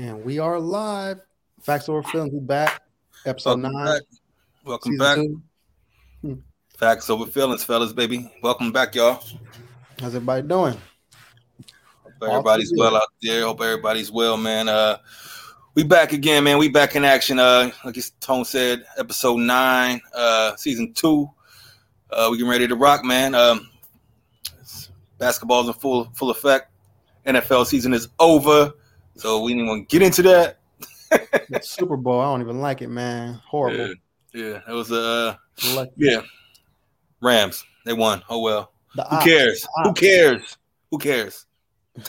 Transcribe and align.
And 0.00 0.24
we 0.24 0.38
are 0.38 0.58
live. 0.58 1.20
Facts 1.60 1.86
over 1.90 2.02
feelings. 2.02 2.32
We 2.32 2.40
back. 2.40 2.80
Episode 3.26 3.60
Welcome 3.60 3.72
nine. 3.72 3.84
back. 3.84 4.02
Welcome 4.64 4.96
back. 4.96 5.16
two. 5.16 6.42
Facts 6.78 7.10
over 7.10 7.26
feelings, 7.26 7.64
fellas, 7.64 7.92
baby. 7.92 8.32
Welcome 8.42 8.72
back, 8.72 8.94
y'all. 8.94 9.22
How's 10.00 10.14
everybody 10.14 10.48
doing? 10.48 10.74
Hope 12.02 12.14
everybody's 12.22 12.72
well 12.74 12.96
out 12.96 13.08
there. 13.20 13.44
Hope 13.44 13.60
everybody's 13.60 14.10
well, 14.10 14.38
man. 14.38 14.70
Uh, 14.70 14.96
we 15.74 15.82
back 15.82 16.14
again, 16.14 16.44
man. 16.44 16.56
We 16.56 16.70
back 16.70 16.96
in 16.96 17.04
action. 17.04 17.38
Uh, 17.38 17.70
like 17.84 17.98
Tone 18.20 18.46
said, 18.46 18.86
episode 18.96 19.36
nine, 19.36 20.00
uh, 20.14 20.56
season 20.56 20.94
two. 20.94 21.28
Uh, 22.08 22.28
we 22.30 22.38
getting 22.38 22.50
ready 22.50 22.66
to 22.66 22.74
rock, 22.74 23.04
man. 23.04 23.34
Um, 23.34 23.68
basketball's 25.18 25.66
in 25.68 25.74
full 25.74 26.06
full 26.14 26.30
effect. 26.30 26.70
NFL 27.26 27.66
season 27.66 27.92
is 27.92 28.08
over, 28.18 28.72
so 29.20 29.42
we 29.42 29.52
didn't 29.54 29.68
want 29.68 29.88
to 29.88 29.98
get 29.98 30.04
into 30.04 30.22
that. 30.22 30.58
Super 31.64 31.96
Bowl. 31.96 32.20
I 32.20 32.24
don't 32.24 32.40
even 32.40 32.60
like 32.60 32.82
it, 32.82 32.88
man. 32.88 33.34
Horrible. 33.46 33.88
Yeah, 33.88 33.94
yeah. 34.34 34.60
It 34.68 34.72
was 34.72 34.90
uh, 34.92 35.34
yeah. 35.96 36.20
Rams, 37.20 37.64
they 37.84 37.92
won. 37.92 38.22
Oh 38.28 38.40
well. 38.40 38.72
the 38.94 39.04
Who 39.04 39.18
cares? 39.20 39.66
Who 39.84 39.92
cares? 39.92 40.56
Who 40.90 40.98
cares? 40.98 41.46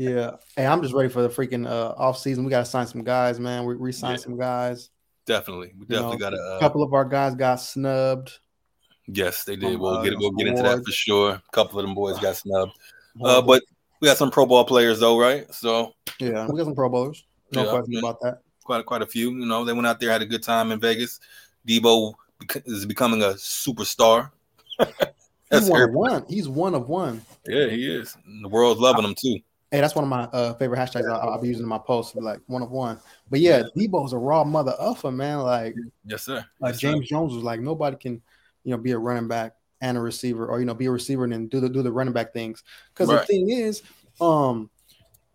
Yeah. 0.00 0.36
Hey, 0.54 0.64
I'm 0.64 0.80
just 0.80 0.94
ready 0.94 1.08
for 1.08 1.22
the 1.22 1.28
freaking 1.28 1.66
uh 1.66 1.88
off 1.96 2.18
season. 2.18 2.44
We 2.44 2.50
gotta 2.50 2.64
sign 2.64 2.86
some 2.86 3.02
guys, 3.02 3.40
man. 3.40 3.64
We 3.64 3.74
re-sign 3.74 4.12
Yeah. 4.12 4.16
some 4.18 4.38
guys. 4.38 4.90
Definitely, 5.26 5.72
we 5.76 5.80
You 5.80 5.86
definitely 5.86 6.18
know, 6.18 6.30
got. 6.30 6.34
A 6.34 6.40
Uh, 6.40 6.60
couple 6.60 6.84
of 6.84 6.94
our 6.94 7.04
guys 7.04 7.34
got 7.34 7.56
snubbed. 7.56 8.38
yes, 9.08 9.42
they 9.42 9.56
did. 9.56 9.76
We'll 9.80 9.96
uh, 9.98 10.04
get 10.04 10.16
we'll 10.16 10.30
get 10.30 10.46
into 10.46 10.62
that 10.62 10.84
for 10.84 10.92
sure. 10.92 11.30
A 11.32 11.42
couple 11.52 11.80
of 11.80 11.84
them 11.84 11.96
boys 11.96 12.16
got 12.20 12.36
snubbed, 12.36 12.78
uh, 13.24 13.42
but 13.42 13.64
we 14.00 14.06
got 14.06 14.16
some 14.16 14.30
Pro 14.30 14.46
Bowl 14.46 14.64
players 14.64 15.00
though, 15.00 15.18
right? 15.18 15.52
So 15.52 15.92
yeah, 16.20 16.46
we 16.46 16.56
got 16.58 16.64
some 16.64 16.74
Pro 16.74 16.88
Bowlers. 16.88 17.24
No 17.52 17.64
Yeah, 17.64 17.70
question 17.70 17.98
about 17.98 18.20
that. 18.20 18.40
quite 18.64 18.84
quite 18.86 19.02
a 19.02 19.06
few. 19.06 19.30
You 19.30 19.46
know, 19.46 19.64
they 19.64 19.72
went 19.72 19.86
out 19.86 20.00
there 20.00 20.10
had 20.10 20.22
a 20.22 20.26
good 20.26 20.42
time 20.42 20.72
in 20.72 20.80
Vegas. 20.80 21.20
Deebo 21.66 22.14
is 22.66 22.86
becoming 22.86 23.22
a 23.22 23.30
superstar. 23.34 24.30
He's 25.50 25.60
That's 25.60 25.70
one 25.70 25.82
of 25.82 25.92
one. 25.92 26.24
He's 26.28 26.46
one 26.48 26.74
of 26.74 26.88
one. 26.90 27.22
yeah, 27.46 27.68
he 27.68 27.90
is. 27.90 28.14
And 28.26 28.44
the 28.44 28.48
world's 28.50 28.80
loving 28.80 29.02
him 29.04 29.14
too. 29.14 29.38
Hey, 29.70 29.80
that's 29.80 29.94
one 29.94 30.04
of 30.04 30.10
my 30.10 30.24
uh, 30.24 30.52
favorite 30.54 30.78
hashtags 30.78 31.10
I'll, 31.10 31.30
I'll 31.30 31.40
be 31.40 31.48
using 31.48 31.62
in 31.62 31.68
my 31.68 31.78
posts. 31.78 32.14
Like 32.14 32.40
one 32.48 32.62
of 32.62 32.70
one. 32.70 33.00
But 33.30 33.40
yeah, 33.40 33.62
Deebo's 33.74 34.12
a 34.12 34.18
raw 34.18 34.44
mother 34.44 34.74
uffer, 34.78 35.10
man. 35.10 35.38
Like 35.38 35.74
Yes, 36.04 36.24
sir. 36.24 36.44
Like 36.60 36.72
Yes, 36.74 36.80
sir. 36.82 36.92
James 36.92 37.08
Jones 37.08 37.34
was 37.34 37.42
like, 37.44 37.60
nobody 37.60 37.96
can, 37.96 38.20
you 38.64 38.72
know, 38.72 38.76
be 38.76 38.90
a 38.90 38.98
running 38.98 39.26
back 39.26 39.54
and 39.80 39.96
a 39.96 40.00
receiver, 40.00 40.46
or 40.46 40.60
you 40.60 40.66
know, 40.66 40.74
be 40.74 40.86
a 40.86 40.90
receiver 40.90 41.24
and 41.24 41.32
then 41.32 41.46
do 41.48 41.60
the 41.60 41.68
do 41.68 41.82
the 41.82 41.92
running 41.92 42.12
back 42.14 42.32
things. 42.32 42.62
Because 42.92 43.08
the 43.08 43.18
thing 43.20 43.50
is, 43.50 43.82
um, 44.20 44.70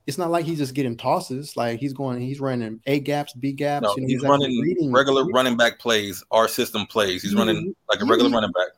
it's 0.05 0.17
not 0.17 0.31
like 0.31 0.45
he's 0.45 0.57
just 0.57 0.73
getting 0.73 0.97
tosses. 0.97 1.55
Like 1.55 1.79
he's 1.79 1.93
going, 1.93 2.19
he's 2.19 2.39
running 2.41 2.81
A 2.85 2.99
gaps, 2.99 3.33
B 3.33 3.53
gaps. 3.53 3.83
No, 3.83 3.93
you 3.95 4.01
know, 4.01 4.07
he's 4.07 4.17
actually 4.17 4.29
running 4.29 4.59
reading- 4.61 4.91
regular 4.91 5.25
running 5.27 5.55
back 5.57 5.79
plays. 5.79 6.23
Our 6.31 6.47
system 6.47 6.85
plays. 6.85 7.21
He's 7.21 7.33
Yeah, 7.33 7.39
running 7.39 7.75
like 7.89 8.01
a 8.01 8.05
regular 8.05 8.29
running 8.29 8.51
back. 8.51 8.69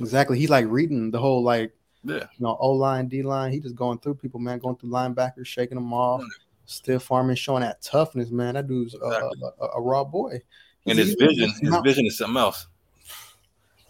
Exactly. 0.00 0.38
He's 0.38 0.50
like 0.50 0.66
reading 0.68 1.10
the 1.10 1.18
whole 1.18 1.42
like, 1.42 1.72
Yeah. 2.04 2.14
you 2.16 2.26
know, 2.40 2.56
O 2.60 2.70
line, 2.72 3.06
D 3.08 3.22
line. 3.22 3.52
He 3.52 3.60
just 3.60 3.76
going 3.76 3.98
through 3.98 4.14
people, 4.14 4.40
man, 4.40 4.58
going 4.58 4.76
through 4.76 4.90
linebackers, 4.90 5.46
shaking 5.46 5.76
them 5.76 5.92
off, 5.92 6.20
Right. 6.22 6.28
still 6.66 6.98
farming, 6.98 7.36
showing 7.36 7.62
that 7.62 7.80
toughness, 7.82 8.30
man. 8.30 8.54
That 8.54 8.66
dude's 8.66 8.94
a, 8.94 8.98
Exactly. 9.06 9.40
a, 9.60 9.64
a, 9.64 9.68
a 9.76 9.80
raw 9.80 10.02
boy. 10.04 10.40
And 10.86 10.98
his 10.98 11.14
vision, 11.14 11.50
his 11.60 11.74
vision 11.84 12.06
is 12.06 12.16
something 12.18 12.36
else. 12.36 12.66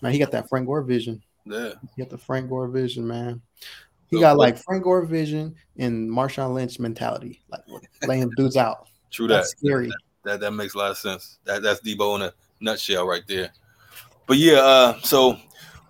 Man, 0.01 0.13
he 0.13 0.19
got 0.19 0.31
that 0.33 0.49
Frank 0.49 0.67
Gore 0.67 0.83
vision. 0.83 1.23
Yeah. 1.45 1.73
He 1.95 2.03
got 2.03 2.11
the 2.11 2.19
Frank 2.19 2.49
Gore 2.49 2.69
vision, 2.69 3.07
man. 3.07 3.41
He 4.11 4.17
So 4.17 4.21
got 4.21 4.37
like 4.37 4.57
Frank 4.57 4.85
Gore 4.85 5.05
vision 5.05 5.55
and 5.77 6.11
Marshawn 6.11 6.55
Lynch 6.55 6.79
mentality, 6.79 7.43
like 7.51 7.61
laying 8.07 8.31
dudes 8.37 8.57
out. 8.57 8.89
True 9.11 9.29
that. 9.29 9.35
That's 9.35 9.51
scary. 9.51 9.91
That 10.25 10.41
that 10.41 10.53
makes 10.53 10.75
a 10.75 10.79
lot 10.79 10.91
of 10.91 10.99
sense. 10.99 11.39
That 11.45 11.63
that's 11.63 11.81
Deebo 11.81 12.17
in 12.17 12.23
a 12.23 12.33
nutshell 12.61 13.07
right 13.07 13.23
there. 13.27 13.51
But 14.27 14.39
yeah, 14.39 14.59
uh, 14.59 15.01
so 15.03 15.39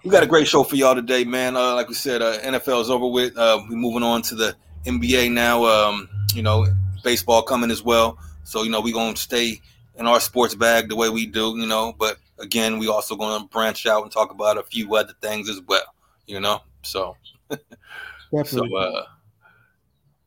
we 0.05 0.11
got 0.11 0.23
a 0.23 0.27
great 0.27 0.47
show 0.47 0.63
for 0.63 0.77
y'all 0.77 0.95
today, 0.95 1.25
man. 1.25 1.57
Uh, 1.57 1.75
like 1.75 1.89
we 1.89 1.95
said, 1.95 2.23
uh, 2.23 2.39
NFL 2.39 2.83
is 2.83 2.91
over 2.91 3.07
with. 3.07 3.37
Uh, 3.37 3.63
we're 3.69 3.77
moving 3.77 4.03
on 4.03 4.23
to 4.23 4.35
the 4.35 4.55
NBA 4.85 5.33
now. 5.33 5.65
Um, 5.65 6.09
you 6.35 6.43
know, 6.43 6.67
baseball 7.03 7.43
coming 7.43 7.71
as 7.71 7.83
well. 7.83 8.19
So 8.45 8.63
you 8.63 8.71
know, 8.71 8.81
we're 8.81 8.95
gonna 8.95 9.17
stay 9.17 9.61
in 9.97 10.07
our 10.07 10.21
sports 10.21 10.55
bag 10.55 10.89
the 10.89 10.97
way 10.97 11.09
we 11.09 11.27
do. 11.27 11.55
You 11.57 11.67
know, 11.67 11.95
but 11.99 12.19
again, 12.41 12.79
we 12.79 12.89
also 12.89 13.17
gonna 13.17 13.45
branch 13.47 13.87
out 13.87 14.03
and 14.03 14.13
talk 14.13 14.31
about 14.31 14.59
a 14.59 14.63
few 14.63 14.95
other 14.95 15.15
things 15.21 15.49
as 15.49 15.61
well. 15.67 15.95
You 16.27 16.41
know, 16.41 16.61
so 16.83 17.17
so 18.45 18.77
uh 18.77 19.05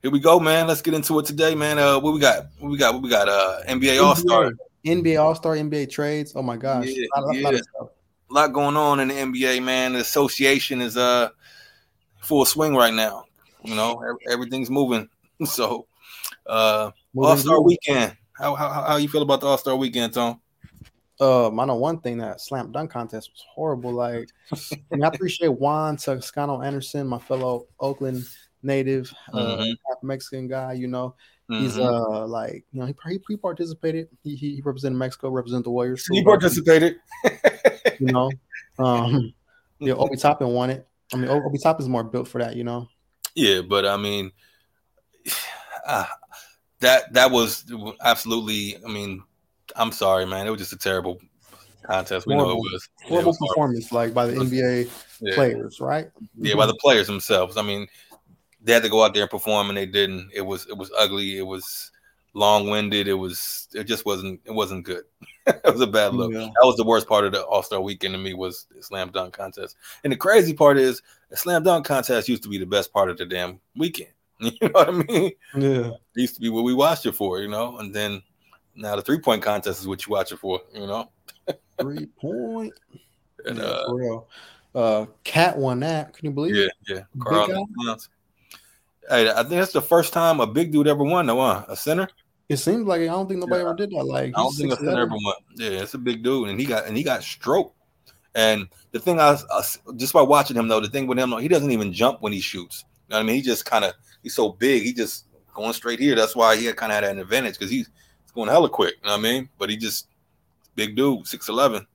here 0.02 0.10
we 0.12 0.20
go, 0.20 0.40
man. 0.40 0.68
Let's 0.68 0.82
get 0.82 0.94
into 0.96 1.20
it 1.20 1.26
today, 1.26 1.56
man. 1.56 1.78
Uh 1.78 2.00
what 2.00 2.14
we 2.14 2.20
got? 2.20 2.48
What 2.60 2.72
we 2.72 2.78
got? 2.78 2.94
What 2.94 3.04
we 3.04 3.10
got? 3.10 3.30
Uh 3.30 3.60
NBA 3.68 4.02
All 4.04 4.16
Star. 4.16 4.52
NBA 4.86 5.22
All 5.22 5.36
Star, 5.36 5.56
NBA 5.56 5.90
trades. 5.90 6.34
Oh 6.36 6.42
my 6.42 6.58
gosh, 6.58 6.88
Yeah, 6.88 7.06
a 7.16 7.22
lot, 7.22 7.36
lot 7.38 7.54
yeah. 7.54 7.60
stuff. 7.62 7.90
A 8.30 8.34
lot 8.34 8.54
going 8.54 8.78
on 8.78 9.00
in 9.00 9.10
the 9.10 9.14
NBA, 9.14 9.64
man. 9.64 9.94
The 9.94 10.00
association 10.00 10.82
is 10.82 10.98
uh 10.98 11.30
full 12.20 12.46
swing 12.46 12.76
right 12.76 12.94
now. 12.94 13.26
You 13.64 13.76
know, 13.76 14.02
everything's 14.30 14.70
moving. 14.70 15.10
So 15.46 15.88
uh 16.46 16.92
All 17.16 17.38
Star 17.38 17.62
weekend. 17.62 18.16
How, 18.34 18.56
how 18.56 18.70
how 18.70 18.96
you 18.98 19.08
feel 19.08 19.22
about 19.22 19.42
the 19.42 19.48
All 19.48 19.58
Star 19.58 19.76
weekend, 19.76 20.14
Tone? 20.14 20.40
Um, 21.22 21.60
I 21.60 21.66
know 21.66 21.76
one 21.76 22.00
thing 22.02 22.18
that 22.18 22.42
slam 22.42 22.72
dunk 22.72 22.90
contest 22.92 23.30
was 23.32 23.46
horrible. 23.48 23.94
Like, 23.94 24.30
I, 24.52 25.08
appreciate 25.08 25.50
Juan 25.54 25.96
Toscano 25.98 26.62
Anderson, 26.64 27.06
my 27.08 27.20
fellow 27.20 27.68
Oakland 27.80 28.26
native, 28.64 29.14
uh, 29.32 29.58
Mhm. 29.58 29.76
half 29.88 30.02
Mexican 30.02 30.48
guy. 30.48 30.74
You 30.74 30.88
know, 30.88 31.16
he's 31.48 31.78
Mhm. 31.78 31.84
uh 31.84 32.28
like 32.28 32.66
you 32.72 32.80
know 32.80 32.88
he 32.88 32.96
he, 33.08 33.20
he 33.28 33.38
participated. 33.38 34.10
He, 34.24 34.36
he 34.36 34.56
he 34.56 34.62
represented 34.62 34.98
Mexico, 34.98 35.30
represented 35.30 35.66
the 35.66 35.72
Warriors. 35.72 36.08
he 36.08 36.24
participated. 36.24 37.00
you 38.00 38.08
know. 38.12 38.32
Um, 38.80 39.34
yeah, 39.80 39.94
Obi 39.94 40.18
Toppin 40.18 40.48
won 40.48 40.72
it. 40.72 40.88
I 41.14 41.18
mean, 41.18 41.30
Obi 41.30 41.60
Toppin's 41.60 41.88
more 41.90 42.04
built 42.04 42.28
for 42.28 42.40
that, 42.40 42.56
you 42.56 42.64
know. 42.64 42.88
Yeah, 43.36 43.62
but 43.62 43.86
I 43.86 43.98
mean, 43.98 44.32
uh, 45.86 46.06
that 46.80 47.14
that 47.14 47.30
was 47.30 47.64
absolutely. 48.04 48.84
I 48.84 48.90
mean, 48.90 49.24
I'm 49.76 49.92
sorry, 49.92 50.26
man. 50.26 50.48
It 50.48 50.50
was 50.50 50.60
just 50.60 50.74
a 50.74 50.78
terrible 50.78 51.20
contest. 51.84 52.28
We 52.28 52.36
know 52.36 52.42
it 52.42 52.44
Horrible. 52.46 52.62
was. 52.64 52.90
Yeah, 53.02 53.06
it 53.06 53.10
Horrible 53.10 53.28
was 53.30 53.38
horrible. 53.38 53.48
performance, 53.54 53.92
like 53.92 54.14
by 54.14 54.26
the 54.28 54.34
NBA 54.34 54.90
Yeah. 55.22 55.36
players, 55.36 55.80
right? 55.80 56.10
Yeah, 56.36 56.56
by 56.56 56.66
the 56.66 56.76
players 56.76 57.08
themselves. 57.08 57.58
I 57.58 57.62
mean, 57.62 57.88
they 58.64 58.74
had 58.74 58.84
to 58.84 58.90
go 58.90 59.04
out 59.04 59.14
there 59.14 59.24
and 59.24 59.32
perform, 59.32 59.70
and 59.70 59.78
they 59.78 59.86
didn't. 59.86 60.30
It 60.34 60.42
was 60.42 60.68
it 60.68 60.78
was 60.78 60.92
ugly. 60.98 61.38
It 61.38 61.44
was 61.46 61.92
long 62.34 62.70
winded. 62.70 63.08
It 63.08 63.14
was 63.16 63.68
it 63.74 63.86
just 63.86 64.06
wasn't 64.06 64.40
it 64.46 64.52
wasn't 64.52 64.86
good. 64.86 65.04
it 65.48 65.62
was 65.66 65.82
a 65.82 65.88
bad 65.88 66.14
look. 66.14 66.32
Yeah. 66.32 66.40
That 66.40 66.64
was 66.66 66.78
the 66.78 66.86
worst 66.86 67.08
part 67.08 67.26
of 67.26 67.32
the 67.34 67.44
All 67.44 67.64
Star 67.64 67.82
Weekend 67.82 68.14
to 68.14 68.18
me 68.20 68.34
was 68.34 68.68
the 68.76 68.82
slam 68.84 69.10
dunk 69.12 69.34
contest. 69.34 69.76
And 70.04 70.14
the 70.14 70.18
crazy 70.18 70.54
part 70.54 70.78
is, 70.78 71.02
the 71.30 71.38
slam 71.38 71.64
dunk 71.64 71.86
contest 71.86 72.30
used 72.30 72.44
to 72.44 72.50
be 72.50 72.58
the 72.60 72.66
best 72.66 72.94
part 72.94 73.10
of 73.10 73.18
the 73.18 73.26
damn 73.26 73.60
weekend. 73.76 74.10
You 74.40 74.52
know 74.62 74.70
what 74.72 74.90
I 74.90 74.92
mean? 74.92 75.32
yeah. 75.56 75.88
It 75.90 75.96
used 76.16 76.34
to 76.36 76.42
be 76.42 76.50
what 76.50 76.64
we 76.64 76.74
watched 76.74 77.06
it 77.06 77.12
for, 77.14 77.40
you 77.42 77.48
know. 77.48 77.78
And 77.78 77.94
then 77.94 78.24
now 78.76 78.96
the 78.96 79.02
three 79.02 79.20
point 79.20 79.42
contest 79.42 79.82
is 79.82 79.88
what 79.88 80.06
you 80.06 80.12
watch 80.12 80.32
it 80.32 80.38
for, 80.38 80.62
you 80.74 80.88
know. 80.88 81.10
Three 81.80 82.06
point. 82.06 82.74
And 83.46 83.58
yeah, 83.58 83.64
uh, 83.64 83.88
for 83.88 83.96
real. 83.96 84.28
Uh, 84.74 85.06
Cat 85.24 85.58
won 85.58 85.80
that. 85.82 86.14
Can 86.14 86.28
you 86.28 86.32
believe 86.32 86.56
yeah, 86.56 86.66
it? 86.66 86.72
yeah. 86.88 86.96
Big 87.14 87.24
Carl 87.24 87.48
guy? 87.48 87.54
Anthony 87.60 87.86
Towns. 87.86 88.10
Hey, 89.10 89.30
I 89.30 89.36
think 89.38 89.50
that's 89.50 89.74
the 89.74 89.82
first 89.82 90.14
time 90.14 90.40
a 90.40 90.48
big 90.48 90.72
dude 90.72 90.88
ever 90.88 91.04
won, 91.04 91.26
though, 91.26 91.36
one, 91.36 91.66
A 91.68 91.76
center. 91.76 92.08
It 92.50 92.58
seems 92.58 92.86
like 92.86 93.02
I 93.02 93.06
don't 93.06 93.28
think 93.28 93.40
nobody 93.40 93.62
Yeah. 93.64 93.70
ever 93.70 93.76
did 93.76 93.92
that. 93.92 94.04
Like, 94.06 94.34
I 94.36 94.42
don't 94.42 94.54
think 94.54 94.74
a 94.74 94.76
center 94.76 95.02
ever 95.02 95.16
won. 95.16 95.36
Yeah, 95.56 95.70
it's 95.70 95.94
a 95.94 95.98
big 95.98 96.24
dude, 96.24 96.50
and 96.50 96.60
he 96.60 96.66
got 96.66 96.86
and 96.86 96.96
he 96.96 97.04
got 97.04 97.24
stroke. 97.24 97.74
And 98.36 98.68
the 98.92 99.00
thing 99.00 99.20
I, 99.20 99.38
I 99.52 99.64
just 99.96 100.14
by 100.14 100.22
watching 100.22 100.56
him 100.56 100.68
though, 100.68 100.80
the 100.80 100.88
thing 100.88 101.08
with 101.08 101.18
him, 101.18 101.32
he 101.40 101.48
doesn't 101.48 101.72
even 101.72 101.92
jump 101.92 102.22
when 102.22 102.32
he 102.32 102.40
shoots. 102.40 102.86
You 103.08 103.14
know 103.14 103.18
what 103.18 103.24
I 103.24 103.26
mean? 103.26 103.36
He 103.36 103.42
just 103.42 103.66
kind 103.66 103.84
of 103.84 103.94
he's 104.24 104.36
so 104.36 104.50
big, 104.50 104.84
he 104.84 104.94
just 104.94 105.26
going 105.54 105.74
straight 105.74 106.00
here. 106.00 106.16
That's 106.16 106.36
why 106.36 106.56
he 106.56 106.72
kind 106.74 106.92
of 106.92 106.96
had 106.96 107.04
an 107.04 107.20
advantage 107.20 107.56
because 107.56 107.72
he's, 107.72 107.90
going 108.34 108.50
hella 108.50 108.70
quick. 108.70 108.96
You 109.02 109.08
know 109.08 109.14
what 109.14 109.20
I 109.20 109.24
mean? 109.24 109.50
But 109.58 109.70
he 109.70 109.78
just 109.78 110.08
big 110.76 110.96
dude, 110.96 111.28
six 111.28 111.50
eleven. 111.50 111.86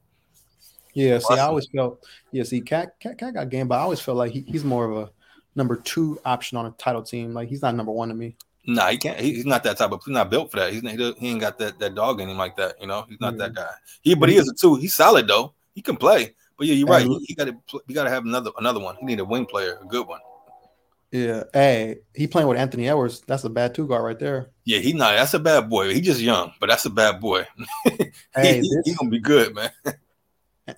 Yeah, 0.94 1.18
see, 1.18 1.34
I 1.34 1.40
always 1.40 1.66
felt, 1.66 2.02
yeah, 2.32 2.42
see, 2.42 2.62
Cat, 2.62 2.98
Cat, 2.98 3.18
Cat 3.18 3.34
got 3.34 3.50
game, 3.50 3.68
but 3.68 3.74
I 3.74 3.82
always 3.82 4.00
felt 4.00 4.16
like 4.16 4.32
he, 4.32 4.40
he's 4.40 4.64
more 4.64 4.90
of 4.90 4.96
a 4.96 5.10
number 5.54 5.76
two 5.76 6.18
option 6.24 6.56
on 6.56 6.64
a 6.64 6.70
title 6.70 7.02
team. 7.02 7.34
Like, 7.34 7.50
he's 7.50 7.60
not 7.60 7.74
number 7.74 7.92
one 7.92 8.08
to 8.08 8.14
me. 8.14 8.34
Nah, 8.66 8.88
he 8.88 8.96
can't. 8.96 9.20
He, 9.20 9.34
he's 9.34 9.44
not 9.44 9.62
that 9.64 9.76
type 9.76 9.92
of. 9.92 10.00
He's 10.04 10.14
not 10.14 10.30
built 10.30 10.50
for 10.50 10.56
that. 10.56 10.72
He's 10.72 10.80
he, 10.80 11.12
he 11.18 11.28
ain't 11.28 11.40
got 11.40 11.58
that 11.58 11.78
that 11.78 11.94
dog 11.94 12.20
in 12.20 12.28
him 12.28 12.38
like 12.38 12.56
that. 12.56 12.80
You 12.80 12.86
know, 12.86 13.04
he's 13.08 13.20
not 13.20 13.36
that 13.36 13.54
guy. 13.54 13.68
He, 14.02 14.14
but 14.14 14.28
he 14.28 14.36
is 14.36 14.48
a 14.48 14.54
two. 14.54 14.76
He's 14.76 14.94
solid 14.94 15.28
though. 15.28 15.52
He 15.74 15.82
can 15.82 15.96
play. 15.96 16.34
But 16.56 16.66
yeah, 16.66 16.74
you're 16.74 16.88
right. 16.88 17.06
He, 17.06 17.26
he 17.26 17.34
got 17.34 17.44
to. 17.44 17.80
He 17.86 17.94
got 17.94 18.04
to 18.04 18.10
have 18.10 18.24
another 18.24 18.50
another 18.58 18.80
one. 18.80 18.96
He 18.96 19.04
need 19.06 19.20
a 19.20 19.24
wing 19.24 19.46
player, 19.46 19.78
a 19.80 19.84
good 19.84 20.06
one. 20.08 20.20
Yeah. 21.12 21.44
Hey, 21.52 21.98
he 22.14 22.26
playing 22.26 22.48
with 22.48 22.58
Anthony 22.58 22.88
Edwards. 22.88 23.22
That's 23.26 23.44
a 23.44 23.48
bad 23.50 23.74
two 23.74 23.86
guard 23.86 24.04
right 24.04 24.18
there. 24.18 24.50
Yeah, 24.64 24.78
he 24.78 24.92
not. 24.92 25.12
That's 25.12 25.34
a 25.34 25.38
bad 25.38 25.70
boy. 25.70 25.94
He 25.94 26.00
just 26.00 26.20
young, 26.20 26.52
but 26.60 26.68
that's 26.68 26.84
a 26.84 26.90
bad 26.90 27.20
boy. 27.20 27.46
Hey, 28.34 28.56
he, 28.56 28.60
this- 28.60 28.82
he 28.84 28.94
gonna 28.94 29.10
be 29.10 29.20
good, 29.20 29.54
man. 29.54 29.70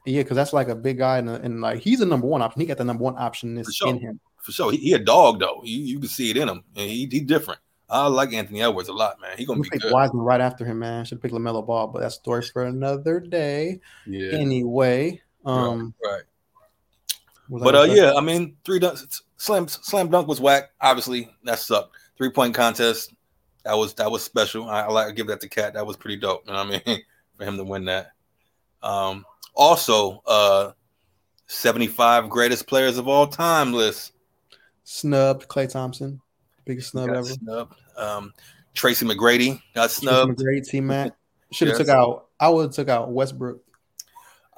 Yeah, 0.04 0.22
because 0.22 0.36
that's 0.36 0.52
like 0.52 0.68
a 0.68 0.74
big 0.74 0.98
guy, 0.98 1.16
and, 1.16 1.62
like 1.62 1.78
he's 1.80 2.02
a 2.02 2.06
number 2.06 2.26
one 2.26 2.42
option. 2.42 2.60
He 2.60 2.66
got 2.66 2.76
the 2.76 2.84
number 2.84 3.04
one 3.04 3.16
option 3.16 3.64
For 3.64 3.72
sure. 3.72 3.88
in 3.88 3.98
him. 3.98 4.20
For 4.36 4.52
sure. 4.52 4.70
He, 4.70 4.76
he 4.76 4.92
a 4.92 4.98
dog 4.98 5.40
though. 5.40 5.62
You, 5.64 5.78
you 5.78 5.98
can 5.98 6.10
see 6.10 6.28
it 6.28 6.36
in 6.36 6.46
him, 6.46 6.62
and 6.76 6.90
he 6.90 7.08
he 7.10 7.20
different. 7.20 7.60
I 7.88 8.06
like 8.08 8.34
Anthony 8.34 8.60
Edwards 8.60 8.90
a 8.90 8.92
lot, 8.92 9.18
man. 9.18 9.38
He 9.38 9.46
gonna 9.46 9.62
be 9.62 9.70
pick 9.70 9.80
good. 9.80 9.92
Wiseman 9.92 10.22
right 10.22 10.42
after 10.42 10.66
him, 10.66 10.80
man. 10.80 11.06
Should 11.06 11.22
pick 11.22 11.32
LaMelo 11.32 11.66
Ball, 11.66 11.86
but 11.86 12.00
that's 12.00 12.16
story 12.16 12.42
for 12.42 12.64
another 12.64 13.18
day. 13.18 13.80
Yeah. 14.06 14.32
Anyway, 14.36 15.22
um, 15.46 15.94
right. 16.04 16.22
Was 17.48 17.62
But 17.62 17.74
uh, 17.74 17.82
yeah, 17.84 18.12
I 18.16 18.20
mean, 18.20 18.56
three 18.64 18.78
dunk, 18.78 18.98
slam 19.36 19.68
slam 19.68 20.10
dunk 20.10 20.28
was 20.28 20.40
whack. 20.40 20.70
Obviously, 20.80 21.30
that 21.44 21.58
sucked. 21.58 21.96
Three 22.16 22.30
point 22.30 22.54
contest, 22.54 23.14
that 23.64 23.74
was 23.76 23.94
that 23.94 24.10
was 24.10 24.22
special. 24.22 24.68
I, 24.68 24.82
I 24.82 24.86
like 24.88 25.06
to 25.08 25.12
give 25.12 25.26
that 25.28 25.40
to 25.40 25.48
Cat. 25.48 25.74
That 25.74 25.86
was 25.86 25.96
pretty 25.96 26.16
dope. 26.16 26.42
You 26.46 26.52
know 26.52 26.64
what 26.64 26.82
I 26.86 26.90
mean? 26.92 27.02
For 27.36 27.44
him 27.44 27.56
to 27.56 27.64
win 27.64 27.84
that. 27.86 28.12
Um, 28.82 29.24
also, 29.54 30.22
uh, 30.26 30.72
seventy 31.46 31.86
five 31.86 32.28
greatest 32.28 32.66
players 32.66 32.98
of 32.98 33.06
all 33.08 33.26
time 33.26 33.72
list. 33.72 34.12
snubbed 34.84 35.48
Klay 35.48 35.70
Thompson, 35.70 36.20
biggest 36.64 36.90
snub 36.90 37.10
ever. 37.10 37.22
snubbed. 37.24 37.74
Um, 37.96 38.32
Tracy 38.74 39.06
McGrady 39.06 39.60
got 39.74 39.90
Tracy 39.90 40.02
snubbed. 40.02 40.38
McGrady, 40.38 40.66
T 40.68 40.80
Mac 40.80 41.12
should 41.52 41.68
have 41.68 41.78
Yes. 41.78 41.86
took 41.86 41.94
out. 41.96 42.26
I 42.40 42.48
would 42.48 42.62
have 42.62 42.72
took 42.72 42.88
out 42.88 43.10
Westbrook. 43.10 43.60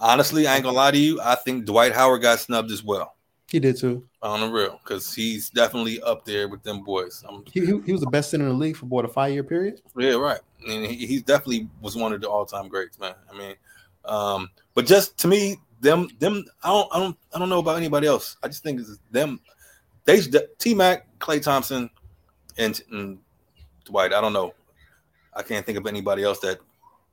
Honestly, 0.00 0.46
I 0.46 0.56
ain't 0.56 0.64
gonna 0.64 0.76
lie 0.76 0.90
to 0.90 0.98
you. 0.98 1.20
I 1.20 1.34
think 1.34 1.66
Dwight 1.66 1.92
Howard 1.92 2.22
got 2.22 2.40
snubbed 2.40 2.70
as 2.70 2.82
well. 2.82 3.14
He 3.50 3.60
did 3.60 3.76
too. 3.76 4.06
On 4.22 4.40
the 4.40 4.48
real, 4.48 4.80
because 4.82 5.12
he's 5.12 5.50
definitely 5.50 6.00
up 6.02 6.24
there 6.24 6.48
with 6.48 6.62
them 6.62 6.82
boys. 6.82 7.22
He, 7.52 7.60
he, 7.66 7.80
he 7.80 7.92
was 7.92 8.00
the 8.00 8.06
best 8.06 8.30
center 8.30 8.44
in 8.44 8.50
the 8.50 8.56
league 8.56 8.76
for 8.76 8.86
about 8.86 9.04
a 9.04 9.08
five 9.08 9.32
year 9.32 9.44
period. 9.44 9.82
Yeah, 9.96 10.14
right. 10.14 10.40
And 10.66 10.86
he, 10.86 11.06
he 11.06 11.20
definitely 11.20 11.68
was 11.82 11.96
one 11.96 12.12
of 12.12 12.20
the 12.20 12.30
all 12.30 12.46
time 12.46 12.68
greats, 12.68 12.98
man. 12.98 13.14
I 13.30 13.36
mean, 13.36 13.54
um, 14.06 14.50
but 14.74 14.86
just 14.86 15.18
to 15.18 15.28
me, 15.28 15.58
them, 15.80 16.08
them, 16.18 16.44
I 16.62 16.68
don't, 16.68 16.88
I 16.94 16.98
don't, 16.98 17.16
I 17.34 17.38
don't 17.38 17.48
know 17.48 17.58
about 17.58 17.76
anybody 17.76 18.06
else. 18.06 18.36
I 18.42 18.48
just 18.48 18.62
think 18.62 18.80
it's 18.80 18.98
them. 19.10 19.40
They, 20.04 20.20
T 20.58 20.74
Mac, 20.74 21.06
Klay 21.18 21.42
Thompson, 21.42 21.90
and, 22.56 22.80
and 22.90 23.18
Dwight. 23.84 24.12
I 24.12 24.20
don't 24.20 24.32
know. 24.32 24.54
I 25.34 25.42
can't 25.42 25.66
think 25.66 25.76
of 25.76 25.86
anybody 25.86 26.22
else 26.22 26.38
that 26.40 26.58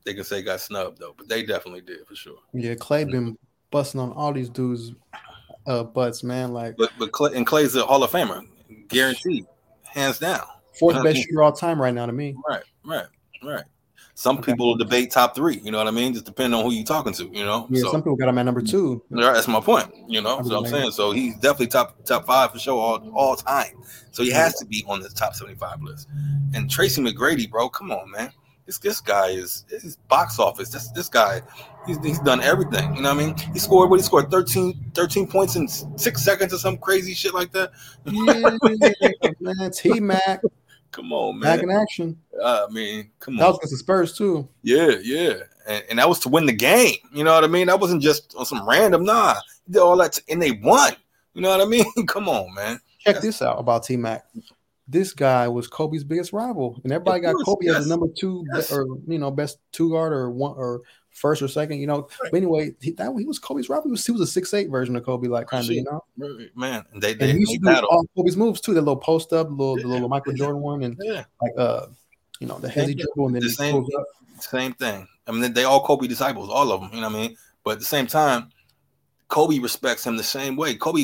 they 0.07 0.13
can 0.13 0.23
say 0.23 0.41
got 0.41 0.61
snubbed 0.61 0.99
though, 0.99 1.13
but 1.17 1.27
they 1.27 1.43
definitely 1.43 1.81
did 1.81 2.07
for 2.07 2.15
sure. 2.15 2.37
Yeah, 2.53 2.75
Klay 2.75 3.09
been 3.11 3.37
busting 3.71 3.99
on 3.99 4.13
all 4.13 4.31
these 4.31 4.49
dudes' 4.49 4.93
uh, 5.67 5.83
butts, 5.83 6.23
man. 6.23 6.53
Like 6.53 6.77
But 6.77 6.91
but 6.97 7.11
Klay, 7.11 7.35
and 7.35 7.45
Klay's 7.45 7.75
a 7.75 7.85
Hall 7.85 8.01
of 8.03 8.11
Famer, 8.11 8.41
guaranteed, 8.87 9.45
hands 9.83 10.17
down. 10.17 10.45
fourth 10.79 11.03
best 11.03 11.17
shooter 11.17 11.43
all 11.43 11.51
time 11.51 11.79
right 11.81 11.93
now 11.93 12.05
to 12.05 12.13
me. 12.13 12.35
Right, 12.47 12.63
right, 12.85 13.07
right. 13.43 13.65
Some 14.15 14.37
Okay. 14.37 14.53
people 14.53 14.77
debate 14.77 15.11
top 15.11 15.35
three. 15.35 15.59
You 15.59 15.71
know 15.71 15.77
what 15.77 15.87
I 15.87 15.91
mean? 15.91 16.13
Just 16.13 16.25
depending 16.25 16.57
on 16.57 16.65
who 16.65 16.71
you're 16.71 16.85
talking 16.85 17.13
to. 17.13 17.25
You 17.25 17.43
know. 17.43 17.67
Yeah, 17.69 17.81
so 17.81 17.91
some 17.91 18.01
people 18.01 18.15
got 18.15 18.29
him 18.29 18.37
at 18.37 18.43
number 18.43 18.61
two. 18.61 19.03
yeah, 19.11 19.33
that's 19.33 19.47
my 19.49 19.59
point. 19.59 19.93
You 20.07 20.21
know. 20.21 20.41
So 20.41 20.57
I'm 20.57 20.65
saying. 20.65 20.91
So 20.91 21.11
he's 21.11 21.35
definitely 21.35 21.67
top 21.67 22.03
top 22.05 22.25
five 22.25 22.53
for 22.53 22.59
sure 22.59 22.79
all 22.79 23.11
all 23.13 23.35
time. 23.35 23.73
So 24.11 24.23
he 24.23 24.31
has 24.31 24.55
to 24.55 24.65
be 24.65 24.85
on 24.87 25.01
this 25.01 25.13
top 25.13 25.35
75 25.35 25.83
list. 25.83 26.07
And 26.55 26.71
Tracy 26.71 27.03
McGrady, 27.03 27.47
bro, 27.47 27.69
come 27.69 27.91
on, 27.91 28.09
man. 28.09 28.31
This 28.67 28.77
this 28.77 28.99
guy 29.01 29.29
is 29.29 29.65
his 29.69 29.95
box 29.95 30.37
office. 30.37 30.69
This 30.69 30.89
this 30.89 31.09
guy, 31.09 31.41
he's, 31.87 31.97
he's 32.05 32.19
done 32.19 32.41
everything. 32.41 32.95
You 32.95 33.01
know 33.01 33.15
what 33.15 33.23
I 33.23 33.27
mean? 33.27 33.35
He 33.53 33.59
scored 33.59 33.89
what 33.89 33.99
he 33.99 34.03
scored 34.03 34.29
13, 34.29 34.91
13 34.93 35.25
points 35.25 35.55
in 35.55 35.67
six 35.67 36.23
seconds 36.23 36.53
or 36.53 36.57
some 36.57 36.77
crazy 36.77 37.13
shit 37.13 37.33
like 37.33 37.51
that. 37.53 37.71
Yeah, 38.05 39.31
man, 39.39 39.71
T 39.71 39.99
Mac 39.99 40.41
Come 40.91 41.13
on, 41.13 41.39
man. 41.39 41.57
back 41.57 41.63
in 41.63 41.69
action. 41.69 42.17
I 42.43 42.65
mean, 42.69 43.11
come 43.19 43.35
on. 43.35 43.39
That 43.39 43.47
was 43.47 43.57
against 43.57 43.73
the 43.73 43.77
Spurs 43.77 44.17
too. 44.17 44.47
Yeah, 44.63 44.95
yeah, 45.03 45.33
and, 45.67 45.83
and 45.91 45.99
that 45.99 46.09
was 46.09 46.19
to 46.21 46.29
win 46.29 46.45
the 46.45 46.53
game. 46.53 46.95
You 47.13 47.23
know 47.23 47.33
what 47.33 47.43
I 47.43 47.47
mean? 47.47 47.67
That 47.67 47.79
wasn't 47.79 48.01
just 48.01 48.33
on 48.35 48.45
some 48.45 48.67
random. 48.67 49.03
Nah, 49.03 49.35
he 49.65 49.73
did 49.73 49.79
all 49.79 49.97
that, 49.97 50.13
to, 50.13 50.23
and 50.29 50.41
they 50.41 50.51
won. 50.53 50.93
You 51.33 51.41
know 51.41 51.49
what 51.49 51.61
I 51.61 51.65
mean? 51.65 51.85
Come 52.07 52.27
on, 52.27 52.53
man. 52.53 52.79
Check 52.99 53.21
this 53.21 53.41
out 53.41 53.59
about 53.59 53.83
T 53.83 53.95
Mac. 53.95 54.25
This 54.87 55.11
guy 55.13 55.47
was 55.49 55.67
Kobe's 55.67 56.03
biggest 56.05 56.31
rival, 56.31 56.79
and 56.83 56.93
everybody 56.93 57.19
got 57.21 57.35
Kobe 57.43 57.67
as 57.67 57.83
the 57.85 57.89
number 57.89 58.07
two 58.17 58.45
Yes. 58.53 58.71
or 58.71 58.85
you 59.07 59.19
know 59.19 59.29
best 59.31 59.59
two 59.73 59.89
guard 59.91 60.13
or 60.13 60.29
one 60.31 60.53
or 60.55 60.81
first 61.11 61.41
or 61.41 61.47
second. 61.49 61.79
You 61.79 61.87
know, 61.87 62.07
but 62.31 62.35
anyway, 62.37 62.71
he, 62.81 62.91
that 62.91 63.13
he 63.17 63.25
was 63.25 63.37
Kobe's 63.37 63.67
rival. 63.67 63.83
He 63.85 63.91
was, 63.91 64.05
he 64.05 64.13
was 64.13 64.21
a 64.21 64.27
six 64.27 64.53
eight 64.53 64.69
version 64.69 64.95
of 64.95 65.03
Kobe, 65.03 65.27
like 65.27 65.47
kind 65.47 65.65
of 65.65 65.71
you 65.71 65.83
know. 65.83 66.01
Man, 66.55 66.85
and 66.93 67.01
they 67.01 67.11
And 67.11 67.19
they, 67.19 67.31
he 67.33 67.39
used 67.39 67.51
they 67.63 67.75
to 67.75 67.81
do 67.81 67.87
all 67.91 68.05
Kobe's 68.15 68.37
moves 68.37 68.61
too. 68.61 68.73
The 68.73 68.79
little 68.81 68.95
post 68.95 69.33
up, 69.33 69.49
little, 69.49 69.75
the 69.75 69.87
little 69.87 70.07
Michael 70.07 70.31
yeah. 70.33 70.37
Jordan 70.45 70.61
one, 70.61 70.83
and 70.83 70.97
Yeah, 71.03 71.25
like 71.41 71.51
uh, 71.57 71.87
you 72.39 72.47
know, 72.47 72.57
the 72.59 72.69
heavy 72.69 72.93
Yeah. 72.93 73.03
dribble, 73.03 73.27
and 73.27 73.35
then 73.35 73.41
The 73.43 73.49
same- 73.49 73.85
same 74.39 74.73
thing. 74.73 75.05
I 75.27 75.31
mean, 75.33 75.51
they 75.51 75.65
all 75.65 75.83
Kobe 75.85 76.07
disciples, 76.07 76.49
all 76.49 76.71
of 76.71 76.79
them. 76.79 76.91
You 76.93 77.01
know 77.01 77.07
what 77.09 77.15
I 77.17 77.19
mean? 77.27 77.35
But 77.65 77.71
at 77.71 77.79
the 77.79 77.85
same 77.85 78.07
time, 78.07 78.51
Kobe 79.27 79.59
respects 79.59 80.05
him 80.05 80.15
the 80.15 80.23
same 80.23 80.55
way. 80.55 80.75
Kobe, 80.75 81.03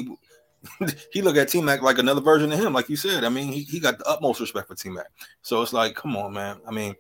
he 1.11 1.21
look 1.21 1.35
at 1.37 1.49
T 1.49 1.61
Mac 1.61 1.81
like 1.81 1.97
another 1.97 2.21
version 2.21 2.51
of 2.51 2.59
him, 2.59 2.73
like 2.73 2.89
you 2.89 2.95
said. 2.95 3.23
I 3.23 3.29
mean, 3.29 3.51
he, 3.51 3.63
he 3.63 3.79
got 3.79 3.97
the 3.97 4.05
utmost 4.05 4.39
respect 4.39 4.67
for 4.67 4.75
T 4.75 4.89
Mac. 4.89 5.07
So 5.41 5.61
it's 5.61 5.73
like, 5.73 5.95
come 5.95 6.15
on, 6.15 6.33
man. 6.33 6.59
I 6.67 6.71
mean, 6.71 6.95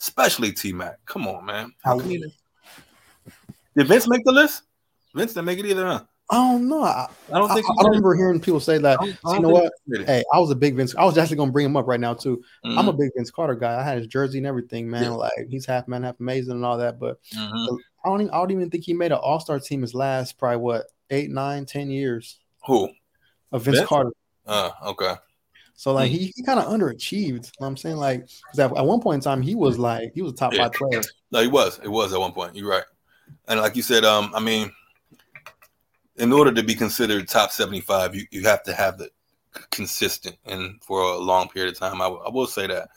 especially 0.00 0.52
T 0.52 0.72
Mac. 0.72 1.04
Come 1.06 1.26
on, 1.26 1.44
man. 1.44 1.72
How 1.84 1.98
you- 2.00 2.30
Did 3.76 3.88
Vince 3.88 4.08
make 4.08 4.24
the 4.24 4.32
list? 4.32 4.62
Vince 5.14 5.34
didn't 5.34 5.46
make 5.46 5.58
it 5.58 5.66
either, 5.66 5.86
huh? 5.86 6.04
I 6.30 6.36
don't 6.36 6.66
know. 6.68 6.82
I, 6.82 7.08
I 7.34 7.38
don't 7.38 7.52
think. 7.52 7.66
I 7.66 7.82
don't 7.82 7.90
remember 7.90 8.14
hearing 8.14 8.40
people 8.40 8.60
say 8.60 8.78
that. 8.78 8.98
I 9.00 9.34
You 9.34 9.40
know 9.40 9.50
what? 9.50 9.70
he 9.84 9.92
did 9.92 10.00
it. 10.02 10.06
Hey, 10.06 10.24
I 10.32 10.38
was 10.38 10.50
a 10.50 10.54
big 10.54 10.76
Vince. 10.76 10.94
I 10.96 11.04
was 11.04 11.18
actually 11.18 11.36
gonna 11.36 11.52
bring 11.52 11.66
him 11.66 11.76
up 11.76 11.86
right 11.86 12.00
now 12.00 12.14
too. 12.14 12.42
I'm 12.64 12.88
a 12.88 12.92
Mhm, 12.92 12.98
big 12.98 13.10
Vince 13.14 13.30
Carter 13.30 13.54
guy. 13.54 13.78
I 13.78 13.82
had 13.82 13.98
his 13.98 14.06
jersey 14.06 14.38
and 14.38 14.46
everything, 14.46 14.88
man. 14.88 15.02
Yeah. 15.02 15.10
Like 15.10 15.48
he's 15.50 15.66
half 15.66 15.88
man, 15.88 16.04
half 16.04 16.18
amazing 16.20 16.52
and 16.54 16.64
all 16.64 16.78
that. 16.78 16.98
But 16.98 17.18
mhm. 17.36 17.78
I 18.04 18.08
don't. 18.08 18.22
Even, 18.22 18.32
I 18.32 18.38
don't 18.38 18.50
even 18.50 18.70
think 18.70 18.84
he 18.84 18.94
made 18.94 19.12
an 19.12 19.18
All 19.18 19.40
Star 19.40 19.60
team 19.60 19.82
his 19.82 19.94
last 19.94 20.38
probably 20.38 20.56
what 20.56 20.86
eight, 21.10 21.30
nine, 21.30 21.66
ten 21.66 21.90
years 21.90 22.38
Who? 22.66 22.88
Of 23.52 23.62
Vince 23.64 23.78
Vince? 23.78 23.88
Carter. 23.88 24.10
Uh, 24.46 24.70
okay. 24.86 25.14
So 25.74 25.92
like 25.92 26.10
Hmm. 26.10 26.16
he, 26.16 26.32
he 26.36 26.42
kind 26.42 26.58
of 26.60 26.66
underachieved. 26.66 27.12
You 27.22 27.32
know 27.34 27.42
what 27.58 27.66
I'm 27.68 27.76
saying 27.76 27.96
like 27.96 28.28
at, 28.58 28.76
at 28.76 28.86
one 28.86 29.00
point 29.00 29.16
in 29.16 29.20
time 29.20 29.42
he 29.42 29.54
was 29.54 29.78
like 29.78 30.12
he 30.14 30.22
was 30.22 30.32
a 30.32 30.36
top 30.36 30.52
Yeah. 30.52 30.64
five 30.68 30.76
player. 30.78 31.02
No, 31.32 31.40
he 31.40 31.48
was. 31.48 31.80
It 31.82 31.88
was 31.88 32.12
at 32.12 32.20
one 32.20 32.32
point. 32.32 32.54
You're 32.56 32.68
right. 32.68 32.84
And 33.48 33.58
like 33.58 33.74
you 33.74 33.82
said, 33.82 34.04
um, 34.04 34.32
I 34.34 34.40
mean, 34.40 34.70
in 36.16 36.32
order 36.32 36.52
to 36.52 36.62
be 36.62 36.74
considered 36.74 37.26
top 37.26 37.50
75, 37.50 38.14
you, 38.14 38.26
you 38.30 38.42
have 38.42 38.62
to 38.64 38.74
have 38.74 38.98
the 38.98 39.08
consistent 39.70 40.36
and 40.44 40.82
for 40.82 41.00
a 41.00 41.16
long 41.16 41.48
period 41.48 41.72
of 41.72 41.78
time. 41.78 42.02
I, 42.02 42.06
will- 42.08 42.22
I 42.26 42.30
will 42.30 42.46
say 42.46 42.66
that. 42.66 42.88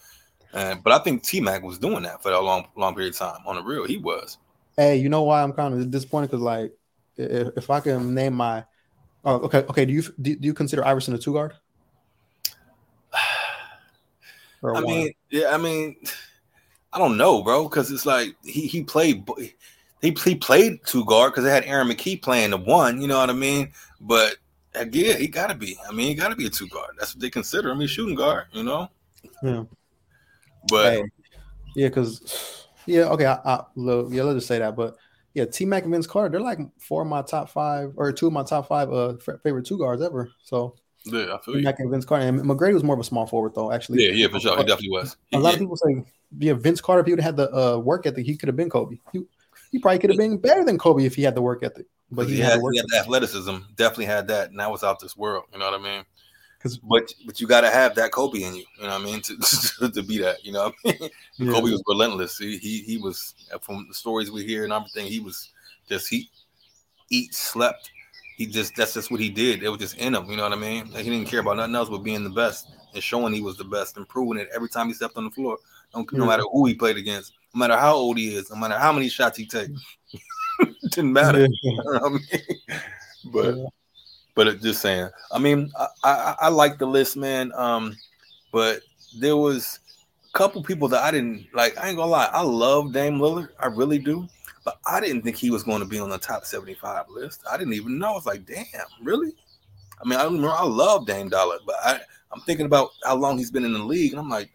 Uh, 0.53 0.75
but 0.83 0.93
I 0.93 0.99
think 1.03 1.23
T 1.23 1.41
Mac 1.41 1.63
was 1.63 1.77
doing 1.77 2.03
that 2.03 2.21
for 2.23 2.31
a 2.31 2.39
long, 2.39 2.67
long 2.77 2.93
period 2.95 3.13
of 3.13 3.19
time. 3.19 3.39
On 3.45 3.55
the 3.55 3.63
real, 3.63 3.85
he 3.85 3.97
was. 3.97 4.37
Hey, 4.77 4.97
you 4.97 5.09
know 5.09 5.23
why 5.23 5.41
I'm 5.41 5.53
kind 5.53 5.73
of 5.73 5.91
disappointed? 5.91 6.27
Because 6.27 6.41
like 6.41 6.71
if, 7.17 7.49
if 7.57 7.69
I 7.69 7.79
can 7.79 8.13
name 8.13 8.33
my 8.33 8.65
oh 9.25 9.35
okay 9.41 9.65
okay 9.69 9.85
do 9.85 9.93
you 9.93 10.01
do, 10.21 10.35
do 10.35 10.45
you 10.45 10.53
consider 10.53 10.85
Iverson 10.85 11.13
a 11.13 11.17
two 11.17 11.33
guard? 11.33 11.53
I 14.63 14.81
mean, 14.81 15.13
yeah, 15.29 15.53
I 15.53 15.57
mean, 15.57 15.95
I 16.91 16.97
don't 16.97 17.17
know, 17.17 17.43
bro, 17.43 17.69
because 17.69 17.91
it's 17.91 18.05
like 18.05 18.35
he 18.43 18.65
he 18.65 18.83
played 18.83 19.27
he, 20.01 20.15
he 20.23 20.35
played 20.35 20.79
two 20.85 21.05
guard 21.05 21.33
because 21.33 21.43
they 21.43 21.51
had 21.51 21.65
Aaron 21.65 21.87
McKie 21.87 22.21
playing 22.21 22.51
the 22.51 22.57
one. 22.57 23.01
You 23.01 23.07
know 23.07 23.19
what 23.19 23.29
I 23.29 23.33
mean? 23.33 23.71
But 24.01 24.37
again, 24.73 25.19
he 25.19 25.27
got 25.27 25.47
to 25.47 25.55
be. 25.55 25.77
I 25.87 25.91
mean, 25.91 26.07
he 26.07 26.15
got 26.15 26.29
to 26.29 26.35
be 26.35 26.47
a 26.47 26.49
two 26.49 26.67
guard. 26.67 26.95
That's 26.97 27.13
what 27.13 27.21
they 27.21 27.29
consider 27.29 27.69
him. 27.69 27.79
He's 27.79 27.91
shooting 27.91 28.15
guard. 28.15 28.45
You 28.53 28.63
know. 28.63 28.89
Yeah. 29.43 29.65
But 30.67 30.93
Hey, 30.93 31.03
yeah, 31.75 31.87
because 31.89 32.67
yeah, 32.85 33.03
okay, 33.09 33.25
I, 33.25 33.33
I, 33.33 33.63
yeah, 33.75 34.23
let's 34.23 34.37
just 34.37 34.47
say 34.47 34.59
that. 34.59 34.75
But 34.75 34.97
yeah, 35.35 35.45
T 35.45 35.65
Mac 35.65 35.83
and 35.83 35.91
Vince 35.91 36.07
Carter, 36.07 36.29
they're 36.29 36.41
like 36.41 36.59
four 36.79 37.03
of 37.03 37.07
my 37.07 37.21
top 37.21 37.49
five 37.49 37.93
or 37.97 38.11
two 38.11 38.27
of 38.27 38.33
my 38.33 38.43
top 38.43 38.67
five 38.67 38.91
uh 38.91 39.09
f- 39.27 39.41
favorite 39.43 39.65
two 39.65 39.77
guards 39.77 40.01
ever. 40.01 40.31
So 40.41 40.75
yeah, 41.05 41.35
I 41.35 41.39
feel 41.43 41.53
T 41.53 41.59
you. 41.59 41.61
Mac 41.65 41.79
and 41.79 41.91
Vince 41.91 42.05
Carter 42.05 42.25
and 42.25 42.39
McGrady 42.41 42.73
was 42.73 42.83
more 42.83 42.95
of 42.95 42.99
a 43.01 43.03
small 43.03 43.27
forward 43.27 43.53
though. 43.53 43.71
Actually, 43.71 44.03
Yeah, 44.03 44.13
yeah, 44.13 44.27
for 44.29 44.39
sure. 44.39 44.57
He 44.57 44.63
definitely 44.63 44.89
was. 44.89 45.17
a 45.33 45.37
lot 45.37 45.49
Yeah. 45.49 45.53
of 45.53 45.59
people 45.59 45.77
say 45.77 46.03
yeah, 46.39 46.53
Vince 46.53 46.81
Carter. 46.81 47.01
If 47.01 47.05
he 47.05 47.11
would 47.11 47.19
have 47.19 47.37
had 47.37 47.37
the 47.37 47.55
uh, 47.55 47.77
work 47.77 48.07
ethic, 48.07 48.25
he 48.25 48.35
could 48.35 48.47
have 48.47 48.55
been 48.55 48.69
Kobe. 48.69 48.97
He, 49.13 49.21
he 49.71 49.79
probably 49.79 49.99
could 49.99 50.09
have 50.09 50.17
been 50.17 50.37
better 50.37 50.63
than 50.63 50.77
Kobe 50.77 51.05
if 51.05 51.15
he 51.15 51.21
had 51.21 51.35
the 51.35 51.41
work 51.41 51.61
ethic. 51.63 51.85
But 52.11 52.27
he, 52.27 52.35
he, 52.35 52.39
had, 52.39 52.51
had 52.51 52.59
the 52.59 52.63
work 52.63 52.73
he 52.73 52.79
had 52.79 52.87
the 52.89 52.99
athleticism, 52.99 53.57
definitely 53.75 54.05
had 54.05 54.27
that, 54.29 54.49
and 54.51 54.59
that 54.59 54.71
was 54.71 54.83
out 54.83 54.99
this 54.99 55.17
world. 55.17 55.45
You 55.51 55.59
know 55.59 55.69
what 55.69 55.79
I 55.79 55.83
mean? 55.83 56.03
'Cause- 56.65 56.77
but 56.77 57.13
but 57.25 57.39
you 57.39 57.47
got 57.47 57.61
to 57.61 57.69
have 57.69 57.93
that 57.95 58.11
Kobe 58.11 58.41
in 58.41 58.55
you. 58.55 58.65
You 58.77 58.83
know 58.87 58.89
what 58.89 59.01
I 59.01 59.05
mean? 59.05 59.21
To 59.79 59.89
to 59.89 60.03
be 60.03 60.17
that. 60.19 60.43
You 60.45 60.51
know, 60.53 60.73
what 60.81 60.95
I 60.95 60.99
mean? 60.99 61.09
Yeah. 61.37 61.51
Kobe 61.53 61.71
was 61.71 61.83
relentless. 61.87 62.37
He, 62.39 62.57
he 62.57 62.79
he 62.81 62.97
was 62.97 63.35
from 63.61 63.85
the 63.87 63.93
stories 63.93 64.31
we 64.31 64.45
hear 64.45 64.63
and 64.63 64.73
everything. 64.73 65.05
He 65.07 65.19
was 65.19 65.51
just 65.87 66.07
he 66.09 66.29
eat 67.11 67.33
slept. 67.35 67.91
He 68.37 68.45
just 68.47 68.75
that's 68.75 68.93
just 68.95 69.11
what 69.11 69.19
he 69.19 69.29
did. 69.29 69.63
It 69.63 69.69
was 69.69 69.79
just 69.79 69.97
in 69.97 70.15
him. 70.15 70.29
You 70.29 70.37
know 70.37 70.43
what 70.43 70.53
I 70.53 70.57
mean? 70.57 70.91
Like, 70.91 71.03
he 71.05 71.09
didn't 71.09 71.29
care 71.29 71.39
about 71.41 71.57
nothing 71.57 71.75
else 71.75 71.89
but 71.89 71.99
being 71.99 72.23
the 72.23 72.29
best 72.31 72.67
and 72.93 73.01
showing 73.03 73.33
he 73.33 73.41
was 73.41 73.57
the 73.57 73.63
best 73.63 73.95
and 73.97 74.07
proving 74.09 74.39
it 74.41 74.49
every 74.53 74.67
time 74.69 74.87
he 74.87 74.93
stepped 74.93 75.15
on 75.17 75.25
the 75.25 75.31
floor. 75.31 75.57
No, 75.93 76.05
no 76.11 76.25
matter 76.25 76.43
who 76.51 76.65
he 76.65 76.73
played 76.73 76.97
against, 76.97 77.33
no 77.53 77.59
matter 77.59 77.77
how 77.77 77.95
old 77.95 78.17
he 78.17 78.35
is, 78.35 78.49
no 78.49 78.57
matter 78.57 78.77
how 78.77 78.91
many 78.91 79.07
shots 79.07 79.37
he 79.37 79.45
takes, 79.45 79.71
didn't 80.91 81.13
matter. 81.13 81.41
Yeah. 81.41 81.47
You 81.63 81.83
know 81.83 81.99
I 82.05 82.09
mean? 82.09 82.21
But 83.31 83.55
Yeah. 83.57 83.65
But 84.35 84.47
it, 84.47 84.61
just 84.61 84.81
saying. 84.81 85.09
I 85.31 85.39
mean, 85.39 85.71
I, 85.79 85.87
I 86.03 86.35
I 86.41 86.47
like 86.49 86.77
the 86.77 86.85
list, 86.85 87.17
man. 87.17 87.51
Um, 87.55 87.95
but 88.51 88.81
there 89.19 89.37
was 89.37 89.79
a 90.29 90.37
couple 90.37 90.61
people 90.61 90.87
that 90.89 91.03
I 91.03 91.11
didn't 91.11 91.47
like. 91.53 91.77
I 91.77 91.87
ain't 91.87 91.97
gonna 91.97 92.11
lie. 92.11 92.29
I 92.31 92.41
love 92.41 92.93
Dame 92.93 93.17
Lillard. 93.17 93.49
I 93.59 93.67
really 93.67 93.99
do. 93.99 94.27
But 94.63 94.79
I 94.85 94.99
didn't 94.99 95.21
think 95.21 95.35
he 95.35 95.51
was 95.51 95.63
going 95.63 95.79
to 95.79 95.85
be 95.85 95.99
on 95.99 96.09
the 96.09 96.17
top 96.17 96.43
75 96.43 97.05
list. 97.09 97.43
I 97.49 97.55
didn't 97.55 97.73
even 97.73 97.99
know. 97.99 98.13
I 98.13 98.15
was 98.15 98.25
like, 98.25 98.47
damn, 98.47 98.65
really? 98.99 99.31
I 100.03 100.07
mean, 100.07 100.19
I 100.19 100.23
remember 100.23 100.49
I 100.49 100.63
love 100.63 101.05
Dame 101.05 101.29
Dollar, 101.29 101.59
but 101.67 101.75
I 101.83 101.99
I'm 102.31 102.41
thinking 102.41 102.65
about 102.65 102.89
how 103.03 103.15
long 103.15 103.37
he's 103.37 103.51
been 103.51 103.63
in 103.63 103.73
the 103.73 103.83
league, 103.83 104.11
and 104.11 104.19
I'm 104.19 104.29
like, 104.29 104.49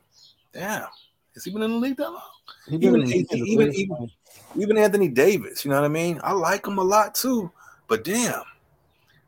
damn, 0.53 0.87
has 1.35 1.45
he 1.45 1.51
been 1.51 1.63
in 1.63 1.71
the 1.71 1.77
league 1.77 1.97
that 1.97 2.11
long? 2.11 2.23
Even, 2.69 3.07
even, 3.07 3.47
even, 3.47 3.75
even, 3.75 4.11
even 4.57 4.79
Anthony 4.79 5.09
Davis, 5.09 5.65
you 5.65 5.71
know 5.71 5.81
what 5.81 5.87
I 5.87 5.89
mean? 5.89 6.21
I 6.23 6.33
like 6.33 6.67
him 6.67 6.79
a 6.79 6.83
lot 6.83 7.15
too, 7.15 7.51
but 7.89 8.05
damn, 8.05 8.43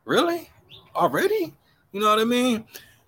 really? 0.04 0.50
Already? 0.94 1.54
You 1.92 2.00
know 2.00 2.08
what 2.08 2.18
I 2.18 2.24
mean? 2.24 2.64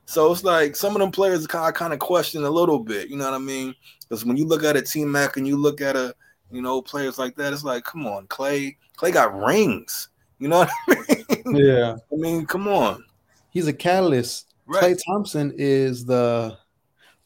So 0.06 0.30
it's 0.30 0.44
like 0.44 0.76
some 0.76 0.94
of 0.94 1.00
them 1.00 1.10
players 1.10 1.46
I 1.46 1.70
kind 1.70 1.92
of 1.92 1.98
question 1.98 2.44
a 2.44 2.50
little 2.50 2.78
bit, 2.78 3.08
you 3.08 3.16
know 3.16 3.24
what 3.24 3.34
I 3.34 3.38
mean? 3.38 3.74
Because 4.00 4.24
when 4.24 4.36
you 4.36 4.46
look 4.46 4.62
at 4.62 4.76
a 4.76 4.82
T 4.82 5.04
Mac 5.04 5.36
and 5.36 5.46
you 5.46 5.56
look 5.56 5.80
at 5.80 5.96
a, 5.96 6.14
you 6.50 6.60
know, 6.60 6.82
players 6.82 7.18
like 7.18 7.36
that, 7.36 7.52
it's 7.52 7.64
like, 7.64 7.84
come 7.84 8.06
on, 8.06 8.26
Klay. 8.26 8.76
Klay 8.98 9.12
got 9.12 9.34
rings. 9.34 10.08
You 10.38 10.48
know 10.48 10.58
what 10.58 10.70
I 10.88 10.94
mean? 10.94 11.24
Yeah. 11.66 11.96
I 12.10 12.16
mean, 12.16 12.46
come 12.46 12.68
on. 12.68 13.04
He's 13.50 13.66
a 13.66 13.72
catalyst. 13.72 14.54
Right. 14.66 14.82
Klay 14.82 15.00
Thompson 15.06 15.52
is 15.56 16.06
the 16.06 16.56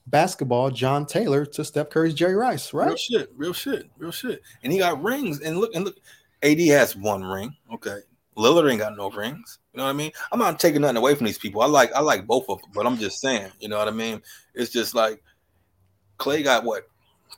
basketball 0.08 0.70
John 0.70 1.06
Taylor 1.06 1.46
to 1.46 1.64
Steph 1.64 1.90
Curry's 1.90 2.14
Jerry 2.14 2.34
Rice, 2.34 2.72
right? 2.72 2.88
Real 2.88 2.96
shit, 2.96 3.32
real 3.36 3.52
shit, 3.52 3.88
real 3.96 4.10
shit. 4.10 4.42
And 4.64 4.72
he 4.72 4.78
got 4.78 5.00
rings. 5.02 5.40
And 5.40 5.58
look, 5.58 5.72
and 5.74 5.84
look, 5.84 5.96
AD 6.42 6.58
has 6.60 6.96
one 6.96 7.22
ring. 7.22 7.54
Okay. 7.72 7.98
Lillard 8.38 8.70
ain't 8.70 8.80
got 8.80 8.96
no 8.96 9.10
rings. 9.10 9.58
You 9.72 9.78
know 9.78 9.84
what 9.84 9.90
I 9.90 9.94
mean? 9.94 10.12
I'm 10.32 10.38
not 10.38 10.60
taking 10.60 10.82
nothing 10.82 10.96
away 10.96 11.14
from 11.14 11.26
these 11.26 11.38
people. 11.38 11.60
I 11.60 11.66
like 11.66 11.92
I 11.92 12.00
like 12.00 12.26
both 12.26 12.48
of 12.48 12.60
them, 12.62 12.70
but 12.74 12.86
I'm 12.86 12.96
just 12.96 13.20
saying, 13.20 13.50
you 13.60 13.68
know 13.68 13.78
what 13.78 13.88
I 13.88 13.92
mean? 13.92 14.22
It's 14.54 14.70
just 14.70 14.94
like 14.94 15.22
Klay 16.18 16.42
got 16.44 16.64
what 16.64 16.88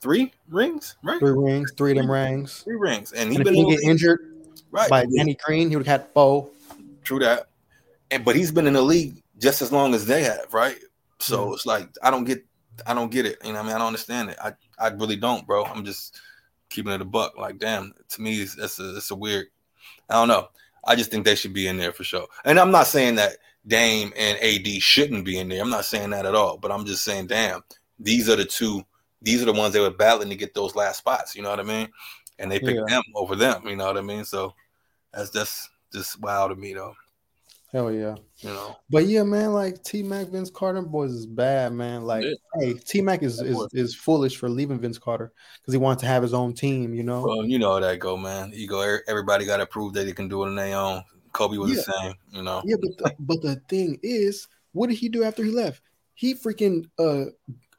three 0.00 0.32
rings, 0.48 0.96
right? 1.02 1.18
Three 1.18 1.32
rings, 1.32 1.72
three 1.76 1.92
of 1.92 1.96
them 1.96 2.10
rings. 2.10 2.62
Three 2.62 2.76
rings. 2.76 3.12
And, 3.12 3.30
he 3.30 3.36
and 3.36 3.44
been 3.44 3.54
he 3.54 3.64
get 3.68 3.82
injured 3.82 4.20
right 4.70 4.90
by 4.90 5.06
Danny 5.16 5.36
Green, 5.44 5.70
he 5.70 5.76
would 5.76 5.86
have 5.86 6.02
had 6.02 6.10
four. 6.12 6.48
True 7.04 7.18
that. 7.20 7.48
And 8.10 8.24
but 8.24 8.36
he's 8.36 8.52
been 8.52 8.66
in 8.66 8.74
the 8.74 8.82
league 8.82 9.22
just 9.38 9.62
as 9.62 9.72
long 9.72 9.94
as 9.94 10.06
they 10.06 10.22
have, 10.22 10.52
right? 10.52 10.78
So 11.18 11.46
mm-hmm. 11.46 11.54
it's 11.54 11.66
like 11.66 11.88
I 12.02 12.10
don't 12.10 12.24
get 12.24 12.44
I 12.86 12.94
don't 12.94 13.10
get 13.10 13.26
it. 13.26 13.38
You 13.44 13.52
know 13.52 13.58
what 13.58 13.64
I 13.64 13.66
mean? 13.68 13.76
I 13.76 13.78
don't 13.78 13.88
understand 13.88 14.30
it. 14.30 14.38
I, 14.42 14.52
I 14.78 14.88
really 14.88 15.16
don't, 15.16 15.46
bro. 15.46 15.64
I'm 15.64 15.84
just 15.84 16.18
keeping 16.68 16.92
it 16.92 17.00
a 17.00 17.04
buck. 17.04 17.36
Like, 17.36 17.58
damn, 17.58 17.92
to 18.08 18.22
me, 18.22 18.40
it's, 18.40 18.56
a 18.56 18.96
it's 18.96 19.10
a 19.10 19.14
weird. 19.14 19.46
I 20.08 20.14
don't 20.14 20.28
know. 20.28 20.48
I 20.84 20.96
just 20.96 21.10
think 21.10 21.24
they 21.24 21.34
should 21.34 21.52
be 21.52 21.68
in 21.68 21.76
there 21.76 21.92
for 21.92 22.04
sure. 22.04 22.26
And 22.44 22.58
I'm 22.58 22.70
not 22.70 22.86
saying 22.86 23.16
that 23.16 23.36
Dame 23.66 24.12
and 24.16 24.38
AD 24.38 24.66
shouldn't 24.82 25.24
be 25.24 25.38
in 25.38 25.48
there. 25.48 25.62
I'm 25.62 25.70
not 25.70 25.84
saying 25.84 26.10
that 26.10 26.26
at 26.26 26.34
all. 26.34 26.56
But 26.56 26.72
I'm 26.72 26.84
just 26.84 27.04
saying, 27.04 27.26
damn, 27.26 27.62
these 27.98 28.28
are 28.28 28.36
the 28.36 28.44
two. 28.44 28.82
These 29.22 29.42
are 29.42 29.46
the 29.46 29.52
ones 29.52 29.74
they 29.74 29.80
were 29.80 29.90
battling 29.90 30.30
to 30.30 30.36
get 30.36 30.54
those 30.54 30.74
last 30.74 30.98
spots. 30.98 31.36
You 31.36 31.42
know 31.42 31.50
what 31.50 31.60
I 31.60 31.64
mean? 31.64 31.88
And 32.38 32.50
they 32.50 32.58
picked 32.58 32.80
yeah. 32.88 32.96
them 32.96 33.02
over 33.14 33.36
them. 33.36 33.66
You 33.66 33.76
know 33.76 33.86
what 33.86 33.98
I 33.98 34.02
mean? 34.02 34.24
So 34.24 34.54
that's 35.12 35.30
just 35.30 35.68
just 35.92 36.20
wild 36.20 36.50
to 36.50 36.56
me, 36.56 36.72
though. 36.72 36.94
Hell 37.72 37.92
yeah. 37.92 38.16
You 38.38 38.48
know. 38.48 38.76
But 38.88 39.06
yeah, 39.06 39.22
man, 39.22 39.52
like 39.52 39.82
T 39.84 40.02
Mac, 40.02 40.28
Vince 40.28 40.50
Carter 40.50 40.82
boys 40.82 41.12
is 41.12 41.26
bad, 41.26 41.72
man. 41.72 42.02
Like, 42.02 42.24
yeah. 42.24 42.34
hey, 42.58 42.74
T 42.74 43.00
Mac 43.00 43.22
is, 43.22 43.40
is 43.40 43.68
is 43.72 43.94
foolish 43.94 44.36
for 44.36 44.48
leaving 44.48 44.80
Vince 44.80 44.98
Carter 44.98 45.32
because 45.60 45.72
he 45.72 45.78
wanted 45.78 46.00
to 46.00 46.06
have 46.06 46.22
his 46.22 46.34
own 46.34 46.52
team, 46.52 46.94
you 46.94 47.04
know. 47.04 47.22
Well, 47.22 47.44
you 47.44 47.58
know 47.58 47.74
how 47.74 47.80
that 47.80 47.98
go, 48.00 48.16
man. 48.16 48.50
Ego, 48.54 48.98
everybody 49.06 49.46
gotta 49.46 49.66
prove 49.66 49.92
that 49.94 50.04
they 50.04 50.12
can 50.12 50.28
do 50.28 50.42
it 50.42 50.48
on 50.48 50.56
their 50.56 50.76
own. 50.76 51.04
Kobe 51.32 51.58
was 51.58 51.70
yeah. 51.70 51.76
the 51.76 51.82
same, 51.82 52.14
you 52.32 52.42
know. 52.42 52.60
Yeah, 52.64 52.76
but 52.80 52.98
the, 52.98 53.14
but 53.20 53.42
the 53.42 53.56
thing 53.68 54.00
is, 54.02 54.48
what 54.72 54.88
did 54.88 54.98
he 54.98 55.08
do 55.08 55.22
after 55.22 55.44
he 55.44 55.50
left? 55.50 55.82
He 56.14 56.34
freaking 56.34 56.86
uh 56.98 57.26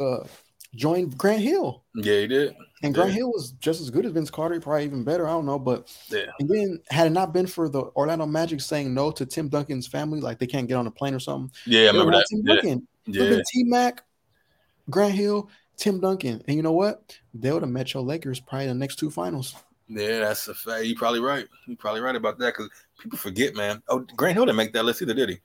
uh 0.01 0.25
joined 0.73 1.17
Grant 1.17 1.41
Hill. 1.41 1.83
Yeah, 1.95 2.19
he 2.21 2.27
did. 2.27 2.55
And 2.83 2.93
Grant 2.93 3.11
yeah. 3.11 3.17
Hill 3.17 3.31
was 3.31 3.51
just 3.53 3.79
as 3.79 3.89
good 3.89 4.05
as 4.05 4.11
Vince 4.11 4.31
Carter, 4.31 4.59
probably 4.59 4.85
even 4.85 5.03
better. 5.03 5.27
I 5.27 5.31
don't 5.31 5.45
know, 5.45 5.59
but 5.59 5.95
yeah. 6.09 6.31
And 6.39 6.49
then 6.49 6.79
had 6.89 7.07
it 7.07 7.11
not 7.11 7.31
been 7.33 7.45
for 7.45 7.69
the 7.69 7.83
Orlando 7.95 8.25
Magic 8.25 8.59
saying 8.61 8.93
no 8.93 9.11
to 9.11 9.25
Tim 9.25 9.49
Duncan's 9.49 9.87
family, 9.87 10.19
like 10.19 10.39
they 10.39 10.47
can't 10.47 10.67
get 10.67 10.75
on 10.75 10.87
a 10.87 10.91
plane 10.91 11.13
or 11.13 11.19
something. 11.19 11.51
Yeah, 11.65 11.89
I 11.89 11.91
remember 11.91 12.13
that. 12.13 12.25
Tim 12.29 12.43
Duncan. 12.43 12.87
Yeah. 13.05 13.41
T 13.47 13.63
Mac, 13.63 14.03
Grant 14.89 15.13
Hill, 15.13 15.49
Tim 15.77 15.99
Duncan, 15.99 16.43
and 16.47 16.55
you 16.55 16.63
know 16.63 16.71
what? 16.71 17.17
They 17.33 17.51
would 17.51 17.61
have 17.61 17.71
met 17.71 17.93
your 17.93 18.03
Lakers 18.03 18.39
probably 18.39 18.67
the 18.67 18.73
next 18.73 18.97
two 18.97 19.11
finals. 19.11 19.55
Yeah, 19.87 20.19
that's 20.19 20.47
a 20.47 20.53
fact. 20.53 20.85
You're 20.85 20.97
probably 20.97 21.19
right. 21.19 21.47
You're 21.67 21.77
probably 21.77 22.01
right 22.01 22.15
about 22.15 22.39
that 22.39 22.55
because 22.55 22.69
people 22.99 23.17
forget, 23.17 23.55
man. 23.55 23.83
Oh, 23.89 23.99
Grant 24.15 24.35
Hill 24.35 24.45
didn't 24.45 24.57
make 24.57 24.73
that 24.73 24.85
list 24.85 25.01
either, 25.01 25.13
did 25.13 25.29
he? 25.29 25.39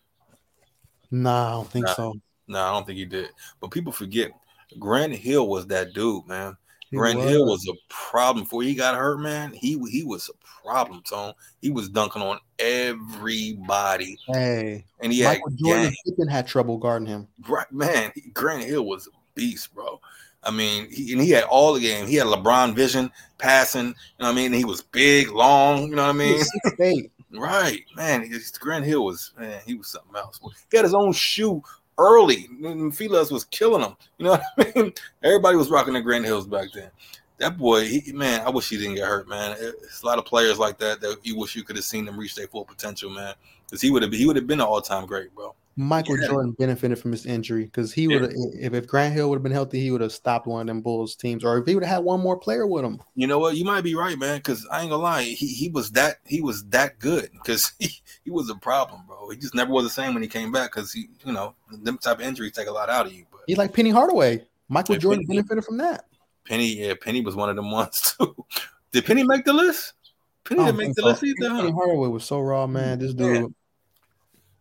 Nah, 1.11 1.49
I 1.49 1.51
don't 1.53 1.71
think 1.71 1.87
nah. 1.87 1.95
so. 1.95 2.13
No, 2.47 2.59
nah, 2.59 2.71
I 2.71 2.73
don't 2.73 2.87
think 2.87 2.99
he 2.99 3.05
did. 3.05 3.31
But 3.61 3.73
people 3.73 3.93
forget 3.93 4.31
Grant 4.79 5.15
Hill 5.15 5.49
was 5.49 5.67
that 5.69 5.95
dude, 5.95 6.27
man. 6.27 6.57
He 6.91 6.97
Grant 6.97 7.19
was. 7.19 7.29
Hill 7.29 7.47
was 7.47 7.69
a 7.69 7.75
problem 7.89 8.45
before 8.45 8.63
he 8.63 8.75
got 8.75 8.95
hurt, 8.95 9.19
man. 9.19 9.53
He 9.53 9.79
he 9.91 10.05
was 10.05 10.31
a 10.31 10.65
problem, 10.65 11.03
Tone. 11.03 11.33
He 11.61 11.71
was 11.71 11.89
dunking 11.89 12.23
on 12.23 12.39
everybody. 12.59 14.17
Hey, 14.29 14.85
and 15.01 15.13
he 15.13 15.25
Michael 15.25 15.51
had 15.51 15.59
Jordan 15.59 15.95
Pippen 16.05 16.29
had 16.29 16.47
trouble 16.47 16.79
guarding 16.79 17.09
him. 17.09 17.29
Right, 17.49 17.71
man. 17.73 18.13
Grant 18.33 18.65
Hill 18.65 18.85
was 18.85 19.09
a 19.09 19.11
beast, 19.35 19.75
bro. 19.75 20.01
I 20.43 20.53
mean, 20.53 20.89
he, 20.91 21.13
and 21.13 21.21
he 21.21 21.31
had 21.31 21.45
all 21.45 21.75
the 21.75 21.81
game. 21.81 22.07
He 22.07 22.15
had 22.15 22.29
LeBron 22.29 22.75
vision, 22.75 23.11
passing. 23.39 23.87
You 23.87 23.95
know 24.21 24.27
what 24.27 24.33
I 24.33 24.35
mean? 24.35 24.53
he 24.53 24.65
was 24.65 24.81
big, 24.81 25.33
long. 25.33 25.89
You 25.89 25.97
know 25.97 26.05
what 26.07 26.15
I 26.15 26.19
mean? 26.19 26.43
Eight. 26.81 27.11
right, 27.33 27.83
man. 27.97 28.31
Grant 28.61 28.85
Hill 28.85 29.05
was 29.05 29.33
man. 29.39 29.61
He 29.67 29.75
was 29.75 29.89
something 29.89 30.15
else. 30.15 30.39
He 30.71 30.77
had 30.77 30.85
his 30.85 30.95
own 30.95 31.13
shoe 31.13 31.63
early. 31.99 32.49
Felix 32.93 33.31
was 33.31 33.45
killing 33.45 33.83
him. 33.83 33.97
You 34.19 34.27
know 34.27 34.31
what 34.33 34.43
I 34.77 34.81
mean? 34.81 34.93
Everybody 35.23 35.57
was 35.57 35.71
rocking 35.71 35.95
the 35.95 36.01
Grant 36.01 36.25
Hills 36.25 36.47
back 36.47 36.69
then. 36.75 36.91
That 37.39 37.59
boy, 37.59 37.87
he, 37.87 38.13
man, 38.13 38.41
I 38.47 38.51
wish 38.51 38.71
he 38.71 38.79
didn't 38.79 38.95
get 38.95 39.07
hurt, 39.07 39.29
man. 39.29 39.57
It's 39.59 40.03
a 40.03 40.07
lot 40.07 40.19
of 40.19 40.25
players 40.25 40.59
like 40.59 40.79
that 40.79 41.01
that 41.03 41.19
you 41.23 41.37
wish 41.37 41.55
you 41.55 41.65
could 41.65 41.77
have 41.77 41.85
seen 41.85 42.07
them 42.07 42.19
reach 42.19 42.35
their 42.35 42.47
full 42.47 42.65
potential, 42.65 43.11
man. 43.11 43.35
Because 43.67 43.83
he 43.83 43.91
would 43.91 44.03
have 44.03 44.13
he 44.13 44.27
would 44.27 44.37
have 44.37 44.47
been 44.47 44.61
an 44.61 44.67
all 44.67 44.81
time 44.81 45.07
great, 45.07 45.35
bro. 45.35 45.55
Michael 45.79 46.19
yeah. 46.19 46.29
Jordan 46.29 46.53
benefited 46.53 46.99
from 46.99 47.13
his 47.13 47.27
injury 47.27 47.65
because 47.65 47.93
he 47.93 48.09
would 48.09 48.33
yeah. 48.33 48.67
if, 48.67 48.73
if 48.73 48.87
Grant 48.87 49.13
Hill 49.13 49.29
would 49.29 49.37
have 49.37 49.43
been 49.43 49.53
healthy, 49.53 49.79
he 49.81 49.91
would 49.91 50.01
have 50.01 50.13
stopped 50.13 50.47
one 50.47 50.63
of 50.63 50.67
them 50.69 50.81
Bulls 50.81 51.15
teams, 51.15 51.45
or 51.45 51.59
if 51.59 51.67
he 51.67 51.75
would 51.75 51.85
have 51.85 51.97
had 51.97 52.05
one 52.05 52.21
more 52.21 52.39
player 52.39 52.67
with 52.67 52.83
him. 52.83 53.03
You 53.15 53.27
know 53.27 53.39
what? 53.39 53.57
You 53.57 53.65
might 53.67 53.83
be 53.83 53.95
right, 53.95 54.19
man. 54.19 54.39
Because 54.39 54.67
I 54.73 54.81
ain't 54.81 54.91
gonna 54.91 55.03
lie, 55.03 55.23
he, 55.23 55.47
he 55.47 55.69
was 55.69 55.91
that 55.93 56.17
he 56.25 56.41
was 56.41 56.65
that 56.69 56.99
good 56.99 57.31
because 57.33 57.73
he, 57.79 57.91
he 58.25 58.31
was 58.31 58.49
a 58.49 58.55
problem, 58.55 59.03
bro. 59.07 59.29
He 59.29 59.37
just 59.37 59.55
never 59.55 59.71
was 59.71 59.85
the 59.85 59.91
same 59.91 60.15
when 60.15 60.23
he 60.23 60.29
came 60.31 60.51
back 60.51 60.73
because 60.73 60.93
he, 60.93 61.09
you 61.25 61.33
know, 61.33 61.55
them 61.71 61.99
type 61.99 62.21
of 62.21 62.25
injuries 62.25 62.53
take 62.53 62.69
a 62.69 62.73
lot 62.73 62.89
out 62.89 63.07
of 63.07 63.13
you. 63.13 63.27
But 63.31 63.43
he's 63.47 63.59
like 63.59 63.75
Penny 63.75 63.91
Hardaway. 63.91 64.47
Michael 64.69 64.95
yeah, 64.95 65.01
Jordan 65.01 65.27
Penny, 65.27 65.41
benefited 65.41 65.65
from 65.65 65.77
that. 65.79 66.07
Penny, 66.47 66.75
yeah, 66.75 66.95
Penny 66.99 67.21
was 67.21 67.37
one 67.37 67.51
of 67.51 67.57
them 67.57 67.71
ones 67.71 68.15
too. 68.19 68.35
Did 68.93 69.05
Penny 69.05 69.25
make 69.25 69.45
the 69.45 69.53
list? 69.53 69.93
Penny 70.45 70.65
didn't 70.65 70.79
make 70.79 70.95
the 70.95 71.03
so. 71.03 71.09
list 71.09 71.25
either. 71.25 71.51
Penny? 71.51 71.71
Hardaway 71.71 72.09
was 72.09 72.25
so 72.25 72.41
raw, 72.41 72.67
man. 72.67 72.99
This 72.99 73.13
dude. 73.13 73.53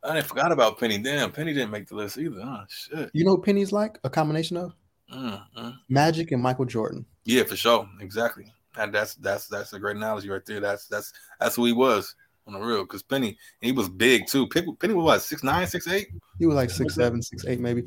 I 0.06 0.14
didn't 0.14 0.28
forgot 0.28 0.52
about 0.52 0.80
Penny. 0.80 0.98
Damn, 0.98 1.32
Penny 1.32 1.54
didn't 1.54 1.72
make 1.72 1.88
the 1.88 1.96
list 1.96 2.18
either. 2.18 2.42
Oh 2.44 2.64
shit. 2.70 3.10
You 3.14 3.26
know 3.26 3.38
Penny's 3.38 3.72
like? 3.72 4.00
A 4.04 4.10
combination 4.10 4.58
of 4.58 4.74
mm, 5.14 5.42
mm. 5.58 5.78
Magic 5.90 6.32
and 6.32 6.42
Michael 6.42 6.66
Jordan. 6.66 7.06
Yeah, 7.26 7.44
for 7.44 7.56
sure. 7.56 7.90
Exactly. 8.00 8.52
And 8.78 8.94
that's 8.94 9.16
that's 9.16 9.48
that's 9.48 9.74
a 9.74 9.80
great 9.80 9.96
analogy 9.96 10.30
right 10.30 10.46
there. 10.46 10.60
That's 10.60 10.88
that's 10.88 11.14
that's 11.40 11.56
who 11.56 11.66
he 11.66 11.74
was 11.74 12.16
on 12.48 12.54
the 12.54 12.60
real. 12.60 12.84
Because 12.84 13.04
Penny, 13.04 13.38
he 13.62 13.72
was 13.72 13.90
big 13.90 14.28
too. 14.28 14.48
Penny 14.48 14.94
was 14.94 15.06
what 15.06 15.22
six 15.22 15.44
nine, 15.44 15.66
six 15.68 15.88
eight. 15.88 16.10
He 16.40 16.46
was 16.46 16.56
like 16.56 16.70
six 16.70 16.96
seven, 16.96 17.22
six 17.22 17.46
eight, 17.46 17.60
maybe. 17.60 17.86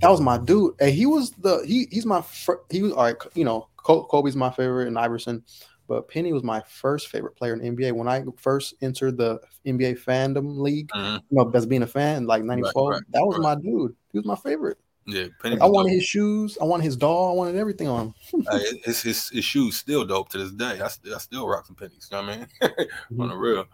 That 0.00 0.10
was 0.10 0.20
my 0.20 0.38
dude. 0.38 0.74
Hey, 0.78 0.92
he 0.92 1.06
was 1.06 1.30
the 1.32 1.62
he 1.66 1.86
he's 1.90 2.06
my 2.06 2.22
fr- 2.22 2.64
he 2.70 2.82
was 2.82 2.92
all 2.92 3.04
right. 3.04 3.16
You 3.34 3.44
know, 3.44 3.68
Kobe's 3.76 4.36
my 4.36 4.50
favorite, 4.50 4.88
and 4.88 4.98
Iverson. 4.98 5.44
But 5.90 6.06
Penny 6.06 6.32
was 6.32 6.44
my 6.44 6.62
first 6.68 7.08
favorite 7.08 7.34
player 7.34 7.52
in 7.52 7.58
the 7.58 7.68
NBA. 7.68 7.90
When 7.90 8.06
I 8.06 8.22
first 8.36 8.74
entered 8.80 9.16
the 9.16 9.40
NBA 9.66 9.98
fandom 9.98 10.60
league, 10.60 10.88
mm-hmm. 10.94 11.16
you 11.16 11.20
know, 11.32 11.50
as 11.52 11.66
being 11.66 11.82
a 11.82 11.86
fan, 11.88 12.28
like 12.28 12.44
94, 12.44 12.90
right, 12.90 12.94
right, 12.94 13.02
that 13.10 13.26
was 13.26 13.38
right. 13.38 13.42
my 13.42 13.54
dude. 13.60 13.96
He 14.12 14.18
was 14.18 14.24
my 14.24 14.36
favorite. 14.36 14.78
Yeah, 15.08 15.26
Penny 15.42 15.58
I 15.58 15.66
wanted 15.66 15.88
dope. 15.88 15.96
his 15.96 16.04
shoes. 16.04 16.56
I 16.60 16.64
wanted 16.64 16.84
his 16.84 16.96
doll. 16.96 17.32
I 17.32 17.34
wanted 17.34 17.56
everything 17.56 17.88
on 17.88 18.14
him. 18.32 18.46
his, 18.84 19.02
his, 19.02 19.28
his 19.30 19.44
shoes 19.44 19.78
still 19.78 20.04
dope 20.04 20.28
to 20.28 20.38
this 20.38 20.52
day. 20.52 20.80
I, 20.80 20.86
I 20.86 21.18
still 21.18 21.48
rock 21.48 21.66
some 21.66 21.74
pennies. 21.74 22.08
You 22.08 22.18
know 22.18 22.22
what 22.22 22.34
I 22.34 22.36
mean? 22.36 22.46
mm-hmm. 22.62 23.20
On 23.22 23.28
the 23.28 23.36
real. 23.36 23.64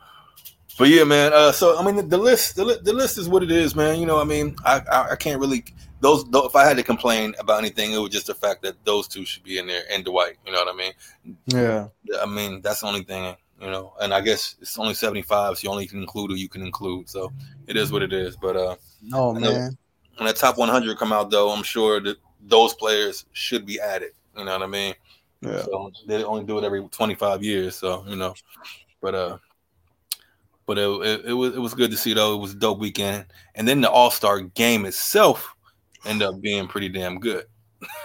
But 0.78 0.88
yeah, 0.88 1.04
man. 1.04 1.34
Uh, 1.34 1.52
so 1.52 1.78
I 1.78 1.84
mean, 1.84 1.96
the, 1.96 2.02
the 2.02 2.16
list, 2.16 2.56
the, 2.56 2.80
the, 2.82 2.94
list 2.94 3.18
is 3.18 3.28
what 3.28 3.42
it 3.42 3.50
is, 3.50 3.76
man. 3.76 4.00
You 4.00 4.06
know, 4.06 4.18
I 4.18 4.24
mean, 4.24 4.56
I, 4.64 4.80
I, 4.90 5.08
I 5.10 5.16
can't 5.16 5.38
really 5.38 5.66
those, 6.00 6.24
those, 6.26 6.46
if 6.46 6.56
I 6.56 6.66
had 6.66 6.76
to 6.76 6.82
complain 6.82 7.34
about 7.38 7.58
anything, 7.58 7.92
it 7.92 7.98
was 7.98 8.10
just 8.10 8.26
the 8.26 8.34
fact 8.34 8.62
that 8.62 8.84
those 8.84 9.08
two 9.08 9.24
should 9.24 9.42
be 9.42 9.58
in 9.58 9.66
there 9.66 9.82
and 9.90 10.04
Dwight. 10.04 10.36
You 10.44 10.52
know 10.52 10.58
what 10.58 10.74
I 10.74 10.76
mean? 10.76 10.92
Yeah. 11.46 11.88
I 12.20 12.26
mean 12.26 12.60
that's 12.60 12.80
the 12.80 12.86
only 12.86 13.02
thing. 13.02 13.34
You 13.60 13.70
know, 13.70 13.94
and 14.02 14.12
I 14.12 14.20
guess 14.20 14.56
it's 14.60 14.78
only 14.78 14.92
seventy 14.92 15.22
five, 15.22 15.56
so 15.56 15.64
you 15.64 15.70
only 15.70 15.86
can 15.86 16.00
include 16.00 16.30
who 16.30 16.36
you 16.36 16.48
can 16.48 16.62
include. 16.62 17.08
So 17.08 17.32
it 17.66 17.78
is 17.78 17.90
what 17.90 18.02
it 18.02 18.12
is. 18.12 18.36
But 18.36 18.54
uh, 18.54 18.76
no 19.02 19.32
man. 19.32 19.78
When 20.18 20.26
the 20.26 20.34
top 20.34 20.58
one 20.58 20.68
hundred 20.68 20.98
come 20.98 21.10
out, 21.10 21.30
though, 21.30 21.50
I'm 21.50 21.62
sure 21.62 21.98
that 22.00 22.18
those 22.42 22.74
players 22.74 23.24
should 23.32 23.64
be 23.64 23.80
added. 23.80 24.12
You 24.36 24.44
know 24.44 24.52
what 24.52 24.62
I 24.62 24.66
mean? 24.66 24.94
Yeah. 25.40 25.62
So 25.62 25.90
they 26.06 26.22
only 26.22 26.44
do 26.44 26.58
it 26.58 26.64
every 26.64 26.82
25 26.82 27.42
years, 27.42 27.76
so 27.76 28.04
you 28.06 28.16
know. 28.16 28.34
But 29.00 29.14
uh, 29.14 29.38
but 30.66 30.78
it, 30.78 30.88
it, 30.88 31.24
it 31.26 31.32
was 31.32 31.56
it 31.56 31.60
was 31.60 31.74
good 31.74 31.90
to 31.90 31.96
see 31.96 32.12
though. 32.12 32.34
It 32.34 32.40
was 32.40 32.52
a 32.52 32.56
dope 32.56 32.78
weekend, 32.78 33.24
and 33.54 33.66
then 33.66 33.80
the 33.80 33.90
All 33.90 34.10
Star 34.10 34.40
game 34.40 34.84
itself 34.84 35.55
end 36.06 36.22
up 36.22 36.40
being 36.40 36.66
pretty 36.68 36.88
damn 36.88 37.18
good. 37.18 37.46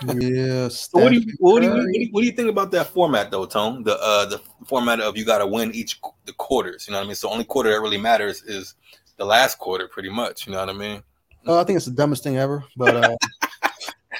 Yeah. 0.05 0.67
so 0.69 0.99
what 0.99 1.09
do 1.09 1.19
you 1.19 1.33
what 1.39 1.61
do 1.61 1.67
you, 1.67 1.73
what 1.73 1.85
do 1.85 1.99
you 1.99 2.09
what 2.11 2.21
do 2.21 2.27
you 2.27 2.33
think 2.33 2.49
about 2.49 2.71
that 2.71 2.87
format 2.87 3.31
though, 3.31 3.45
Tone? 3.45 3.83
The 3.83 3.97
uh 4.01 4.25
the 4.25 4.41
format 4.65 4.99
of 4.99 5.17
you 5.17 5.25
got 5.25 5.39
to 5.39 5.47
win 5.47 5.73
each 5.73 5.99
the 6.25 6.33
quarters. 6.33 6.87
You 6.87 6.93
know 6.93 6.99
what 6.99 7.05
I 7.05 7.07
mean? 7.07 7.15
So 7.15 7.29
only 7.29 7.45
quarter 7.45 7.71
that 7.71 7.81
really 7.81 7.97
matters 7.97 8.43
is 8.43 8.75
the 9.17 9.25
last 9.25 9.57
quarter, 9.59 9.87
pretty 9.87 10.09
much. 10.09 10.47
You 10.47 10.53
know 10.53 10.59
what 10.59 10.69
I 10.69 10.73
mean? 10.73 11.03
Uh, 11.47 11.59
I 11.59 11.63
think 11.63 11.77
it's 11.77 11.85
the 11.85 11.91
dumbest 11.91 12.23
thing 12.23 12.37
ever, 12.37 12.63
but 12.77 12.95
uh, 12.95 13.15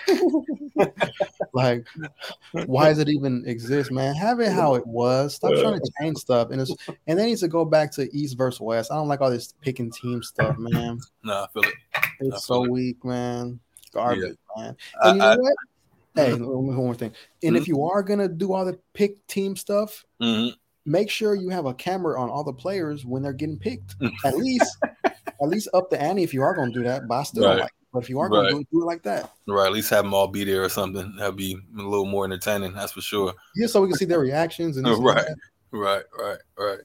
like, 1.54 1.86
why 2.66 2.90
does 2.90 3.00
it 3.00 3.10
even 3.10 3.44
exist, 3.46 3.92
man? 3.92 4.16
Have 4.16 4.40
it 4.40 4.52
how 4.52 4.76
it 4.76 4.86
was. 4.88 5.36
Stop 5.36 5.52
trying 5.52 5.80
to 5.80 5.92
change 6.00 6.18
stuff, 6.18 6.50
and 6.50 6.62
it's 6.62 6.74
and 7.08 7.20
they 7.20 7.28
need 7.28 7.38
to 7.38 7.48
go 7.48 7.66
back 7.66 7.92
to 7.94 8.16
East 8.16 8.38
versus 8.38 8.60
West. 8.60 8.92
I 8.92 8.96
don't 8.96 9.08
like 9.08 9.22
all 9.22 9.30
this 9.30 9.54
picking 9.62 9.92
team 9.92 10.24
stuff, 10.24 10.58
man. 10.58 11.00
No, 11.24 11.44
I 11.44 11.48
feel 11.54 11.64
it. 11.64 11.76
It's 12.22 12.46
so 12.46 12.62
weak, 12.62 13.04
man. 13.06 13.60
Garbage, 13.94 14.38
man. 14.58 14.76
I- 15.04 15.10
And 15.10 15.18
you 15.18 15.22
know 15.24 15.26
I- 15.32 15.36
what? 15.38 15.54
Mm-hmm. 16.18 16.20
Hey, 16.20 16.34
one 16.34 16.76
more 16.76 16.94
thing. 16.94 17.14
And 17.42 17.56
if 17.56 17.64
mm-hmm. 17.64 17.72
you 17.72 17.84
are 17.86 18.04
gonna 18.04 18.28
do 18.28 18.52
all 18.54 18.66
the 18.66 18.78
pick 18.94 19.26
team 19.28 19.56
stuff, 19.56 20.04
Mhm. 20.22 20.52
make 20.86 21.10
sure 21.10 21.36
you 21.36 21.48
have 21.50 21.66
a 21.66 21.74
camera 21.74 22.20
on 22.20 22.30
all 22.30 22.44
the 22.44 22.52
players 22.52 23.06
when 23.06 23.22
they're 23.24 23.32
getting 23.32 23.58
picked. 23.58 23.98
Mm-hmm. 24.00 24.28
At 24.28 24.36
least, 24.36 24.78
at 25.06 25.48
least 25.48 25.70
up 25.74 25.90
the 25.90 26.02
ante 26.02 26.24
if 26.24 26.34
you 26.34 26.42
are 26.42 26.54
gonna 26.54 26.74
do 26.74 26.84
that. 26.84 27.08
But 27.08 27.16
I 27.16 27.24
still 27.24 27.46
Right. 27.46 27.60
like. 27.60 27.66
It. 27.68 27.72
But 27.94 28.04
if 28.04 28.10
you 28.10 28.20
are 28.20 28.30
gonna 28.30 28.50
do 28.52 28.60
it, 28.60 28.68
do 28.72 28.82
it 28.82 28.86
like 28.86 29.04
that. 29.04 29.32
Right, 29.48 29.66
at 29.68 29.74
least 29.74 29.90
have 29.90 30.04
them 30.06 30.14
all 30.14 30.28
be 30.28 30.44
there 30.46 30.64
or 30.64 30.70
something. 30.70 31.14
That'd 31.18 31.36
be 31.36 31.58
a 31.78 31.82
little 31.82 32.06
more 32.06 32.24
entertaining. 32.26 32.74
That's 32.74 32.94
for 32.94 33.02
sure. 33.02 33.34
Yeah, 33.56 33.68
so 33.68 33.82
we 33.82 33.88
can 33.90 33.98
see 33.98 34.06
their 34.06 34.20
reactions 34.20 34.78
and 34.78 34.86
Right. 35.04 35.26
Right, 35.72 36.04
right, 36.18 36.38
right. 36.58 36.80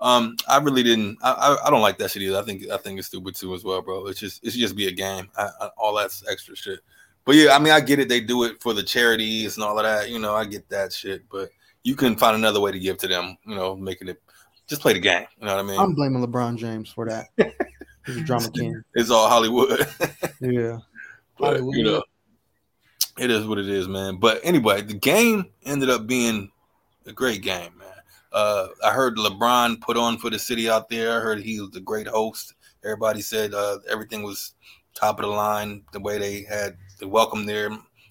Um, 0.00 0.36
I 0.48 0.58
really 0.58 0.82
didn't. 0.82 1.18
I, 1.22 1.32
I, 1.32 1.66
I 1.66 1.70
don't 1.70 1.80
like 1.80 1.98
that 1.98 2.10
shit 2.10 2.22
either. 2.22 2.38
I 2.38 2.42
think 2.42 2.68
I 2.70 2.76
think 2.76 2.98
it's 2.98 3.08
stupid 3.08 3.34
too 3.34 3.54
as 3.54 3.64
well, 3.64 3.82
bro. 3.82 4.06
It's 4.06 4.20
just 4.20 4.44
it 4.44 4.50
should 4.50 4.60
just 4.60 4.76
be 4.76 4.86
a 4.86 4.92
game. 4.92 5.28
I, 5.36 5.48
I, 5.60 5.70
all 5.76 5.94
that's 5.94 6.24
extra 6.30 6.54
shit. 6.54 6.80
But 7.24 7.34
yeah, 7.34 7.54
I 7.54 7.58
mean, 7.58 7.72
I 7.72 7.80
get 7.80 7.98
it. 7.98 8.08
They 8.08 8.20
do 8.20 8.44
it 8.44 8.62
for 8.62 8.72
the 8.72 8.82
charities 8.82 9.56
and 9.56 9.64
all 9.64 9.78
of 9.78 9.84
that. 9.84 10.08
You 10.08 10.18
know, 10.18 10.34
I 10.34 10.44
get 10.44 10.68
that 10.70 10.92
shit. 10.92 11.28
But 11.28 11.50
you 11.82 11.96
can 11.96 12.16
find 12.16 12.36
another 12.36 12.60
way 12.60 12.72
to 12.72 12.78
give 12.78 12.98
to 12.98 13.08
them. 13.08 13.36
You 13.44 13.56
know, 13.56 13.76
making 13.76 14.08
it 14.08 14.22
just 14.68 14.82
play 14.82 14.92
the 14.92 15.00
game. 15.00 15.26
You 15.38 15.46
know 15.46 15.56
what 15.56 15.64
I 15.64 15.68
mean? 15.68 15.80
I'm 15.80 15.94
blaming 15.94 16.24
LeBron 16.24 16.56
James 16.56 16.90
for 16.90 17.06
that. 17.08 17.28
He's 18.06 18.18
a 18.18 18.20
drama 18.20 18.50
king. 18.50 18.82
it's 18.94 19.10
all 19.10 19.28
Hollywood. 19.28 19.86
Yeah. 20.40 20.78
but 21.36 21.46
Hollywood. 21.46 21.76
you 21.76 21.82
know, 21.82 22.02
it 23.18 23.30
is 23.30 23.44
what 23.46 23.58
it 23.58 23.68
is, 23.68 23.88
man. 23.88 24.16
But 24.16 24.40
anyway, 24.44 24.82
the 24.82 24.94
game 24.94 25.50
ended 25.64 25.90
up 25.90 26.06
being 26.06 26.50
a 27.06 27.12
great 27.12 27.42
game. 27.42 27.77
Uh, 28.32 28.68
I 28.84 28.90
heard 28.90 29.16
LeBron 29.16 29.80
put 29.80 29.96
on 29.96 30.18
for 30.18 30.30
the 30.30 30.38
city 30.38 30.68
out 30.68 30.88
there. 30.88 31.16
I 31.16 31.20
heard 31.20 31.40
he 31.40 31.60
was 31.60 31.74
a 31.76 31.80
great 31.80 32.06
host. 32.06 32.54
Everybody 32.84 33.22
said 33.22 33.54
uh, 33.54 33.78
everything 33.90 34.22
was 34.22 34.54
top 34.94 35.18
of 35.18 35.24
the 35.26 35.30
line. 35.30 35.84
The 35.92 36.00
way 36.00 36.18
they 36.18 36.42
had 36.42 36.76
the 36.98 37.08
welcome 37.08 37.46
there, 37.46 37.70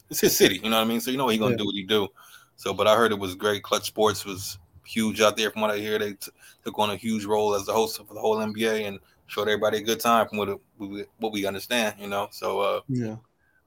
it's 0.09 0.21
his 0.21 0.35
city, 0.35 0.55
you 0.63 0.69
know 0.69 0.77
what 0.77 0.85
I 0.85 0.87
mean. 0.87 1.01
So 1.01 1.11
you 1.11 1.17
know 1.17 1.27
he's 1.27 1.39
gonna 1.39 1.51
Yeah. 1.51 1.57
do 1.57 1.65
what 1.65 1.75
he 1.75 1.83
do. 1.83 2.07
So, 2.55 2.73
but 2.73 2.87
I 2.87 2.95
heard 2.95 3.11
it 3.11 3.19
was 3.19 3.35
great. 3.35 3.61
Clutch 3.63 3.85
Sports 3.85 4.25
was 4.25 4.57
huge 4.83 5.21
out 5.21 5.37
there. 5.37 5.51
From 5.51 5.61
what 5.61 5.71
I 5.71 5.77
hear, 5.77 5.99
they 5.99 6.13
t- 6.13 6.31
took 6.63 6.79
on 6.79 6.89
a 6.89 6.95
huge 6.95 7.25
role 7.25 7.53
as 7.53 7.65
the 7.65 7.73
host 7.73 7.97
for 7.97 8.13
the 8.13 8.19
whole 8.19 8.37
NBA 8.37 8.87
and 8.87 8.99
showed 9.27 9.43
everybody 9.47 9.77
a 9.77 9.81
good 9.81 9.99
time 9.99 10.27
from 10.27 10.37
what 10.39 10.49
it, 10.49 11.09
what 11.19 11.31
we 11.31 11.45
understand, 11.45 11.95
you 11.99 12.07
know. 12.07 12.29
So, 12.31 12.59
uh, 12.61 12.81
Yeah. 12.87 13.17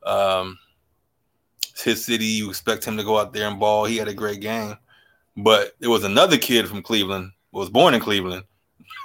um, 0.04 0.58
it's 1.70 1.82
his 1.82 2.04
city. 2.04 2.24
You 2.26 2.48
expect 2.48 2.84
him 2.84 2.96
to 2.96 3.04
go 3.04 3.18
out 3.18 3.32
there 3.32 3.48
and 3.48 3.60
ball. 3.60 3.84
He 3.84 3.96
had 3.96 4.08
a 4.08 4.14
great 4.14 4.40
game, 4.40 4.76
but 5.36 5.74
there 5.80 5.90
was 5.90 6.04
another 6.04 6.38
kid 6.38 6.68
from 6.68 6.82
Cleveland. 6.82 7.32
Was 7.52 7.70
born 7.70 7.94
in 7.94 8.00
Cleveland. 8.00 8.44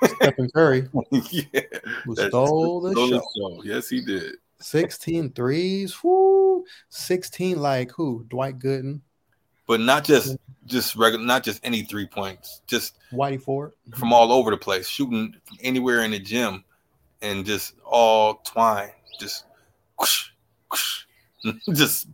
Stephen 0.04 0.50
Curry 0.52 0.88
yeah, 1.12 1.62
who 2.04 2.16
stole 2.16 2.82
the 2.82 2.92
stole 2.92 3.10
show. 3.10 3.22
show. 3.38 3.64
Yes, 3.64 3.90
he 3.90 4.02
did. 4.02 4.36
16 4.60 5.32
threes. 5.32 5.96
Whoo. 6.04 6.64
16 6.90 7.60
like 7.60 7.92
who? 7.92 8.26
Dwight 8.30 8.60
Gooden, 8.60 9.02
But 9.68 9.80
not 9.80 10.04
just 10.04 10.38
just 10.66 10.96
regular, 10.96 11.24
not 11.26 11.44
just 11.44 11.60
any 11.64 11.84
three 11.84 12.06
points. 12.08 12.62
Just 12.68 12.98
Whitey 13.12 13.42
Ford. 13.42 13.74
from 13.96 14.12
all 14.14 14.32
over 14.32 14.52
the 14.52 14.58
place, 14.58 14.88
shooting 14.88 15.36
from 15.46 15.58
anywhere 15.62 16.04
in 16.04 16.12
the 16.12 16.20
gym, 16.20 16.64
and 17.22 17.46
just 17.46 17.74
all 17.86 18.36
twine, 18.46 18.92
just, 19.20 19.46
whoosh, 20.00 20.30
whoosh, 20.72 21.06
just, 21.74 22.08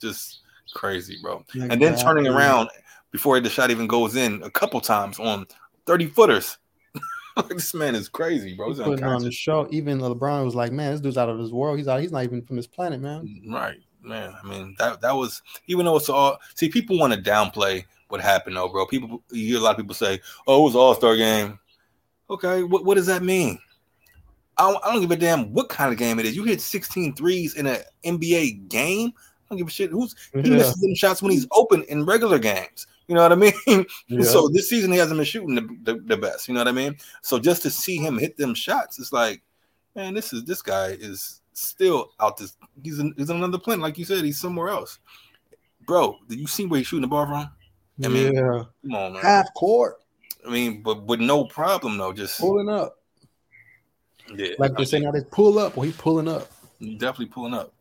just 0.00 0.40
crazy, 0.74 1.18
bro. 1.22 1.44
and 1.54 1.80
then 1.80 1.96
turning 1.98 2.26
around 2.26 2.70
before 3.10 3.40
the 3.40 3.50
shot 3.50 3.70
even 3.70 3.86
goes 3.86 4.16
in 4.16 4.42
a 4.42 4.50
couple 4.50 4.80
times 4.80 5.18
on 5.18 5.46
30 5.86 6.06
footers. 6.06 6.58
this 7.48 7.74
man 7.74 7.94
is 7.94 8.08
crazy, 8.08 8.54
bro. 8.54 8.68
He's 8.70 8.78
putting 8.80 9.04
on 9.04 9.22
the 9.22 9.30
show. 9.30 9.68
Even 9.70 9.98
LeBron 10.00 10.44
was 10.44 10.54
like, 10.54 10.72
"Man, 10.72 10.92
this 10.92 11.00
dude's 11.00 11.16
out 11.18 11.28
of 11.28 11.38
his 11.38 11.52
world. 11.52 11.78
He's 11.78 11.88
out. 11.88 12.00
He's 12.00 12.12
not 12.12 12.24
even 12.24 12.42
from 12.42 12.56
this 12.56 12.66
planet, 12.66 13.00
man." 13.00 13.42
Right, 13.48 13.78
man. 14.02 14.34
I 14.42 14.46
mean, 14.46 14.74
that 14.78 15.00
that 15.00 15.14
was 15.14 15.40
even 15.66 15.86
though 15.86 15.96
it's 15.96 16.08
all 16.08 16.38
see, 16.54 16.68
people 16.68 16.98
want 16.98 17.12
to 17.14 17.20
downplay 17.20 17.84
what 18.08 18.20
happened 18.20 18.56
though, 18.56 18.68
bro. 18.68 18.86
People 18.86 19.22
you 19.30 19.46
hear 19.46 19.58
a 19.58 19.60
lot 19.60 19.70
of 19.72 19.76
people 19.76 19.94
say, 19.94 20.20
Oh, 20.46 20.60
it 20.60 20.64
was 20.64 20.76
all 20.76 20.94
star 20.94 21.16
game. 21.16 21.58
Okay, 22.28 22.62
what, 22.62 22.84
what 22.84 22.96
does 22.96 23.06
that 23.06 23.22
mean? 23.22 23.58
I 24.58 24.70
don't, 24.70 24.84
I 24.84 24.92
don't 24.92 25.00
give 25.00 25.10
a 25.10 25.16
damn 25.16 25.52
what 25.54 25.68
kind 25.68 25.92
of 25.92 25.98
game 25.98 26.18
it 26.18 26.26
is. 26.26 26.36
You 26.36 26.44
hit 26.44 26.60
16 26.60 27.14
threes 27.14 27.54
in 27.54 27.66
an 27.66 27.78
NBA 28.04 28.68
game. 28.68 29.12
I 29.16 29.20
don't 29.48 29.58
give 29.58 29.68
a 29.68 29.70
shit. 29.70 29.90
Who's 29.90 30.14
he 30.32 30.40
Yeah. 30.50 30.56
misses 30.56 30.80
them 30.80 30.94
shots 30.94 31.22
when 31.22 31.32
he's 31.32 31.46
open 31.52 31.82
in 31.84 32.04
regular 32.04 32.38
games. 32.38 32.86
You 33.10 33.16
know 33.16 33.22
what 33.22 33.32
I 33.32 33.34
mean? 33.34 33.52
Yeah. 34.06 34.22
So 34.22 34.48
this 34.48 34.68
season 34.68 34.92
he 34.92 34.98
hasn't 34.98 35.18
been 35.18 35.24
shooting 35.24 35.56
the, 35.56 35.62
the, 35.82 36.00
the 36.00 36.16
best. 36.16 36.46
You 36.46 36.54
know 36.54 36.60
what 36.60 36.68
I 36.68 36.72
mean? 36.72 36.96
So 37.22 37.40
just 37.40 37.60
to 37.62 37.70
see 37.70 37.96
him 37.96 38.16
hit 38.16 38.36
them 38.36 38.54
shots, 38.54 39.00
it's 39.00 39.12
like, 39.12 39.42
man, 39.96 40.14
this 40.14 40.32
is 40.32 40.44
this 40.44 40.62
guy 40.62 40.90
is 41.00 41.40
still 41.52 42.12
out 42.20 42.36
this. 42.36 42.56
He's 42.84 43.00
in, 43.00 43.12
he's 43.16 43.28
on 43.28 43.38
another 43.38 43.58
planet, 43.58 43.82
like 43.82 43.98
you 43.98 44.04
said. 44.04 44.22
He's 44.24 44.38
somewhere 44.40 44.68
else, 44.68 45.00
bro. 45.86 46.18
Did 46.28 46.38
you 46.38 46.46
see 46.46 46.66
where 46.66 46.78
he's 46.78 46.86
shooting 46.86 47.02
the 47.02 47.08
ball 47.08 47.26
from? 47.26 47.50
I 48.04 48.08
mean, 48.08 48.32
yeah, 48.32 48.62
Come 48.82 48.94
on, 48.94 49.12
man. 49.14 49.22
half 49.22 49.52
court, 49.54 49.96
I 50.46 50.50
mean, 50.50 50.80
but 50.82 51.02
with 51.02 51.18
no 51.20 51.46
problem 51.46 51.98
though. 51.98 52.12
Just 52.12 52.38
pulling 52.40 52.68
up. 52.68 52.96
yeah, 54.36 54.54
Like 54.60 54.76
they 54.76 54.84
say 54.84 55.00
now, 55.00 55.10
they 55.10 55.22
pull 55.32 55.58
up. 55.58 55.76
Well, 55.76 55.84
he 55.86 55.92
pulling 55.92 56.28
up. 56.28 56.48
definitely 56.80 57.26
pulling 57.26 57.54
up. 57.54 57.72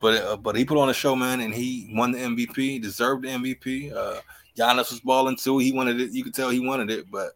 But 0.00 0.22
uh, 0.22 0.36
but 0.36 0.56
he 0.56 0.64
put 0.64 0.76
on 0.76 0.90
a 0.90 0.94
show, 0.94 1.14
man, 1.16 1.40
and 1.40 1.54
he 1.54 1.90
won 1.94 2.10
the 2.10 2.18
MVP, 2.18 2.82
deserved 2.82 3.24
the 3.24 3.28
MVP. 3.28 3.94
Uh, 3.94 4.20
Giannis 4.56 4.90
was 4.90 5.00
balling 5.00 5.36
too. 5.36 5.58
He 5.58 5.72
wanted 5.72 6.00
it. 6.00 6.12
You 6.12 6.24
could 6.24 6.34
tell 6.34 6.50
he 6.50 6.60
wanted 6.60 6.90
it, 6.90 7.10
but 7.10 7.32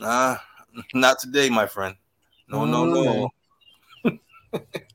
uh, 0.00 0.36
not 0.94 1.18
today, 1.18 1.50
my 1.50 1.66
friend. 1.66 1.94
No, 2.48 2.64
no, 2.64 2.84
no. 2.84 3.30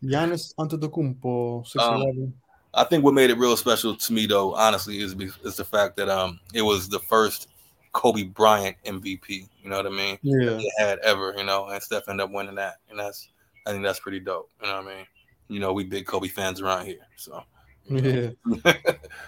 Giannis 0.04 0.54
Antetokounmpo, 0.56 1.68
six 1.68 1.84
Um. 1.84 2.34
I 2.74 2.86
think 2.86 3.04
what 3.04 3.14
made 3.14 3.30
it 3.30 3.38
real 3.38 3.58
special 3.58 3.96
to 3.98 4.14
me, 4.14 4.26
though, 4.26 4.56
honestly, 4.56 5.00
is 5.00 5.14
is 5.44 5.58
the 5.58 5.66
fact 5.66 5.98
that 5.98 6.10
um 6.10 6.40
it 6.54 6.62
was 6.62 6.88
the 6.88 7.00
first 7.00 7.50
Kobe 7.92 8.24
Bryant 8.24 8.78
MVP. 8.86 9.48
You 9.62 9.70
know 9.70 9.78
what 9.78 9.88
I 9.88 9.90
mean? 9.90 10.18
Yeah, 10.22 10.52
They 10.52 10.72
had 10.80 11.00
ever, 11.00 11.34
you 11.38 11.44
know, 11.44 11.68
and 11.68 11.84
Steph 11.84 12.08
ended 12.08 12.24
up 12.24 12.32
winning 12.32 12.56
that, 12.56 12.76
and 12.90 12.98
that's 12.98 13.30
I 13.68 13.72
think 13.72 13.84
that's 13.84 14.00
pretty 14.00 14.20
dope. 14.22 14.50
You 14.62 14.68
know 14.68 14.78
what 14.78 14.86
I 14.86 14.96
mean? 14.96 15.06
You 15.50 15.60
know, 15.60 15.74
we 15.74 15.84
big 15.84 16.06
Kobe 16.06 16.30
fans 16.30 16.62
around 16.62 16.86
here, 16.86 17.06
so 17.18 17.44
yeah, 17.92 18.30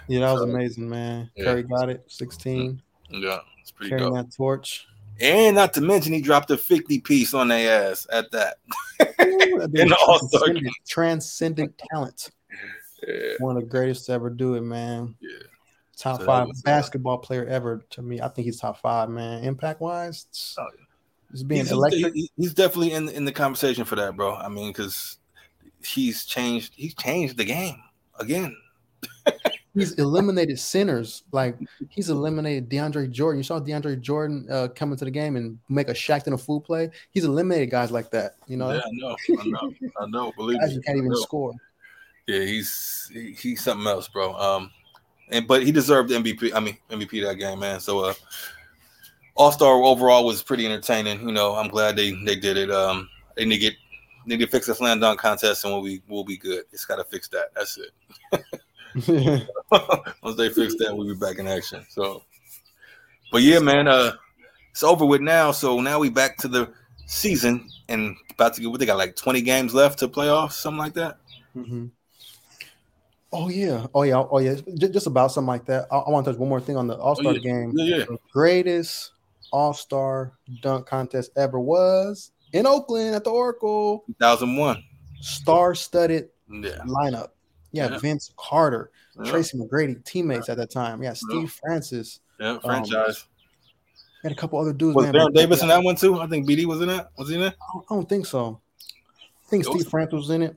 yeah. 0.08 0.20
That 0.20 0.32
was 0.34 0.42
amazing, 0.42 0.90
man. 0.90 1.30
yeah. 1.36 1.44
Curry 1.46 1.64
got 1.64 1.90
it, 1.90 2.04
sixteen, 2.08 2.82
yeah, 3.10 3.40
it's 3.62 3.72
pretty 3.72 3.90
carrying 3.90 4.14
dope. 4.14 4.30
that 4.30 4.36
torch. 4.36 4.88
And 5.22 5.56
not 5.56 5.74
to 5.76 5.82
mention, 5.82 6.12
he 6.12 6.22
dropped 6.22 6.50
a 6.50 6.58
50 6.58 7.00
piece 7.02 7.36
on 7.36 7.50
their 7.50 7.92
ass 7.92 8.08
at 8.12 8.32
that. 8.32 8.56
Ooh, 9.02 9.60
that 9.60 9.70
In 9.76 9.88
dude 9.88 9.90
the 9.90 9.98
All-Star 10.08 10.40
transcendent, 10.48 10.76
transcendent 10.88 11.82
talent. 11.92 12.32
Yeah, 13.08 13.34
One 13.38 13.56
of 13.56 13.62
the 13.64 13.70
greatest 13.70 14.08
to 14.08 14.14
ever 14.14 14.32
do 14.32 14.56
it, 14.56 14.62
man. 14.62 15.14
yeah. 15.22 15.30
Top 15.96 16.20
So 16.20 16.26
five 16.26 16.48
was, 16.48 16.64
basketball 16.64 17.20
player 17.20 17.46
ever 17.46 17.86
to 17.92 18.02
me. 18.02 18.22
I 18.22 18.28
think 18.28 18.46
he's 18.46 18.60
top 18.60 18.80
five, 18.82 19.08
man. 19.10 19.44
Impact 19.44 19.82
wise, 19.82 20.26
it's, 20.32 20.56
Oh, 20.60 20.66
it's 21.32 21.44
being 21.44 21.62
He's, 21.62 21.72
electric. 21.72 22.14
he's, 22.16 22.30
he's 22.36 22.54
definitely 22.56 22.94
in 22.94 23.08
in 23.10 23.26
the 23.26 23.32
conversation 23.32 23.86
for 23.86 23.96
that, 23.98 24.16
bro. 24.16 24.34
I 24.36 24.50
mean, 24.50 24.70
because 24.72 25.18
he's 25.86 26.26
changed. 26.26 26.74
He's 26.76 26.96
changed 26.96 27.38
the 27.38 27.46
game 27.46 27.82
again. 28.20 28.56
He's 29.76 29.94
eliminated 29.94 30.60
centers. 30.60 31.24
Like 31.32 31.58
he's 31.90 32.10
eliminated 32.10 32.70
DeAndre 32.70 33.10
Jordan. 33.10 33.40
You 33.40 33.44
saw 33.44 33.60
DeAndre 33.60 34.00
Jordan 34.00 34.46
uh, 34.50 34.68
come 34.76 34.92
into 34.92 35.06
the 35.06 35.12
game 35.12 35.36
and 35.36 35.58
make 35.68 35.90
a 35.90 35.94
Shaqtin' 35.94 36.34
a 36.34 36.38
fool 36.38 36.62
play. 36.62 36.92
He's 37.10 37.24
eliminated 37.24 37.72
guys 37.72 37.90
like 37.90 38.12
that. 38.12 38.36
You 38.48 38.58
know, 38.58 38.72
yeah, 38.72 38.82
I 38.86 38.90
know, 38.92 39.16
I 39.40 39.46
know, 39.46 39.74
I 40.00 40.06
know. 40.06 40.32
Believe 40.38 40.60
guys 40.60 40.76
me, 40.76 40.82
can't 40.84 40.98
even 41.00 41.16
score. 41.16 41.54
Yeah, 42.28 42.42
he's 42.42 43.10
he, 43.12 43.32
he's 43.34 43.64
something 43.64 43.88
else, 43.88 44.08
bro. 44.08 44.36
Um, 44.36 44.70
and 45.30 45.48
but 45.48 45.64
he 45.64 45.72
deserved 45.72 46.10
the 46.10 46.16
MVP. 46.16 46.54
I 46.54 46.60
mean 46.60 46.78
MVP 46.92 47.24
that 47.26 47.36
game, 47.36 47.60
man. 47.60 47.80
So 47.80 48.06
uh, 48.06 48.14
All 49.34 49.52
Star 49.52 49.74
overall 49.74 50.24
was 50.24 50.44
pretty 50.44 50.68
entertaining. 50.68 51.28
You 51.28 51.34
know, 51.34 51.56
I'm 51.56 51.70
glad 51.70 51.96
they 51.96 52.12
they 52.26 52.36
did 52.36 52.58
it. 52.58 52.70
Um, 52.70 53.10
they 53.36 53.46
get 53.58 53.74
need 54.26 54.40
to 54.40 54.48
fix 54.48 54.68
the 54.68 54.76
slam 54.76 55.00
dunk 55.00 55.20
contest, 55.20 55.64
and 55.66 55.74
we'll 55.74 55.84
be 55.84 56.02
we'll 56.08 56.24
be 56.24 56.38
good. 56.38 56.64
It's 56.72 56.86
got 56.86 56.98
to 56.98 57.04
fix 57.04 57.28
that. 57.30 57.54
That's 57.56 57.78
it. 57.78 57.92
Once 60.24 60.38
they 60.38 60.50
fix 60.50 60.76
that, 60.76 60.96
we'll 60.96 61.08
be 61.08 61.16
back 61.20 61.40
in 61.40 61.48
action. 61.48 61.86
So, 61.90 62.24
but 63.32 63.42
yeah, 63.42 63.60
man, 63.60 63.88
uh, 63.88 64.14
it's 64.72 64.84
over 64.84 65.06
with 65.06 65.22
now. 65.22 65.52
So 65.52 65.80
now 65.80 66.00
we 66.00 66.10
back 66.10 66.38
to 66.38 66.48
the 66.48 66.72
season 67.06 67.70
and 67.90 68.16
about 68.32 68.54
to 68.56 68.62
get 68.62 68.70
what 68.72 68.80
they 68.80 68.86
got 68.86 68.98
like 68.98 69.16
20 69.16 69.42
games 69.42 69.74
left 69.74 70.00
to 70.00 70.08
playoffs, 70.08 70.54
something 70.54 70.78
like 70.80 70.94
that. 70.94 71.18
Mhm. 71.56 71.92
Oh 73.32 73.50
yeah, 73.50 73.88
oh 73.96 74.04
yeah, 74.04 74.24
oh 74.30 74.38
yeah. 74.40 74.56
J- 74.76 74.90
Just 74.90 75.08
about 75.08 75.32
something 75.32 75.48
like 75.48 75.66
that. 75.66 75.88
I, 75.92 75.98
I 75.98 76.10
want 76.12 76.26
to 76.26 76.32
touch 76.32 76.40
one 76.40 76.50
more 76.50 76.62
thing 76.62 76.78
on 76.78 76.86
the 76.88 76.96
All 76.98 77.16
Star 77.16 77.32
Oh, 77.32 77.36
yeah. 77.36 77.40
game. 77.42 77.72
Yeah, 77.76 77.98
yeah. 77.98 78.06
The 78.06 78.18
greatest 78.32 79.12
All 79.52 79.74
Star 79.74 80.34
dunk 80.62 80.86
contest 80.86 81.32
ever 81.36 81.60
was 81.60 82.32
in 82.54 82.66
Oakland 82.66 83.16
at 83.16 83.24
the 83.24 83.30
Oracle. 83.32 84.06
2001. 84.20 84.84
star-studded 85.22 86.30
Yeah. 86.50 86.80
lineup. 86.86 87.30
Yeah, 87.72 87.90
Yeah. 87.92 87.98
Vince 87.98 88.34
Carter, 88.38 88.92
Yeah. 89.18 89.32
Tracy 89.32 89.58
McGrady, 89.58 90.04
teammates 90.04 90.50
at 90.50 90.58
that 90.58 90.70
time. 90.70 91.02
Yeah, 91.02 91.14
Steve 91.14 91.50
Francis. 91.52 92.20
Yeah. 92.40 92.52
Um, 92.52 92.60
franchise. 92.60 93.26
Had 94.22 94.32
a 94.34 94.36
couple 94.36 94.60
other 94.60 94.74
dudes. 94.74 94.96
was 94.96 95.06
man, 95.06 95.14
Baron 95.14 95.34
Davis 95.34 95.62
in 95.62 95.68
that 95.70 95.82
one 95.84 95.96
too? 95.96 96.20
I 96.20 96.28
think 96.28 96.48
BD 96.48 96.66
was 96.66 96.82
in 96.82 96.88
that. 96.90 97.12
Was 97.18 97.30
he 97.30 97.36
in 97.36 97.42
that? 97.42 97.56
I 97.62 97.66
don't, 97.74 97.86
I 97.90 97.96
don't 97.96 98.10
think 98.10 98.26
so. 98.26 98.60
I 99.46 99.50
think 99.50 99.64
Steve 99.66 99.88
Francis 99.88 100.14
was 100.14 100.30
in 100.30 100.42
it. 100.44 100.56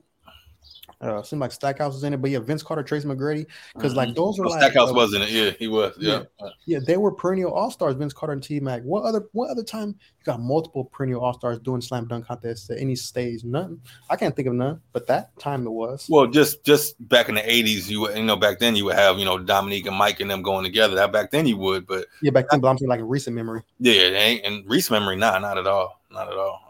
Uh, 0.99 1.21
seemed 1.21 1.39
like 1.39 1.51
Stackhouse 1.51 1.93
was 1.93 2.03
in 2.03 2.13
it, 2.13 2.21
but 2.23 2.31
yeah, 2.31 2.39
Vince 2.39 2.63
Carter, 2.63 2.81
Trace 2.81 3.05
McGrady, 3.05 3.45
because 3.75 3.93
like 3.93 4.15
those 4.15 4.39
were 4.39 4.47
Oh, 4.47 4.49
like 4.49 4.61
Stackhouse 4.63 4.89
uh, 4.89 4.95
was 4.95 5.13
in 5.13 5.21
it. 5.21 5.29
Yeah, 5.29 5.51
he 5.51 5.67
was. 5.67 5.95
Yeah. 5.99 6.23
yeah, 6.65 6.79
they 6.83 6.97
were 6.97 7.11
perennial 7.11 7.53
all 7.53 7.69
stars. 7.69 7.93
Vince 7.93 8.13
Carter 8.13 8.33
and 8.33 8.41
T 8.41 8.59
Mac. 8.59 8.81
What 8.81 9.03
other 9.03 9.27
what 9.33 9.51
other 9.51 9.61
time 9.61 9.89
you 9.89 10.23
got 10.25 10.39
multiple 10.41 10.85
perennial 10.85 11.21
all 11.23 11.33
stars 11.33 11.59
doing 11.59 11.81
slam 11.81 12.07
dunk 12.07 12.25
contests 12.25 12.71
at 12.71 12.79
any 12.79 12.95
stage? 12.95 13.43
None. 13.43 13.79
I 14.09 14.15
can't 14.15 14.35
think 14.35 14.47
of 14.47 14.55
none. 14.55 14.81
But 14.91 15.05
that 15.05 15.37
time 15.37 15.67
it 15.67 15.71
was. 15.71 16.07
Well, 16.09 16.25
just 16.25 16.63
just 16.63 16.95
back 17.07 17.29
in 17.29 17.35
the 17.35 17.47
eighties, 17.47 17.91
you 17.91 18.01
would- 18.01 18.17
you 18.17 18.23
know 18.23 18.35
back 18.35 18.57
then 18.57 18.75
you 18.75 18.85
would 18.85 18.95
have 18.95 19.19
you 19.19 19.25
know 19.25 19.37
Dominique 19.37 19.85
and 19.85 19.95
Mike 19.95 20.19
and 20.19 20.31
them 20.31 20.41
going 20.41 20.63
together. 20.63 20.95
That 20.95 21.11
back 21.11 21.29
then 21.29 21.45
you 21.45 21.57
would, 21.57 21.85
but 21.85 22.07
Yeah, 22.23 22.31
back 22.31 22.45
then, 22.49 22.59
but 22.59 22.69
I'm 22.69 22.77
saying 22.79 22.89
like 22.89 23.01
a 23.01 23.05
recent 23.05 23.35
memory. 23.35 23.61
yeah, 23.79 23.93
it 23.93 24.13
ain't 24.15 24.43
in 24.45 24.63
recent 24.67 24.99
memory, 24.99 25.15
nah, 25.15 25.37
not 25.37 25.59
at 25.59 25.67
all, 25.67 26.01
not 26.09 26.27
at 26.27 26.37
all. 26.39 26.66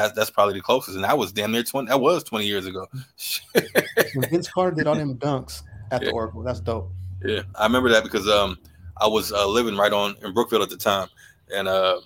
I 0.00 0.02
that's 0.02 0.14
that's 0.14 0.30
probably 0.30 0.54
the 0.54 0.62
closest, 0.62 0.94
and 0.96 1.04
that 1.04 1.16
was 1.18 1.32
damn 1.32 1.52
near 1.52 1.62
twenty. 1.62 1.88
That 1.88 2.00
was 2.00 2.24
twenty 2.24 2.46
years 2.46 2.66
ago. 2.66 2.86
Vince 4.30 4.48
Carter 4.48 4.74
did 4.76 4.86
all 4.86 4.94
them 4.94 5.16
dunks 5.16 5.62
at 5.90 6.02
Yeah. 6.02 6.08
the 6.08 6.14
Oracle. 6.14 6.42
That's 6.42 6.60
dope. 6.60 6.90
Yeah, 7.24 7.42
I 7.54 7.64
remember 7.64 7.88
that 7.90 8.02
because 8.02 8.28
um 8.28 8.58
I 8.96 9.06
was 9.06 9.32
uh, 9.32 9.46
living 9.46 9.76
right 9.76 9.92
on 9.92 10.16
in 10.22 10.32
Brookville 10.34 10.62
at 10.62 10.70
the 10.70 10.76
time, 10.76 11.08
and 11.54 11.68
uh 11.68 12.00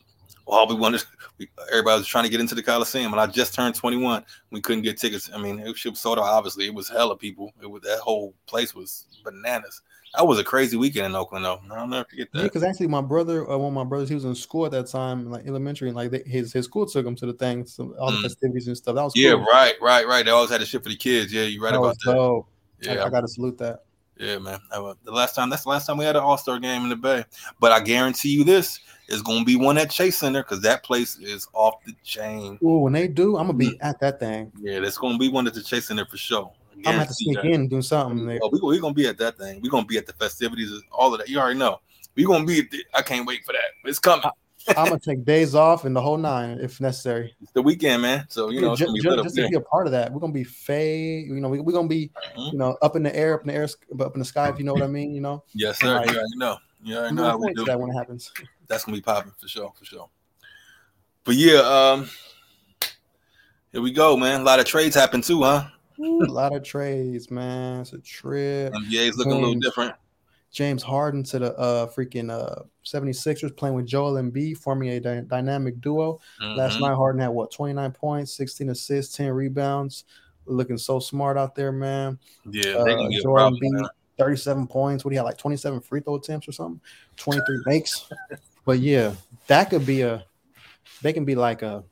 all 0.46 0.66
we 0.68 0.74
wanted, 0.74 1.02
we, 1.38 1.48
everybody 1.70 1.98
was 1.98 2.06
trying 2.06 2.24
to 2.24 2.30
get 2.30 2.40
into 2.40 2.54
the 2.54 2.62
Coliseum, 2.62 3.12
and 3.12 3.20
I 3.20 3.26
just 3.26 3.54
turned 3.54 3.74
21. 3.74 4.24
We 4.50 4.60
couldn't 4.60 4.82
get 4.82 4.98
tickets. 4.98 5.30
I 5.32 5.38
mean, 5.40 5.58
it 5.58 5.68
was 5.68 5.98
sold 5.98 6.18
out. 6.18 6.24
Obviously, 6.24 6.66
it 6.66 6.74
was 6.74 6.88
hella 6.88 7.16
people. 7.16 7.52
It 7.62 7.66
was 7.70 7.82
that 7.82 8.00
whole 8.00 8.34
place 8.46 8.74
was 8.74 9.06
bananas. 9.24 9.80
That 10.16 10.26
was 10.26 10.38
a 10.38 10.44
crazy 10.44 10.76
weekend 10.76 11.06
in 11.06 11.14
Oakland, 11.14 11.44
though. 11.44 11.60
I'll 11.72 11.86
never 11.88 12.08
forget 12.08 12.28
Yeah, 12.32 12.42
that. 12.42 12.48
because 12.48 12.62
actually, 12.62 12.86
my 12.86 13.00
brother, 13.00 13.50
uh, 13.50 13.58
one 13.58 13.68
of 13.68 13.74
my 13.74 13.84
brothers, 13.84 14.08
he 14.08 14.14
was 14.14 14.24
in 14.24 14.34
school 14.34 14.64
at 14.64 14.70
that 14.72 14.86
time, 14.86 15.28
like 15.30 15.46
elementary, 15.46 15.88
and 15.88 15.96
like 15.96 16.10
they, 16.10 16.22
his 16.24 16.52
his 16.52 16.66
school 16.66 16.86
took 16.86 17.04
him 17.04 17.16
to 17.16 17.26
the 17.26 17.32
thing, 17.32 17.64
some, 17.66 17.94
all 17.98 18.12
the 18.12 18.18
Mm. 18.18 18.22
festivities 18.22 18.68
and 18.68 18.76
stuff. 18.76 18.94
That 18.94 19.02
was 19.02 19.12
Yeah, 19.16 19.32
cool. 19.32 19.44
right, 19.52 19.74
right, 19.80 20.06
right. 20.06 20.24
They 20.24 20.30
always 20.30 20.50
had 20.50 20.60
the 20.60 20.66
shit 20.66 20.82
for 20.84 20.88
the 20.88 20.96
kids. 20.96 21.32
Yeah, 21.32 21.42
you're 21.42 21.62
right 21.62 21.72
that 21.72 21.78
about 21.78 21.96
that. 22.04 22.14
dope. 22.14 22.48
Yeah, 22.80 23.04
I 23.04 23.08
got 23.08 23.22
to 23.22 23.28
salute 23.28 23.58
that. 23.58 23.80
Yeah, 24.16 24.38
man. 24.38 24.60
I 24.70 24.92
The 25.02 25.10
last 25.10 25.34
time, 25.34 25.50
that's 25.50 25.64
the 25.64 25.70
last 25.70 25.86
time 25.86 25.96
we 25.96 26.04
had 26.04 26.14
an 26.14 26.22
All 26.22 26.38
Star 26.38 26.60
game 26.60 26.82
in 26.84 26.88
the 26.88 26.96
Bay. 26.96 27.24
But 27.58 27.72
I 27.72 27.80
guarantee 27.80 28.28
you 28.28 28.44
this 28.44 28.78
is 29.08 29.22
going 29.22 29.40
to 29.40 29.44
be 29.44 29.56
one 29.56 29.76
at 29.78 29.90
Chase 29.90 30.18
Center 30.18 30.42
because 30.44 30.60
that 30.60 30.84
place 30.84 31.18
is 31.18 31.48
off 31.52 31.82
the 31.84 31.94
chain. 32.04 32.58
Oh, 32.62 32.78
when 32.78 32.92
they 32.92 33.08
do, 33.08 33.36
I'm 33.36 33.46
gonna 33.46 33.58
be 33.58 33.76
at 33.80 33.98
that 34.00 34.20
thing. 34.20 34.52
Yeah, 34.60 34.78
that's 34.78 34.98
going 34.98 35.14
to 35.14 35.18
be 35.18 35.28
one 35.28 35.48
at 35.48 35.54
the 35.54 35.62
Chase 35.62 35.88
Center 35.88 36.06
for 36.06 36.16
sure. 36.16 36.52
I 36.74 36.78
I'm 36.78 36.82
gonna 36.82 36.98
have 36.98 37.08
to 37.08 37.14
sneak 37.14 37.36
that. 37.36 37.46
in 37.46 37.54
and 37.54 37.70
do 37.70 37.82
something. 37.82 38.26
There. 38.26 38.38
Oh, 38.42 38.50
we, 38.52 38.60
we're 38.60 38.80
to 38.80 38.92
be 38.92 39.06
at 39.06 39.18
that 39.18 39.38
thing. 39.38 39.60
We're 39.62 39.70
to 39.70 39.86
be 39.86 39.98
at 39.98 40.06
the 40.06 40.12
festivities, 40.14 40.72
all 40.92 41.12
of 41.12 41.20
that. 41.20 41.28
You 41.28 41.38
already 41.38 41.58
know. 41.58 41.80
We're 42.16 42.26
to 42.26 42.44
be 42.44 42.60
at 42.60 42.70
the, 42.70 42.84
I 42.94 43.02
can't 43.02 43.26
wait 43.26 43.44
for 43.44 43.52
that. 43.52 43.88
It's 43.88 43.98
coming. 43.98 44.24
I'm 44.68 44.86
gonna 44.86 44.98
take 44.98 45.24
days 45.24 45.54
off 45.54 45.84
and 45.84 45.94
the 45.94 46.00
whole 46.00 46.16
nine 46.16 46.58
if 46.60 46.80
necessary. 46.80 47.34
It's 47.42 47.52
the 47.52 47.60
weekend, 47.60 48.02
man. 48.02 48.26
So, 48.30 48.48
you 48.48 48.62
know, 48.62 48.74
just, 48.74 48.88
to 48.88 48.94
be 48.94 49.00
just 49.00 49.36
to 49.36 49.48
be 49.48 49.56
a 49.56 49.60
part 49.60 49.86
of 49.86 49.92
that, 49.92 50.10
we're 50.10 50.20
gonna 50.20 50.32
be 50.32 50.44
fay. 50.44 51.18
You 51.18 51.34
know, 51.34 51.48
we, 51.48 51.60
we're 51.60 51.74
gonna 51.74 51.88
be, 51.88 52.10
Mhm. 52.36 52.52
you 52.52 52.58
know, 52.58 52.76
up 52.80 52.96
in 52.96 53.02
the 53.02 53.14
air, 53.14 53.34
up 53.34 53.42
in 53.42 53.48
the 53.48 53.54
air, 53.54 53.68
up 54.00 54.14
in 54.14 54.18
the 54.20 54.24
sky. 54.24 54.48
If 54.48 54.58
you 54.58 54.64
know 54.64 54.72
what 54.72 54.82
I 54.82 54.86
mean, 54.86 55.14
you 55.14 55.20
know. 55.20 55.44
Yes, 55.52 55.80
sir. 55.80 55.96
Right. 55.96 56.10
You 56.10 56.16
already 56.16 56.36
know. 56.36 56.56
You 56.82 56.96
already 56.96 57.14
know 57.14 57.24
how 57.24 57.36
we 57.36 57.52
do. 57.52 57.64
that 57.64 57.78
when 57.78 57.90
it 57.90 57.94
happens. 57.94 58.32
That's 58.66 58.84
to 58.84 58.92
be 58.92 59.00
popping 59.02 59.32
for 59.38 59.48
sure, 59.48 59.72
for 59.76 59.84
sure. 59.84 60.08
But 61.24 61.34
yeah, 61.36 61.60
um, 61.60 62.08
here 63.72 63.82
we 63.82 63.92
go, 63.92 64.16
man. 64.16 64.42
A 64.42 64.44
lot 64.44 64.60
of 64.60 64.66
trades 64.66 64.94
happen 64.94 65.20
too, 65.20 65.42
huh? 65.42 65.66
Ooh, 66.00 66.22
a 66.22 66.26
lot 66.30 66.54
of 66.54 66.62
trades, 66.62 67.30
man. 67.30 67.80
It's 67.82 67.92
a 67.92 67.98
trip. 67.98 68.72
NBA's 68.72 69.16
looking 69.16 69.32
a 69.32 69.36
little 69.36 69.52
James. 69.52 69.64
different. 69.64 69.94
James 70.50 70.82
Harden 70.84 71.24
to 71.24 71.38
the 71.40 71.56
uh 71.58 71.86
freaking 71.88 72.30
uh 72.30 72.62
76ers 72.84 73.56
playing 73.56 73.74
with 73.74 73.86
Joel 73.86 74.14
Embiid, 74.14 74.56
forming 74.58 74.90
a 74.90 75.00
dy- 75.00 75.22
dynamic 75.26 75.80
duo. 75.80 76.20
Last 76.40 76.76
Mhm. 76.76 76.82
night, 76.82 76.94
Harden 76.94 77.20
had 77.20 77.28
what 77.28 77.50
29 77.50 77.90
points, 77.92 78.32
16 78.34 78.70
assists, 78.70 79.16
10 79.16 79.30
rebounds. 79.32 80.04
Looking 80.46 80.78
so 80.78 80.98
smart 81.00 81.36
out 81.38 81.54
there, 81.54 81.72
man. 81.72 82.18
Yeah, 82.48 82.74
Uh, 82.74 82.84
they 82.84 82.94
can 82.94 83.10
get 83.10 83.22
Joel. 83.22 83.50
Embiid, 83.50 83.88
37 84.18 84.66
points. 84.68 85.04
What 85.04 85.10
do 85.10 85.14
you 85.14 85.18
have? 85.18 85.26
Like 85.26 85.38
27 85.38 85.80
free 85.80 86.00
throw 86.00 86.14
attempts 86.16 86.46
or 86.46 86.52
something? 86.52 86.80
23 87.16 87.58
makes. 87.66 88.08
But 88.64 88.78
yeah, 88.78 89.14
that 89.48 89.70
could 89.70 89.84
be 89.86 90.02
a 90.02 90.24
they 91.02 91.12
can 91.12 91.24
be 91.24 91.34
like 91.34 91.62
a 91.62 91.82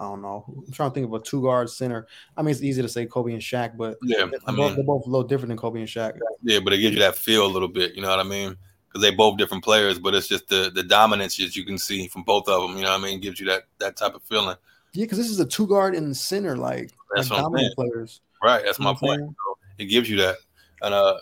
I 0.00 0.04
don't 0.04 0.22
know. 0.22 0.44
I'm 0.66 0.72
trying 0.72 0.90
to 0.90 0.94
think 0.94 1.06
of 1.06 1.12
a 1.12 1.20
two 1.20 1.42
guard 1.42 1.68
center. 1.68 2.06
I 2.34 2.40
mean, 2.40 2.52
it's 2.52 2.62
easy 2.62 2.80
to 2.80 2.88
say 2.88 3.04
Kobe 3.04 3.34
and 3.34 3.42
Shaq, 3.42 3.76
but 3.76 3.98
Yeah, 4.02 4.24
they're, 4.24 4.40
I 4.46 4.52
both, 4.56 4.74
they're 4.74 4.82
both 4.82 5.04
a 5.06 5.10
little 5.10 5.28
different 5.28 5.50
than 5.50 5.58
Kobe 5.58 5.78
and 5.78 5.88
Shaq. 5.88 6.18
yeah, 6.42 6.58
but 6.58 6.72
it 6.72 6.78
gives 6.78 6.94
you 6.94 7.02
that 7.02 7.16
feel 7.16 7.44
a 7.44 7.46
little 7.46 7.68
bit. 7.68 7.94
You 7.94 8.00
know 8.00 8.08
what 8.08 8.18
I 8.18 8.22
mean? 8.22 8.56
Because 8.88 9.02
they 9.02 9.14
both 9.14 9.36
different 9.36 9.62
players, 9.62 9.98
but 9.98 10.14
it's 10.14 10.26
just 10.26 10.48
the 10.48 10.72
the 10.74 10.82
dominance 10.82 11.36
that 11.36 11.54
you 11.54 11.66
can 11.66 11.76
see 11.76 12.08
from 12.08 12.22
both 12.22 12.48
of 12.48 12.62
them. 12.62 12.78
You 12.78 12.84
know 12.84 12.92
what 12.92 13.00
I 13.00 13.04
mean? 13.04 13.20
Gives 13.20 13.38
you 13.40 13.46
that 13.46 13.64
that 13.78 13.96
type 13.96 14.14
of 14.14 14.22
feeling. 14.22 14.56
Yeah, 14.94 15.04
because 15.04 15.18
this 15.18 15.30
is 15.30 15.38
a 15.38 15.46
two 15.46 15.66
guard 15.66 15.94
and 15.94 16.16
center, 16.16 16.56
like, 16.56 16.90
That's 17.14 17.30
like 17.30 17.40
dominant 17.40 17.74
players. 17.76 18.22
Right. 18.42 18.64
That's 18.64 18.78
You 18.78 18.84
my 18.86 18.92
know 18.92 18.98
what 19.00 19.12
I'm 19.12 19.18
point. 19.26 19.36
So 19.36 19.58
it 19.78 19.84
gives 19.84 20.08
you 20.08 20.16
that, 20.16 20.36
and 20.80 20.94
uh, 20.94 21.18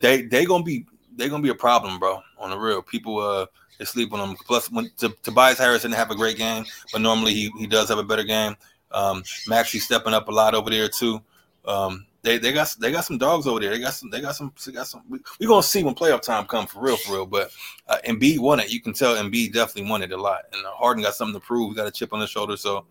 they 0.00 0.22
they 0.22 0.44
gonna 0.44 0.62
be 0.62 0.86
they 1.16 1.28
gonna 1.28 1.42
be 1.42 1.48
a 1.50 1.54
problem, 1.54 1.98
bro. 1.98 2.20
On 2.38 2.50
the 2.50 2.56
real, 2.58 2.80
people 2.80 3.18
uh 3.18 3.46
they 3.80 3.86
sleep 3.86 4.12
on 4.12 4.18
them. 4.18 4.36
Plus, 4.46 4.70
when 4.70 4.90
T- 4.98 5.08
Tobias 5.22 5.58
Harris 5.58 5.82
didn't 5.82 5.94
have 5.94 6.10
a 6.10 6.14
great 6.14 6.36
game, 6.36 6.66
but 6.92 7.00
normally 7.00 7.32
he 7.32 7.50
he 7.58 7.66
does 7.66 7.88
have 7.88 7.96
a 7.96 8.04
better 8.04 8.22
game. 8.22 8.54
Um, 8.92 9.24
Maxey 9.48 9.78
stepping 9.78 10.12
up 10.12 10.28
a 10.28 10.30
lot 10.30 10.54
over 10.54 10.68
there 10.68 10.88
too. 10.88 11.22
Um, 11.64 12.06
they 12.20 12.36
they 12.36 12.52
got 12.52 12.76
they 12.78 12.92
got 12.92 13.06
some 13.06 13.16
dogs 13.16 13.46
over 13.46 13.58
there. 13.58 13.70
They 13.70 13.78
got 13.78 13.94
some 13.94 14.10
they 14.10 14.20
got 14.20 14.36
some 14.36 14.52
they 14.66 14.72
got 14.72 14.86
some. 14.86 15.02
We, 15.08 15.20
we 15.38 15.46
gonna 15.46 15.62
see 15.62 15.82
when 15.82 15.94
playoff 15.94 16.20
time 16.20 16.44
come 16.44 16.66
for 16.66 16.82
real 16.82 16.98
for 16.98 17.14
real. 17.14 17.26
But 17.26 17.52
uh, 17.88 17.96
Embiid 18.06 18.40
won 18.40 18.60
it. 18.60 18.70
You 18.70 18.82
can 18.82 18.92
tell 18.92 19.16
Embiid 19.16 19.54
definitely 19.54 19.90
won 19.90 20.02
it 20.02 20.12
a 20.12 20.20
lot. 20.20 20.42
And 20.52 20.64
uh, 20.66 20.72
Harden 20.72 21.02
got 21.02 21.14
something 21.14 21.40
to 21.40 21.46
prove. 21.46 21.70
He 21.70 21.76
got 21.76 21.86
a 21.86 21.90
chip 21.90 22.12
on 22.12 22.20
his 22.20 22.28
shoulder. 22.28 22.58
So 22.58 22.84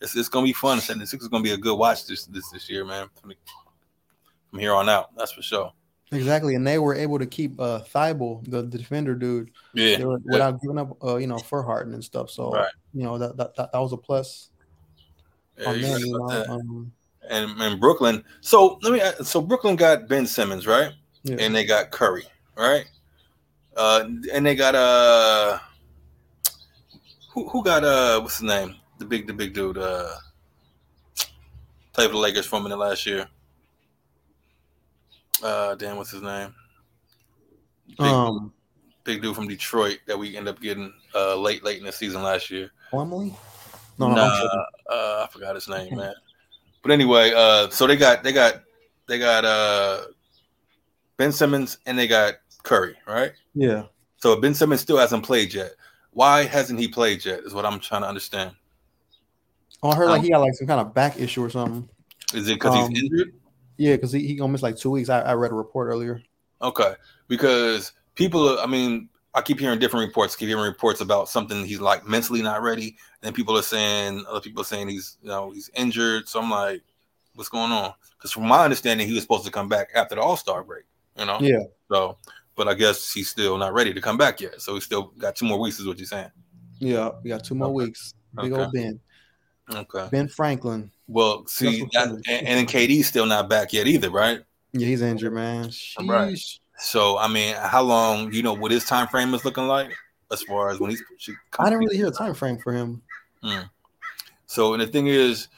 it's, 0.00 0.16
it's 0.16 0.30
gonna 0.30 0.46
be 0.46 0.54
fun. 0.54 0.80
And 0.88 1.02
the 1.02 1.06
Sixers 1.06 1.28
gonna 1.28 1.44
be 1.44 1.52
a 1.52 1.58
good 1.58 1.76
watch 1.76 2.06
this 2.06 2.24
this 2.24 2.48
this 2.48 2.70
year, 2.70 2.86
man. 2.86 3.08
From, 3.20 3.34
from 4.48 4.58
here 4.58 4.72
on 4.72 4.88
out, 4.88 5.14
that's 5.18 5.32
for 5.32 5.42
sure. 5.42 5.74
Exactly, 6.12 6.56
and 6.56 6.66
they 6.66 6.78
were 6.78 6.94
able 6.94 7.18
to 7.18 7.26
keep 7.26 7.60
uh 7.60 7.80
Thybulle, 7.94 8.42
the, 8.50 8.62
the 8.62 8.78
defender 8.78 9.14
dude, 9.14 9.50
Yeah, 9.74 10.04
were, 10.04 10.18
yeah. 10.18 10.18
without 10.24 10.60
giving 10.60 10.78
up, 10.78 10.96
uh, 11.04 11.16
you 11.16 11.26
know, 11.26 11.38
for 11.38 11.62
Harden 11.62 11.94
and 11.94 12.04
stuff. 12.04 12.30
So 12.30 12.52
Right. 12.52 12.72
you 12.92 13.04
know 13.04 13.18
that, 13.18 13.36
that 13.36 13.54
that 13.56 13.72
that 13.72 13.78
was 13.78 13.92
a 13.92 13.96
plus 13.96 14.50
Yeah, 15.56 15.72
them. 15.72 15.82
You 15.82 16.18
know, 16.18 16.28
um, 16.28 16.92
and 17.28 17.62
and 17.62 17.80
Brooklyn. 17.80 18.24
So 18.40 18.78
let 18.82 18.92
me. 18.92 19.24
So 19.24 19.40
Brooklyn 19.40 19.76
got 19.76 20.08
Ben 20.08 20.26
Simmons, 20.26 20.66
right? 20.66 20.92
yeah. 21.22 21.36
And 21.38 21.54
they 21.54 21.64
got 21.64 21.90
Curry, 21.90 22.24
right? 22.56 22.86
Uh, 23.76 24.08
and 24.32 24.44
they 24.44 24.56
got 24.56 24.74
uh, 24.74 25.58
who 27.30 27.48
who 27.48 27.62
got 27.62 27.84
uh, 27.84 28.20
what's 28.20 28.38
his 28.38 28.42
name? 28.48 28.74
The 28.98 29.04
big 29.04 29.26
the 29.26 29.32
big 29.32 29.54
dude. 29.54 29.78
Uh, 29.78 30.10
played 31.92 32.06
for 32.08 32.12
the 32.14 32.18
Lakers 32.18 32.46
for 32.46 32.56
a 32.56 32.60
minute 32.62 32.78
last 32.78 33.06
year. 33.06 33.28
Uh, 35.42 35.74
damn, 35.74 35.96
what's 35.96 36.10
his 36.10 36.22
name? 36.22 36.54
Big, 37.88 37.98
um, 37.98 38.52
big 39.04 39.22
dude 39.22 39.34
from 39.34 39.48
Detroit 39.48 39.98
that 40.06 40.18
we 40.18 40.36
end 40.36 40.48
up 40.48 40.60
getting 40.60 40.92
uh 41.14 41.36
late 41.36 41.64
late 41.64 41.78
in 41.78 41.84
the 41.84 41.92
season 41.92 42.22
last 42.22 42.50
year. 42.50 42.70
Plumlee? 42.92 43.34
No, 43.98 44.08
no, 44.08 44.12
I'm 44.12 44.16
Nah, 44.16 44.64
uh, 44.90 45.26
I 45.26 45.28
forgot 45.32 45.54
his 45.54 45.68
name, 45.68 45.96
man. 45.96 46.14
But 46.82 46.92
anyway, 46.92 47.32
uh, 47.34 47.68
so 47.70 47.86
they 47.86 47.96
got 47.96 48.22
they 48.22 48.32
got 48.32 48.62
they 49.06 49.18
got 49.18 49.44
uh 49.44 50.02
Ben 51.16 51.32
Simmons 51.32 51.78
and 51.86 51.98
they 51.98 52.06
got 52.06 52.34
Curry, 52.62 52.96
right? 53.06 53.32
yeah. 53.54 53.84
So 54.16 54.40
Ben 54.40 54.54
Simmons 54.54 54.80
still 54.80 54.98
hasn't 54.98 55.24
played 55.24 55.52
yet. 55.52 55.72
Why 56.12 56.44
hasn't 56.44 56.78
he 56.78 56.88
played 56.88 57.24
yet? 57.24 57.40
Is 57.40 57.54
what 57.54 57.64
I'm 57.64 57.80
trying 57.80 58.02
to 58.02 58.08
understand. 58.08 58.52
Oh, 59.82 59.90
I 59.90 59.96
heard 59.96 60.08
like 60.08 60.18
Um, 60.18 60.24
he 60.24 60.30
got 60.30 60.40
like 60.40 60.54
some 60.54 60.66
kind 60.66 60.80
of 60.80 60.92
back 60.92 61.18
issue 61.18 61.42
or 61.42 61.50
something. 61.50 61.88
Is 62.34 62.48
it 62.48 62.54
because 62.54 62.74
Um, 62.74 62.90
he's 62.90 63.02
injured? 63.02 63.34
Yeah, 63.80 63.96
because 63.96 64.12
he, 64.12 64.26
he 64.26 64.34
gonna 64.34 64.52
miss 64.52 64.62
like 64.62 64.76
two 64.76 64.90
weeks. 64.90 65.08
I, 65.08 65.20
I 65.20 65.32
read 65.32 65.52
a 65.52 65.54
report 65.54 65.88
earlier. 65.88 66.22
Okay, 66.60 66.92
because 67.28 67.92
people, 68.14 68.58
I 68.58 68.66
mean, 68.66 69.08
I 69.32 69.40
keep 69.40 69.58
hearing 69.58 69.78
different 69.78 70.06
reports. 70.06 70.36
Keep 70.36 70.48
hearing 70.48 70.64
reports 70.64 71.00
about 71.00 71.30
something 71.30 71.64
he's 71.64 71.80
like 71.80 72.06
mentally 72.06 72.42
not 72.42 72.60
ready, 72.60 72.88
and 72.88 73.22
then 73.22 73.32
people 73.32 73.56
are 73.56 73.62
saying 73.62 74.22
other 74.28 74.42
people 74.42 74.60
are 74.60 74.66
saying 74.66 74.88
he's 74.90 75.16
you 75.22 75.28
know 75.28 75.50
he's 75.50 75.70
injured. 75.74 76.28
So 76.28 76.42
I'm 76.42 76.50
like, 76.50 76.82
what's 77.36 77.48
going 77.48 77.72
on? 77.72 77.94
Because 78.18 78.32
from 78.32 78.48
my 78.48 78.64
understanding, 78.64 79.06
he 79.08 79.14
was 79.14 79.22
supposed 79.22 79.46
to 79.46 79.50
come 79.50 79.70
back 79.70 79.88
after 79.94 80.14
the 80.14 80.20
All 80.20 80.36
Star 80.36 80.62
break. 80.62 80.84
You 81.18 81.24
know, 81.24 81.38
Yeah. 81.40 81.62
So, 81.90 82.18
but 82.56 82.68
I 82.68 82.74
guess 82.74 83.10
he's 83.14 83.30
still 83.30 83.56
not 83.56 83.72
ready 83.72 83.94
to 83.94 84.00
come 84.02 84.18
back 84.18 84.42
yet. 84.42 84.60
So 84.60 84.74
he's 84.74 84.84
still 84.84 85.04
got 85.16 85.36
two 85.36 85.46
more 85.46 85.58
weeks, 85.58 85.80
is 85.80 85.86
what 85.86 85.96
you're 85.96 86.04
saying. 86.06 86.30
Yeah, 86.80 87.12
we 87.24 87.30
got 87.30 87.44
two 87.44 87.54
more 87.54 87.68
Okay. 87.68 87.86
weeks. 87.86 88.12
Big 88.36 88.52
Okay. 88.52 88.62
old 88.62 88.72
Ben, 88.72 89.00
Okay. 89.72 90.08
Ben 90.10 90.28
Franklin. 90.28 90.90
Well, 91.10 91.44
see, 91.46 91.84
that, 91.92 92.08
and, 92.08 92.24
saying. 92.24 92.46
and 92.46 92.68
KD's 92.68 93.08
still 93.08 93.26
not 93.26 93.48
back 93.48 93.72
yet 93.72 93.88
either, 93.88 94.10
right? 94.10 94.44
Yeah, 94.72 94.86
he's 94.86 95.02
injured, 95.02 95.32
man. 95.32 95.70
Right. 96.04 96.38
So 96.78 97.18
I 97.18 97.26
mean, 97.26 97.56
how 97.56 97.82
long? 97.82 98.32
You 98.32 98.44
know 98.44 98.52
what 98.52 98.70
his 98.70 98.84
time 98.84 99.08
frame 99.08 99.34
is 99.34 99.44
looking 99.44 99.66
like 99.66 99.90
as 100.30 100.42
far 100.42 100.70
as 100.70 100.78
when 100.78 100.90
he's. 100.90 101.02
should 101.18 101.34
I 101.58 101.64
didn't 101.64 101.80
really 101.80 101.96
hear 101.96 102.06
a 102.06 102.12
time 102.12 102.32
frame 102.32 102.58
for 102.58 102.72
him. 102.72 103.02
Hmm. 103.42 103.62
So 104.46 104.72
and 104.72 104.80
the 104.80 104.86
thing 104.86 105.08
is, 105.08 105.48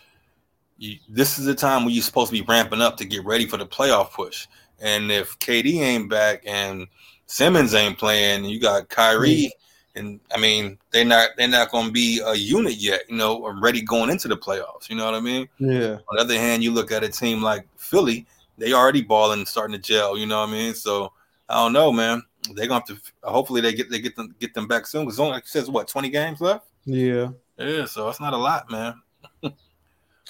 you, 0.78 0.96
this 1.06 1.38
is 1.38 1.44
the 1.44 1.54
time 1.54 1.84
when 1.84 1.92
you're 1.92 2.02
supposed 2.02 2.32
to 2.32 2.38
be 2.38 2.46
ramping 2.48 2.80
up 2.80 2.96
to 2.96 3.04
get 3.04 3.24
ready 3.26 3.46
for 3.46 3.58
the 3.58 3.66
playoff 3.66 4.12
push. 4.12 4.46
And 4.80 5.12
if 5.12 5.38
KD 5.38 5.80
ain't 5.80 6.08
back 6.08 6.42
and 6.46 6.86
Simmons 7.26 7.74
ain't 7.74 7.98
playing, 7.98 8.46
you 8.46 8.58
got 8.58 8.88
Kyrie, 8.88 9.52
and 9.94 10.20
I 10.35 10.38
mean 10.38 10.78
they're 10.90 11.05
not 11.05 11.31
they're 11.37 11.48
not 11.48 11.70
going 11.70 11.87
to 11.87 11.92
be 11.92 12.20
a 12.24 12.35
unit 12.35 12.76
yet, 12.76 13.02
you 13.09 13.16
know, 13.16 13.52
ready 13.61 13.83
going 13.83 14.11
into 14.11 14.28
the 14.28 14.37
playoffs. 14.37 14.88
You 14.88 14.96
know 14.96 15.05
what 15.05 15.14
I 15.14 15.20
mean? 15.20 15.48
Yeah. 15.59 15.98
On 16.09 16.16
the 16.16 16.20
other 16.20 16.38
hand, 16.38 16.62
you 16.62 16.70
look 16.72 16.92
at 16.92 17.05
a 17.05 17.09
team 17.09 17.42
like 17.42 17.66
Philly, 17.76 18.26
they 18.59 18.72
already 18.72 19.02
balling, 19.02 19.46
starting 19.46 19.74
to 19.74 19.83
gel. 19.83 20.16
You 20.16 20.26
know 20.26 20.40
what 20.40 20.48
I 20.48 20.52
mean? 20.52 20.74
So 20.74 21.12
I 21.48 21.55
don't 21.57 21.72
know, 21.72 21.92
man. 21.92 22.22
They're 22.55 22.66
gonna 22.66 22.85
have 22.87 22.98
to. 22.98 22.98
Hopefully, 23.22 23.61
they 23.61 23.72
get 23.72 23.90
they 23.90 24.00
get 24.00 24.16
them 24.16 24.35
get 24.40 24.55
them 24.55 24.66
back 24.66 24.87
soon. 24.87 25.05
Because 25.05 25.20
only 25.20 25.33
like 25.33 25.46
says 25.46 25.70
what 25.70 25.88
twenty 25.88 26.11
games 26.11 26.40
left. 26.40 26.66
Yeah. 26.85 27.28
Yeah. 27.57 27.85
So 27.85 28.09
it's 28.09 28.20
not 28.20 28.33
a 28.33 28.37
lot, 28.37 28.70
man. 28.70 29.00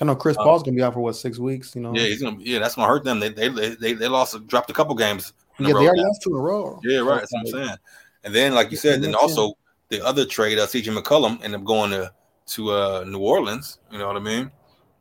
I 0.01 0.05
know 0.05 0.17
Chris 0.17 0.37
Um, 0.37 0.45
Paul's 0.45 0.63
gonna 0.63 0.77
be 0.77 0.83
out 0.83 0.95
for 0.95 1.01
what 1.01 1.17
six 1.17 1.39
weeks. 1.39 1.75
You 1.75 1.83
know. 1.83 1.95
Yeah, 1.95 2.07
he's 2.07 2.23
gonna. 2.23 2.39
Yeah, 2.41 2.59
that's 2.59 2.75
gonna 2.75 2.89
hurt 2.89 3.05
them. 3.05 3.21
They 3.21 3.29
they 3.29 3.49
they, 3.49 3.93
they 3.93 4.09
lost, 4.09 4.47
dropped 4.47 4.71
a 4.71 4.73
couple 4.75 4.95
games. 4.95 5.33
Yeah, 5.59 5.69
they 5.69 5.75
already 5.75 6.03
lost 6.03 6.23
two 6.23 6.31
in 6.31 6.37
a 6.37 6.41
row. 6.41 6.81
Yeah, 6.83 6.99
right. 6.99 7.21
That's 7.21 7.33
what 7.33 7.41
I'm 7.41 7.47
saying. 7.47 7.77
And 8.25 8.35
then, 8.35 8.55
like 8.55 8.71
you 8.71 8.77
said, 8.77 9.03
then 9.03 9.15
also 9.15 9.55
the 9.89 10.05
other 10.05 10.25
trade, 10.25 10.59
uh, 10.59 10.67
CJ 10.67 10.97
McCollum, 10.97 11.43
ended 11.43 11.61
up 11.61 11.65
going 11.65 11.91
to 11.91 12.13
to 12.47 12.71
uh, 12.71 13.05
New 13.07 13.19
Orleans. 13.19 13.79
You 13.91 13.99
know 13.99 14.07
what 14.07 14.17
I 14.17 14.21
mean? 14.21 14.51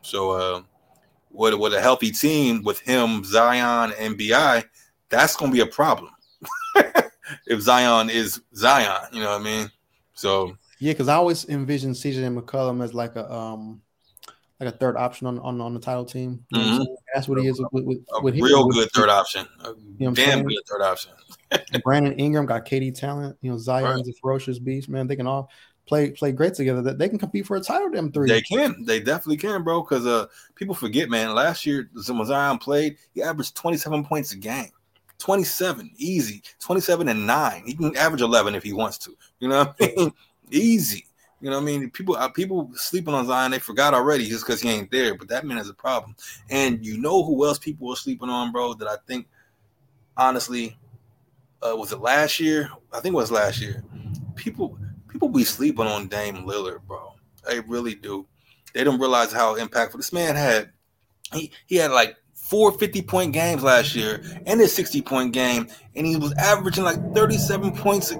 So, 0.01 0.31
uh, 0.31 0.61
with 1.31 1.53
with 1.55 1.73
a 1.73 1.81
healthy 1.81 2.11
team 2.11 2.63
with 2.63 2.79
him, 2.79 3.23
Zion, 3.23 3.93
and 3.99 4.17
BI, 4.17 4.63
that's 5.09 5.35
going 5.35 5.51
to 5.51 5.55
be 5.55 5.61
a 5.61 5.71
problem. 5.71 6.11
if 7.47 7.61
Zion 7.61 8.09
is 8.09 8.41
Zion, 8.55 9.07
you 9.11 9.21
know 9.21 9.31
what 9.31 9.41
I 9.41 9.43
mean? 9.43 9.71
So, 10.13 10.57
Yeah, 10.79 10.93
because 10.93 11.07
I 11.07 11.15
always 11.15 11.47
envision 11.47 11.91
CJ 11.91 12.39
McCollum 12.39 12.83
as 12.83 12.93
like 12.93 13.15
a 13.15 13.31
um 13.31 13.81
like 14.61 14.73
a 14.73 14.77
third 14.77 14.95
option 14.95 15.27
on 15.27 15.39
on, 15.39 15.59
on 15.59 15.73
the 15.73 15.79
title 15.79 16.05
team. 16.05 16.45
You 16.49 16.59
know 16.59 16.65
mm-hmm. 16.65 16.93
That's 17.13 17.27
what 17.27 17.41
he 17.41 17.47
is 17.47 17.59
with, 17.71 17.83
with, 17.83 17.97
a 18.13 18.21
with 18.21 18.35
real 18.39 18.67
good 18.67 18.89
third 18.91 19.09
option, 19.09 19.47
a 19.61 19.69
what 19.69 20.07
I'm 20.07 20.13
damn 20.13 20.43
good 20.43 20.61
third 20.69 20.81
option. 20.81 21.11
Brandon 21.83 22.13
Ingram 22.13 22.45
got 22.45 22.65
KD 22.65 22.97
talent. 22.97 23.37
You 23.41 23.51
know, 23.51 23.57
Zion's 23.57 24.07
a 24.07 24.13
ferocious 24.21 24.59
beast, 24.59 24.87
man. 24.87 25.07
They 25.07 25.15
can 25.15 25.27
all 25.27 25.49
play 25.87 26.11
play 26.11 26.31
great 26.31 26.53
together. 26.53 26.81
That 26.81 26.99
they 26.99 27.09
can 27.09 27.17
compete 27.17 27.47
for 27.47 27.57
a 27.57 27.61
title. 27.61 27.89
Them 27.89 28.11
three. 28.11 28.29
They 28.29 28.41
can, 28.41 28.85
they 28.85 28.99
definitely 28.99 29.37
can, 29.37 29.63
bro. 29.63 29.81
Because 29.81 30.05
uh, 30.05 30.27
people 30.55 30.75
forget, 30.75 31.09
man. 31.09 31.33
Last 31.33 31.65
year, 31.65 31.89
when 31.93 32.25
Zion 32.25 32.59
played, 32.59 32.97
he 33.13 33.21
averaged 33.21 33.55
27 33.55 34.05
points 34.05 34.31
a 34.31 34.37
game. 34.37 34.69
27, 35.17 35.91
easy. 35.97 36.41
27 36.59 37.07
and 37.07 37.27
nine. 37.27 37.63
He 37.65 37.75
can 37.75 37.95
average 37.95 38.21
11 38.21 38.55
if 38.55 38.63
he 38.63 38.73
wants 38.73 38.97
to. 38.99 39.15
You 39.39 39.49
know 39.49 39.65
what 39.65 39.75
I 39.79 39.93
mean? 39.95 40.13
easy. 40.51 41.05
You 41.41 41.49
know 41.49 41.55
what 41.57 41.63
I 41.63 41.65
mean? 41.65 41.89
People, 41.89 42.15
uh, 42.15 42.29
people 42.29 42.69
sleeping 42.75 43.13
on 43.13 43.25
Zion. 43.25 43.51
They 43.51 43.59
forgot 43.59 43.95
already 43.95 44.27
just 44.27 44.45
because 44.45 44.61
he 44.61 44.69
ain't 44.69 44.91
there. 44.91 45.15
But 45.15 45.27
that 45.29 45.45
man 45.45 45.57
is 45.57 45.69
a 45.69 45.73
problem. 45.73 46.15
And 46.49 46.85
you 46.85 46.99
know 46.99 47.23
who 47.23 47.45
else 47.45 47.57
people 47.57 47.91
are 47.91 47.95
sleeping 47.95 48.29
on, 48.29 48.51
bro? 48.51 48.75
That 48.75 48.87
I 48.87 48.97
think, 49.07 49.27
honestly, 50.15 50.77
uh, 51.63 51.75
was 51.75 51.91
it 51.91 51.99
last 51.99 52.39
year? 52.39 52.69
I 52.93 52.99
think 52.99 53.13
it 53.13 53.17
was 53.17 53.31
last 53.31 53.59
year. 53.59 53.83
People, 54.35 54.77
people 55.07 55.29
be 55.29 55.43
sleeping 55.43 55.87
on 55.87 56.07
Dame 56.07 56.45
Lillard, 56.45 56.81
bro. 56.87 57.13
They 57.47 57.59
really 57.61 57.95
do. 57.95 58.27
They 58.73 58.83
don't 58.83 58.99
realize 58.99 59.31
how 59.31 59.57
impactful 59.57 59.97
this 59.97 60.13
man 60.13 60.35
had. 60.35 60.71
He 61.33 61.51
he 61.65 61.75
had 61.77 61.91
like 61.91 62.17
four 62.33 62.71
50 62.71 63.01
point 63.03 63.33
games 63.33 63.63
last 63.63 63.95
year 63.95 64.21
and 64.45 64.59
a 64.61 64.67
60 64.67 65.01
point 65.01 65.33
game, 65.33 65.67
and 65.95 66.05
he 66.05 66.17
was 66.17 66.33
averaging 66.33 66.83
like 66.83 67.13
37 67.13 67.71
points 67.75 68.13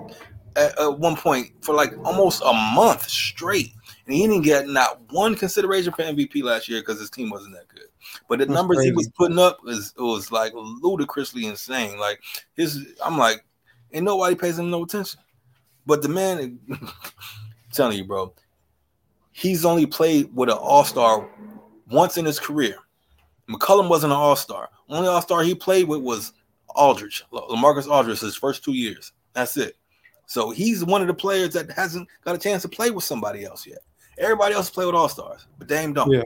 at, 0.56 0.78
at 0.80 1.00
one 1.00 1.16
point 1.16 1.52
for 1.62 1.74
like 1.74 1.94
almost 2.06 2.42
a 2.46 2.54
month 2.54 3.08
straight. 3.10 3.74
And 4.06 4.16
he 4.16 4.28
didn't 4.28 4.44
get 4.44 4.68
not 4.68 5.02
one 5.12 5.36
consideration 5.36 5.94
for 5.94 6.04
MVP 6.04 6.44
last 6.44 6.68
year 6.68 6.82
because 6.82 7.00
his 7.00 7.10
team 7.10 7.30
wasn't 7.30 7.54
that 7.56 7.68
good. 7.68 7.86
But 8.28 8.40
the 8.40 8.46
That's 8.46 8.56
numbers 8.56 8.84
he 8.84 8.92
was 8.92 9.10
putting 9.10 9.40
up 9.40 9.64
was 9.64 9.94
was 9.98 10.32
like 10.32 10.54
ludicrously 10.56 11.46
insane. 11.46 12.00
Like 12.00 12.20
his, 12.56 12.94
I'm 13.04 13.18
like, 13.18 13.46
ain't 13.94 14.06
nobody 14.06 14.36
pays 14.36 14.58
him 14.58 14.70
no 14.70 14.84
attention. 14.84 15.20
But 15.86 16.02
the 16.02 16.10
man, 16.10 16.60
telling 17.74 17.98
you, 17.98 18.06
bro, 18.06 18.34
he's 19.32 19.66
only 19.66 19.86
played 19.86 20.36
with 20.36 20.50
an 20.50 20.58
all 20.58 20.84
star 20.84 21.30
once 21.88 22.18
in 22.18 22.26
his 22.26 22.40
career. 22.40 22.76
McCollum 23.50 23.90
wasn't 23.90 24.14
an 24.14 24.18
all 24.18 24.36
star. 24.36 24.70
Only 24.90 25.08
all 25.08 25.22
star 25.22 25.44
he 25.44 25.56
played 25.56 25.88
with 25.88 26.02
was 26.02 26.34
Aldridge, 26.70 27.24
LaMarcus 27.32 27.88
Aldridge, 27.88 28.20
his 28.20 28.36
first 28.36 28.64
two 28.64 28.74
years. 28.74 29.12
That's 29.34 29.58
it. 29.58 29.78
So 30.32 30.50
he's 30.50 30.86
one 30.86 31.02
of 31.02 31.08
the 31.08 31.14
players 31.14 31.54
that 31.56 31.70
hasn't 31.72 32.08
got 32.24 32.36
a 32.36 32.38
chance 32.38 32.62
to 32.62 32.70
play 32.70 32.90
with 32.90 33.04
somebody 33.04 33.44
else 33.44 33.68
yet. 33.68 33.80
Everybody 34.18 34.56
else 34.56 34.70
play 34.70 34.86
with 34.86 34.96
all 34.96 35.10
stars, 35.10 35.46
but 35.60 35.68
Dame 35.68 35.92
don't. 35.92 36.10
Yeah. 36.10 36.22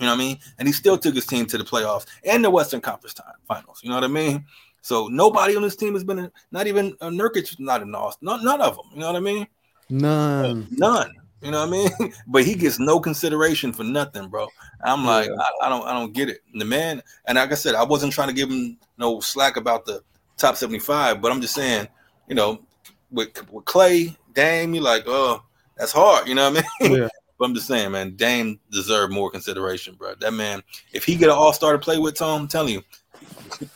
You 0.00 0.06
know 0.06 0.08
what 0.08 0.14
I 0.14 0.18
mean? 0.18 0.38
And 0.58 0.66
he 0.66 0.72
still 0.74 0.98
took 0.98 1.14
his 1.14 1.24
team 1.24 1.46
to 1.46 1.56
the 1.56 1.62
playoffs 1.62 2.06
and 2.24 2.44
the 2.44 2.50
Western 2.50 2.80
Conference 2.80 3.14
time 3.14 3.34
finals. 3.46 3.78
You 3.84 3.90
know 3.90 3.94
what 3.94 4.02
I 4.02 4.08
mean? 4.08 4.44
So 4.82 5.06
nobody 5.06 5.54
on 5.54 5.62
this 5.62 5.76
team 5.76 5.94
has 5.94 6.02
been, 6.02 6.18
a, 6.18 6.32
not 6.50 6.66
even 6.66 6.96
a 7.00 7.10
Nurkic, 7.10 7.60
not 7.60 7.80
an 7.80 7.94
all, 7.94 8.12
none, 8.20 8.44
none 8.44 8.60
of 8.60 8.74
them. 8.74 8.86
You 8.92 8.98
know 8.98 9.06
what 9.06 9.16
I 9.16 9.20
mean? 9.20 9.46
None. 9.88 10.66
None. 10.72 11.12
You 11.40 11.52
know 11.52 11.64
what 11.64 11.68
I 11.68 12.00
mean? 12.00 12.12
but 12.26 12.42
he 12.42 12.56
gets 12.56 12.80
no 12.80 12.98
consideration 12.98 13.72
for 13.72 13.84
nothing, 13.84 14.26
bro. 14.26 14.48
I'm 14.82 15.06
like, 15.06 15.28
Yeah. 15.28 15.36
I, 15.62 15.66
I 15.66 15.68
don't, 15.68 15.86
I 15.86 15.92
don't 15.92 16.12
get 16.12 16.28
it. 16.28 16.40
The 16.54 16.64
man, 16.64 17.04
and 17.26 17.36
like 17.36 17.52
I 17.52 17.54
said, 17.54 17.76
I 17.76 17.84
wasn't 17.84 18.12
trying 18.12 18.28
to 18.28 18.34
give 18.34 18.50
him 18.50 18.78
no 18.98 19.20
slack 19.20 19.56
about 19.56 19.84
the 19.86 20.02
top 20.36 20.56
75, 20.56 21.22
but 21.22 21.30
I'm 21.30 21.40
just 21.40 21.54
saying, 21.54 21.86
you 22.26 22.34
know, 22.34 22.64
with, 23.10 23.50
with 23.52 23.64
Klay, 23.64 24.16
Dame, 24.34 24.74
you're 24.74 24.82
like, 24.84 25.04
oh, 25.06 25.42
that's 25.76 25.92
hard. 25.92 26.28
You 26.28 26.34
know 26.34 26.50
what 26.50 26.64
I 26.82 26.88
mean? 26.88 27.00
Yeah. 27.02 27.08
But 27.38 27.44
I'm 27.44 27.54
just 27.54 27.68
saying, 27.68 27.92
man, 27.92 28.16
Dame 28.16 28.58
deserved 28.72 29.12
more 29.12 29.30
consideration, 29.30 29.94
bro. 29.94 30.16
That 30.16 30.32
man, 30.32 30.60
if 30.92 31.04
he 31.04 31.14
get 31.14 31.28
an 31.28 31.36
All 31.36 31.52
Star 31.52 31.70
to 31.70 31.78
play 31.78 31.96
with, 31.96 32.16
Tone, 32.16 32.40
I'm 32.40 32.48
telling 32.48 32.72
you, 32.74 32.82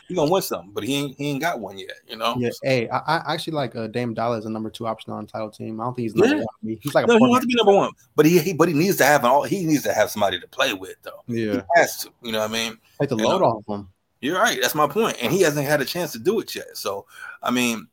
he 0.09 0.17
gonna 0.17 0.29
win 0.33 0.43
something. 0.43 0.73
But 0.73 0.83
he 0.83 0.97
ain't, 0.97 1.17
he 1.17 1.31
ain't 1.31 1.41
got 1.41 1.61
one 1.61 1.79
yet. 1.79 1.93
You 2.09 2.17
know? 2.17 2.35
Yeah. 2.37 2.51
Hey, 2.65 2.89
I, 2.89 2.99
I 2.99 3.35
actually 3.35 3.53
like 3.53 3.77
uh, 3.77 3.87
Dame 3.87 4.15
Dollar 4.15 4.37
as 4.39 4.47
a 4.47 4.51
number 4.51 4.69
two 4.69 4.89
option 4.89 5.13
on 5.13 5.27
the 5.27 5.31
title 5.31 5.49
team. 5.49 5.81
I 5.81 5.85
don't 5.85 5.95
think 5.95 6.07
he's 6.07 6.15
number 6.17 6.39
Yeah. 6.39 6.43
one. 6.61 6.79
He's 6.81 6.93
like 6.93 7.05
a 7.05 7.07
No, 7.07 7.15
he 7.15 7.19
don't 7.21 7.29
point- 7.29 7.35
have 7.35 7.43
to 7.43 7.47
be 7.47 7.55
number 7.55 7.73
one, 7.73 7.93
but 8.17 8.27
he, 8.27 8.41
he 8.41 8.53
but 8.53 8.67
he 8.67 8.75
needs 8.75 8.97
to 8.97 9.05
have 9.05 9.23
an 9.23 9.31
all. 9.31 9.45
He 9.45 9.65
needs 9.65 9.85
to 9.85 9.93
have 9.93 10.11
somebody 10.11 10.41
to 10.41 10.49
play 10.49 10.75
with, 10.75 10.97
though. 11.03 11.23
yeah. 11.29 11.53
He 11.53 11.63
has 11.77 11.99
to. 11.99 12.11
You 12.21 12.33
know 12.33 12.41
what 12.41 12.51
I 12.51 12.53
mean? 12.53 12.79
Take 12.99 13.11
the 13.11 13.17
You 13.17 13.25
load 13.29 13.43
know. 13.43 13.47
off 13.47 13.67
him. 13.69 13.89
You're 14.21 14.41
right. 14.41 14.59
That's 14.61 14.75
my 14.75 14.89
point. 14.89 15.19
And 15.23 15.33
he 15.33 15.43
hasn't 15.43 15.67
had 15.69 15.81
a 15.81 15.85
chance 15.85 16.11
to 16.13 16.19
do 16.19 16.41
it 16.41 16.53
yet. 16.55 16.77
So, 16.77 17.07
I 17.43 17.51
mean, 17.53 17.87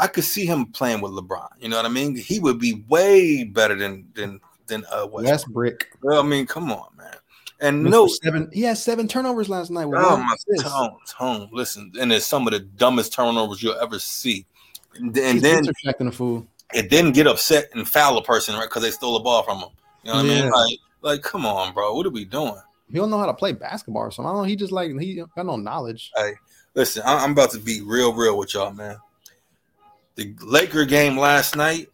I 0.00 0.06
could 0.06 0.24
see 0.24 0.46
him 0.46 0.66
playing 0.66 1.00
with 1.00 1.12
LeBron. 1.12 1.48
You 1.60 1.68
know 1.68 1.76
what 1.76 1.84
I 1.86 1.90
mean? 1.90 2.16
He 2.16 2.40
would 2.40 2.58
be 2.58 2.84
way 2.88 3.44
better 3.44 3.74
than 3.74 4.08
than 4.14 4.40
than 4.66 4.84
uh 4.90 5.06
Westbrook. 5.06 5.24
West 5.24 5.48
brick. 5.52 5.88
Well, 6.02 6.20
I 6.20 6.22
mean, 6.22 6.46
come 6.46 6.72
on, 6.72 6.88
man. 6.96 7.14
And 7.60 7.84
Mr. 7.86 7.90
no, 7.90 8.06
seven. 8.06 8.50
He 8.52 8.62
had 8.62 8.78
seven 8.78 9.06
turnovers 9.06 9.48
last 9.50 9.70
night. 9.70 9.86
oh 9.86 10.16
my 10.16 10.36
tone, 10.62 10.96
tone. 11.06 11.48
Listen, 11.52 11.92
and 12.00 12.10
it's 12.12 12.24
some 12.24 12.46
of 12.46 12.52
the 12.52 12.60
dumbest 12.60 13.12
turnovers 13.12 13.62
you'll 13.62 13.78
ever 13.78 13.98
see. 13.98 14.46
And, 14.94 15.12
then- 15.14 15.24
and 15.24 15.34
He's 15.34 15.42
then 15.42 15.58
intercepting 15.58 16.06
the 16.06 16.12
fool. 16.12 16.46
it 16.72 16.88
didn't 16.88 17.12
get 17.12 17.26
upset 17.26 17.68
and 17.74 17.86
foul 17.86 18.16
a 18.16 18.22
person 18.24 18.54
right 18.54 18.64
because 18.68 18.82
they 18.82 18.90
stole 18.90 19.14
the 19.14 19.20
ball 19.24 19.42
from 19.42 19.58
him. 19.58 19.68
You 20.04 20.10
know 20.12 20.16
what 20.16 20.24
I 20.24 20.28
mean? 20.28 20.50
Like, 20.50 20.78
like, 21.02 21.22
come 21.22 21.44
on, 21.44 21.74
bro. 21.74 21.94
What 21.94 22.06
are 22.06 22.10
we 22.10 22.24
doing? 22.24 22.54
He 22.90 22.96
don't 22.96 23.10
know 23.10 23.18
how 23.18 23.26
to 23.26 23.34
play 23.34 23.52
basketball 23.52 24.02
or 24.04 24.10
something. 24.10 24.28
I 24.28 24.32
don't 24.32 24.42
know. 24.42 24.48
He 24.48 24.56
just 24.56 24.72
like 24.72 24.98
he 24.98 25.16
got 25.36 25.46
no 25.46 25.56
knowledge. 25.56 26.10
Hey, 26.16 26.32
listen, 26.74 27.02
I- 27.04 27.22
I'm 27.22 27.32
about 27.32 27.50
to 27.52 27.58
be 27.58 27.82
real, 27.82 28.14
real 28.14 28.38
with 28.38 28.54
y'all, 28.54 28.72
man. 28.72 28.96
The 30.20 30.34
Laker 30.42 30.84
game 30.84 31.16
last 31.16 31.56
night 31.56 31.88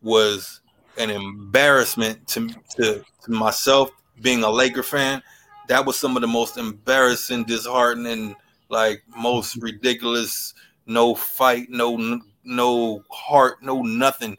was 0.00 0.60
an 0.96 1.10
embarrassment 1.10 2.24
to, 2.28 2.48
to, 2.76 3.04
to 3.24 3.30
myself 3.32 3.90
being 4.22 4.44
a 4.44 4.48
Laker 4.48 4.84
fan. 4.84 5.20
That 5.66 5.84
was 5.84 5.96
some 5.98 6.16
of 6.16 6.20
the 6.20 6.28
most 6.28 6.56
embarrassing, 6.56 7.46
disheartening, 7.46 8.36
like 8.68 9.02
most 9.16 9.56
ridiculous. 9.56 10.54
No 10.86 11.16
fight, 11.16 11.66
no 11.68 12.20
no 12.44 13.02
heart, 13.10 13.60
no 13.60 13.82
nothing. 13.82 14.38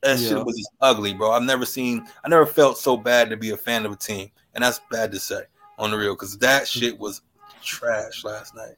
That 0.00 0.18
Yeah. 0.18 0.30
shit 0.30 0.44
was 0.44 0.56
just 0.56 0.70
ugly, 0.80 1.14
bro. 1.14 1.30
I've 1.30 1.44
never 1.44 1.64
seen, 1.64 2.08
I 2.24 2.28
never 2.28 2.44
felt 2.44 2.76
so 2.76 2.96
bad 2.96 3.30
to 3.30 3.36
be 3.36 3.50
a 3.50 3.56
fan 3.56 3.86
of 3.86 3.92
a 3.92 3.96
team, 3.96 4.32
and 4.56 4.64
that's 4.64 4.80
bad 4.90 5.12
to 5.12 5.20
say 5.20 5.42
on 5.78 5.92
the 5.92 5.96
real 5.96 6.14
because 6.16 6.36
that 6.38 6.66
shit 6.66 6.98
was 6.98 7.22
trash 7.62 8.24
last 8.24 8.56
night. 8.56 8.74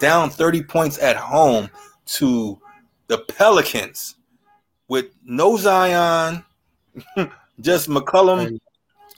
Down 0.00 0.30
30 0.30 0.62
points 0.62 0.98
at 0.98 1.16
home 1.16 1.68
to 2.06 2.58
the 3.06 3.18
Pelicans 3.18 4.16
with 4.88 5.06
no 5.24 5.56
Zion, 5.56 6.44
just 7.60 7.88
McCollum 7.88 8.58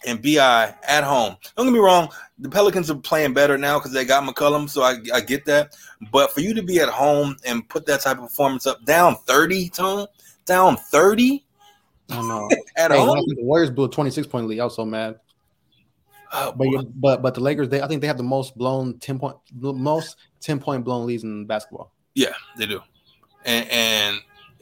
and 0.07 0.23
BI 0.23 0.75
at 0.87 1.05
home. 1.05 1.37
Don't 1.57 1.66
get 1.66 1.73
me 1.73 1.79
wrong, 1.79 2.09
the 2.38 2.49
Pelicans 2.49 2.90
are 2.90 2.97
playing 2.97 3.33
better 3.33 3.57
now 3.57 3.79
because 3.79 3.92
they 3.92 4.05
got 4.05 4.25
McCollum, 4.25 4.68
so 4.68 4.83
I, 4.83 4.97
I 5.12 5.20
get 5.20 5.44
that. 5.47 5.77
But 6.12 6.33
for 6.33 6.40
you 6.40 6.55
to 6.55 6.62
be 6.62 6.81
at 6.81 6.88
home 6.88 7.37
and 7.44 7.68
put 7.68 7.87
that 7.87 8.01
type 8.01 8.18
of 8.18 8.25
performance 8.25 8.66
up, 8.66 8.85
down 8.85 9.16
30, 9.27 9.70
Tone, 9.70 10.07
down 10.44 10.77
30 10.77 11.44
I 12.11 12.14
don't 12.16 12.29
know. 12.29 12.51
at 12.77 12.90
hey, 12.90 12.99
home. 12.99 13.25
the 13.27 13.42
Warriors 13.42 13.70
blew 13.70 13.85
a 13.85 13.88
26 13.88 14.27
point 14.27 14.47
lead. 14.47 14.61
I 14.61 14.64
was 14.64 14.77
so 14.77 14.85
mad. 14.85 15.18
Oh, 16.33 16.53
But 16.53 16.87
but 17.01 17.23
but 17.23 17.35
the 17.35 17.40
Lakers, 17.40 17.68
they 17.68 17.81
I 17.81 17.87
think 17.87 18.01
they 18.01 18.07
have 18.09 18.16
the 18.16 18.25
most 18.25 18.59
blown 18.59 18.99
10 18.99 19.18
point 19.18 19.37
most 19.55 20.16
10 20.40 20.59
point 20.59 20.85
blown 20.85 21.07
leads 21.07 21.23
in 21.23 21.47
basketball. 21.47 21.92
Yeah, 22.14 22.33
they 22.59 22.66
do. 22.66 22.81
And 23.44 23.68
and 23.70 24.20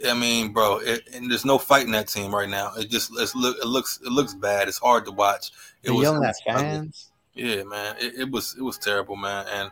I 0.09 0.15
mean, 0.15 0.53
bro, 0.53 0.79
it, 0.79 1.09
and 1.13 1.31
there's 1.31 1.45
no 1.45 1.59
fight 1.59 1.87
in 1.87 1.93
that 1.93 2.09
team 2.09 2.35
right 2.35 2.49
now. 2.49 2.73
It 2.77 2.91
just 2.91 3.13
it's 3.19 3.35
look 3.35 3.57
it 3.59 3.67
looks 3.67 4.01
it 4.05 4.11
looks 4.11 4.35
bad. 4.35 4.69
It's 4.69 4.79
hard 4.79 5.05
to 5.07 5.13
watch. 5.13 5.49
It 5.83 5.87
They're 5.87 5.95
was 5.95 6.03
yelling 6.03 6.25
at 6.25 6.35
ugly. 6.49 6.63
fans. 6.63 7.13
Yeah, 7.35 7.63
man, 7.63 7.97
it, 7.99 8.15
it, 8.21 8.31
was 8.31 8.55
it 8.59 8.63
was 8.63 8.77
terrible, 8.77 9.17
man, 9.17 9.47
and 9.51 9.71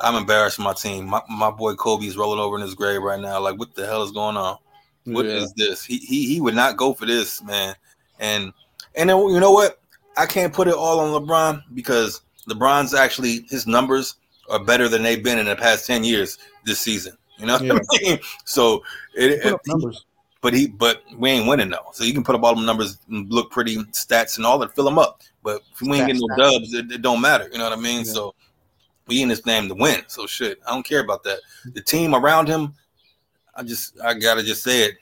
I'm 0.00 0.16
embarrassed 0.16 0.56
for 0.56 0.62
my 0.62 0.72
team. 0.72 1.06
My 1.06 1.22
my 1.28 1.50
boy 1.50 1.74
Kobe 1.74 2.06
is 2.06 2.16
rolling 2.16 2.40
over 2.40 2.56
in 2.56 2.62
his 2.62 2.74
grave 2.74 3.02
right 3.02 3.20
now. 3.20 3.38
Like, 3.40 3.58
what 3.58 3.74
the 3.74 3.86
hell 3.86 4.02
is 4.02 4.10
going 4.10 4.36
on? 4.36 4.58
What 5.04 5.26
yeah. 5.26 5.32
is 5.32 5.52
this? 5.54 5.84
He, 5.84 5.98
he 5.98 6.26
he 6.26 6.40
would 6.40 6.54
not 6.54 6.76
go 6.76 6.92
for 6.92 7.06
this, 7.06 7.42
man. 7.42 7.74
And 8.18 8.52
and 8.94 9.08
then 9.08 9.18
you 9.28 9.40
know 9.40 9.52
what? 9.52 9.80
I 10.16 10.26
can't 10.26 10.52
put 10.52 10.68
it 10.68 10.74
all 10.74 10.98
on 11.00 11.22
LeBron 11.22 11.62
because 11.74 12.22
LeBron's 12.48 12.92
actually 12.92 13.46
his 13.48 13.66
numbers 13.66 14.16
are 14.48 14.62
better 14.62 14.88
than 14.88 15.02
they've 15.02 15.22
been 15.22 15.38
in 15.38 15.46
the 15.46 15.56
past 15.56 15.86
ten 15.86 16.02
years 16.02 16.38
this 16.64 16.80
season. 16.80 17.16
You 17.40 17.46
know 17.46 17.58
yeah. 17.58 17.72
what 17.72 17.82
I 17.90 18.02
mean? 18.02 18.18
So 18.44 18.82
it, 19.14 19.44
it 19.44 19.60
numbers. 19.66 20.04
But 20.42 20.54
he, 20.54 20.68
but 20.68 21.02
we 21.16 21.30
ain't 21.30 21.46
winning 21.46 21.68
though. 21.68 21.90
So 21.92 22.04
you 22.04 22.14
can 22.14 22.24
put 22.24 22.34
up 22.34 22.42
all 22.42 22.54
them 22.54 22.64
numbers 22.64 22.98
and 23.08 23.30
look 23.30 23.50
pretty, 23.50 23.76
stats 23.92 24.38
and 24.38 24.46
all 24.46 24.58
that, 24.58 24.74
fill 24.74 24.86
them 24.86 24.98
up. 24.98 25.22
But 25.42 25.62
if 25.72 25.82
we 25.82 25.98
ain't 25.98 26.06
getting 26.06 26.22
no 26.26 26.36
dubs, 26.36 26.72
it, 26.72 26.90
it, 26.90 27.02
don't 27.02 27.20
matter. 27.20 27.48
You 27.52 27.58
know 27.58 27.68
what 27.68 27.78
I 27.78 27.80
mean? 27.80 28.04
Yeah. 28.04 28.12
So 28.12 28.34
we 29.06 29.22
in 29.22 29.28
this 29.28 29.40
game 29.40 29.68
to 29.68 29.74
win. 29.74 30.02
So 30.06 30.26
shit, 30.26 30.58
I 30.66 30.72
don't 30.72 30.86
care 30.86 31.00
about 31.00 31.22
that. 31.24 31.40
The 31.74 31.82
team 31.82 32.14
around 32.14 32.48
him, 32.48 32.74
I 33.54 33.62
just, 33.62 34.00
I 34.00 34.14
gotta 34.14 34.42
just 34.42 34.62
say 34.62 34.84
it. 34.84 34.96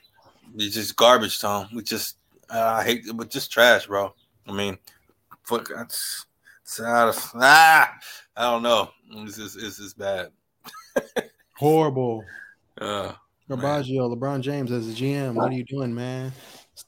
It's 0.55 0.75
just 0.75 0.95
garbage, 0.95 1.39
Tom. 1.39 1.69
We 1.73 1.83
just, 1.83 2.17
uh, 2.49 2.75
I 2.79 2.83
hate 2.83 3.05
it, 3.05 3.15
but 3.15 3.29
just 3.29 3.51
trash, 3.51 3.87
bro. 3.87 4.13
I 4.47 4.51
mean, 4.51 4.77
fuck, 5.43 5.69
it's, 5.77 6.25
it's 6.63 6.81
out 6.81 7.09
of, 7.09 7.31
ah, 7.35 7.93
I 8.35 8.51
don't 8.51 8.63
know. 8.63 8.89
This 9.25 9.37
is, 9.37 9.53
this 9.53 9.79
is 9.79 9.93
bad. 9.93 10.31
Horrible. 11.59 12.23
Uh, 12.79 13.11
Garbaggio, 13.49 14.15
LeBron 14.15 14.39
James 14.39 14.71
as 14.71 14.87
a 14.87 14.93
GM. 14.93 15.33
What 15.33 15.51
are 15.51 15.55
you 15.55 15.65
doing, 15.65 15.93
man? 15.93 16.31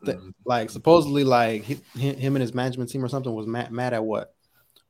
Mm-hmm. 0.06 0.30
Like 0.46 0.70
supposedly, 0.70 1.26
like 1.26 1.64
he, 1.64 1.76
him 1.98 2.38
and 2.38 2.42
his 2.42 2.54
management 2.54 2.90
team 2.90 3.04
or 3.04 3.10
something 3.10 3.34
was 3.34 3.48
mad, 3.48 3.72
mad 3.74 3.94
at 3.94 4.06
what? 4.06 4.34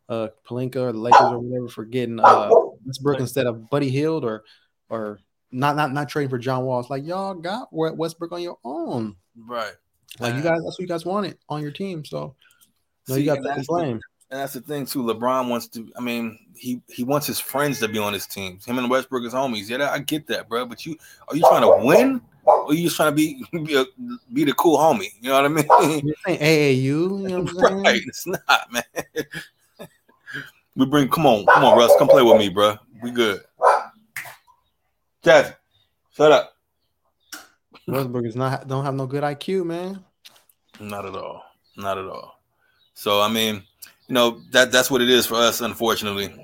Uh, 0.07 0.27
Pelinka 0.47 0.75
or 0.75 0.91
the 0.91 0.99
Lakers 0.99 1.21
or 1.21 1.39
whatever 1.39 1.67
for 1.67 1.85
getting 1.85 2.19
uh 2.19 2.51
Westbrook 2.85 3.19
instead 3.19 3.47
of 3.47 3.71
Buddy 3.71 3.89
Hield 3.89 4.23
or 4.23 4.43
or 4.89 5.19
not 5.51 5.75
not 5.75 5.91
not 5.93 6.09
trading 6.09 6.29
for 6.29 6.37
John 6.37 6.63
Wall. 6.63 6.79
It's 6.79 6.91
like 6.91 7.03
y'all 7.03 7.33
got 7.33 7.69
Westbrook 7.71 8.33
on 8.33 8.41
your 8.43 8.59
own, 8.63 9.15
right? 9.35 9.73
Like 10.19 10.35
you 10.35 10.43
guys, 10.43 10.61
that's 10.63 10.77
what 10.77 10.79
you 10.79 10.87
guys 10.87 11.05
wanted 11.05 11.39
on 11.49 11.63
your 11.63 11.71
team. 11.71 12.05
So 12.05 12.35
no, 13.07 13.15
See, 13.15 13.21
you 13.21 13.33
got 13.33 13.41
that 13.43 13.65
blame. 13.65 13.99
And 14.31 14.39
that's 14.39 14.53
the 14.53 14.61
thing 14.61 14.85
too. 14.85 15.03
LeBron 15.03 15.49
wants 15.49 15.67
to. 15.69 15.91
I 15.97 15.99
mean, 15.99 16.39
he 16.55 16.81
he 16.87 17.03
wants 17.03 17.27
his 17.27 17.37
friends 17.37 17.79
to 17.79 17.89
be 17.89 17.99
on 17.99 18.13
his 18.13 18.25
team. 18.25 18.59
Him 18.65 18.77
and 18.77 18.89
Westbrook 18.89 19.25
is 19.25 19.33
homies. 19.33 19.69
Yeah, 19.69 19.91
I 19.91 19.99
get 19.99 20.25
that, 20.27 20.47
bro. 20.47 20.65
But 20.65 20.85
you 20.85 20.95
are 21.27 21.35
you 21.35 21.41
trying 21.41 21.63
to 21.63 21.85
win? 21.85 22.21
Or 22.45 22.67
are 22.67 22.73
you 22.73 22.85
just 22.85 22.95
trying 22.95 23.11
to 23.11 23.15
be 23.15 23.43
be, 23.65 23.75
a, 23.75 23.85
be 24.33 24.45
the 24.45 24.53
cool 24.53 24.77
homie? 24.77 25.09
You 25.19 25.29
know 25.29 25.41
what 25.41 25.45
I 25.45 25.47
mean? 25.49 26.13
Saying 26.25 26.39
AAU? 26.39 26.79
You 26.81 27.19
know 27.27 27.41
right? 27.83 28.01
It's 28.07 28.25
not, 28.25 28.71
man. 28.71 28.83
we 30.77 30.85
bring. 30.85 31.09
Come 31.09 31.25
on, 31.25 31.45
come 31.47 31.65
on, 31.65 31.77
Russ. 31.77 31.91
Come 31.99 32.07
play 32.07 32.23
with 32.23 32.37
me, 32.37 32.47
bro. 32.47 32.77
We 33.03 33.11
good. 33.11 33.41
Jazz, 35.23 35.51
shut 36.15 36.31
up. 36.31 36.55
Westbrook 37.85 38.25
is 38.25 38.37
not 38.37 38.65
don't 38.65 38.85
have 38.85 38.95
no 38.95 39.07
good 39.07 39.23
IQ, 39.23 39.65
man. 39.65 40.05
Not 40.79 41.05
at 41.05 41.15
all. 41.15 41.43
Not 41.75 41.97
at 41.97 42.05
all. 42.05 42.39
So 42.93 43.19
I 43.19 43.27
mean, 43.27 43.63
you 44.11 44.15
know 44.15 44.41
that 44.51 44.73
that's 44.73 44.91
what 44.91 45.01
it 45.01 45.09
is 45.09 45.25
for 45.25 45.35
us, 45.35 45.61
unfortunately. 45.61 46.35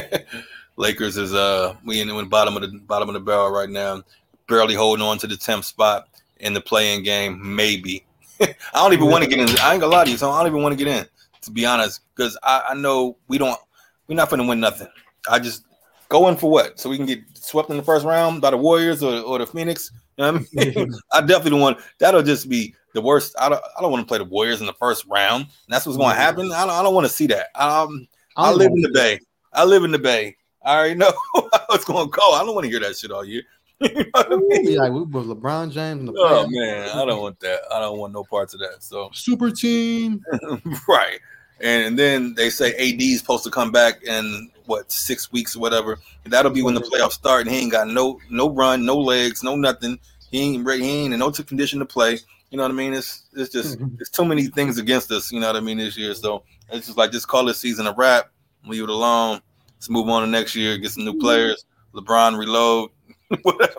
Lakers 0.78 1.18
is 1.18 1.34
uh 1.34 1.74
we 1.84 2.00
in 2.00 2.08
the 2.08 2.24
bottom 2.24 2.56
of 2.56 2.62
the 2.62 2.78
bottom 2.78 3.10
of 3.10 3.12
the 3.12 3.20
barrel 3.20 3.50
right 3.50 3.68
now, 3.68 4.02
barely 4.48 4.74
holding 4.74 5.04
on 5.04 5.18
to 5.18 5.26
the 5.26 5.36
tenth 5.36 5.66
spot 5.66 6.08
in 6.40 6.54
the 6.54 6.62
playing 6.62 7.02
game. 7.02 7.54
Maybe 7.54 8.06
I 8.40 8.54
don't 8.72 8.94
even 8.94 9.10
want 9.10 9.22
to 9.22 9.28
get 9.28 9.38
in. 9.38 9.54
I 9.58 9.72
ain't 9.72 9.82
gonna 9.82 9.92
lie 9.92 10.06
to 10.06 10.10
you, 10.10 10.16
so 10.16 10.30
I 10.30 10.38
don't 10.38 10.50
even 10.50 10.62
want 10.62 10.78
to 10.78 10.82
get 10.82 10.90
in. 10.90 11.06
To 11.42 11.50
be 11.50 11.66
honest, 11.66 12.00
because 12.16 12.38
I, 12.42 12.68
I 12.70 12.74
know 12.74 13.18
we 13.28 13.36
don't. 13.36 13.60
We're 14.06 14.14
not 14.14 14.30
to 14.30 14.42
win 14.42 14.58
nothing. 14.58 14.88
I 15.30 15.40
just 15.40 15.64
go 16.08 16.26
in 16.28 16.38
for 16.38 16.50
what? 16.50 16.80
So 16.80 16.88
we 16.88 16.96
can 16.96 17.04
get 17.04 17.20
swept 17.34 17.68
in 17.68 17.76
the 17.76 17.82
first 17.82 18.06
round 18.06 18.40
by 18.40 18.52
the 18.52 18.56
Warriors 18.56 19.02
or, 19.02 19.20
or 19.20 19.38
the 19.38 19.46
Phoenix. 19.46 19.92
You 20.16 20.24
know 20.24 20.28
I 20.28 20.64
mean? 20.64 20.94
I 21.12 21.20
definitely 21.20 21.50
don't 21.50 21.60
want. 21.60 21.80
That'll 21.98 22.22
just 22.22 22.48
be 22.48 22.74
the 22.94 23.00
worst. 23.00 23.34
I 23.38 23.48
don't. 23.48 23.62
I 23.76 23.80
don't 23.80 23.90
want 23.90 24.06
to 24.06 24.08
play 24.08 24.18
the 24.18 24.24
Warriors 24.24 24.60
in 24.60 24.66
the 24.66 24.72
first 24.74 25.04
round. 25.06 25.42
And 25.42 25.50
that's 25.68 25.86
what's 25.86 25.98
going 25.98 26.14
to 26.14 26.20
happen. 26.20 26.52
I 26.52 26.66
don't. 26.66 26.74
I 26.74 26.82
don't 26.82 26.94
want 26.94 27.06
to 27.06 27.12
see 27.12 27.26
that. 27.28 27.48
Um, 27.54 28.08
I, 28.36 28.50
I 28.50 28.52
live 28.52 28.70
in 28.72 28.82
the 28.82 28.90
Bay. 28.92 29.20
I 29.52 29.64
live 29.64 29.84
in 29.84 29.90
the 29.90 29.98
Bay. 29.98 30.36
I 30.64 30.76
already 30.76 30.94
know 30.94 31.12
how 31.34 31.66
it's 31.70 31.84
going 31.84 32.06
to 32.06 32.10
go. 32.10 32.32
I 32.32 32.44
don't 32.44 32.54
want 32.54 32.64
to 32.64 32.70
hear 32.70 32.80
that 32.80 32.96
shit 32.96 33.10
all 33.10 33.24
year. 33.24 33.42
you 33.80 33.94
know 33.94 34.04
what 34.12 34.32
I 34.32 34.36
mean? 34.36 34.76
Like 34.76 34.92
we 34.92 35.02
was 35.02 35.26
LeBron 35.26 35.70
James. 35.70 36.10
oh 36.12 36.46
man, 36.48 36.88
I 36.88 37.04
don't 37.04 37.22
want 37.22 37.38
that. 37.40 37.60
I 37.72 37.78
don't 37.78 37.98
want 37.98 38.12
no 38.12 38.24
parts 38.24 38.52
of 38.54 38.60
that. 38.60 38.82
So 38.82 39.08
super 39.12 39.50
team, 39.50 40.20
right? 40.88 41.20
And 41.60 41.98
then 41.98 42.34
they 42.34 42.50
say 42.50 42.72
AD 42.72 43.00
is 43.00 43.20
supposed 43.20 43.44
to 43.44 43.50
come 43.50 43.70
back 43.70 44.02
in 44.02 44.50
what 44.66 44.90
six 44.90 45.30
weeks 45.32 45.56
or 45.56 45.60
whatever. 45.60 45.98
And 46.24 46.32
that'll 46.32 46.50
be 46.50 46.62
when 46.62 46.74
the 46.74 46.80
playoffs 46.80 47.12
start. 47.12 47.42
And 47.42 47.50
he 47.50 47.62
ain't 47.62 47.72
got 47.72 47.88
no 47.88 48.18
no 48.30 48.50
run, 48.50 48.84
no 48.84 48.96
legs, 48.96 49.42
no 49.42 49.56
nothing. 49.56 49.98
He 50.30 50.40
ain't 50.40 50.66
ready. 50.66 50.82
He 50.82 50.90
ain't 51.04 51.14
in 51.14 51.20
no 51.20 51.30
condition 51.30 51.78
to 51.78 51.86
play. 51.86 52.18
You 52.50 52.56
know 52.56 52.64
what 52.64 52.72
I 52.72 52.74
mean? 52.74 52.94
It's 52.94 53.26
it's 53.34 53.52
just 53.52 53.78
mm-hmm. 53.78 53.96
it's 54.00 54.10
too 54.10 54.24
many 54.24 54.46
things 54.46 54.78
against 54.78 55.10
us. 55.10 55.30
You 55.30 55.40
know 55.40 55.48
what 55.48 55.56
I 55.56 55.60
mean 55.60 55.78
this 55.78 55.96
year. 55.96 56.14
So 56.14 56.44
it's 56.70 56.86
just 56.86 56.98
like 56.98 57.12
just 57.12 57.28
call 57.28 57.44
this 57.44 57.58
season 57.58 57.86
a 57.86 57.92
wrap. 57.92 58.30
Leave 58.66 58.84
it 58.84 58.88
alone. 58.88 59.40
Let's 59.76 59.90
move 59.90 60.08
on 60.08 60.22
to 60.22 60.28
next 60.28 60.54
year. 60.56 60.78
Get 60.78 60.90
some 60.90 61.04
new 61.04 61.18
players. 61.18 61.64
LeBron 61.94 62.38
reload. 62.38 62.90
Whatever. 63.42 63.72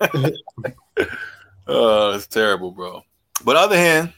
oh, 1.66 2.14
it's 2.14 2.26
terrible, 2.26 2.70
bro. 2.70 3.02
But 3.44 3.56
other 3.56 3.76
hand, 3.76 4.12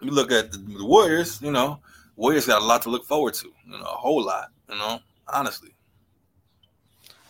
you 0.00 0.10
look 0.10 0.30
at 0.30 0.52
the, 0.52 0.58
the 0.58 0.84
Warriors. 0.84 1.40
You 1.40 1.50
know, 1.50 1.80
Warriors 2.16 2.46
got 2.46 2.62
a 2.62 2.64
lot 2.64 2.82
to 2.82 2.90
look 2.90 3.06
forward 3.06 3.34
to. 3.34 3.48
You 3.66 3.78
know, 3.78 3.84
a 3.84 3.96
whole 3.96 4.22
lot. 4.22 4.48
You 4.68 4.76
know, 4.76 5.00
honestly. 5.32 5.70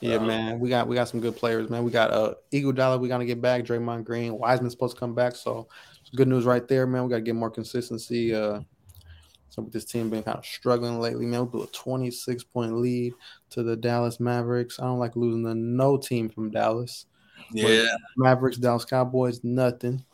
Yeah, 0.00 0.16
um, 0.16 0.26
man, 0.26 0.60
we 0.60 0.68
got 0.68 0.88
we 0.88 0.94
got 0.94 1.08
some 1.08 1.20
good 1.20 1.36
players, 1.36 1.70
man. 1.70 1.84
We 1.84 1.90
got 1.90 2.10
uh 2.10 2.34
Iguodala, 2.52 3.00
we 3.00 3.08
gotta 3.08 3.24
get 3.24 3.40
back. 3.40 3.64
Draymond 3.64 4.04
Green, 4.04 4.38
Wiseman's 4.38 4.72
supposed 4.72 4.96
to 4.96 5.00
come 5.00 5.14
back, 5.14 5.36
so 5.36 5.68
good 6.14 6.28
news 6.28 6.44
right 6.44 6.66
there, 6.68 6.86
man. 6.86 7.04
We 7.04 7.10
gotta 7.10 7.22
get 7.22 7.34
more 7.34 7.50
consistency. 7.50 8.34
Uh, 8.34 8.60
so 9.48 9.62
with 9.62 9.72
this 9.72 9.86
team 9.86 10.10
been 10.10 10.22
kind 10.22 10.36
of 10.36 10.44
struggling 10.44 11.00
lately, 11.00 11.24
man. 11.24 11.40
We 11.40 11.46
blew 11.46 11.62
a 11.62 11.68
26 11.68 12.44
point 12.44 12.76
lead 12.76 13.14
to 13.50 13.62
the 13.62 13.76
Dallas 13.76 14.20
Mavericks. 14.20 14.78
I 14.78 14.84
don't 14.84 14.98
like 14.98 15.16
losing 15.16 15.44
to 15.44 15.54
no 15.54 15.96
team 15.96 16.28
from 16.28 16.50
Dallas. 16.50 17.06
Yeah, 17.52 17.86
Mavericks, 18.16 18.58
Dallas 18.58 18.84
Cowboys, 18.84 19.42
nothing. 19.44 20.04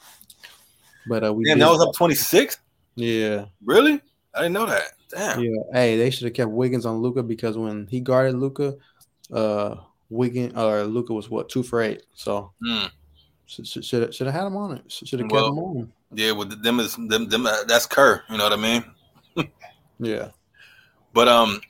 But 1.07 1.25
uh, 1.25 1.35
we 1.35 1.49
yeah, 1.49 1.57
that 1.57 1.68
was 1.68 1.81
up 1.81 1.95
26. 1.95 2.59
Yeah, 2.95 3.47
really? 3.64 4.01
I 4.35 4.42
didn't 4.42 4.53
know 4.53 4.66
that. 4.66 4.92
Damn. 5.11 5.40
Yeah. 5.40 5.62
Hey, 5.73 5.97
they 5.97 6.11
should 6.11 6.25
have 6.25 6.35
kept 6.35 6.51
Wiggins 6.51 6.87
on 6.87 6.99
Luka 6.99 7.23
because 7.23 7.59
when 7.59 7.87
he 7.88 8.01
guarded 8.01 8.35
Luka, 8.37 8.77
uh, 9.31 9.77
Wiggins 10.11 10.55
or 10.57 10.85
Luka 10.85 11.13
was 11.13 11.31
what 11.31 11.49
two 11.49 11.63
for 11.63 11.83
eight. 11.83 12.03
So 12.15 12.53
mm. 12.65 12.91
should 13.47 13.67
should 13.67 14.15
should 14.15 14.27
have 14.27 14.35
had 14.35 14.47
him 14.47 14.57
on 14.57 14.77
it. 14.77 14.91
Should 14.91 15.21
have 15.21 15.31
well, 15.31 15.45
kept 15.45 15.59
him 15.59 15.65
on. 15.65 15.93
Yeah, 16.15 16.33
with 16.33 16.49
well, 16.49 16.59
them 16.63 16.81
is 16.81 16.97
them 16.97 17.29
them 17.29 17.47
uh, 17.47 17.65
that's 17.67 17.87
Kerr. 17.87 18.23
You 18.29 18.39
know 18.39 18.45
what 18.45 18.53
I 18.53 18.57
mean? 18.57 18.85
yeah. 19.99 20.29
But 21.15 21.29
um, 21.29 21.61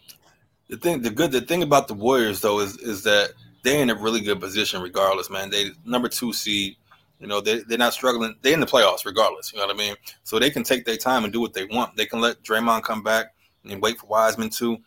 the 0.68 0.76
thing 0.76 1.02
the 1.02 1.10
good 1.10 1.32
the 1.32 1.40
thing 1.40 1.62
about 1.62 1.88
the 1.88 1.94
Warriors 1.94 2.40
though 2.40 2.60
is 2.60 2.76
is 2.78 3.02
that 3.04 3.32
they're 3.62 3.82
in 3.82 3.90
a 3.90 3.94
really 3.94 4.20
good 4.20 4.40
position 4.40 4.82
regardless, 4.82 5.30
man. 5.30 5.50
They 5.50 5.70
number 5.84 6.08
two 6.08 6.32
seed. 6.32 6.76
You 7.20 7.28
know, 7.28 7.40
they, 7.40 7.60
they're 7.60 7.78
not 7.78 7.92
struggling. 7.92 8.34
They're 8.42 8.52
in 8.52 8.58
the 8.58 8.66
playoffs 8.66 9.04
regardless. 9.04 9.52
You 9.52 9.60
know 9.60 9.66
what 9.66 9.76
I 9.76 9.78
mean? 9.78 9.94
So 10.24 10.40
they 10.40 10.50
can 10.50 10.64
take 10.64 10.84
their 10.84 10.96
time 10.96 11.22
and 11.22 11.32
do 11.32 11.40
what 11.40 11.52
they 11.52 11.66
want. 11.66 11.96
They 11.96 12.04
can 12.04 12.20
let 12.20 12.42
Draymond 12.42 12.82
come 12.82 13.04
back 13.04 13.26
and 13.64 13.80
wait 13.80 13.98
for 13.98 14.06
Wiseman 14.06 14.50
too. 14.50 14.78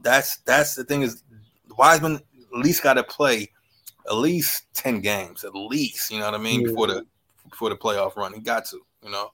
That's 0.00 0.38
that's 0.38 0.74
the 0.74 0.82
thing 0.82 1.02
is 1.02 1.22
Wiseman 1.76 2.16
at 2.16 2.58
least 2.58 2.82
got 2.82 2.94
to 2.94 3.02
play 3.02 3.50
at 4.06 4.14
least 4.14 4.66
10 4.74 5.00
games, 5.00 5.44
at 5.44 5.54
least, 5.54 6.10
you 6.10 6.18
know 6.18 6.26
what 6.26 6.34
I 6.34 6.38
mean, 6.38 6.60
yeah. 6.60 6.68
before 6.68 6.86
the 6.86 7.06
before 7.48 7.70
the 7.70 7.76
playoff 7.76 8.16
run. 8.16 8.32
He 8.32 8.40
got 8.40 8.64
to, 8.66 8.80
you 9.02 9.10
know, 9.10 9.30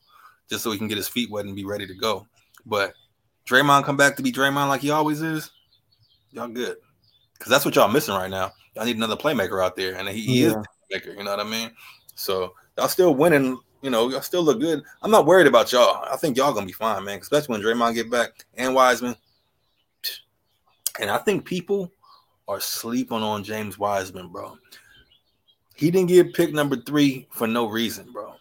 just 0.49 0.63
so 0.63 0.71
he 0.71 0.79
can 0.79 0.89
get 0.89 0.97
his 0.97 1.09
feet 1.09 1.31
wet 1.31 1.47
and 1.47 1.57
be 1.57 1.65
ready 1.65 1.87
to 1.87 1.95
go. 1.95 2.27
But 2.67 2.95
Draymond 3.47 3.85
come 3.85 3.97
back 3.97 4.17
to 4.17 4.23
be 4.23 4.33
Draymond 4.33 4.69
like 4.69 4.81
he 4.81 4.91
always 4.91 5.23
is, 5.23 5.51
y'all 6.33 6.49
good. 6.49 6.77
Because 7.35 7.51
that's 7.51 7.65
what 7.65 7.75
y'all 7.75 7.89
missing 7.89 8.15
right 8.15 8.31
now. 8.31 8.53
Y'all 8.75 8.85
need 8.85 8.97
another 8.97 9.17
playmaker 9.17 9.65
out 9.65 9.75
there, 9.75 9.97
and 9.97 10.09
he, 10.09 10.21
he 10.21 10.43
yeah. 10.43 10.49
is 10.49 10.57
maker. 10.91 11.13
You 11.13 11.25
know 11.25 11.31
what 11.31 11.41
I 11.41 11.49
mean? 11.49 11.71
So 12.15 12.55
y'all 12.77 12.89
still 12.89 13.15
winning. 13.15 13.59
You 13.83 13.89
know, 13.89 14.11
y'all 14.11 14.21
still 14.21 14.43
look 14.43 14.61
good. 14.61 14.83
I'm 15.01 15.11
not 15.11 15.25
worried 15.25 15.47
about 15.47 15.73
y'all. 15.73 16.05
I 16.11 16.17
think 16.17 16.37
y'all 16.37 16.53
gonna 16.53 16.67
be 16.67 16.73
fine, 16.73 17.03
man. 17.05 17.19
Especially 17.19 17.53
when 17.53 17.63
Draymond 17.63 17.95
get 17.95 18.11
back 18.11 18.45
and 18.55 18.75
Wiseman. 18.75 19.17
And 21.01 21.11
I 21.11 21.17
think 21.19 21.47
people 21.47 21.91
are 22.51 22.61
sleeping 22.61 23.23
on 23.23 23.45
James 23.45 23.79
Wiseman, 23.79 24.29
bro. 24.29 24.59
He 25.77 25.93
didn't 25.93 26.09
get 26.09 26.35
picked 26.35 26.53
number 26.53 26.77
three 26.77 27.29
for 27.31 27.47
no 27.47 27.67
reason, 27.67 28.11
bro. 28.13 28.35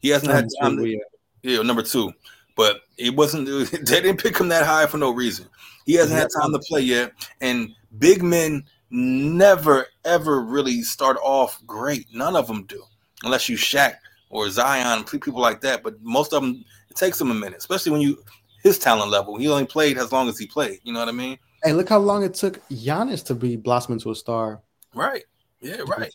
He 0.00 0.08
hasn't 0.08 0.32
had 0.32 0.48
time. 0.60 0.76
To, 0.78 0.98
yeah, 1.42 1.62
number 1.62 1.82
two, 1.82 2.12
but 2.56 2.80
it 2.98 3.14
wasn't. 3.14 3.48
They 3.70 4.00
didn't 4.00 4.20
pick 4.20 4.36
him 4.36 4.48
that 4.48 4.66
high 4.66 4.86
for 4.86 4.98
no 4.98 5.12
reason. 5.12 5.46
He 5.86 5.94
hasn't 5.94 6.18
had 6.18 6.28
time 6.40 6.52
to 6.52 6.58
play 6.58 6.80
yet, 6.80 7.12
and 7.40 7.70
big 7.98 8.22
men 8.22 8.64
never 8.90 9.86
ever 10.04 10.40
really 10.40 10.82
start 10.82 11.16
off 11.22 11.64
great. 11.64 12.06
None 12.12 12.34
of 12.34 12.48
them 12.48 12.64
do 12.64 12.82
unless 13.22 13.48
you 13.48 13.56
Shaq 13.56 13.94
or 14.28 14.50
Zion, 14.50 15.04
people 15.04 15.40
like 15.40 15.60
that. 15.60 15.84
But 15.84 16.02
most 16.02 16.32
of 16.32 16.42
them, 16.42 16.64
it 16.90 16.96
takes 16.96 17.16
them 17.16 17.30
a 17.30 17.34
minute, 17.34 17.58
especially 17.58 17.92
when 17.92 18.00
you 18.00 18.24
his 18.64 18.76
talent 18.76 19.12
level. 19.12 19.36
He 19.36 19.48
only 19.48 19.66
played 19.66 19.98
as 19.98 20.10
long 20.10 20.28
as 20.28 20.36
he 20.36 20.46
played. 20.46 20.80
You 20.82 20.92
know 20.92 20.98
what 20.98 21.08
I 21.08 21.12
mean? 21.12 21.38
Hey, 21.62 21.72
look 21.72 21.88
how 21.88 21.98
long 21.98 22.24
it 22.24 22.34
took 22.34 22.66
Giannis 22.68 23.24
to 23.26 23.34
be 23.34 23.56
blossom 23.56 23.94
into 23.94 24.10
a 24.10 24.14
star. 24.14 24.60
Right. 24.94 25.24
Yeah. 25.60 25.82
Right. 25.86 26.10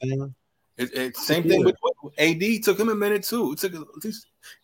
It, 0.78 0.94
it, 0.94 1.18
same 1.18 1.44
thing 1.44 1.66
with, 1.66 1.76
with, 2.04 2.14
AD. 2.20 2.64
Took 2.64 2.80
him 2.80 2.90
a 2.90 2.96
minute 2.96 3.24
too. 3.24 3.54
It 3.54 3.60
took 3.60 3.74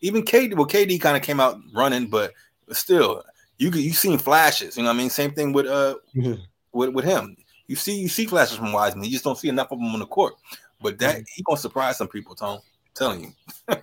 even 0.00 0.22
KD. 0.22 0.54
Well, 0.54 0.66
KD 0.66 1.00
kind 1.00 1.16
of 1.16 1.22
came 1.22 1.40
out 1.40 1.58
running, 1.74 2.06
but 2.06 2.32
still, 2.70 3.24
you 3.58 3.70
you 3.70 3.92
seen 3.92 4.18
flashes. 4.18 4.76
You 4.76 4.84
know 4.84 4.90
what 4.90 4.94
I 4.94 4.98
mean? 4.98 5.10
Same 5.10 5.32
thing 5.32 5.52
with 5.52 5.66
uh 5.66 5.96
mm-hmm. 6.14 6.40
with 6.72 6.90
with 6.90 7.04
him. 7.04 7.36
You 7.66 7.74
see 7.74 7.98
you 7.98 8.08
see 8.08 8.26
flashes 8.26 8.58
from 8.58 8.72
Wiseman. 8.72 9.06
You 9.06 9.10
just 9.10 9.24
don't 9.24 9.38
see 9.38 9.48
enough 9.48 9.72
of 9.72 9.78
them 9.78 9.92
on 9.92 9.98
the 9.98 10.06
court. 10.06 10.34
But 10.80 10.98
that 11.00 11.16
mm-hmm. 11.16 11.24
he 11.34 11.42
gonna 11.42 11.58
surprise 11.58 11.98
some 11.98 12.08
people, 12.08 12.36
Tom. 12.36 12.58
I'm 12.58 12.60
telling 12.94 13.34
you. 13.68 13.76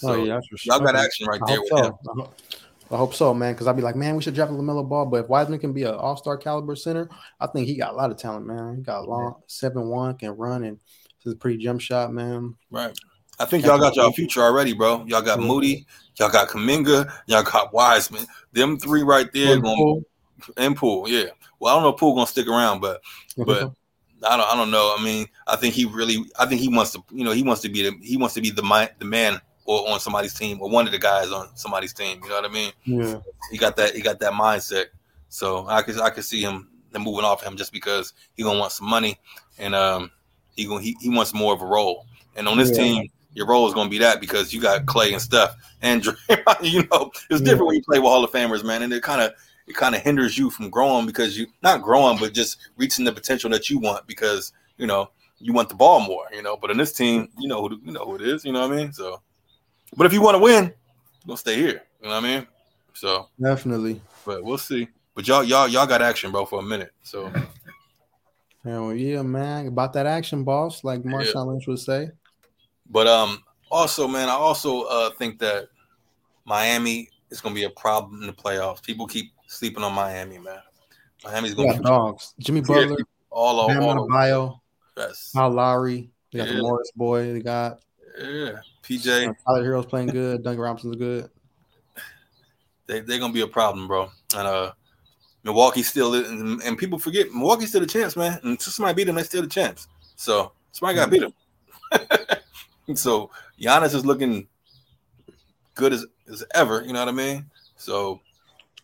Oh, 0.00 0.06
so, 0.06 0.20
oh 0.20 0.24
yeah, 0.24 0.38
sure. 0.40 0.58
y'all 0.62 0.78
got 0.78 0.94
action 0.94 1.26
right 1.26 1.40
I 1.42 1.50
there 1.50 1.60
with 1.60 1.70
so. 1.70 1.76
him. 1.76 1.92
Uh-huh. 2.08 2.26
I 2.90 2.96
hope 2.96 3.14
so, 3.14 3.34
man. 3.34 3.52
Because 3.52 3.66
I'd 3.66 3.76
be 3.76 3.82
like, 3.82 3.96
man, 3.96 4.16
we 4.16 4.22
should 4.22 4.34
draft 4.34 4.50
LaMelo 4.52 4.88
Ball. 4.88 5.06
But 5.06 5.24
if 5.24 5.28
Wiseman 5.28 5.58
can 5.58 5.72
be 5.72 5.82
an 5.82 5.94
All 5.94 6.16
Star 6.16 6.36
caliber 6.36 6.76
center, 6.76 7.08
I 7.40 7.46
think 7.46 7.66
he 7.66 7.76
got 7.76 7.92
a 7.92 7.96
lot 7.96 8.10
of 8.10 8.16
talent, 8.16 8.46
man. 8.46 8.76
He 8.76 8.82
got 8.82 9.08
long 9.08 9.36
seven 9.46 9.88
one, 9.88 10.16
can 10.16 10.30
run, 10.30 10.64
and 10.64 10.78
this 10.78 11.26
is 11.26 11.32
a 11.34 11.36
pretty 11.36 11.58
jump 11.58 11.80
shot, 11.80 12.12
man. 12.12 12.54
Right. 12.70 12.98
I 13.40 13.44
think 13.44 13.64
y'all 13.64 13.78
got 13.78 13.94
y'all 13.94 14.12
future 14.12 14.42
already, 14.42 14.72
bro. 14.72 15.04
Y'all 15.06 15.22
got 15.22 15.38
Moody, 15.38 15.86
y'all 16.18 16.30
got 16.30 16.48
Kuminga, 16.48 17.10
y'all 17.26 17.44
got 17.44 17.72
Wiseman. 17.72 18.26
Them 18.52 18.78
three 18.78 19.02
right 19.02 19.32
there 19.32 19.60
going 19.60 20.04
and 20.56 20.76
Poole, 20.76 21.08
yeah. 21.08 21.26
Well, 21.60 21.72
I 21.72 21.76
don't 21.76 21.84
know 21.84 21.94
if 21.94 22.00
Poole 22.00 22.14
gonna 22.14 22.26
stick 22.26 22.48
around, 22.48 22.80
but 22.80 23.00
but 23.36 23.72
I 24.26 24.36
don't 24.36 24.52
I 24.52 24.56
don't 24.56 24.72
know. 24.72 24.94
I 24.98 25.02
mean, 25.02 25.26
I 25.46 25.54
think 25.54 25.74
he 25.74 25.84
really 25.84 26.24
I 26.38 26.46
think 26.46 26.60
he 26.60 26.68
wants 26.68 26.92
to 26.92 27.04
you 27.12 27.24
know 27.24 27.30
he 27.30 27.42
wants 27.44 27.62
to 27.62 27.68
be 27.68 27.82
the 27.82 27.96
he 28.02 28.16
wants 28.16 28.34
to 28.34 28.40
be 28.40 28.50
the 28.50 28.62
man 28.62 28.88
the 28.98 29.04
man 29.04 29.40
or 29.68 29.86
on 29.90 30.00
somebody's 30.00 30.32
team 30.32 30.58
or 30.62 30.70
one 30.70 30.86
of 30.86 30.92
the 30.92 30.98
guys 30.98 31.30
on 31.30 31.54
somebody's 31.54 31.92
team. 31.92 32.18
You 32.22 32.30
know 32.30 32.36
what 32.36 32.50
I 32.50 32.52
mean? 32.52 32.72
Yeah. 32.84 33.20
He 33.50 33.58
got 33.58 33.76
that 33.76 33.94
he 33.94 34.00
got 34.00 34.18
that 34.20 34.32
mindset. 34.32 34.86
So 35.28 35.66
I 35.68 35.82
could 35.82 36.00
I 36.00 36.08
could 36.08 36.24
see 36.24 36.40
him 36.40 36.70
moving 36.98 37.24
off 37.24 37.44
him 37.44 37.54
just 37.54 37.70
because 37.70 38.14
he 38.32 38.42
gonna 38.42 38.58
want 38.58 38.72
some 38.72 38.88
money 38.88 39.20
and 39.58 39.74
um 39.74 40.10
he 40.56 40.64
going 40.64 40.82
he, 40.82 40.96
he 41.00 41.10
wants 41.10 41.34
more 41.34 41.52
of 41.52 41.60
a 41.60 41.66
role. 41.66 42.06
And 42.34 42.48
on 42.48 42.56
this 42.56 42.70
yeah. 42.70 42.82
team, 42.82 43.10
your 43.34 43.46
role 43.46 43.68
is 43.68 43.74
going 43.74 43.88
to 43.88 43.90
be 43.90 43.98
that 43.98 44.20
because 44.20 44.54
you 44.54 44.60
got 44.60 44.86
Klay 44.86 45.12
and 45.12 45.20
stuff. 45.20 45.54
And 45.82 46.04
you 46.62 46.88
know, 46.90 47.10
it's 47.28 47.42
different 47.42 47.46
yeah. 47.46 47.62
when 47.62 47.76
you 47.76 47.82
play 47.82 47.98
with 47.98 48.08
Hall 48.08 48.24
of 48.24 48.30
Famers, 48.30 48.64
man. 48.64 48.82
And 48.82 48.92
it 48.92 49.02
kind 49.02 49.20
of 49.20 49.32
it 49.66 49.76
kind 49.76 49.94
of 49.94 50.00
hinders 50.00 50.38
you 50.38 50.48
from 50.48 50.70
growing 50.70 51.04
because 51.04 51.36
you 51.36 51.46
not 51.62 51.82
growing, 51.82 52.18
but 52.18 52.32
just 52.32 52.56
reaching 52.78 53.04
the 53.04 53.12
potential 53.12 53.50
that 53.50 53.68
you 53.68 53.78
want 53.78 54.06
because 54.06 54.52
you 54.78 54.86
know 54.86 55.10
you 55.40 55.52
want 55.52 55.68
the 55.68 55.74
ball 55.74 56.00
more. 56.00 56.24
You 56.32 56.42
know, 56.42 56.56
but 56.56 56.70
in 56.70 56.78
this 56.78 56.92
team, 56.92 57.28
you 57.38 57.48
know 57.48 57.60
who 57.60 57.78
you 57.84 57.92
know 57.92 58.04
who 58.04 58.14
it 58.14 58.22
is. 58.22 58.44
You 58.44 58.52
know 58.52 58.66
what 58.66 58.72
I 58.72 58.76
mean? 58.76 58.92
So, 58.92 59.20
but 59.96 60.06
if 60.06 60.12
you 60.12 60.22
want 60.22 60.34
to 60.34 60.38
win, 60.38 60.64
you're 60.64 60.72
gonna 61.26 61.36
stay 61.36 61.56
here. 61.56 61.82
You 62.00 62.08
know 62.08 62.14
what 62.14 62.24
I 62.24 62.36
mean? 62.36 62.46
So 62.94 63.28
definitely. 63.40 64.00
But 64.24 64.44
we'll 64.44 64.58
see. 64.58 64.88
But 65.14 65.26
y'all 65.26 65.44
y'all 65.44 65.68
y'all 65.68 65.86
got 65.86 66.02
action, 66.02 66.30
bro, 66.30 66.44
for 66.44 66.60
a 66.60 66.62
minute. 66.62 66.92
So. 67.02 67.32
Hell 68.64 68.92
yeah, 68.92 69.22
man! 69.22 69.68
About 69.68 69.92
that 69.94 70.06
action, 70.06 70.44
boss, 70.44 70.84
like 70.84 71.02
Marshawn 71.02 71.34
yeah. 71.34 71.40
Lynch 71.42 71.66
would 71.68 71.78
say. 71.78 72.10
But 72.90 73.06
um, 73.06 73.42
also, 73.70 74.08
man, 74.08 74.28
I 74.28 74.32
also 74.32 74.82
uh, 74.82 75.10
think 75.10 75.38
that 75.38 75.68
Miami 76.44 77.08
is 77.30 77.40
going 77.40 77.54
to 77.54 77.58
be 77.58 77.64
a 77.64 77.70
problem 77.70 78.20
in 78.20 78.26
the 78.26 78.32
playoffs. 78.32 78.82
People 78.82 79.06
keep 79.06 79.32
sleeping 79.46 79.82
on 79.82 79.92
Miami, 79.92 80.38
man. 80.38 80.58
Miami's 81.24 81.54
going 81.54 81.72
to 81.72 81.78
be 81.78 81.84
dogs. 81.84 82.34
Jimmy 82.38 82.60
Butler, 82.60 82.96
yeah, 82.98 83.04
all 83.30 83.60
over, 83.60 83.80
all. 83.80 84.08
Bio, 84.08 84.60
yes. 84.96 85.32
Kyle 85.34 85.50
Lowry. 85.50 86.10
They 86.32 86.38
got 86.38 86.48
yeah. 86.48 86.56
the 86.56 86.62
Morris 86.62 86.90
boy. 86.94 87.32
They 87.32 87.40
got 87.40 87.80
yeah, 88.20 88.60
PJ. 88.88 89.34
Tyler 89.46 89.64
Herro's 89.64 89.86
playing 89.86 90.08
good. 90.08 90.42
Duncan 90.42 90.60
Robinson's 90.60 90.96
good. 90.96 91.30
They 92.86 93.00
they're 93.00 93.18
gonna 93.18 93.32
be 93.32 93.42
a 93.42 93.46
problem, 93.46 93.86
bro. 93.86 94.10
And 94.34 94.46
uh, 94.48 94.72
Milwaukee 95.44 95.82
still 95.82 96.14
and, 96.14 96.62
and 96.62 96.78
people 96.78 96.98
forget 96.98 97.32
Milwaukee's 97.32 97.68
still 97.68 97.82
a 97.82 97.86
chance, 97.86 98.16
man. 98.16 98.40
And 98.42 98.60
somebody 98.60 98.94
beat 98.96 99.04
them, 99.04 99.16
they 99.16 99.22
still 99.22 99.44
a 99.44 99.48
chance. 99.48 99.88
So 100.16 100.52
somebody 100.72 100.96
got 100.96 101.04
to 101.06 101.10
beat 101.10 101.20
them. 101.20 102.96
so 102.96 103.30
Giannis 103.60 103.94
is 103.94 104.04
looking 104.04 104.48
good 105.74 105.92
as, 105.92 106.06
as 106.30 106.44
ever. 106.54 106.82
You 106.82 106.92
know 106.92 107.00
what 107.00 107.08
I 107.08 107.12
mean? 107.12 107.46
So 107.76 108.20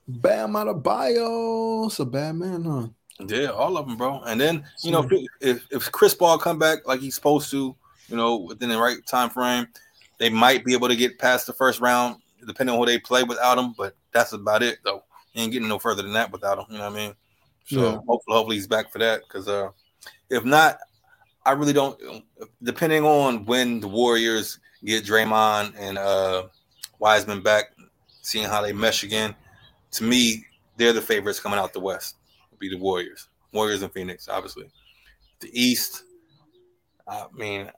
Bam 0.07 0.53
Adebayo, 0.53 1.87
it's 1.87 1.99
a 1.99 2.05
bad 2.05 2.37
man, 2.37 2.65
huh? 2.65 2.89
Yeah, 3.27 3.49
all 3.49 3.77
of 3.77 3.87
them, 3.87 3.97
bro. 3.97 4.21
And 4.23 4.41
then 4.41 4.65
you 4.83 4.91
know, 4.91 5.09
if, 5.41 5.67
if 5.71 5.91
Chris 5.93 6.15
Paul 6.15 6.39
come 6.39 6.59
back 6.59 6.87
like 6.87 7.01
he's 7.01 7.15
supposed 7.15 7.51
to, 7.53 7.75
you 8.09 8.17
know, 8.17 8.37
within 8.37 8.69
the 8.69 8.79
right 8.79 9.05
time 9.07 9.31
frame, 9.31 9.67
they 10.19 10.31
might 10.31 10.65
be 10.65 10.75
able 10.75 10.89
to 10.89 10.97
get 10.97 11.19
past 11.19 11.47
the 11.47 11.53
first 11.53 11.81
round, 11.81 12.17
depending 12.47 12.75
on 12.75 12.81
who 12.81 12.87
they 12.87 12.99
play 12.99 13.23
without 13.23 13.59
him. 13.59 13.75
But 13.77 13.97
that's 14.13 14.33
about 14.33 14.63
it, 14.63 14.79
though 14.85 15.03
ain't 15.35 15.53
getting 15.53 15.69
no 15.69 15.79
further 15.79 16.03
than 16.03 16.13
that 16.13 16.33
without 16.33 16.59
him. 16.59 16.67
You 16.71 16.79
know 16.79 16.91
what 16.91 16.93
I 16.93 17.07
mean? 17.07 17.15
So 17.67 17.81
yeah. 17.81 17.99
hopefully, 18.07 18.37
hopefully 18.37 18.57
he's 18.57 18.67
back 18.67 18.93
for 18.93 18.99
that. 18.99 19.23
Because 19.27 19.49
uh, 19.49 19.71
if 20.31 20.45
not, 20.45 20.79
I 21.45 21.53
really 21.53 21.73
don't. 21.73 22.25
Depending 22.63 23.05
on 23.05 23.45
when 23.45 23.81
the 23.81 23.89
Warriors 23.89 24.59
get 24.85 25.05
Draymond 25.05 25.75
and 25.79 25.99
uh, 25.99 26.45
Wiseman 26.99 27.43
back, 27.43 27.75
seeing 28.23 28.47
how 28.47 28.63
they 28.63 28.73
mesh 28.73 29.03
again, 29.03 29.35
to 29.93 30.05
me, 30.05 30.45
they're 30.77 30.93
the 30.93 31.03
favorites 31.03 31.41
coming 31.41 31.59
out 31.59 31.73
the 31.73 31.81
West. 31.81 32.17
be 32.59 32.69
the 32.69 32.79
Warriors, 32.79 33.29
Warriors 33.53 33.83
and 33.83 33.93
Phoenix, 33.93 34.29
obviously. 34.29 34.69
The 35.41 35.51
East, 35.53 36.05
I 37.07 37.27
mean, 37.35 37.71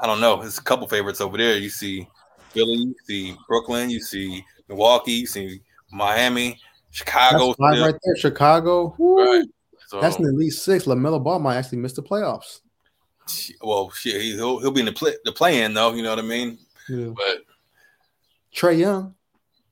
I 0.00 0.06
don't 0.06 0.20
know. 0.20 0.40
There's 0.40 0.58
a 0.58 0.62
couple 0.62 0.86
favorites 0.88 1.20
over 1.20 1.36
there. 1.36 1.56
You 1.56 1.70
see 1.70 2.08
Philly, 2.50 2.76
you 2.76 2.94
see 3.06 3.36
Brooklyn, 3.48 3.90
you 3.90 4.00
see 4.00 4.44
Milwaukee, 4.68 5.12
you 5.12 5.26
see 5.26 5.60
Miami. 5.90 6.58
Chicago 6.90 7.54
right 7.58 7.94
there. 8.04 8.16
Chicago. 8.16 8.94
Right. 8.98 9.44
So, 9.88 10.00
That's 10.00 10.16
in 10.16 10.38
least 10.38 10.64
six. 10.64 10.84
LaMelo 10.84 11.22
Ball 11.22 11.40
might 11.40 11.56
actually 11.56 11.78
miss 11.78 11.92
the 11.92 12.02
playoffs. 12.02 12.60
Well, 13.62 13.90
shit, 13.90 14.20
he'll 14.20 14.60
he'll 14.60 14.70
be 14.70 14.80
in 14.80 14.86
the 14.86 14.92
play 14.92 15.14
the 15.24 15.32
play 15.32 15.62
in 15.62 15.74
though. 15.74 15.92
You 15.92 16.02
know 16.02 16.10
what 16.10 16.18
I 16.18 16.22
mean? 16.22 16.58
Yeah. 16.88 17.08
But 17.08 17.42
Trae 18.54 18.78
Young. 18.78 19.14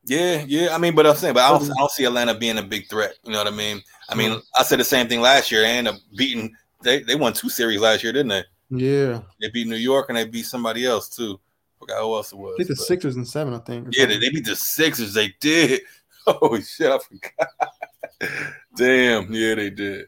Yeah, 0.04 0.44
yeah. 0.46 0.74
I 0.74 0.78
mean, 0.78 0.94
but 0.94 1.06
I'm 1.06 1.14
saying, 1.14 1.34
but 1.34 1.44
I 1.44 1.56
don't, 1.56 1.70
I 1.70 1.74
don't 1.78 1.90
see 1.90 2.04
Atlanta 2.04 2.34
being 2.34 2.58
a 2.58 2.62
big 2.62 2.88
threat. 2.88 3.14
You 3.24 3.32
know 3.32 3.38
what 3.38 3.46
I 3.46 3.56
mean? 3.56 3.80
I 4.08 4.16
mean, 4.16 4.40
I 4.56 4.64
said 4.64 4.80
the 4.80 4.84
same 4.84 5.06
thing 5.06 5.20
last 5.20 5.52
year, 5.52 5.64
and 5.64 5.88
beating 6.16 6.52
they 6.82 7.02
they 7.02 7.14
won 7.14 7.32
two 7.32 7.48
series 7.48 7.80
last 7.80 8.02
year, 8.02 8.12
didn't 8.12 8.30
they? 8.30 8.42
Yeah. 8.72 9.20
They 9.40 9.50
beat 9.50 9.66
New 9.66 9.76
York 9.76 10.06
and 10.08 10.16
they 10.16 10.24
beat 10.24 10.46
somebody 10.46 10.86
else 10.86 11.08
too. 11.08 11.38
Forgot 11.78 12.00
who 12.00 12.14
else 12.14 12.32
it 12.32 12.38
was. 12.38 12.56
Think 12.56 12.68
the 12.68 12.74
but, 12.74 12.84
Sixers 12.84 13.16
and 13.16 13.26
seven. 13.26 13.54
I 13.54 13.58
think. 13.58 13.88
Yeah, 13.92 14.06
they, 14.06 14.18
they 14.18 14.30
beat 14.30 14.46
the 14.46 14.56
Sixers. 14.56 15.14
They 15.14 15.34
did. 15.40 15.82
oh 16.26 16.58
shit, 16.60 16.90
I 16.90 16.98
forgot. 16.98 18.42
Damn, 18.76 19.32
yeah, 19.32 19.54
they 19.56 19.70
did. 19.70 20.06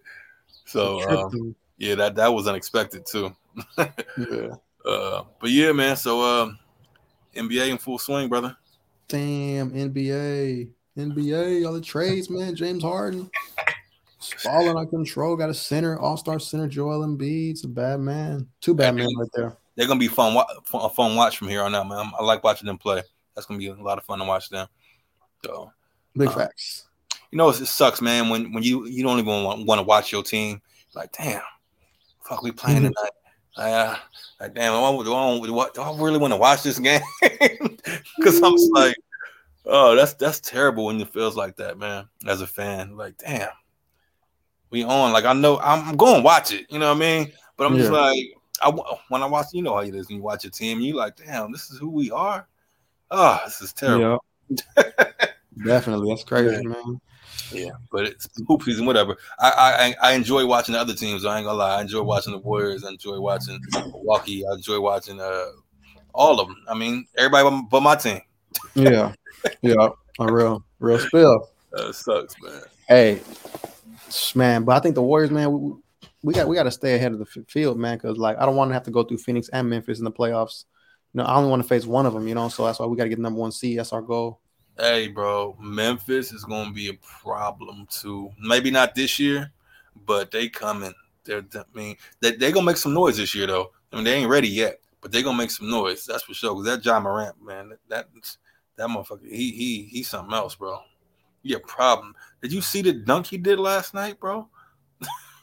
So 0.67 1.03
um, 1.09 1.55
yeah, 1.77 1.97
that 1.97 2.15
that 2.15 2.33
was 2.33 2.47
unexpected 2.47 3.05
too. 3.07 3.35
yeah. 3.79 4.55
Uh, 4.85 5.25
but 5.41 5.51
yeah, 5.51 5.73
man. 5.73 5.97
So 5.97 6.23
um, 6.23 6.59
NBA 7.35 7.71
in 7.71 7.79
full 7.79 7.99
swing, 7.99 8.29
brother. 8.29 8.57
Damn, 9.09 9.71
NBA, 9.71 10.69
NBA, 10.97 11.67
all 11.67 11.75
the 11.75 11.81
trades, 11.81 12.31
man. 12.31 12.55
James 12.55 12.83
Harden, 12.83 13.29
balling 14.45 14.77
out 14.77 14.91
control. 14.91 15.37
Got 15.37 15.51
a 15.51 15.55
center, 15.55 15.99
All 15.99 16.17
Star 16.17 16.39
center, 16.39 16.69
Joel 16.69 17.07
Embiid. 17.07 17.51
It's 17.51 17.65
a 17.65 17.69
bad 17.69 18.01
man. 18.01 18.49
Two 18.61 18.75
bad 18.75 18.95
men 18.95 19.09
right 19.19 19.29
there. 19.35 19.57
They're 19.77 19.89
gonna 19.89 20.01
be 20.01 20.09
fun, 20.09 20.37
a 20.73 20.89
fun 20.89 21.17
watch 21.17 21.39
from 21.39 21.49
here 21.49 21.63
on 21.63 21.75
out, 21.75 21.89
man. 21.89 22.13
I 22.19 22.23
like 22.23 22.45
watching 22.45 22.67
them 22.67 22.79
play. 22.79 23.03
That's 23.35 23.47
gonna 23.47 23.59
be 23.59 23.69
a 23.69 23.75
lot 23.75 23.99
of 23.99 24.05
fun 24.05 24.21
to 24.21 24.25
watch 24.25 24.49
them. 24.49 24.69
So 25.45 25.73
Big 26.17 26.29
um, 26.29 26.35
facts. 26.35 26.87
You 27.31 27.39
know, 27.39 27.49
it 27.49 27.55
sucks, 27.55 28.01
man. 28.01 28.29
When 28.29 28.53
when 28.53 28.63
you 28.63 28.87
you 28.87 29.03
don't 29.03 29.19
even 29.19 29.45
want, 29.45 29.67
want 29.67 29.81
to 29.81 29.83
watch 29.83 30.13
your 30.13 30.23
team. 30.23 30.63
Like, 30.95 31.13
damn, 31.13 31.43
fuck, 32.23 32.43
we 32.43 32.53
playing 32.53 32.83
mm-hmm. 32.83 32.93
tonight. 32.93 33.11
Uh, 33.57 33.97
like, 34.41 34.55
damn, 34.55 34.73
do 34.73 34.79
I, 34.79 35.05
do, 35.05 35.59
I, 35.59 35.69
do 35.75 35.81
I 35.81 35.97
really 36.01 36.19
want 36.19 36.33
to 36.33 36.37
watch 36.37 36.63
this 36.63 36.79
game? 36.79 37.01
Because 38.17 38.41
I'm 38.43 38.53
just 38.53 38.73
like, 38.73 38.97
oh, 39.67 39.95
that's 39.95 40.15
that's 40.15 40.41
terrible 40.41 40.87
when 40.87 41.01
it 41.01 41.13
feels 41.13 41.37
like 41.37 41.57
that, 41.57 41.79
man. 41.79 42.09
As 42.27 42.41
a 42.41 42.47
fan, 42.47 42.97
like, 42.97 43.19
damn, 43.19 43.51
we 44.71 44.85
on. 44.85 45.13
Like, 45.13 45.25
I 45.25 45.33
know 45.33 45.59
I'm 45.61 45.97
going 45.97 46.17
to 46.17 46.23
watch 46.23 46.53
it. 46.53 46.67
You 46.71 46.79
know 46.79 46.89
what 46.89 46.97
I 46.97 47.01
mean? 47.01 47.33
But 47.57 47.67
I'm 47.67 47.75
yeah. 47.75 47.81
just 47.81 47.93
like, 47.93 48.35
I 48.61 48.71
when 49.09 49.23
I 49.23 49.27
watch, 49.27 49.47
you 49.53 49.63
know 49.63 49.75
how 49.75 49.81
it 49.81 49.95
is 49.95 50.09
when 50.09 50.19
you 50.19 50.23
watch 50.23 50.45
a 50.45 50.51
team, 50.51 50.81
you 50.81 50.95
like, 50.95 51.17
damn, 51.17 51.53
this 51.53 51.71
is 51.71 51.79
who 51.79 51.89
we 51.91 52.11
are. 52.11 52.47
Oh, 53.11 53.41
this 53.45 53.61
is 53.61 53.73
terrible. 53.73 54.25
Yeah. 54.49 54.83
Definitely, 55.65 56.09
that's 56.09 56.25
crazy, 56.25 56.55
yeah. 56.55 56.69
man. 56.69 57.01
Yeah, 57.53 57.71
but 57.93 58.07
it's 58.07 58.29
hoop 58.49 58.63
season, 58.63 58.87
whatever. 58.87 59.17
I, 59.39 59.95
I 60.03 60.11
I 60.11 60.13
enjoy 60.15 60.47
watching 60.47 60.73
the 60.73 60.81
other 60.81 60.95
teams. 60.95 61.25
I 61.25 61.37
ain't 61.37 61.47
gonna 61.47 61.59
lie. 61.59 61.79
I 61.79 61.83
enjoy 61.83 62.03
watching 62.03 62.33
the 62.33 62.39
Warriors. 62.39 62.85
I 62.85 62.91
enjoy 62.91 63.21
watching 63.21 63.61
Milwaukee. 63.73 64.45
I 64.47 64.55
enjoy 64.55 64.81
watching 64.81 65.21
uh 65.21 65.47
all 66.13 66.41
of 66.41 66.49
them. 66.49 66.57
I 66.69 66.75
mean, 66.75 67.07
everybody 67.17 67.63
but 67.71 67.81
my 67.83 67.97
team. 67.97 68.21
yeah, 68.75 69.13
yeah, 69.63 69.89
a 70.19 70.33
real 70.33 70.65
real 70.79 70.99
spill. 70.99 71.51
That 71.75 71.93
sucks, 71.93 72.41
man. 72.41 72.63
Hey, 72.87 73.21
man, 74.35 74.65
but 74.65 74.77
I 74.77 74.81
think 74.81 74.95
the 74.95 75.03
Warriors, 75.03 75.31
man, 75.31 75.53
we, 75.53 75.73
we 76.23 76.35
got 76.35 76.49
we 76.49 76.57
got 76.57 76.65
to 76.65 76.71
stay 76.71 76.95
ahead 76.95 77.13
of 77.13 77.19
the 77.19 77.27
field, 77.49 77.79
man, 77.79 77.97
because 77.97 78.17
like 78.17 78.39
I 78.39 78.47
don't 78.47 78.57
want 78.57 78.71
to 78.71 78.75
have 78.75 78.85
to 78.85 78.91
go 78.91 79.05
through 79.05 79.19
Phoenix 79.19 79.49
and 79.51 79.69
Memphis 79.69 79.99
in 79.99 80.05
the 80.05 80.13
playoffs. 80.13 80.65
You 81.13 81.19
know, 81.19 81.25
I 81.25 81.37
only 81.37 81.51
want 81.51 81.63
to 81.63 81.69
face 81.69 81.87
one 81.87 82.07
of 82.07 82.15
them. 82.15 82.27
You 82.27 82.35
know, 82.35 82.49
so 82.49 82.65
that's 82.65 82.79
why 82.79 82.87
we 82.87 82.97
got 82.97 83.05
to 83.05 83.09
get 83.09 83.19
number 83.19 83.41
one 83.41 83.53
seed. 83.53 83.79
That's 83.79 83.93
our 83.93 84.03
goal. 84.03 84.41
Hey, 84.79 85.09
bro, 85.09 85.57
Memphis 85.61 86.33
is 86.33 86.45
going 86.45 86.69
to 86.69 86.75
be 86.75 86.89
a 86.89 86.95
problem 86.95 87.87
too. 87.89 88.31
Maybe 88.41 88.71
not 88.73 88.95
this 88.95 89.21
year, 89.21 89.53
but 90.07 90.31
they 90.31 90.49
coming. 90.49 90.93
They're, 91.25 91.45
I 91.55 91.63
mean, 91.75 91.97
they 92.21 92.33
they 92.33 92.53
gonna 92.53 92.67
make 92.67 92.77
some 92.77 92.95
noise 92.95 93.17
this 93.17 93.35
year 93.35 93.47
though. 93.47 93.71
I 93.93 93.97
mean, 93.97 94.05
they 94.05 94.15
ain't 94.15 94.31
ready 94.31 94.49
yet, 94.49 94.81
but 95.01 95.13
they 95.13 95.23
gonna 95.23 95.39
make 95.39 95.51
some 95.51 95.71
noise. 95.71 96.05
That's 96.05 96.25
for 96.25 96.35
sure. 96.35 96.55
Cause 96.55 96.65
that 96.67 96.85
Ja 96.85 97.01
Morant, 97.01 97.37
man, 97.43 97.73
that 97.89 98.09
that 98.77 98.89
motherfucker, 98.89 99.29
he 99.29 99.51
he 99.53 99.89
he's 99.91 100.09
something 100.09 100.35
else, 100.35 100.55
bro. 100.55 100.81
You 101.43 101.57
a 101.57 101.61
problem. 101.61 102.15
Did 102.45 102.53
you 102.53 102.61
see 102.61 102.83
the 102.83 102.93
dunk 102.93 103.29
he 103.29 103.39
did 103.39 103.59
last 103.59 103.95
night, 103.95 104.21
bro? 104.21 104.47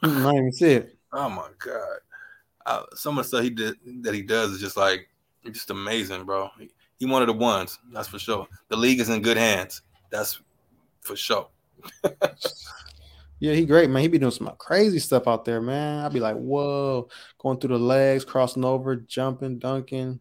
I 0.04 0.08
didn't 0.08 0.36
even 0.36 0.52
see 0.54 0.72
it. 0.74 0.98
Oh 1.14 1.28
my 1.28 1.50
god. 1.60 2.00
Uh, 2.66 2.84
some 2.94 3.18
of 3.18 3.26
the 3.26 3.28
stuff 3.28 3.44
he 3.44 3.50
did 3.50 3.76
that 4.02 4.14
he 4.14 4.22
does 4.22 4.52
is 4.52 4.62
just 4.62 4.78
like 4.78 5.10
just 5.52 5.70
amazing, 5.70 6.24
bro. 6.24 6.50
He, 6.58 6.70
he 7.00 7.06
one 7.06 7.22
of 7.22 7.28
the 7.28 7.34
ones, 7.34 7.80
that's 7.92 8.08
for 8.08 8.18
sure. 8.18 8.48
The 8.70 8.78
league 8.78 9.02
is 9.02 9.10
in 9.10 9.22
good 9.22 9.36
hands. 9.36 9.82
That's 10.10 10.40
for 11.02 11.18
sure. 11.18 11.50
yeah, 13.42 13.54
he 13.54 13.66
great, 13.66 13.90
man. 13.90 14.04
He 14.04 14.08
be 14.08 14.20
doing 14.20 14.32
some 14.32 14.50
crazy 14.58 15.00
stuff 15.00 15.28
out 15.28 15.44
there, 15.44 15.60
man. 15.60 16.06
I'd 16.06 16.14
be 16.14 16.22
like, 16.22 16.38
whoa, 16.38 17.10
going 17.38 17.58
through 17.58 17.78
the 17.78 17.84
legs, 17.84 18.24
crossing 18.24 18.64
over, 18.64 18.96
jumping, 18.96 19.60
dunking. 19.60 20.18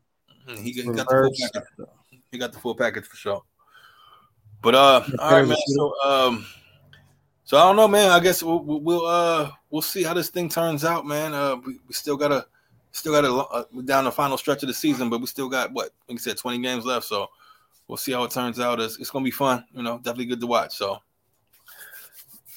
Mm-hmm. 0.48 0.60
He, 0.60 0.72
he 0.72 0.82
got 0.82 0.96
the 0.96 1.04
full 1.04 1.30
package. 1.52 1.88
He 2.32 2.38
got 2.38 2.52
the 2.52 2.58
full 2.58 2.74
package 2.74 3.04
for 3.04 3.16
sure. 3.16 3.42
But 4.60 4.74
uh, 4.74 5.04
all 5.20 5.30
right, 5.30 5.46
man. 5.46 5.56
So 5.68 5.94
um, 6.04 6.46
so 7.50 7.56
I 7.56 7.62
don't 7.62 7.74
know, 7.74 7.88
man. 7.88 8.12
I 8.12 8.20
guess 8.20 8.44
we'll, 8.44 8.62
we'll 8.62 9.04
uh 9.04 9.50
we'll 9.70 9.82
see 9.82 10.04
how 10.04 10.14
this 10.14 10.30
thing 10.30 10.48
turns 10.48 10.84
out, 10.84 11.04
man. 11.04 11.34
Uh, 11.34 11.56
we, 11.56 11.80
we 11.88 11.92
still 11.92 12.16
gotta 12.16 12.46
still 12.92 13.12
got 13.12 13.24
a 13.24 13.34
uh, 13.34 13.64
down 13.86 14.04
the 14.04 14.12
final 14.12 14.38
stretch 14.38 14.62
of 14.62 14.68
the 14.68 14.72
season, 14.72 15.10
but 15.10 15.20
we 15.20 15.26
still 15.26 15.48
got 15.48 15.72
what 15.72 15.90
like 16.08 16.16
I 16.16 16.20
said, 16.20 16.36
twenty 16.36 16.62
games 16.62 16.84
left. 16.84 17.06
So 17.06 17.26
we'll 17.88 17.96
see 17.96 18.12
how 18.12 18.22
it 18.22 18.30
turns 18.30 18.60
out. 18.60 18.78
It's, 18.78 19.00
it's 19.00 19.10
gonna 19.10 19.24
be 19.24 19.32
fun, 19.32 19.64
you 19.74 19.82
know, 19.82 19.96
definitely 19.96 20.26
good 20.26 20.38
to 20.42 20.46
watch. 20.46 20.76
So 20.76 21.00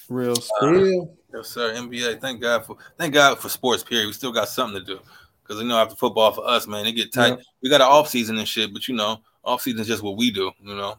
real 0.09 0.35
still. 0.35 1.01
Uh, 1.01 1.05
yes, 1.33 1.49
sir. 1.49 1.73
NBA. 1.73 2.21
Thank 2.21 2.39
God 2.39 2.63
for 2.63 2.77
thank 2.95 3.15
God 3.15 3.39
for 3.39 3.49
sports. 3.49 3.83
Period. 3.83 4.05
We 4.05 4.13
still 4.13 4.31
got 4.31 4.47
something 4.47 4.79
to 4.79 4.85
do 4.85 4.99
because 5.41 5.59
you 5.59 5.67
know 5.67 5.79
after 5.79 5.95
football 5.95 6.33
for 6.33 6.47
us, 6.47 6.67
man, 6.67 6.85
it 6.85 6.91
get 6.91 7.11
tight. 7.11 7.29
Yeah. 7.29 7.43
We 7.63 7.69
got 7.71 7.81
an 7.81 7.87
off 7.87 8.09
season 8.09 8.37
and 8.37 8.47
shit, 8.47 8.71
but 8.71 8.87
you 8.87 8.93
know, 8.93 9.21
off 9.43 9.63
season 9.63 9.79
is 9.79 9.87
just 9.87 10.03
what 10.03 10.17
we 10.17 10.29
do. 10.29 10.51
You 10.61 10.75
know, 10.75 10.97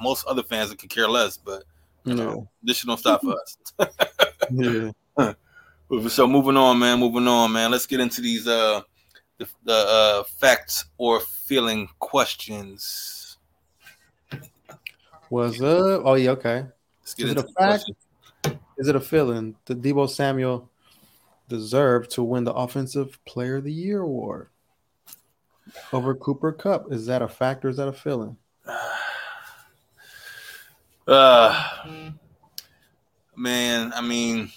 most 0.00 0.24
other 0.24 0.42
fans 0.42 0.72
can 0.76 0.88
care 0.88 1.08
less, 1.08 1.36
but 1.36 1.64
you 2.04 2.14
yeah. 2.14 2.24
know, 2.24 2.48
this 2.62 2.78
shit 2.78 2.86
don't 2.86 2.98
stop 2.98 3.22
for 3.22 3.34
us. 3.40 3.56
yeah. 4.50 4.90
So 6.08 6.26
moving 6.26 6.56
on, 6.56 6.78
man. 6.78 6.98
Moving 6.98 7.28
on, 7.28 7.52
man. 7.52 7.70
Let's 7.70 7.86
get 7.86 8.00
into 8.00 8.20
these 8.20 8.46
uh 8.46 8.82
the, 9.38 9.48
the 9.64 9.74
uh 9.74 10.22
facts 10.24 10.86
or 10.98 11.20
feeling 11.20 11.88
questions. 11.98 13.38
What's 15.28 15.60
up? 15.60 16.02
Oh 16.04 16.14
yeah, 16.14 16.30
okay. 16.30 16.66
Let's 17.00 17.14
get 17.14 17.24
Is 17.24 17.30
into 17.30 17.42
it 17.42 17.50
a 17.50 17.52
fact? 17.52 17.84
Questions. 17.84 18.60
Is 18.76 18.88
it 18.88 18.96
a 18.96 19.00
feeling 19.00 19.56
that 19.66 19.80
Deebo 19.80 20.08
Samuel 20.08 20.68
deserved 21.48 22.10
to 22.12 22.22
win 22.22 22.44
the 22.44 22.52
Offensive 22.52 23.18
Player 23.24 23.56
of 23.56 23.64
the 23.64 23.72
Year 23.72 24.00
award 24.00 24.48
over 25.92 26.14
Cooper 26.14 26.52
Kupp? 26.52 26.92
Is 26.92 27.06
that 27.06 27.22
a 27.22 27.28
fact 27.28 27.64
or 27.64 27.68
is 27.68 27.76
that 27.76 27.88
a 27.88 27.92
feeling? 27.92 28.36
Uh, 31.06 31.82
man, 33.36 33.92
I 33.94 34.00
mean 34.00 34.50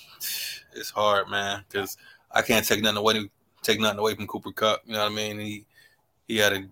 it's 0.78 0.90
hard, 0.90 1.30
man, 1.30 1.64
because 1.68 1.98
I 2.32 2.42
can't 2.42 2.66
take 2.66 2.82
nothing 2.82 2.98
away 2.98 3.30
take 3.64 3.80
nothing 3.80 4.00
away 4.00 4.16
from 4.16 4.28
Cooper 4.28 4.52
Kupp. 4.52 4.82
You 4.86 4.94
know 4.94 5.00
what 5.00 5.12
I 5.12 5.16
mean? 5.16 5.40
He 5.40 5.66
he 6.28 6.38
had 6.38 6.54
a 6.54 6.64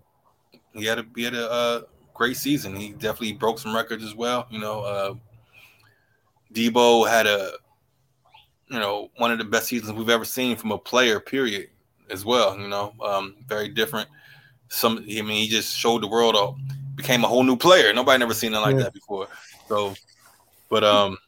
he 0.72 0.84
had 0.84 0.98
a 0.98 1.06
he 1.14 1.24
had 1.24 1.34
a 1.34 1.50
uh, 1.50 1.80
great 2.14 2.36
season. 2.36 2.74
He 2.74 2.92
definitely 2.92 3.32
broke 3.32 3.58
some 3.58 3.74
records 3.74 4.04
as 4.04 4.14
well. 4.14 4.46
You 4.50 4.60
know, 4.60 4.80
uh, 4.80 5.14
Deebo 6.52 7.08
had 7.08 7.26
a 7.26 7.52
you 8.68 8.78
know 8.78 9.10
one 9.16 9.30
of 9.30 9.38
the 9.38 9.44
best 9.44 9.66
seasons 9.68 9.92
we've 9.92 10.08
ever 10.08 10.24
seen 10.24 10.56
from 10.56 10.72
a 10.72 10.78
player. 10.78 11.20
Period. 11.20 11.68
As 12.08 12.24
well, 12.24 12.56
you 12.56 12.68
know, 12.68 12.94
um, 13.04 13.34
very 13.48 13.68
different. 13.68 14.08
Some, 14.68 14.98
I 14.98 15.22
mean, 15.22 15.42
he 15.42 15.48
just 15.48 15.76
showed 15.76 16.04
the 16.04 16.06
world, 16.06 16.36
a, 16.36 16.94
became 16.94 17.24
a 17.24 17.26
whole 17.26 17.42
new 17.42 17.56
player. 17.56 17.92
Nobody 17.92 18.20
never 18.20 18.32
seen 18.32 18.54
it 18.54 18.58
like 18.58 18.76
yeah. 18.76 18.84
that 18.84 18.92
before. 18.92 19.26
So, 19.68 19.94
but 20.68 20.84
um, 20.84 21.18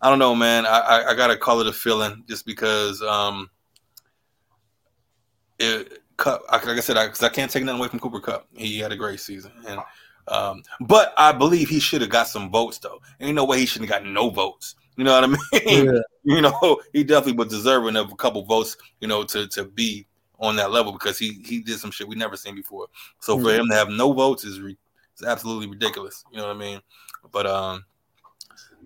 I 0.00 0.10
don't 0.10 0.18
know, 0.18 0.34
man. 0.34 0.66
I, 0.66 0.78
I, 0.78 1.10
I 1.10 1.14
gotta 1.14 1.36
call 1.36 1.60
it 1.60 1.66
a 1.66 1.72
feeling 1.72 2.24
just 2.28 2.46
because 2.46 3.02
um 3.02 3.50
it 5.58 6.02
Kupp 6.16 6.42
like 6.50 6.64
I 6.64 6.80
said, 6.80 6.96
I, 6.96 7.06
because 7.06 7.22
I, 7.22 7.28
can't 7.28 7.50
take 7.50 7.64
nothing 7.64 7.78
away 7.78 7.88
from 7.88 8.00
Cooper 8.00 8.20
Kupp. 8.20 8.46
He 8.54 8.78
had 8.78 8.92
a 8.92 8.96
great 8.96 9.20
season, 9.20 9.52
and 9.66 9.80
um, 10.28 10.62
but 10.80 11.14
I 11.16 11.32
believe 11.32 11.68
he 11.68 11.80
should 11.80 12.00
have 12.00 12.10
got 12.10 12.28
some 12.28 12.50
votes 12.50 12.78
though. 12.78 13.00
Ain't 13.20 13.34
no 13.34 13.44
way 13.44 13.58
he 13.58 13.66
shouldn't 13.66 13.90
have 13.90 14.02
got 14.02 14.10
no 14.10 14.30
votes. 14.30 14.76
You 14.96 15.04
know 15.04 15.14
what 15.14 15.24
I 15.24 15.26
mean? 15.26 15.86
Yeah. 15.86 16.00
you 16.24 16.40
know, 16.42 16.80
he 16.92 17.02
definitely 17.02 17.32
was 17.32 17.48
deserving 17.48 17.96
of 17.96 18.12
a 18.12 18.16
couple 18.16 18.44
votes. 18.44 18.76
You 19.00 19.08
know, 19.08 19.24
to 19.24 19.48
to 19.48 19.64
be 19.64 20.06
on 20.38 20.56
that 20.56 20.70
level 20.70 20.92
because 20.92 21.18
he 21.18 21.42
he 21.44 21.60
did 21.60 21.78
some 21.78 21.90
shit 21.90 22.08
we 22.08 22.16
never 22.16 22.36
seen 22.36 22.54
before. 22.54 22.88
So 23.20 23.38
for 23.38 23.52
him 23.52 23.68
to 23.68 23.74
have 23.74 23.88
no 23.88 24.12
votes 24.12 24.44
is 24.44 24.60
re- 24.60 24.78
is 25.16 25.26
absolutely 25.26 25.68
ridiculous. 25.68 26.24
You 26.30 26.38
know 26.38 26.46
what 26.46 26.56
I 26.56 26.58
mean? 26.58 26.80
But 27.30 27.46
um, 27.46 27.84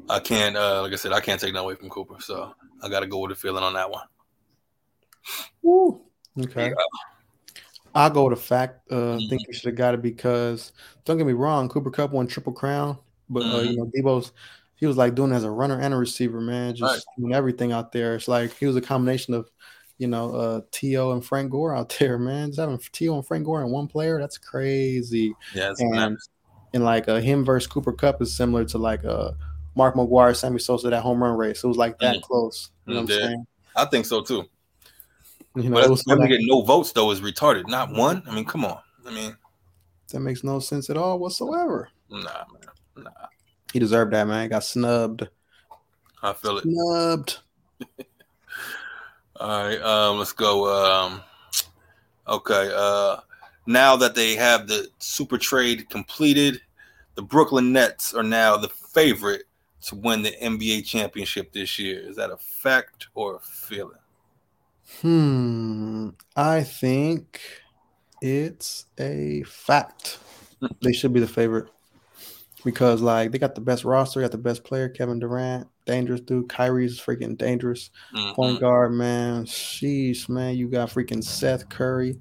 I 0.09 0.21
can't, 0.21 0.57
uh, 0.57 0.83
like 0.83 0.93
I 0.93 0.97
said, 0.97 1.13
I 1.13 1.21
can't 1.21 1.41
take 1.41 1.55
that 1.55 1.61
away 1.61 1.75
from 1.75 1.89
Cooper. 1.89 2.17
So 2.21 2.55
I 2.83 2.89
got 2.89 3.01
to 3.01 3.07
go 3.07 3.21
with 3.21 3.31
the 3.31 3.35
feeling 3.37 3.63
on 3.63 3.75
that 3.75 3.91
one. 3.91 4.05
Woo. 5.63 6.03
Okay. 6.39 6.69
Yeah. 6.69 6.75
I'll 7.95 8.11
go 8.11 8.29
with 8.29 8.39
the 8.39 8.45
fact. 8.45 8.91
Uh, 8.91 8.95
mm-hmm. 8.95 9.29
think 9.29 9.43
you 9.49 9.55
should 9.55 9.71
have 9.71 9.77
got 9.77 9.95
it 9.95 10.03
because 10.03 10.73
don't 11.05 11.17
get 11.17 11.27
me 11.27 11.33
wrong, 11.33 11.69
Cooper 11.69 11.91
Kupp 11.91 12.13
won 12.13 12.27
triple 12.27 12.53
crown, 12.53 12.99
but 13.31 13.43
mm-hmm. 13.43 13.57
uh, 13.57 13.61
you 13.61 13.77
know 13.77 13.91
Deebo's 13.97 14.33
he 14.77 14.85
was 14.85 14.99
like 14.99 15.15
doing 15.15 15.33
as 15.33 15.45
a 15.45 15.51
runner 15.51 15.81
and 15.81 15.95
a 15.95 15.97
receiver, 15.97 16.41
man, 16.41 16.75
just 16.75 16.93
right. 16.93 17.15
doing 17.19 17.33
everything 17.33 17.73
out 17.73 17.93
there. 17.93 18.15
It's 18.15 18.29
like 18.29 18.53
he 18.59 18.67
was 18.67 18.77
a 18.77 18.83
combination 18.83 19.33
of 19.33 19.51
you 19.97 20.09
know 20.09 20.35
uh 20.35 20.61
T.O. 20.71 21.13
and 21.13 21.25
Frank 21.25 21.51
Gore 21.51 21.75
out 21.75 21.97
there, 21.99 22.19
man. 22.19 22.49
Just 22.49 22.61
having 22.61 22.79
T.O. 22.79 23.15
and 23.15 23.27
Frank 23.27 23.45
Gore 23.47 23.63
in 23.63 23.71
one 23.71 23.89
player, 23.89 24.21
that's 24.21 24.39
crazy. 24.39 25.35
Yeah, 25.55 25.73
and. 25.79 26.19
And 26.77 26.85
like 26.85 27.09
uh, 27.09 27.21
him 27.21 27.43
versus 27.43 27.67
Cooper 27.67 27.93
Kupp 27.93 28.21
is 28.21 28.37
similar 28.37 28.67
to 28.67 28.77
like 28.77 29.03
uh 29.03 29.31
Mark 29.75 29.95
McGwire, 29.95 30.37
Sammy 30.37 30.59
Sosa 30.59 30.91
that 30.91 31.01
home 31.01 31.23
run 31.23 31.35
race. 31.35 31.65
It 31.65 31.67
was 31.67 31.79
like 31.79 31.99
that 32.01 32.17
mm-hmm. 32.17 32.23
close. 32.23 32.69
You 32.85 32.93
know 32.93 33.01
what 33.01 33.11
I'm 33.13 33.19
saying? 33.19 33.47
I 33.75 33.85
think 33.87 34.05
so 34.05 34.21
too. 34.21 34.45
You 35.55 35.71
know, 35.71 35.89
but 35.89 36.07
him 36.07 36.21
to 36.21 36.29
get 36.29 36.41
no 36.43 36.61
votes 36.61 36.93
though 36.93 37.11
is 37.13 37.23
retarded. 37.23 37.67
Not 37.67 37.93
one. 37.93 38.23
I 38.29 38.35
mean, 38.35 38.45
come 38.45 38.67
on. 38.67 38.79
I 39.07 39.11
mean, 39.11 39.35
that 40.13 40.21
makes 40.21 40.45
no 40.45 40.59
sense 40.59 40.91
at 40.91 40.99
all 40.99 41.19
whatsoever. 41.19 41.89
Nah, 42.11 42.19
man. 42.21 43.05
Nah. 43.05 43.11
He 43.73 43.79
deserved 43.79 44.13
that, 44.13 44.29
man. 44.29 44.51
Got 44.51 44.65
snubbed. 44.65 45.27
I 46.23 46.35
feel 46.35 46.59
it. 46.59 46.65
Snubbed. 46.65 47.39
all 49.41 49.65
right, 49.65 49.81
um, 49.81 50.19
let's 50.19 50.35
go. 50.35 50.69
Um, 50.69 51.23
okay, 52.29 52.71
uh, 52.75 53.17
now 53.67 53.97
that 53.97 54.15
they 54.15 54.35
have 54.35 54.69
the 54.69 54.89
super 54.99 55.39
trade 55.39 55.89
completed, 55.89 56.61
the 57.17 57.23
Brooklyn 57.23 57.73
Nets 57.73 58.15
are 58.15 58.23
now 58.23 58.57
the 58.57 58.69
favorite 58.69 59.45
to 59.87 59.97
win 59.97 60.23
the 60.23 60.33
NBA 60.43 60.85
championship 60.85 61.53
this 61.53 61.79
year. 61.79 62.01
Is 62.01 62.17
that 62.17 62.31
a 62.31 62.37
fact 62.37 63.09
or 63.15 63.37
a 63.37 63.41
feeling? 63.41 63.99
Hmm. 65.01 66.11
I 66.37 66.63
think 66.63 67.41
it's 68.23 68.87
a 68.99 69.43
fact. 69.45 70.19
they 70.83 70.93
should 70.93 71.13
be 71.13 71.21
the 71.21 71.27
favorite 71.27 71.69
because, 72.65 73.01
like, 73.01 73.33
they 73.33 73.39
got 73.39 73.55
the 73.55 73.61
best 73.61 73.85
roster, 73.85 74.21
got 74.21 74.31
the 74.31 74.39
best 74.39 74.65
player, 74.65 74.89
Kevin 74.89 75.19
Durant, 75.19 75.69
dangerous 75.87 76.21
dude. 76.21 76.49
Kyrie's 76.49 77.01
freaking 77.01 77.37
dangerous 77.37 77.91
mm-hmm. 78.15 78.35
point 78.35 78.61
guard, 78.61 78.93
man. 78.93 79.45
Sheesh, 79.45 80.29
man. 80.29 80.57
You 80.57 80.69
got 80.69 80.91
freaking 80.91 81.23
Seth 81.25 81.69
Curry. 81.69 82.19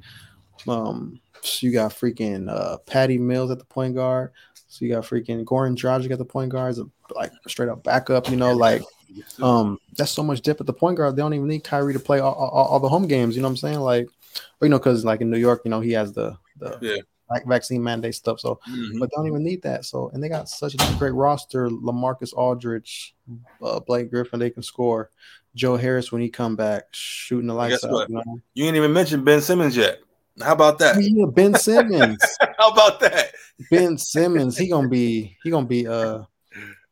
Um, 0.67 1.19
you 1.59 1.71
got 1.71 1.91
freaking 1.91 2.49
uh, 2.49 2.77
Patty 2.85 3.17
Mills 3.17 3.51
at 3.51 3.59
the 3.59 3.65
point 3.65 3.95
guard. 3.95 4.31
So 4.75 4.83
you 4.83 4.91
got 4.91 5.05
freaking 5.05 5.45
Goran 5.45 5.77
Dragic 5.77 6.11
at 6.11 6.17
the 6.17 6.25
point 6.25 6.51
guard, 6.51 6.75
like 7.15 7.31
straight 7.47 7.69
up 7.69 7.81
backup. 7.81 8.29
You 8.29 8.35
know, 8.35 8.53
like 8.53 8.81
um, 9.41 9.79
that's 9.95 10.11
so 10.11 10.21
much 10.21 10.41
depth 10.41 10.59
at 10.59 10.67
the 10.67 10.73
point 10.73 10.97
guard. 10.97 11.15
They 11.15 11.21
don't 11.21 11.33
even 11.33 11.47
need 11.47 11.63
Kyrie 11.63 11.93
to 11.93 11.99
play 11.99 12.19
all, 12.19 12.33
all, 12.33 12.65
all 12.65 12.79
the 12.81 12.89
home 12.89 13.07
games. 13.07 13.37
You 13.37 13.41
know 13.41 13.47
what 13.47 13.51
I'm 13.51 13.57
saying? 13.57 13.79
Like, 13.79 14.09
you 14.61 14.67
know, 14.67 14.77
because 14.77 15.05
like 15.05 15.21
in 15.21 15.29
New 15.29 15.37
York, 15.37 15.61
you 15.63 15.71
know, 15.71 15.79
he 15.79 15.93
has 15.93 16.11
the 16.11 16.37
the 16.57 16.77
yeah. 16.81 16.97
like 17.29 17.45
vaccine 17.45 17.81
mandate 17.81 18.15
stuff. 18.15 18.41
So, 18.41 18.59
mm-hmm. 18.69 18.99
but 18.99 19.09
they 19.09 19.15
don't 19.15 19.27
even 19.27 19.45
need 19.45 19.61
that. 19.61 19.85
So, 19.85 20.09
and 20.09 20.21
they 20.21 20.27
got 20.27 20.49
such 20.49 20.73
a 20.73 20.95
great 20.97 21.13
roster: 21.13 21.69
LaMarcus 21.69 22.33
Aldridge, 22.33 23.15
uh, 23.63 23.79
Blake 23.79 24.11
Griffin. 24.11 24.41
They 24.41 24.49
can 24.49 24.61
score. 24.63 25.09
Joe 25.55 25.77
Harris 25.77 26.11
when 26.11 26.21
he 26.21 26.29
come 26.29 26.57
back, 26.57 26.83
shooting 26.91 27.47
the 27.47 27.53
lights 27.53 27.85
out. 27.85 28.09
You, 28.09 28.15
know? 28.15 28.41
you 28.55 28.65
ain't 28.65 28.75
even 28.75 28.91
mentioned 28.91 29.23
Ben 29.23 29.39
Simmons 29.39 29.77
yet. 29.77 29.99
How 30.41 30.53
about 30.53 30.79
that? 30.79 30.97
Yeah, 31.01 31.25
Ben 31.27 31.53
Simmons. 31.55 32.21
How 32.59 32.69
about 32.69 32.99
that? 32.99 33.31
Ben 33.71 33.97
Simmons. 33.97 34.57
He 34.57 34.67
gonna 34.67 34.89
be. 34.89 35.37
He 35.43 35.49
gonna 35.49 35.65
be. 35.65 35.87
Uh. 35.87 36.23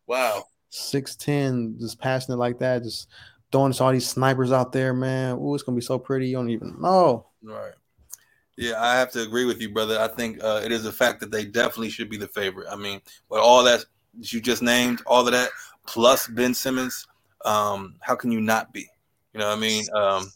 Wow. 0.08 0.46
Six 0.70 1.16
ten, 1.16 1.76
just 1.80 2.00
passing 2.00 2.34
it 2.34 2.38
like 2.38 2.60
that, 2.60 2.84
just 2.84 3.10
throwing 3.52 3.74
all 3.80 3.92
these 3.92 4.08
snipers 4.08 4.52
out 4.52 4.72
there, 4.72 4.94
man. 4.94 5.38
Ooh, 5.38 5.54
it's 5.54 5.64
gonna 5.64 5.76
be 5.76 5.82
so 5.82 6.00
pretty. 6.00 6.28
You 6.28 6.38
don't 6.38 6.50
even 6.50 6.82
know. 6.82 7.28
Right. 7.44 7.74
Yeah, 8.58 8.82
I 8.82 8.96
have 8.96 9.12
to 9.12 9.22
agree 9.22 9.46
with 9.46 9.62
you, 9.62 9.70
brother. 9.70 10.00
I 10.00 10.08
think 10.08 10.44
uh, 10.44 10.62
it 10.64 10.72
is 10.72 10.86
a 10.86 10.92
fact 10.92 11.20
that 11.22 11.32
they 11.32 11.46
definitely 11.46 11.90
should 11.90 12.10
be 12.10 12.18
the 12.18 12.28
favorite. 12.28 12.68
I 12.72 12.76
mean, 12.76 13.02
with 13.30 13.42
all 13.42 13.64
that 13.64 13.86
you 14.20 14.42
just 14.42 14.62
named, 14.62 15.02
all 15.08 15.26
of 15.26 15.34
that, 15.34 15.50
plus 15.88 16.28
Ben 16.28 16.54
Simmons, 16.54 17.08
um, 17.46 17.96
how 18.02 18.16
can 18.16 18.32
you 18.32 18.42
not 18.42 18.72
be? 18.72 18.88
You 19.34 19.40
know 19.40 19.50
what 19.50 19.58
I 19.58 19.62
mean? 19.62 19.86
Um, 19.96 20.32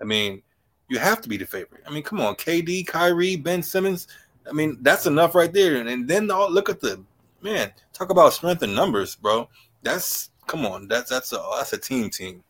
I 0.00 0.04
mean, 0.04 0.42
you 0.90 0.98
have 0.98 1.20
to 1.22 1.28
be 1.28 1.36
the 1.36 1.46
favorite. 1.46 1.84
I 1.86 1.90
mean, 1.90 2.02
come 2.02 2.20
on, 2.20 2.34
KD, 2.34 2.86
Kyrie, 2.86 3.36
Ben 3.36 3.62
Simmons. 3.62 4.08
I 4.46 4.52
mean, 4.52 4.76
that's 4.82 5.06
enough 5.06 5.34
right 5.34 5.52
there. 5.52 5.76
And, 5.76 5.88
and 5.88 6.06
then 6.06 6.30
all, 6.30 6.50
look 6.50 6.68
at 6.68 6.80
the 6.80 7.02
man. 7.40 7.72
Talk 7.92 8.10
about 8.10 8.32
strength 8.32 8.62
in 8.64 8.74
numbers, 8.74 9.14
bro. 9.14 9.48
That's 9.82 10.30
come 10.46 10.66
on. 10.66 10.88
That's 10.88 11.08
that's 11.08 11.32
a 11.32 11.42
that's 11.56 11.72
a 11.72 11.78
team 11.78 12.10
team. 12.10 12.42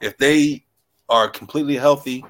If 0.00 0.16
they 0.18 0.64
are 1.08 1.28
completely 1.28 1.76
healthy, 1.76 2.24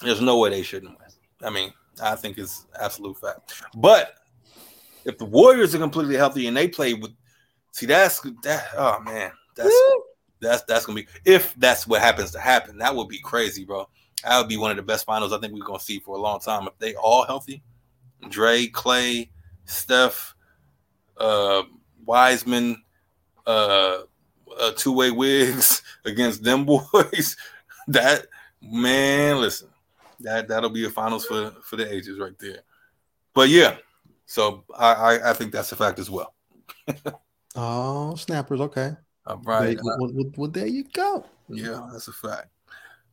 there's 0.00 0.20
no 0.20 0.38
way 0.38 0.50
they 0.50 0.62
shouldn't 0.62 0.96
win. 0.98 1.08
I 1.42 1.50
mean, 1.50 1.72
I 2.00 2.14
think 2.14 2.38
it's 2.38 2.66
absolute 2.80 3.18
fact. 3.18 3.62
But 3.74 4.14
if 5.04 5.18
the 5.18 5.24
Warriors 5.24 5.74
are 5.74 5.78
completely 5.78 6.16
healthy 6.16 6.46
and 6.46 6.56
they 6.56 6.68
play 6.68 6.94
with, 6.94 7.10
see, 7.72 7.86
that's 7.86 8.20
that. 8.44 8.68
Oh 8.76 9.00
man, 9.00 9.32
that's 9.56 9.68
Woo! 9.68 10.02
that's 10.40 10.62
that's 10.62 10.86
gonna 10.86 11.00
be 11.00 11.08
if 11.24 11.54
that's 11.56 11.88
what 11.88 12.00
happens 12.00 12.30
to 12.32 12.38
happen. 12.38 12.78
That 12.78 12.94
would 12.94 13.08
be 13.08 13.18
crazy, 13.18 13.64
bro. 13.64 13.88
That 14.24 14.38
would 14.38 14.48
be 14.48 14.56
one 14.56 14.70
of 14.70 14.76
the 14.76 14.82
best 14.82 15.06
finals 15.06 15.32
I 15.32 15.38
think 15.38 15.52
we're 15.52 15.64
gonna 15.64 15.80
see 15.80 15.98
for 15.98 16.16
a 16.16 16.20
long 16.20 16.40
time. 16.40 16.66
If 16.66 16.78
they 16.78 16.94
all 16.94 17.24
healthy, 17.24 17.62
Dre, 18.28 18.66
Klay, 18.66 19.28
Steph, 19.64 20.34
uh, 21.18 21.62
Wiseman, 22.04 22.82
uh, 23.46 23.98
uh 24.58 24.72
two 24.76 24.92
way 24.92 25.10
wigs 25.10 25.82
against 26.04 26.42
them 26.42 26.64
boys. 26.92 27.36
that 27.88 28.26
man, 28.62 29.40
listen, 29.40 29.68
that 30.20 30.48
that'll 30.48 30.70
be 30.70 30.84
a 30.84 30.90
finals 30.90 31.26
for 31.26 31.52
for 31.62 31.76
the 31.76 31.92
ages 31.92 32.18
right 32.18 32.38
there. 32.38 32.60
But 33.34 33.48
yeah, 33.48 33.76
so 34.24 34.64
I 34.76 34.92
I, 34.92 35.30
I 35.30 35.32
think 35.34 35.52
that's 35.52 35.72
a 35.72 35.76
fact 35.76 35.98
as 35.98 36.10
well. 36.10 36.34
oh, 37.56 38.14
snappers, 38.16 38.60
okay. 38.60 38.96
All 39.26 39.40
right. 39.44 39.78
Well, 39.82 39.96
well, 40.00 40.10
well, 40.14 40.32
well, 40.36 40.50
there 40.50 40.66
you 40.66 40.84
go. 40.84 41.24
Yeah, 41.48 41.88
that's 41.92 42.08
a 42.08 42.12
fact. 42.12 42.48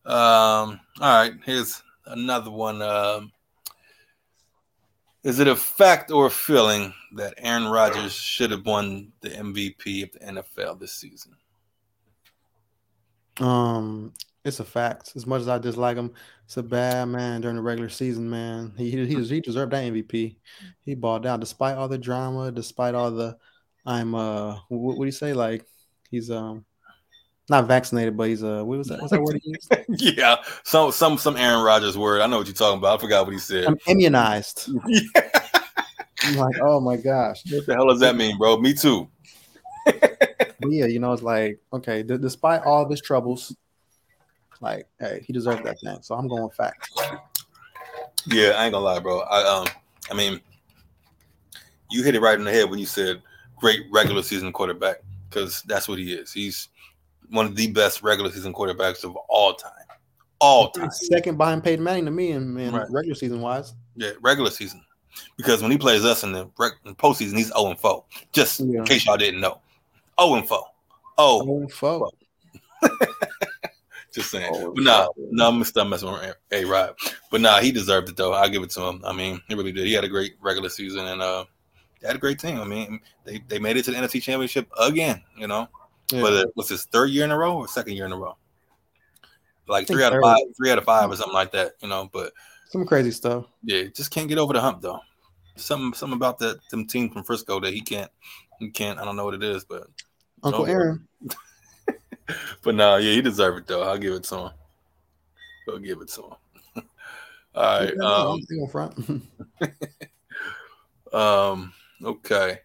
Um, 0.05 0.79
all 0.99 1.17
right, 1.17 1.33
here's 1.45 1.81
another 2.05 2.51
one. 2.51 2.81
Um, 2.81 3.31
is 5.23 5.39
it 5.39 5.47
a 5.47 5.55
fact 5.55 6.11
or 6.11 6.25
a 6.25 6.31
feeling 6.31 6.93
that 7.15 7.33
Aaron 7.37 7.67
Rodgers 7.67 8.13
should 8.13 8.51
have 8.51 8.65
won 8.65 9.13
the 9.21 9.29
MVP 9.29 10.03
of 10.03 10.11
the 10.11 10.19
NFL 10.41 10.79
this 10.79 10.91
season? 10.91 11.35
Um, 13.39 14.13
it's 14.43 14.59
a 14.59 14.65
fact. 14.65 15.13
As 15.15 15.25
much 15.25 15.41
as 15.41 15.47
I 15.47 15.57
dislike 15.57 15.95
him, 15.95 16.11
it's 16.43 16.57
a 16.57 16.63
bad 16.63 17.05
man 17.05 17.39
during 17.39 17.55
the 17.55 17.61
regular 17.61 17.89
season. 17.89 18.29
Man, 18.29 18.73
he 18.77 18.91
he 18.91 19.23
he 19.23 19.39
deserved 19.39 19.71
that 19.71 19.83
MVP. 19.83 20.35
He 20.81 20.95
balled 20.95 21.25
out 21.25 21.39
despite 21.39 21.77
all 21.77 21.87
the 21.87 21.97
drama, 21.97 22.51
despite 22.51 22.93
all 22.93 23.11
the 23.11 23.37
I'm 23.85 24.15
uh 24.15 24.59
what, 24.67 24.97
what 24.97 24.99
do 24.99 25.05
you 25.05 25.11
say 25.11 25.33
like 25.33 25.65
he's 26.09 26.29
um 26.29 26.65
not 27.53 27.67
vaccinated, 27.67 28.17
but 28.17 28.29
he's 28.29 28.43
uh 28.43 28.63
what 28.63 28.79
was 28.79 28.87
that? 28.87 28.99
What's 28.99 29.11
that 29.11 29.21
word 29.21 29.39
he 29.43 29.51
used? 29.51 29.75
yeah, 30.17 30.37
some 30.63 30.91
some 30.91 31.17
some 31.17 31.37
Aaron 31.37 31.63
Rodgers 31.63 31.97
word. 31.97 32.21
I 32.21 32.27
know 32.27 32.39
what 32.39 32.47
you're 32.47 32.55
talking 32.55 32.79
about. 32.79 32.97
I 32.97 33.01
forgot 33.01 33.25
what 33.25 33.33
he 33.33 33.39
said. 33.39 33.65
I'm 33.65 33.77
immunized. 33.87 34.69
yeah. 34.87 35.01
I'm 36.23 36.35
like, 36.35 36.55
oh 36.61 36.79
my 36.79 36.97
gosh. 36.97 37.43
What 37.51 37.65
the 37.65 37.75
hell 37.75 37.87
does 37.87 37.99
that 37.99 38.15
mean, 38.15 38.37
bro? 38.37 38.57
Me 38.57 38.73
too. 38.73 39.07
yeah, 39.85 40.85
you 40.85 40.99
know, 40.99 41.13
it's 41.13 41.21
like, 41.21 41.59
okay, 41.73 42.01
d- 42.01 42.17
despite 42.17 42.63
all 42.63 42.83
of 42.83 42.89
his 42.89 43.01
troubles, 43.01 43.55
like, 44.61 44.87
hey, 44.99 45.23
he 45.27 45.33
deserved 45.33 45.63
that 45.65 45.77
thing. 45.83 45.97
So 46.01 46.15
I'm 46.15 46.27
going 46.27 46.49
fact. 46.51 46.89
Yeah, 48.25 48.51
I 48.51 48.65
ain't 48.65 48.73
gonna 48.73 48.79
lie, 48.79 48.99
bro. 48.99 49.19
I 49.21 49.59
um 49.59 49.67
I 50.09 50.15
mean 50.15 50.41
you 51.91 52.01
hit 52.01 52.15
it 52.15 52.21
right 52.21 52.39
in 52.39 52.45
the 52.45 52.51
head 52.51 52.69
when 52.69 52.79
you 52.79 52.87
said 52.87 53.21
great 53.57 53.81
regular 53.91 54.23
season 54.23 54.51
quarterback, 54.51 54.97
because 55.29 55.61
that's 55.67 55.87
what 55.87 55.99
he 55.99 56.13
is. 56.13 56.31
He's 56.33 56.69
one 57.29 57.45
of 57.45 57.55
the 57.55 57.67
best 57.71 58.03
regular 58.03 58.31
season 58.31 58.53
quarterbacks 58.53 59.03
of 59.03 59.15
all 59.29 59.53
time. 59.53 59.71
All 60.39 60.71
time. 60.71 60.91
Second 60.91 61.37
behind 61.37 61.63
Peyton 61.63 61.83
Manning 61.83 62.05
to 62.05 62.11
me 62.11 62.31
and 62.31 62.55
right. 62.55 62.85
regular 62.89 63.15
season 63.15 63.41
wise. 63.41 63.73
Yeah, 63.95 64.11
regular 64.21 64.49
season. 64.49 64.83
Because 65.37 65.61
when 65.61 65.71
he 65.71 65.77
plays 65.77 66.03
us 66.03 66.23
in 66.23 66.31
the 66.31 66.49
in 66.85 66.95
postseason, 66.95 67.37
he's 67.37 67.47
0 67.47 67.67
and 67.67 67.79
4. 67.79 68.03
Just 68.31 68.59
yeah. 68.59 68.79
in 68.79 68.85
case 68.85 69.05
y'all 69.05 69.17
didn't 69.17 69.41
know. 69.41 69.59
0 70.19 70.35
and 70.35 70.47
4. 70.47 70.63
Oh, 71.17 71.43
0 71.43 71.57
and 71.59 71.71
4. 71.71 72.09
Just 74.13 74.29
saying. 74.29 74.51
Oh, 74.53 74.73
but 74.73 74.83
nah, 74.83 75.07
no, 75.17 75.49
nah, 75.49 75.57
I'm 75.57 75.63
still 75.63 75.85
messing 75.85 76.11
with 76.11 76.35
A 76.51 76.65
Rod. 76.65 76.95
But 77.31 77.41
nah, 77.41 77.59
he 77.59 77.71
deserved 77.71 78.09
it 78.09 78.17
though. 78.17 78.33
I'll 78.33 78.49
give 78.49 78.61
it 78.61 78.69
to 78.71 78.81
him. 78.81 79.01
I 79.05 79.11
mean, 79.11 79.41
he 79.47 79.55
really 79.55 79.71
did. 79.71 79.87
He 79.87 79.93
had 79.93 80.03
a 80.03 80.09
great 80.09 80.35
regular 80.39 80.69
season 80.69 81.07
and 81.07 81.21
uh 81.21 81.45
they 82.03 82.07
had 82.07 82.17
a 82.17 82.19
great 82.19 82.37
team. 82.37 82.59
I 82.59 82.65
mean, 82.65 82.99
they, 83.23 83.41
they 83.47 83.59
made 83.59 83.77
it 83.77 83.85
to 83.85 83.91
the 83.91 83.97
NFC 83.97 84.21
championship 84.21 84.67
again, 84.77 85.23
you 85.37 85.47
know. 85.47 85.69
Yeah. 86.11 86.21
But 86.21 86.33
it 86.33 86.49
was 86.55 86.69
his 86.69 86.85
third 86.85 87.09
year 87.09 87.25
in 87.25 87.31
a 87.31 87.37
row 87.37 87.57
or 87.57 87.67
second 87.67 87.95
year 87.95 88.05
in 88.05 88.11
a 88.11 88.17
row? 88.17 88.37
Like 89.67 89.87
three 89.87 90.03
out 90.03 90.13
of 90.13 90.21
five, 90.21 90.39
three 90.57 90.71
out 90.71 90.77
of 90.77 90.83
five 90.83 91.09
or 91.09 91.15
something 91.15 91.33
like 91.33 91.51
that, 91.53 91.73
you 91.81 91.87
know. 91.87 92.09
But 92.11 92.33
some 92.69 92.85
crazy 92.85 93.11
stuff. 93.11 93.45
Yeah, 93.63 93.83
just 93.83 94.11
can't 94.11 94.27
get 94.27 94.37
over 94.37 94.53
the 94.53 94.61
hump 94.61 94.81
though. 94.81 94.99
Something 95.55 95.93
something 95.93 96.17
about 96.17 96.39
that 96.39 96.59
them 96.69 96.85
team 96.85 97.09
from 97.09 97.23
Frisco 97.23 97.59
that 97.61 97.73
he 97.73 97.81
can't 97.81 98.11
he 98.59 98.69
can't. 98.69 98.99
I 98.99 99.05
don't 99.05 99.15
know 99.15 99.25
what 99.25 99.35
it 99.35 99.43
is, 99.43 99.63
but 99.63 99.87
Uncle 100.43 100.65
Aaron. 100.65 101.07
but 102.63 102.75
no, 102.75 102.97
yeah, 102.97 103.13
he 103.13 103.21
deserved 103.21 103.59
it 103.59 103.67
though. 103.67 103.83
I'll 103.83 103.97
give 103.97 104.13
it 104.13 104.23
to 104.25 104.37
him. 104.37 104.51
I'll 105.69 105.79
give 105.79 106.01
it 106.01 106.09
to 106.09 106.21
him. 106.23 106.83
All 107.55 107.79
right. 107.79 107.97
Um, 107.99 108.41
um. 111.13 111.73
Okay. 112.03 112.59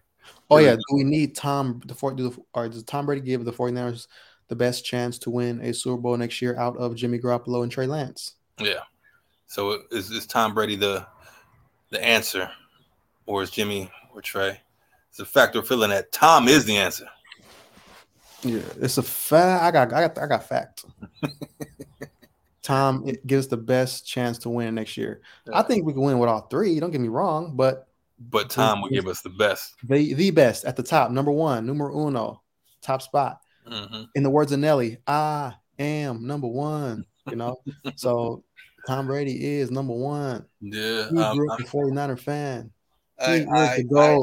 Oh 0.49 0.57
yeah, 0.57 0.75
do 0.75 0.95
we 0.95 1.03
need 1.03 1.35
Tom 1.35 1.81
the 1.85 1.93
do 2.15 2.29
the, 2.29 2.37
or 2.53 2.69
does 2.69 2.83
Tom 2.83 3.05
Brady 3.05 3.21
give 3.21 3.45
the 3.45 3.53
49ers 3.53 4.07
the 4.47 4.55
best 4.55 4.83
chance 4.83 5.19
to 5.19 5.29
win 5.29 5.61
a 5.61 5.73
Super 5.73 6.01
Bowl 6.01 6.17
next 6.17 6.41
year 6.41 6.57
out 6.57 6.75
of 6.77 6.95
Jimmy 6.95 7.19
Garoppolo 7.19 7.63
and 7.63 7.71
Trey 7.71 7.85
Lance? 7.85 8.35
Yeah. 8.59 8.81
So 9.47 9.79
is, 9.91 10.09
is 10.11 10.25
Tom 10.25 10.53
Brady 10.53 10.75
the 10.75 11.05
the 11.91 12.03
answer, 12.03 12.49
or 13.25 13.43
is 13.43 13.51
Jimmy 13.51 13.91
or 14.13 14.21
Trey? 14.21 14.59
It's 15.09 15.19
a 15.19 15.25
fact 15.25 15.55
we're 15.55 15.63
feeling 15.63 15.89
that 15.89 16.11
Tom 16.11 16.47
is 16.47 16.65
the 16.65 16.77
answer. 16.77 17.07
Yeah, 18.41 18.61
it's 18.79 18.97
a 18.97 19.03
fact. 19.03 19.63
I 19.63 19.71
got, 19.71 19.93
I 19.93 20.07
got, 20.07 20.17
I 20.17 20.27
got 20.27 20.47
fact. 20.47 20.85
Tom 22.61 23.03
it 23.07 23.25
gives 23.25 23.47
the 23.47 23.57
best 23.57 24.07
chance 24.07 24.37
to 24.39 24.49
win 24.49 24.75
next 24.75 24.95
year. 24.95 25.21
Yeah. 25.47 25.59
I 25.59 25.63
think 25.63 25.85
we 25.85 25.93
can 25.93 26.03
win 26.03 26.19
with 26.19 26.29
all 26.29 26.41
three. 26.41 26.79
Don't 26.79 26.91
get 26.91 27.01
me 27.01 27.07
wrong, 27.07 27.55
but 27.55 27.88
but 28.19 28.49
Tom 28.49 28.81
will 28.81 28.89
give 28.89 29.07
us 29.07 29.21
the 29.21 29.29
best. 29.29 29.75
The 29.83 30.13
the 30.13 30.31
best 30.31 30.65
at 30.65 30.75
the 30.75 30.83
top, 30.83 31.11
number 31.11 31.31
one, 31.31 31.65
numero 31.65 32.07
uno, 32.07 32.41
top 32.81 33.01
spot. 33.01 33.39
Mm-hmm. 33.67 34.03
In 34.15 34.23
the 34.23 34.29
words 34.29 34.51
of 34.51 34.59
Nelly, 34.59 34.97
I 35.07 35.53
am 35.77 36.25
number 36.25 36.47
one. 36.47 37.05
You 37.29 37.35
know, 37.35 37.57
so 37.95 38.43
Tom 38.87 39.07
Brady 39.07 39.57
is 39.59 39.71
number 39.71 39.93
one. 39.93 40.45
Yeah, 40.61 41.05
he 41.09 41.37
grew 41.37 41.51
up 41.51 41.59
a 41.59 41.63
49er 41.63 42.19
fan. 42.19 42.71
I, 43.19 43.45
I, 43.51 43.83
I, 43.97 44.19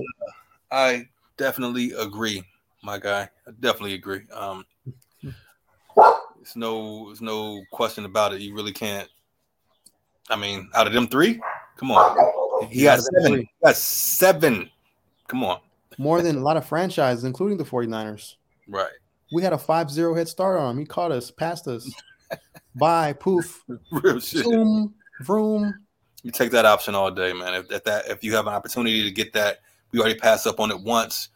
I, 0.71 1.09
definitely 1.37 1.93
agree, 1.93 2.43
my 2.83 2.99
guy. 2.99 3.29
I 3.47 3.51
definitely 3.61 3.93
agree. 3.93 4.23
Um, 4.33 4.65
there's 5.23 6.57
no, 6.57 7.07
there's 7.07 7.21
no 7.21 7.63
question 7.73 8.07
about 8.07 8.33
it. 8.33 8.41
You 8.41 8.55
really 8.55 8.73
can't. 8.73 9.09
I 10.31 10.37
mean, 10.37 10.71
out 10.75 10.87
of 10.87 10.95
them 10.95 11.09
three, 11.09 11.41
come 11.77 11.91
on. 11.91 12.17
He 12.71 12.83
got 12.83 13.01
seven. 13.01 13.41
He 13.41 13.51
got 13.63 13.77
seven. 13.77 14.71
Come 15.29 15.45
on. 15.45 15.61
More 15.99 16.23
than 16.23 16.37
a 16.37 16.41
lot 16.41 16.57
of 16.57 16.67
franchises, 16.67 17.25
including 17.25 17.57
the 17.59 17.65
49ers. 17.65 18.35
Right. 18.69 18.91
We 19.33 19.43
had 19.43 19.53
a 19.53 19.57
5-0 19.57 20.17
head 20.17 20.29
start 20.29 20.59
on 20.59 20.73
him. 20.73 20.79
He 20.79 20.85
caught 20.85 21.11
us, 21.11 21.31
passed 21.31 21.67
us. 21.67 21.91
Bye, 22.75 23.15
poof. 23.15 23.65
Real 23.91 24.21
shit. 24.21 24.45
Zoom, 24.45 24.95
vroom. 25.23 25.75
You 26.23 26.31
take 26.31 26.51
that 26.51 26.67
option 26.67 26.95
all 26.95 27.11
day, 27.11 27.33
man. 27.33 27.55
If, 27.55 27.71
if 27.71 27.85
that 27.85 28.09
if 28.09 28.25
you 28.25 28.35
have 28.35 28.47
an 28.47 28.53
opportunity 28.53 29.03
to 29.05 29.11
get 29.11 29.33
that, 29.35 29.61
we 29.93 30.01
already 30.01 30.19
passed 30.19 30.47
up 30.47 30.61
on 30.61 30.71
it 30.71 30.81
once. 30.81 31.29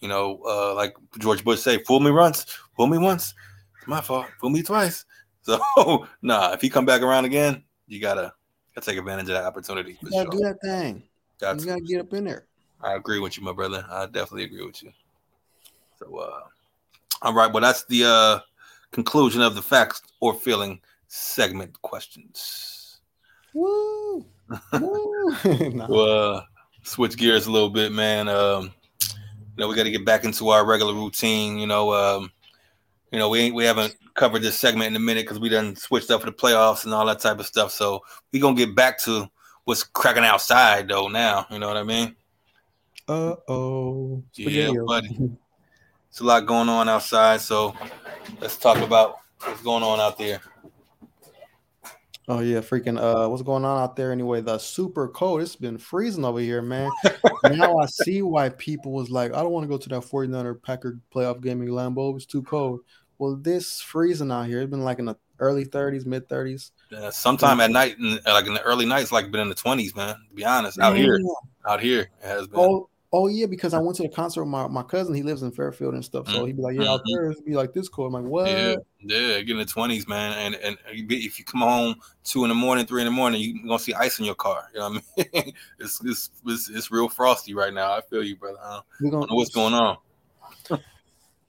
You 0.00 0.08
know, 0.08 0.40
uh, 0.46 0.74
like 0.74 0.96
George 1.18 1.44
Bush 1.44 1.60
say, 1.60 1.78
fool 1.84 2.00
me 2.00 2.10
once, 2.10 2.44
fool 2.76 2.86
me 2.86 2.98
once. 2.98 3.34
It's 3.78 3.86
my 3.86 4.00
fault. 4.00 4.26
Fool 4.40 4.50
me 4.50 4.62
twice. 4.62 5.04
So 5.42 6.06
nah, 6.20 6.52
if 6.52 6.60
he 6.60 6.68
come 6.68 6.84
back 6.84 7.00
around 7.00 7.24
again, 7.24 7.64
you 7.86 8.02
gotta 8.02 8.34
gotta 8.78 8.90
take 8.90 8.98
advantage 8.98 9.28
of 9.28 9.34
that 9.34 9.44
opportunity. 9.44 9.98
You 10.00 10.10
gotta 10.10 10.30
sure. 10.30 10.30
do 10.30 10.38
that 10.38 10.60
thing. 10.60 11.02
Got 11.40 11.60
you 11.60 11.66
gotta 11.66 11.80
get 11.80 12.00
up 12.00 12.12
in 12.12 12.24
there. 12.24 12.46
I 12.80 12.94
agree 12.94 13.18
with 13.18 13.36
you, 13.36 13.44
my 13.44 13.52
brother. 13.52 13.84
I 13.90 14.06
definitely 14.06 14.44
agree 14.44 14.64
with 14.64 14.82
you. 14.82 14.92
So, 15.98 16.16
uh, 16.16 16.40
all 17.22 17.34
right. 17.34 17.52
Well, 17.52 17.62
that's 17.62 17.84
the 17.86 18.04
uh, 18.04 18.40
conclusion 18.92 19.42
of 19.42 19.54
the 19.54 19.62
facts 19.62 20.02
or 20.20 20.34
feeling 20.34 20.80
segment 21.08 21.80
questions. 21.82 23.00
Woo! 23.52 24.24
Woo! 24.72 25.04
Well, 25.88 26.36
uh, 26.36 26.42
switch 26.84 27.16
gears 27.16 27.46
a 27.46 27.52
little 27.52 27.68
bit, 27.68 27.92
man. 27.92 28.28
Um, 28.28 28.72
you 29.02 29.08
know, 29.58 29.68
we 29.68 29.74
got 29.74 29.82
to 29.82 29.90
get 29.90 30.06
back 30.06 30.24
into 30.24 30.48
our 30.50 30.64
regular 30.64 30.94
routine. 30.94 31.58
You 31.58 31.66
know, 31.66 31.92
um, 31.92 32.30
you 33.12 33.18
know, 33.18 33.28
we 33.28 33.40
ain't 33.40 33.54
we 33.54 33.64
haven't 33.64 33.96
covered 34.14 34.42
this 34.42 34.58
segment 34.58 34.88
in 34.88 34.96
a 34.96 35.00
minute 35.00 35.24
because 35.24 35.40
we 35.40 35.48
done 35.48 35.76
switched 35.76 36.10
up 36.10 36.20
for 36.20 36.26
the 36.26 36.32
playoffs 36.32 36.84
and 36.84 36.92
all 36.92 37.06
that 37.06 37.20
type 37.20 37.38
of 37.38 37.46
stuff. 37.46 37.72
So 37.72 38.02
we 38.32 38.40
gonna 38.40 38.56
get 38.56 38.74
back 38.74 38.98
to 39.00 39.28
what's 39.64 39.82
cracking 39.82 40.24
outside 40.24 40.88
though 40.88 41.08
now. 41.08 41.46
You 41.50 41.58
know 41.58 41.68
what 41.68 41.76
I 41.76 41.84
mean? 41.84 42.16
Uh 43.06 43.36
oh. 43.48 44.22
Yeah, 44.34 44.72
buddy. 44.86 45.30
It's 46.10 46.20
a 46.20 46.24
lot 46.24 46.46
going 46.46 46.68
on 46.68 46.88
outside, 46.88 47.40
so 47.40 47.74
let's 48.40 48.56
talk 48.56 48.78
about 48.78 49.18
what's 49.40 49.62
going 49.62 49.82
on 49.82 50.00
out 50.00 50.18
there. 50.18 50.40
Oh 52.30 52.40
yeah, 52.40 52.58
freaking 52.58 53.00
uh 53.00 53.26
what's 53.28 53.42
going 53.42 53.64
on 53.64 53.82
out 53.82 53.96
there 53.96 54.12
anyway? 54.12 54.42
The 54.42 54.58
super 54.58 55.08
cold. 55.08 55.40
It's 55.40 55.56
been 55.56 55.78
freezing 55.78 56.26
over 56.26 56.40
here, 56.40 56.60
man. 56.60 56.90
now 57.44 57.78
I 57.78 57.86
see 58.04 58.20
why 58.20 58.50
people 58.50 58.92
was 58.92 59.10
like, 59.10 59.32
I 59.32 59.42
don't 59.42 59.50
want 59.50 59.64
to 59.64 59.68
go 59.68 59.78
to 59.78 59.88
that 59.88 60.02
49er 60.02 60.62
Packer 60.62 61.00
playoff 61.14 61.40
game 61.40 61.62
in 61.62 61.68
Lambeau. 61.68 62.14
It's 62.16 62.26
too 62.26 62.42
cold. 62.42 62.80
Well, 63.18 63.36
this 63.36 63.80
freezing 63.80 64.30
out 64.30 64.46
here. 64.46 64.60
It's 64.60 64.70
been 64.70 64.84
like 64.84 64.98
in 64.98 65.06
the 65.06 65.16
early 65.40 65.64
30s, 65.64 66.04
mid 66.04 66.28
30s. 66.28 66.70
Yeah, 66.90 67.10
sometime 67.10 67.60
at 67.60 67.70
night, 67.70 67.96
like 68.26 68.46
in 68.46 68.54
the 68.54 68.62
early 68.62 68.84
nights, 68.84 69.10
like 69.10 69.30
been 69.30 69.40
in 69.40 69.48
the 69.48 69.54
20s, 69.54 69.96
man. 69.96 70.14
To 70.28 70.34
be 70.34 70.44
honest, 70.44 70.78
out 70.78 70.96
yeah. 70.96 71.02
here, 71.02 71.20
out 71.66 71.80
here, 71.80 72.10
it 72.22 72.26
has 72.26 72.46
been. 72.46 72.60
Oh, 72.60 72.90
oh 73.12 73.28
yeah, 73.28 73.46
because 73.46 73.74
I 73.74 73.78
went 73.78 73.96
to 73.96 74.02
the 74.02 74.08
concert 74.08 74.42
with 74.44 74.50
my, 74.50 74.66
my 74.68 74.82
cousin. 74.82 75.14
He 75.14 75.22
lives 75.22 75.42
in 75.42 75.50
Fairfield 75.50 75.94
and 75.94 76.04
stuff. 76.04 76.28
So 76.28 76.38
mm-hmm. 76.38 76.46
he'd 76.46 76.56
be 76.56 76.62
like, 76.62 76.76
yeah, 76.76 76.90
out 76.90 77.00
mm-hmm. 77.00 77.14
there 77.14 77.30
it'd 77.30 77.44
be 77.44 77.54
like 77.54 77.72
this 77.72 77.88
cold. 77.88 78.14
I'm 78.14 78.22
like, 78.22 78.30
what? 78.30 78.50
Yeah, 78.50 78.76
yeah, 79.00 79.40
get 79.40 79.50
in 79.50 79.58
the 79.58 79.64
20s, 79.64 80.08
man. 80.08 80.32
And 80.38 80.54
and 80.56 80.76
if 80.88 81.38
you 81.38 81.44
come 81.44 81.60
home 81.60 81.96
two 82.24 82.44
in 82.44 82.48
the 82.48 82.54
morning, 82.54 82.86
three 82.86 83.02
in 83.02 83.06
the 83.06 83.12
morning, 83.12 83.40
you're 83.40 83.66
gonna 83.66 83.78
see 83.78 83.94
ice 83.94 84.18
in 84.18 84.24
your 84.24 84.34
car. 84.34 84.68
You 84.72 84.80
know 84.80 84.90
what 84.90 85.02
I 85.18 85.40
mean? 85.42 85.54
it's, 85.78 86.00
it's, 86.04 86.30
it's 86.46 86.70
it's 86.70 86.90
real 86.90 87.08
frosty 87.08 87.54
right 87.54 87.72
now. 87.72 87.92
I 87.92 88.00
feel 88.00 88.22
you, 88.22 88.36
brother. 88.36 88.58
I 88.62 88.80
don't, 89.00 89.10
gonna, 89.10 89.26
know 89.26 89.34
what's 89.34 89.54
going 89.54 89.74
on. 89.74 89.98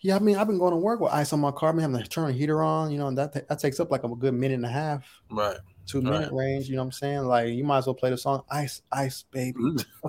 Yeah, 0.02 0.16
I 0.16 0.20
mean, 0.20 0.38
I've 0.38 0.48
been 0.48 0.60
going 0.60 0.72
to 0.72 0.78
work 0.78 1.02
with 1.02 1.12
ice 1.12 1.34
on 1.34 1.42
my 1.42 1.52
car. 1.52 1.70
I 1.70 1.72
mean, 1.74 1.82
having 1.82 2.02
to 2.02 2.08
turn 2.08 2.28
the 2.28 2.34
heater 2.34 2.64
on, 2.64 2.90
you 2.90 2.98
know, 2.98 3.08
and 3.08 3.18
that 3.18 3.34
that 3.34 3.60
takes 3.60 3.82
up 3.82 3.92
like 3.92 4.06
a 4.06 4.08
good 4.08 4.34
minute 4.34 4.56
and 4.56 4.66
a 4.66 4.70
half. 4.70 5.06
Right. 5.30 5.58
Two 5.90 6.02
minute 6.04 6.32
right. 6.32 6.34
range, 6.34 6.70
you 6.70 6.76
know 6.76 6.84
what 6.84 6.88
I'm 6.88 6.92
saying? 6.92 7.24
Like 7.26 7.50
you 7.50 7.64
might 7.64 7.80
as 7.80 7.88
well 7.88 7.96
play 7.96 8.12
the 8.12 8.18
song 8.18 8.44
Ice, 8.52 8.84
Ice, 8.92 9.24
baby. 9.32 9.58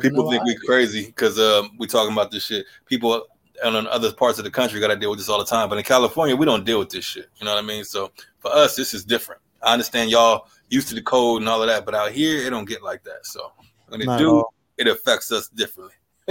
People 0.00 0.30
think 0.30 0.44
we 0.44 0.56
crazy 0.56 1.04
because 1.06 1.38
um, 1.38 1.72
we 1.78 1.86
talking 1.86 2.12
about 2.12 2.30
this 2.30 2.44
shit. 2.46 2.64
People 2.86 3.26
and 3.62 3.76
in 3.76 3.86
other 3.86 4.12
parts 4.12 4.38
of 4.38 4.44
the 4.44 4.50
country 4.50 4.80
got 4.80 4.88
to 4.88 4.96
deal 4.96 5.10
with 5.10 5.18
this 5.18 5.28
all 5.28 5.38
the 5.38 5.44
time. 5.44 5.68
But 5.68 5.76
in 5.76 5.84
California, 5.84 6.34
we 6.34 6.46
don't 6.46 6.64
deal 6.64 6.78
with 6.78 6.88
this 6.88 7.04
shit. 7.04 7.28
You 7.36 7.44
know 7.44 7.54
what 7.54 7.62
I 7.62 7.66
mean? 7.66 7.84
So 7.84 8.12
for 8.38 8.50
us, 8.50 8.76
this 8.76 8.94
is 8.94 9.04
different. 9.04 9.42
I 9.62 9.74
understand 9.74 10.10
y'all 10.10 10.48
used 10.70 10.88
to 10.88 10.94
the 10.94 11.02
code 11.02 11.42
and 11.42 11.48
all 11.48 11.60
of 11.60 11.68
that, 11.68 11.84
but 11.84 11.94
out 11.94 12.10
here, 12.10 12.46
it 12.46 12.50
don't 12.50 12.68
get 12.68 12.82
like 12.82 13.04
that. 13.04 13.26
So 13.26 13.52
when 13.88 14.00
it 14.00 14.06
Not 14.06 14.18
do, 14.18 14.44
it 14.78 14.88
affects 14.88 15.30
us 15.32 15.48
differently. 15.48 15.94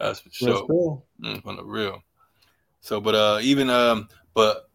That's 0.00 0.20
for 0.20 0.30
sure. 0.30 1.02
Mm, 1.22 1.46
on 1.46 1.56
the 1.56 1.64
real. 1.64 2.02
So, 2.80 2.98
but 3.00 3.14
uh, 3.14 3.38
even 3.42 3.68
um, 3.68 4.08
but 4.32 4.69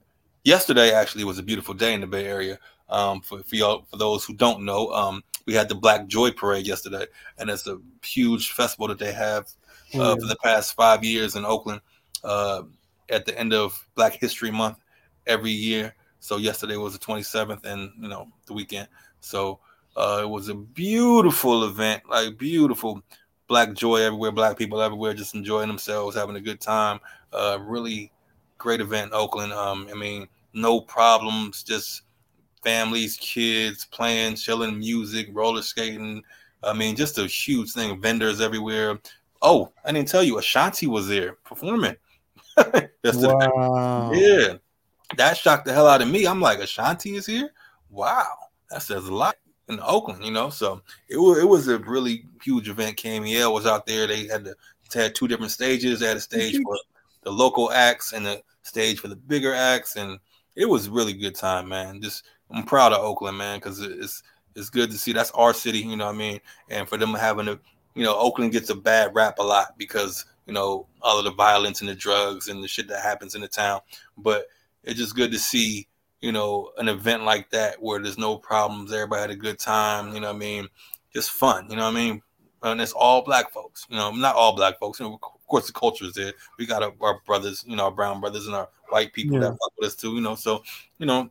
yesterday 0.46 0.92
actually 0.92 1.26
was 1.26 1.40
a 1.40 1.44
beautiful 1.44 1.74
day 1.74 1.94
in 1.94 2.00
the 2.00 2.08
Bay 2.08 2.26
Area. 2.26 2.58
Um, 2.88 3.20
for 3.20 3.44
for 3.44 3.56
y'all, 3.56 3.86
for 3.90 3.98
those 3.98 4.24
who 4.24 4.34
don't 4.34 4.64
know, 4.64 4.90
um, 4.92 5.24
we 5.46 5.54
had 5.54 5.68
the 5.68 5.76
Black 5.76 6.08
Joy 6.08 6.32
Parade 6.32 6.66
yesterday, 6.66 7.08
and 7.38 7.50
it's 7.50 7.68
a 7.68 7.80
huge 8.04 8.52
festival 8.52 8.88
that 8.88 9.00
they 9.00 9.12
have 9.12 9.50
uh, 9.96 9.98
mm. 9.98 10.20
for 10.22 10.28
the 10.28 10.38
past 10.44 10.76
five 10.76 11.04
years 11.04 11.36
in 11.36 11.44
Oakland. 11.44 11.82
Uh, 12.24 12.64
at 13.10 13.26
the 13.26 13.38
end 13.38 13.54
of 13.54 13.88
Black 13.96 14.14
History 14.14 14.52
Month 14.52 14.78
every 15.28 15.52
year. 15.52 15.96
So 16.20 16.38
yesterday 16.38 16.76
was 16.78 16.94
the 16.94 17.06
27th, 17.06 17.66
and 17.66 17.92
you 18.00 18.08
know 18.08 18.28
the 18.48 18.54
weekend. 18.54 18.88
So 19.20 19.60
uh, 19.96 20.22
it 20.24 20.30
was 20.30 20.50
a 20.50 20.56
beautiful 20.56 21.66
event, 21.66 22.04
like 22.10 22.38
beautiful 22.38 23.02
black 23.48 23.74
joy 23.74 23.98
everywhere, 23.98 24.32
black 24.32 24.58
people 24.58 24.82
everywhere, 24.82 25.14
just 25.14 25.36
enjoying 25.36 25.68
themselves, 25.68 26.16
having 26.16 26.36
a 26.36 26.42
good 26.42 26.60
time. 26.60 27.00
Uh, 27.32 27.60
really 27.62 28.12
great 28.58 28.82
event 28.82 29.12
in 29.12 29.14
Oakland. 29.14 29.54
Um, 29.54 29.88
I 29.92 29.94
mean, 29.94 30.28
no 30.56 30.82
problems, 30.82 31.64
just 31.64 32.04
families, 32.64 33.18
kids 33.18 33.86
playing, 33.86 34.36
chilling, 34.36 34.80
music, 34.80 35.28
roller 35.32 35.62
skating. 35.62 36.24
I 36.64 36.74
mean, 36.74 36.96
just 36.96 37.20
a 37.20 37.28
huge 37.28 37.72
thing. 37.72 38.02
Vendors 38.02 38.42
everywhere. 38.42 39.00
Oh, 39.42 39.72
I 39.86 39.92
didn't 39.92 40.08
tell 40.08 40.24
you, 40.24 40.40
Ashanti 40.40 40.88
was 40.88 41.08
there 41.08 41.34
performing. 41.46 41.96
wow. 42.58 44.12
Yeah, 44.14 44.56
that 45.18 45.38
shocked 45.38 45.66
the 45.66 45.74
hell 45.74 45.88
out 45.88 46.02
of 46.02 46.08
me. 46.08 46.26
I'm 46.26 46.42
like, 46.42 46.60
Ashanti 46.60 47.16
is 47.16 47.26
here. 47.26 47.52
Wow, 47.90 48.34
that 48.72 48.82
says 48.82 49.08
a 49.08 49.14
lot 49.14 49.36
in 49.68 49.80
Oakland, 49.82 50.24
you 50.24 50.32
know. 50.32 50.50
So 50.50 50.82
it 51.10 51.18
was 51.18 51.38
it 51.38 51.48
was 51.48 51.68
a 51.68 51.78
really 51.80 52.26
huge 52.42 52.70
event. 52.70 52.98
KMEL 52.98 53.54
was 53.54 53.66
out 53.66 53.86
there. 53.86 54.08
They 54.08 54.28
had 54.28 54.46
to 54.46 54.56
they 54.94 55.04
had 55.04 55.16
two 55.16 55.28
different 55.28 55.52
stages. 55.52 56.00
They 56.00 56.08
had 56.08 56.18
a 56.18 56.22
stage 56.22 56.56
mm-hmm. 56.56 56.64
for 56.64 56.78
the 57.24 57.32
local 57.32 57.72
acts 57.72 58.14
and 58.14 58.26
a 58.26 58.42
stage 58.64 59.00
for 59.00 59.08
the 59.08 59.16
bigger 59.16 59.54
acts, 59.54 59.96
and 59.96 60.20
it 60.56 60.66
was 60.66 60.90
really 60.90 61.14
good 61.14 61.36
time, 61.36 61.70
man. 61.70 62.02
Just 62.02 62.24
I'm 62.52 62.64
proud 62.64 62.94
of 62.94 63.04
Oakland, 63.04 63.38
man, 63.38 63.60
because 63.60 63.82
it's 63.82 64.24
it's 64.56 64.70
good 64.70 64.92
to 64.92 64.98
see 64.98 65.12
that's 65.12 65.32
our 65.32 65.54
city, 65.54 65.80
you 65.80 65.98
know 65.98 66.06
what 66.06 66.16
I 66.16 66.18
mean, 66.18 66.40
and 66.70 66.88
for 66.88 66.98
them 66.98 67.14
having 67.14 67.48
a 67.48 67.60
you 67.94 68.04
know 68.04 68.18
Oakland 68.18 68.52
gets 68.52 68.70
a 68.70 68.76
bad 68.76 69.14
rap 69.14 69.40
a 69.40 69.44
lot 69.44 69.78
because 69.78 70.26
you 70.48 70.54
know 70.54 70.88
all 71.02 71.20
of 71.20 71.26
the 71.26 71.32
violence 71.32 71.82
and 71.82 71.90
the 71.90 71.96
drugs 71.96 72.48
and 72.48 72.64
the 72.64 72.68
shit 72.68 72.88
that 72.88 73.02
happens 73.02 73.36
in 73.36 73.42
the 73.42 73.48
town, 73.48 73.82
but 74.18 74.48
it's 74.84 75.00
just 75.00 75.16
good 75.16 75.32
to 75.32 75.40
see 75.40 75.88
you 76.26 76.32
know, 76.32 76.72
an 76.80 76.90
event 76.90 77.24
like 77.24 77.52
that 77.52 77.80
where 77.80 78.02
there's 78.02 78.18
no 78.18 78.36
problems, 78.36 78.92
everybody 78.92 79.22
had 79.22 79.30
a 79.30 79.36
good 79.36 79.60
time, 79.60 80.12
you 80.12 80.20
know 80.20 80.30
what 80.30 80.38
I 80.38 80.40
mean? 80.40 80.68
Just 81.14 81.30
fun, 81.30 81.70
you 81.70 81.76
know 81.76 81.84
what 81.84 81.92
I 81.92 81.96
mean? 81.96 82.22
And 82.64 82.82
it's 82.82 82.94
all 82.94 83.22
black 83.22 83.52
folks, 83.52 83.86
you 83.90 83.96
know, 83.96 84.10
not 84.10 84.36
all 84.36 84.56
black 84.56 84.80
folks. 84.80 85.00
You 85.00 85.06
know, 85.06 85.20
of 85.46 85.50
course, 85.50 85.68
the 85.68 85.74
culture 85.74 86.06
is 86.06 86.14
there. 86.14 86.34
We 86.58 86.66
got 86.66 86.82
our, 86.82 86.92
our, 87.02 87.20
brothers, 87.24 87.64
you 87.68 87.76
know, 87.76 87.86
our 87.86 87.92
brown 87.92 88.20
brothers 88.20 88.48
and 88.48 88.56
our 88.56 88.68
white 88.90 89.14
people 89.14 89.36
yeah. 89.36 89.42
that 89.42 89.52
fuck 89.52 89.74
with 89.78 89.90
us 89.90 89.96
too, 89.96 90.16
you 90.16 90.22
know. 90.22 90.34
So, 90.34 90.64
you 90.98 91.06
know, 91.06 91.30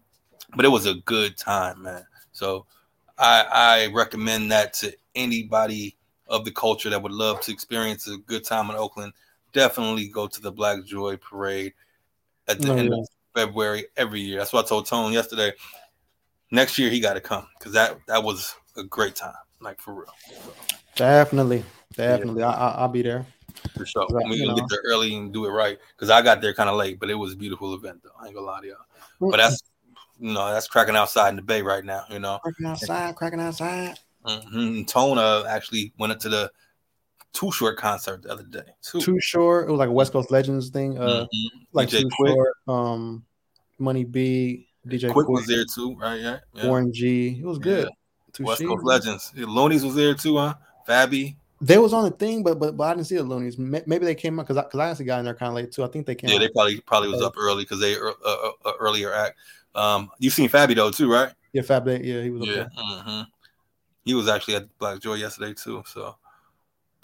but 0.55 0.65
it 0.65 0.69
was 0.69 0.87
a 0.87 0.95
good 0.95 1.37
time, 1.37 1.83
man. 1.83 2.07
So 2.31 2.65
I, 3.19 3.45
I 3.51 3.93
recommend 3.93 4.53
that 4.53 4.73
to 4.75 4.95
anybody 5.17 5.97
of 6.29 6.45
the 6.45 6.53
culture 6.53 6.91
that 6.91 7.03
would 7.03 7.11
love 7.11 7.41
to 7.41 7.53
experience 7.53 8.07
a 8.07 8.19
good 8.19 8.45
time 8.45 8.71
in 8.71 8.77
Oakland. 8.77 9.15
Definitely 9.53 10.07
go 10.07 10.29
to 10.29 10.41
the 10.41 10.53
Black 10.53 10.85
Joy 10.85 11.17
Parade 11.17 11.73
at 12.47 12.61
the 12.61 12.73
oh, 12.73 12.77
end 12.77 12.91
yeah. 12.91 13.01
of 13.01 13.09
February 13.35 13.87
every 13.97 14.21
year. 14.21 14.39
That's 14.39 14.53
what 14.53 14.65
I 14.65 14.69
told 14.69 14.87
Tone 14.87 15.13
yesterday. 15.13 15.53
Next 16.53 16.79
year 16.79 16.89
he 16.89 17.01
got 17.01 17.15
to 17.15 17.21
come 17.21 17.49
because 17.59 17.73
that 17.73 17.99
that 18.07 18.23
was 18.23 18.55
a 18.77 18.85
great 18.85 19.17
time, 19.17 19.35
like 19.61 19.81
for 19.81 19.93
real. 19.93 20.15
Definitely, 20.95 21.65
definitely, 21.97 22.43
yeah. 22.43 22.51
I, 22.51 22.83
will 22.83 22.93
be 22.93 23.03
there. 23.03 23.27
For 23.77 23.87
sure, 23.87 24.07
we 24.29 24.45
can 24.45 24.55
get 24.55 24.65
there 24.69 24.83
early 24.85 25.15
and 25.15 25.33
do 25.33 25.47
it 25.47 25.51
right 25.51 25.79
because 25.97 26.11
I 26.11 26.23
got 26.23 26.41
there 26.41 26.55
kind 26.55 26.69
of 26.69 26.77
late, 26.77 27.01
but 27.01 27.11
it 27.11 27.15
was 27.15 27.33
a 27.33 27.37
beautiful 27.37 27.75
event 27.75 28.03
though. 28.03 28.11
I 28.21 28.27
ain't 28.27 28.35
gonna 28.35 28.47
lie 28.47 28.61
to 28.61 28.67
y'all. 28.67 28.77
Mm-hmm. 28.77 29.31
But 29.31 29.37
that's 29.39 29.63
you 30.19 30.33
know 30.33 30.53
that's 30.53 30.69
cracking 30.69 30.97
outside 30.97 31.31
in 31.31 31.37
the 31.37 31.43
bay 31.43 31.63
right 31.63 31.85
now. 31.85 32.05
You 32.11 32.19
know, 32.19 32.39
cracking 32.43 32.67
outside, 32.67 33.15
cracking 33.17 33.41
outside. 33.41 33.99
Mm-hmm. 34.25 34.85
Tone 34.85 35.19
uh, 35.19 35.45
actually 35.49 35.93
went 35.99 36.13
up 36.13 36.21
to 36.21 36.29
the 36.29 36.51
too 37.33 37.53
Short 37.53 37.77
concert 37.77 38.23
the 38.23 38.33
other 38.33 38.45
day. 38.45 38.63
Too, 38.83 39.01
too 39.01 39.21
Short. 39.21 39.69
It 39.69 39.73
was 39.73 39.79
like 39.79 39.89
a 39.89 39.93
West 39.93 40.13
Coast 40.13 40.31
Legends 40.31 40.71
thing. 40.71 40.99
Uh, 40.99 41.27
mm-hmm. 41.27 41.59
like 41.73 41.89
DJ 41.89 42.03
Too 42.03 42.11
Quick. 42.17 42.35
Short, 42.35 42.55
um, 42.69 43.25
Money 43.79 44.05
B, 44.05 44.69
DJ 44.87 45.11
Quik, 45.11 45.13
Quick, 45.13 45.29
was 45.29 45.47
there 45.47 45.65
too, 45.65 45.97
right? 45.97 46.21
Yeah. 46.21 46.39
yeah. 46.55 46.67
Warren 46.67 46.93
G. 46.93 47.39
It 47.41 47.45
was 47.45 47.59
good. 47.59 47.89
Yeah. 48.39 48.47
West 48.47 48.65
Coast 48.65 48.85
Legends. 48.85 49.33
Luniz 49.37 49.85
was 49.85 49.95
there 49.95 50.15
too, 50.15 50.39
huh? 50.39 50.55
Fabi. 50.89 51.37
They 51.61 51.79
was 51.79 51.93
on 51.93 52.05
the 52.05 52.11
thing, 52.11 52.43
but 52.43 52.59
but, 52.59 52.77
but 52.77 52.85
I 52.85 52.95
didn't 52.95 53.07
see 53.07 53.17
the 53.17 53.23
Luniz. 53.23 53.59
Maybe 53.59 54.05
they 54.05 54.15
came 54.15 54.39
up 54.39 54.47
because 54.47 54.57
I, 54.57 54.69
cause 54.69 54.81
I 54.81 54.91
actually 54.91 55.07
got 55.07 55.21
in 55.21 55.25
there 55.25 55.35
kind 55.35 55.49
of 55.49 55.55
late 55.55 55.73
too. 55.73 55.85
I 55.85 55.89
think 55.89 56.07
they 56.07 56.15
came. 56.15 56.31
Yeah, 56.31 56.39
they 56.39 56.49
probably 56.49 56.81
probably 56.81 57.11
was 57.11 57.23
up 57.23 57.35
early 57.39 57.65
because 57.65 57.81
they 57.81 57.97
uh, 57.97 58.13
uh, 58.25 58.51
uh, 58.65 58.73
earlier 58.81 59.13
act. 59.15 59.39
Um, 59.75 60.11
you 60.19 60.31
seen 60.31 60.49
Fabi 60.49 60.75
though 60.75 60.91
too, 60.91 61.11
right? 61.11 61.33
Yeah, 61.53 61.63
Fabi. 61.63 62.05
Yeah, 62.05 62.23
he 62.23 62.31
was. 62.31 62.47
Yeah. 62.47 62.67
Mm-hmm. 62.77 63.23
He 64.05 64.15
was 64.15 64.29
actually 64.29 64.57
at 64.57 64.79
Black 64.79 65.01
Joy 65.01 65.15
yesterday 65.15 65.55
too. 65.55 65.83
So 65.87 66.17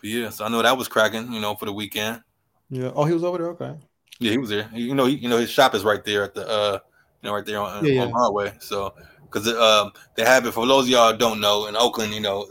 but 0.00 0.08
yeah, 0.08 0.30
so 0.30 0.44
I 0.44 0.48
know 0.48 0.62
that 0.62 0.76
was 0.76 0.88
cracking, 0.88 1.32
you 1.32 1.40
know, 1.40 1.54
for 1.54 1.66
the 1.66 1.72
weekend. 1.72 2.22
Yeah. 2.70 2.90
Oh, 2.94 3.04
he 3.04 3.12
was 3.12 3.22
over 3.22 3.38
there. 3.38 3.48
Okay. 3.48 3.74
Yeah, 4.18 4.32
he 4.32 4.38
was 4.38 4.48
there. 4.48 4.68
You 4.72 4.94
know, 4.94 5.06
he, 5.06 5.16
you 5.16 5.28
know, 5.28 5.38
his 5.38 5.50
shop 5.50 5.74
is 5.74 5.84
right 5.84 6.02
there 6.04 6.24
at 6.24 6.34
the, 6.34 6.48
uh, 6.48 6.78
you 7.22 7.28
know, 7.28 7.34
right 7.34 7.44
there 7.44 7.58
on, 7.60 7.84
yeah, 7.84 8.02
on 8.02 8.08
yeah. 8.08 8.12
Broadway. 8.12 8.52
So, 8.60 8.94
because 9.22 9.46
um, 9.48 9.92
they 10.16 10.24
have 10.24 10.46
it 10.46 10.52
for 10.52 10.66
those 10.66 10.84
of 10.84 10.90
y'all 10.90 11.16
don't 11.16 11.40
know 11.40 11.66
in 11.66 11.76
Oakland, 11.76 12.14
you 12.14 12.20
know, 12.20 12.46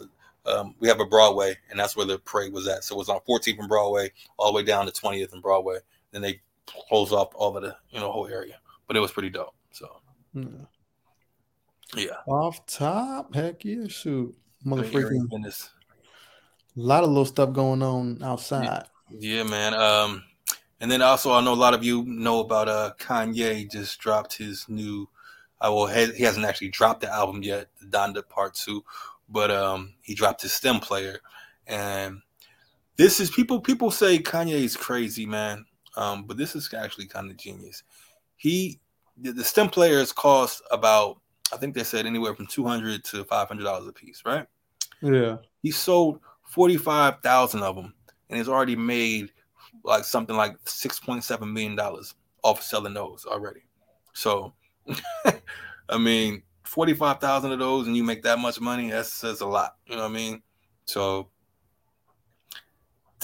um, 0.49 0.75
we 0.79 0.87
have 0.87 0.99
a 0.99 1.05
Broadway, 1.05 1.57
and 1.69 1.79
that's 1.79 1.95
where 1.95 2.05
the 2.05 2.19
parade 2.19 2.53
was 2.53 2.67
at. 2.67 2.83
So 2.83 2.95
it 2.95 2.99
was 2.99 3.09
on 3.09 3.19
14th 3.27 3.59
and 3.59 3.69
Broadway, 3.69 4.11
all 4.37 4.51
the 4.51 4.57
way 4.57 4.63
down 4.63 4.85
to 4.85 4.91
20th 4.91 5.33
and 5.33 5.41
Broadway. 5.41 5.77
Then 6.11 6.21
they 6.21 6.41
close 6.65 7.11
off 7.11 7.29
all 7.35 7.55
of 7.55 7.63
the 7.63 7.75
you 7.91 7.99
know 7.99 8.11
whole 8.11 8.27
area, 8.27 8.59
but 8.87 8.95
it 8.97 8.99
was 8.99 9.11
pretty 9.11 9.29
dope. 9.29 9.55
So. 9.71 10.01
Yeah. 10.33 10.43
yeah. 11.95 12.17
Off 12.27 12.65
top, 12.65 13.33
heck 13.33 13.65
yeah, 13.65 13.87
shoot, 13.87 14.35
motherfucking 14.65 15.69
a 16.77 16.81
lot 16.81 17.03
of 17.03 17.09
little 17.09 17.25
stuff 17.25 17.51
going 17.51 17.81
on 17.81 18.21
outside. 18.23 18.83
Yeah, 19.11 19.43
man. 19.43 19.73
Um, 19.73 20.23
and 20.79 20.89
then 20.89 21.01
also 21.01 21.33
I 21.33 21.41
know 21.41 21.53
a 21.53 21.55
lot 21.55 21.73
of 21.73 21.83
you 21.83 22.03
know 22.05 22.39
about 22.39 22.69
uh 22.69 22.91
Kanye 22.99 23.69
just 23.69 23.99
dropped 23.99 24.37
his 24.37 24.65
new. 24.69 25.09
Uh, 25.61 25.73
well, 25.73 25.87
he 25.87 26.23
hasn't 26.23 26.45
actually 26.45 26.69
dropped 26.69 27.01
the 27.01 27.13
album 27.13 27.43
yet, 27.43 27.67
the 27.81 27.87
Donda 27.87 28.27
Part 28.27 28.53
Two, 28.53 28.81
but 29.29 29.51
um, 29.51 29.93
he 30.01 30.15
dropped 30.15 30.41
his 30.41 30.53
stem 30.53 30.79
player, 30.79 31.19
and 31.67 32.21
this 32.97 33.19
is 33.19 33.29
people. 33.29 33.61
People 33.61 33.91
say 33.91 34.19
Kanye 34.19 34.51
is 34.51 34.75
crazy, 34.75 35.25
man. 35.25 35.65
Um, 35.95 36.23
but 36.23 36.37
this 36.37 36.55
is 36.55 36.73
actually 36.73 37.07
kind 37.07 37.29
of 37.29 37.37
genius. 37.37 37.83
He 38.35 38.79
the, 39.17 39.31
the 39.31 39.43
stem 39.43 39.69
players 39.69 40.11
cost 40.11 40.61
about 40.71 41.21
I 41.53 41.57
think 41.57 41.75
they 41.75 41.83
said 41.83 42.05
anywhere 42.05 42.35
from 42.35 42.47
two 42.47 42.65
hundred 42.65 43.03
to 43.05 43.23
five 43.25 43.47
hundred 43.47 43.63
dollars 43.63 43.87
a 43.87 43.93
piece, 43.93 44.23
right? 44.25 44.45
Yeah. 45.01 45.37
He 45.61 45.71
sold 45.71 46.19
forty-five 46.43 47.21
thousand 47.21 47.63
of 47.63 47.75
them, 47.75 47.93
and 48.29 48.37
he's 48.37 48.49
already 48.49 48.75
made 48.75 49.31
like 49.83 50.03
something 50.03 50.35
like 50.35 50.55
six 50.65 50.99
point 50.99 51.23
seven 51.23 51.51
million 51.53 51.75
dollars 51.75 52.15
off 52.43 52.59
of 52.59 52.65
selling 52.65 52.93
those 52.93 53.25
already. 53.25 53.61
So, 54.13 54.53
I 55.89 55.97
mean, 55.97 56.43
forty-five 56.69 57.19
thousand 57.19 57.51
of 57.51 57.59
those, 57.59 57.87
and 57.87 57.97
you 57.97 58.03
make 58.03 58.23
that 58.23 58.39
much 58.39 58.61
money. 58.61 58.91
That 58.91 59.05
says 59.07 59.41
a 59.41 59.45
lot. 59.47 59.75
You 59.87 59.95
know 59.95 60.03
what 60.03 60.11
I 60.11 60.13
mean? 60.13 60.41
So, 60.85 61.29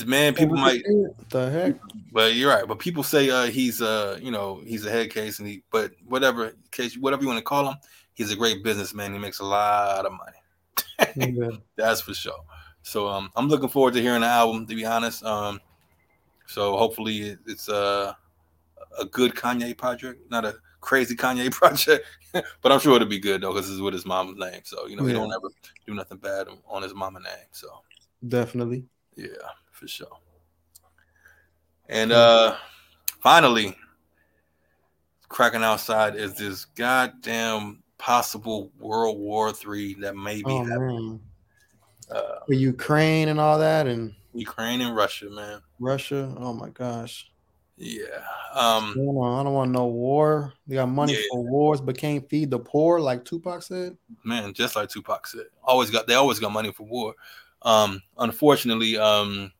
man, 0.05 0.33
people 0.33 0.57
might 0.57 0.83
the 1.29 1.49
heck. 1.51 1.75
But 2.11 2.33
you're 2.33 2.49
right. 2.49 2.67
But 2.67 2.79
people 2.79 3.03
say 3.03 3.29
uh, 3.29 3.45
he's 3.45 3.81
uh, 3.81 4.19
you 4.21 4.31
know, 4.31 4.61
he's 4.65 4.85
a 4.85 4.91
head 4.91 5.11
case, 5.11 5.39
and 5.39 5.47
he. 5.47 5.63
But 5.71 5.91
whatever 6.05 6.53
case, 6.71 6.97
whatever 6.97 7.21
you 7.21 7.27
want 7.27 7.39
to 7.39 7.43
call 7.43 7.69
him, 7.69 7.77
he's 8.13 8.31
a 8.31 8.35
great 8.35 8.63
businessman. 8.63 9.13
He 9.13 9.19
makes 9.19 9.39
a 9.39 9.45
lot 9.45 10.05
of 10.05 10.11
money. 10.11 11.35
Yeah. 11.37 11.57
That's 11.75 12.01
for 12.01 12.13
sure. 12.13 12.43
So 12.81 13.07
um, 13.07 13.31
I'm 13.35 13.47
looking 13.47 13.69
forward 13.69 13.93
to 13.93 14.01
hearing 14.01 14.21
the 14.21 14.27
album. 14.27 14.65
To 14.65 14.75
be 14.75 14.85
honest, 14.85 15.23
um, 15.23 15.61
so 16.47 16.77
hopefully 16.77 17.29
it, 17.29 17.39
it's 17.45 17.69
uh, 17.69 18.13
a 18.99 19.05
good 19.05 19.35
Kanye 19.35 19.77
project, 19.77 20.29
not 20.31 20.45
a 20.45 20.55
crazy 20.85 21.15
Kanye 21.15 21.51
project, 21.51 22.05
but 22.61 22.71
I'm 22.71 22.79
sure 22.79 22.95
it'll 22.95 23.07
be 23.07 23.19
good 23.19 23.41
though 23.41 23.53
because 23.53 23.69
it's 23.69 23.81
with 23.81 23.93
his 23.93 24.05
mom's 24.05 24.37
name. 24.37 24.61
So 24.63 24.87
you 24.87 24.95
know 24.95 25.05
he 25.05 25.13
don't 25.13 25.33
ever 25.33 25.49
do 25.85 25.93
nothing 25.93 26.19
bad 26.19 26.47
on 26.67 26.83
his 26.83 26.93
mama 26.93 27.19
name. 27.19 27.49
So 27.51 27.67
Definitely. 28.25 28.85
yeah, 29.15 29.27
for 29.71 29.87
sure. 29.87 30.07
And 31.89 32.11
uh 32.11 32.55
finally, 33.19 33.75
cracking 35.27 35.63
outside 35.63 36.15
is 36.15 36.35
this 36.35 36.65
goddamn 36.65 37.83
possible 37.97 38.71
World 38.79 39.19
War 39.19 39.51
Three 39.51 39.95
that 39.95 40.15
may 40.15 40.37
be 40.37 40.43
Oh 40.45 40.63
happening. 40.63 41.21
Uh, 42.09 42.39
Ukraine 42.49 43.29
and 43.29 43.39
all 43.39 43.57
that 43.57 43.87
and 43.87 44.13
Ukraine 44.33 44.81
and 44.81 44.95
Russia, 44.95 45.29
man. 45.29 45.61
Russia. 45.79 46.35
Oh 46.37 46.53
my 46.53 46.69
gosh. 46.69 47.31
Yeah. 47.77 48.03
Um 48.53 48.91
I 48.91 48.93
don't, 48.95 49.13
want, 49.13 49.39
I 49.39 49.43
don't 49.43 49.53
want 49.53 49.71
no 49.71 49.87
war. 49.87 50.53
They 50.67 50.75
got 50.75 50.87
money 50.87 51.13
Yeah. 51.13 51.19
for 51.31 51.43
wars, 51.43 51.81
but 51.81 51.97
can't 51.97 52.27
feed 52.29 52.49
the 52.51 52.59
poor, 52.59 52.99
like 52.99 53.25
Tupac 53.25 53.63
said. 53.63 53.97
man, 54.23 54.53
just 54.53 54.75
like 54.75 54.89
Tupac 54.89 55.27
said, 55.27 55.45
always 55.63 55.89
got 55.89 56.07
they 56.07 56.13
always 56.13 56.39
got 56.39 56.51
money 56.51 56.71
for 56.71 56.83
war. 56.83 57.15
Um, 57.63 58.01
unfortunately, 58.17 58.97
um, 58.97 59.51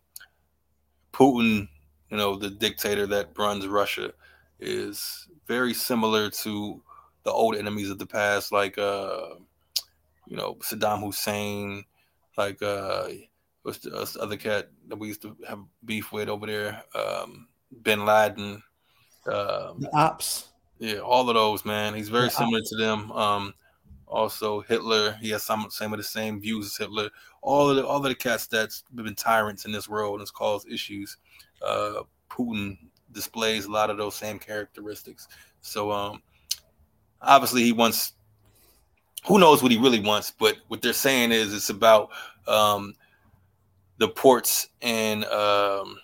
Putin, 1.11 1.67
you 2.09 2.17
know, 2.17 2.35
the 2.37 2.49
dictator 2.49 3.07
that 3.07 3.29
runs 3.37 3.67
Russia, 3.67 4.13
is 4.59 5.27
very 5.47 5.73
similar 5.73 6.29
to 6.29 6.81
the 7.23 7.31
old 7.31 7.55
enemies 7.55 7.89
of 7.89 7.97
the 7.97 8.05
past, 8.05 8.51
like 8.51 8.77
uh, 8.77 9.35
you 10.27 10.37
know, 10.37 10.55
Saddam 10.55 11.03
Hussein, 11.03 11.83
like 12.37 12.61
uh, 12.61 13.09
what's 13.63 13.79
the 13.79 13.91
what's 13.91 14.13
the 14.13 14.21
other 14.21 14.37
cat 14.37 14.69
that 14.87 14.97
we 14.97 15.07
used 15.07 15.21
to 15.23 15.35
have 15.47 15.59
beef 15.83 16.11
with 16.11 16.29
over 16.29 16.45
there, 16.45 16.83
um, 16.93 17.47
Bin 17.83 18.05
Laden. 18.05 18.61
Um, 19.27 19.79
The 19.79 19.89
ops. 19.93 20.49
yeah, 20.79 20.99
all 20.99 21.27
of 21.29 21.35
those, 21.35 21.65
man. 21.65 21.93
He's 21.93 22.09
very 22.09 22.25
I- 22.27 22.29
similar 22.29 22.61
to 22.61 22.75
them. 22.77 23.11
Um, 23.11 23.53
also 24.07 24.61
Hitler, 24.61 25.13
he 25.21 25.29
has 25.31 25.43
some 25.43 25.67
some 25.69 25.91
of 25.93 25.97
the 25.97 26.03
same 26.03 26.39
views 26.39 26.67
as 26.67 26.77
Hitler. 26.77 27.09
All 27.41 27.69
of 27.69 27.75
the 27.75 27.85
all 27.85 27.97
of 27.97 28.03
the 28.03 28.15
cats 28.15 28.45
that's 28.47 28.83
been 28.93 29.15
tyrants 29.15 29.65
in 29.65 29.71
this 29.71 29.89
world 29.89 30.13
and 30.13 30.21
has 30.21 30.31
caused 30.31 30.69
issues. 30.69 31.17
Uh, 31.61 32.03
Putin 32.29 32.77
displays 33.11 33.65
a 33.65 33.71
lot 33.71 33.89
of 33.89 33.97
those 33.97 34.13
same 34.15 34.37
characteristics. 34.37 35.27
So 35.61 35.91
um, 35.91 36.21
obviously 37.21 37.63
he 37.63 37.71
wants. 37.71 38.13
Who 39.27 39.39
knows 39.39 39.63
what 39.63 39.71
he 39.71 39.79
really 39.79 39.99
wants? 39.99 40.29
But 40.31 40.57
what 40.67 40.83
they're 40.83 40.93
saying 40.93 41.31
is 41.31 41.51
it's 41.53 41.71
about 41.71 42.09
um, 42.47 42.93
the 43.97 44.07
ports 44.07 44.67
in 44.81 45.23
um, 45.25 45.97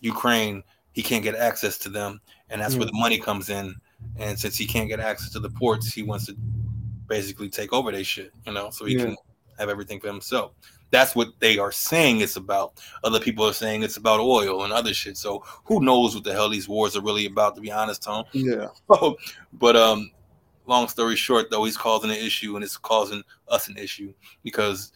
Ukraine. 0.00 0.62
He 0.92 1.02
can't 1.02 1.22
get 1.22 1.36
access 1.36 1.78
to 1.78 1.88
them, 1.88 2.20
and 2.48 2.60
that's 2.60 2.76
where 2.76 2.86
the 2.86 2.92
money 2.92 3.18
comes 3.18 3.48
in. 3.48 3.74
And 4.16 4.38
since 4.38 4.56
he 4.56 4.66
can't 4.66 4.88
get 4.88 5.00
access 5.00 5.30
to 5.32 5.40
the 5.40 5.50
ports, 5.50 5.92
he 5.92 6.02
wants 6.02 6.26
to 6.26 6.36
basically 7.06 7.48
take 7.48 7.72
over 7.72 7.92
their 7.92 8.04
shit, 8.04 8.32
you 8.46 8.52
know, 8.52 8.70
so 8.70 8.86
he 8.86 8.96
Yeah. 8.96 9.04
can 9.04 9.16
have 9.58 9.68
everything 9.68 10.00
for 10.00 10.06
himself. 10.06 10.52
That's 10.90 11.14
what 11.14 11.28
they 11.38 11.58
are 11.58 11.70
saying 11.70 12.20
it's 12.20 12.36
about. 12.36 12.80
Other 13.04 13.20
people 13.20 13.46
are 13.46 13.52
saying 13.52 13.82
it's 13.82 13.96
about 13.96 14.18
oil 14.20 14.64
and 14.64 14.72
other 14.72 14.92
shit. 14.92 15.16
So 15.16 15.44
who 15.64 15.80
knows 15.80 16.14
what 16.14 16.24
the 16.24 16.32
hell 16.32 16.48
these 16.48 16.68
wars 16.68 16.96
are 16.96 17.00
really 17.02 17.26
about, 17.26 17.54
to 17.54 17.60
be 17.60 17.70
honest, 17.70 18.02
Tom. 18.02 18.24
Yeah. 18.32 18.68
but 19.52 19.76
um, 19.76 20.10
long 20.66 20.88
story 20.88 21.14
short, 21.14 21.50
though, 21.50 21.64
he's 21.64 21.76
causing 21.76 22.10
an 22.10 22.16
issue 22.16 22.56
and 22.56 22.64
it's 22.64 22.76
causing 22.76 23.22
us 23.48 23.68
an 23.68 23.76
issue 23.76 24.12
because 24.42 24.92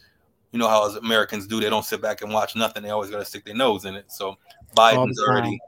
you 0.51 0.59
know 0.59 0.67
how 0.67 0.87
as 0.87 0.95
Americans 0.95 1.47
do, 1.47 1.59
they 1.59 1.69
don't 1.69 1.85
sit 1.85 2.01
back 2.01 2.21
and 2.21 2.33
watch 2.33 2.55
nothing. 2.55 2.83
They 2.83 2.89
always 2.89 3.09
got 3.09 3.19
to 3.19 3.25
stick 3.25 3.45
their 3.45 3.55
nose 3.55 3.85
in 3.85 3.95
it. 3.95 4.11
So 4.11 4.37
Biden's 4.75 5.19
already 5.21 5.59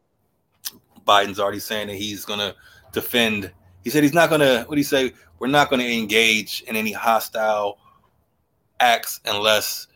Biden's 1.08 1.40
already 1.40 1.60
saying 1.60 1.88
that 1.88 1.96
he's 1.96 2.26
gonna 2.26 2.54
defend. 2.92 3.52
He 3.84 3.90
said 3.90 4.04
he's 4.04 4.14
not 4.14 4.30
gonna. 4.30 4.64
What 4.64 4.76
do 4.76 4.80
you 4.80 4.84
say? 4.84 5.14
We're 5.40 5.48
not 5.48 5.70
gonna 5.70 5.84
engage 5.84 6.64
in 6.68 6.76
any 6.76 6.92
hostile 6.92 7.80
acts 8.80 9.20
unless 9.26 9.88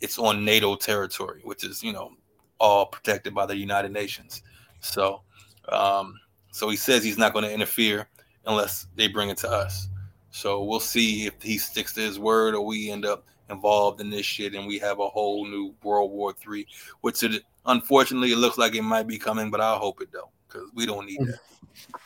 it's 0.00 0.18
on 0.18 0.44
NATO 0.44 0.76
territory, 0.76 1.40
which 1.44 1.64
is 1.64 1.82
you 1.82 1.92
know 1.92 2.12
all 2.58 2.86
protected 2.86 3.34
by 3.34 3.46
the 3.46 3.56
United 3.56 3.92
Nations. 3.92 4.42
So, 4.80 5.22
um, 5.70 6.18
so 6.52 6.68
he 6.68 6.76
says 6.76 7.02
he's 7.02 7.18
not 7.18 7.32
going 7.32 7.44
to 7.44 7.52
interfere 7.52 8.08
unless 8.46 8.86
they 8.96 9.08
bring 9.08 9.30
it 9.30 9.38
to 9.38 9.50
us. 9.50 9.88
So 10.30 10.62
we'll 10.62 10.80
see 10.80 11.26
if 11.26 11.40
he 11.42 11.58
sticks 11.58 11.92
to 11.94 12.00
his 12.00 12.18
word 12.18 12.54
or 12.54 12.64
we 12.64 12.90
end 12.90 13.04
up 13.04 13.24
involved 13.48 14.00
in 14.00 14.10
this 14.10 14.26
shit 14.26 14.54
and 14.54 14.66
we 14.66 14.78
have 14.78 15.00
a 15.00 15.08
whole 15.08 15.44
new 15.46 15.74
World 15.82 16.12
War 16.12 16.32
Three, 16.32 16.66
which 17.00 17.22
it, 17.22 17.42
unfortunately 17.66 18.32
it 18.32 18.38
looks 18.38 18.58
like 18.58 18.74
it 18.74 18.82
might 18.82 19.06
be 19.06 19.18
coming, 19.18 19.50
but 19.50 19.60
I 19.60 19.74
hope 19.76 20.00
it 20.00 20.12
don't 20.12 20.30
because 20.50 20.70
we 20.74 20.86
don't 20.86 21.06
need 21.06 21.20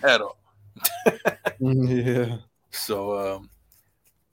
that 0.03 0.15
at 0.15 0.21
all. 0.21 0.37
Yeah. 1.61 2.39
So, 2.71 3.37
um, 3.37 3.51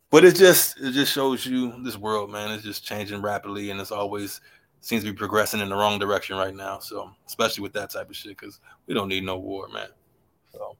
but 0.09 0.25
it 0.25 0.35
just 0.35 0.79
it 0.79 0.91
just 0.91 1.13
shows 1.13 1.45
you 1.45 1.81
this 1.83 1.97
world, 1.97 2.31
man, 2.31 2.51
is 2.51 2.63
just 2.63 2.83
changing 2.83 3.21
rapidly, 3.21 3.69
and 3.69 3.79
it's 3.79 3.91
always 3.91 4.41
seems 4.81 5.03
to 5.03 5.11
be 5.11 5.15
progressing 5.15 5.59
in 5.59 5.69
the 5.69 5.75
wrong 5.75 5.99
direction 5.99 6.35
right 6.35 6.55
now. 6.55 6.79
So, 6.79 7.11
especially 7.27 7.61
with 7.61 7.73
that 7.73 7.91
type 7.91 8.09
of 8.09 8.15
shit, 8.15 8.37
because 8.37 8.59
we 8.87 8.93
don't 8.93 9.07
need 9.07 9.23
no 9.23 9.37
war, 9.37 9.69
man. 9.69 9.89
So, 10.51 10.75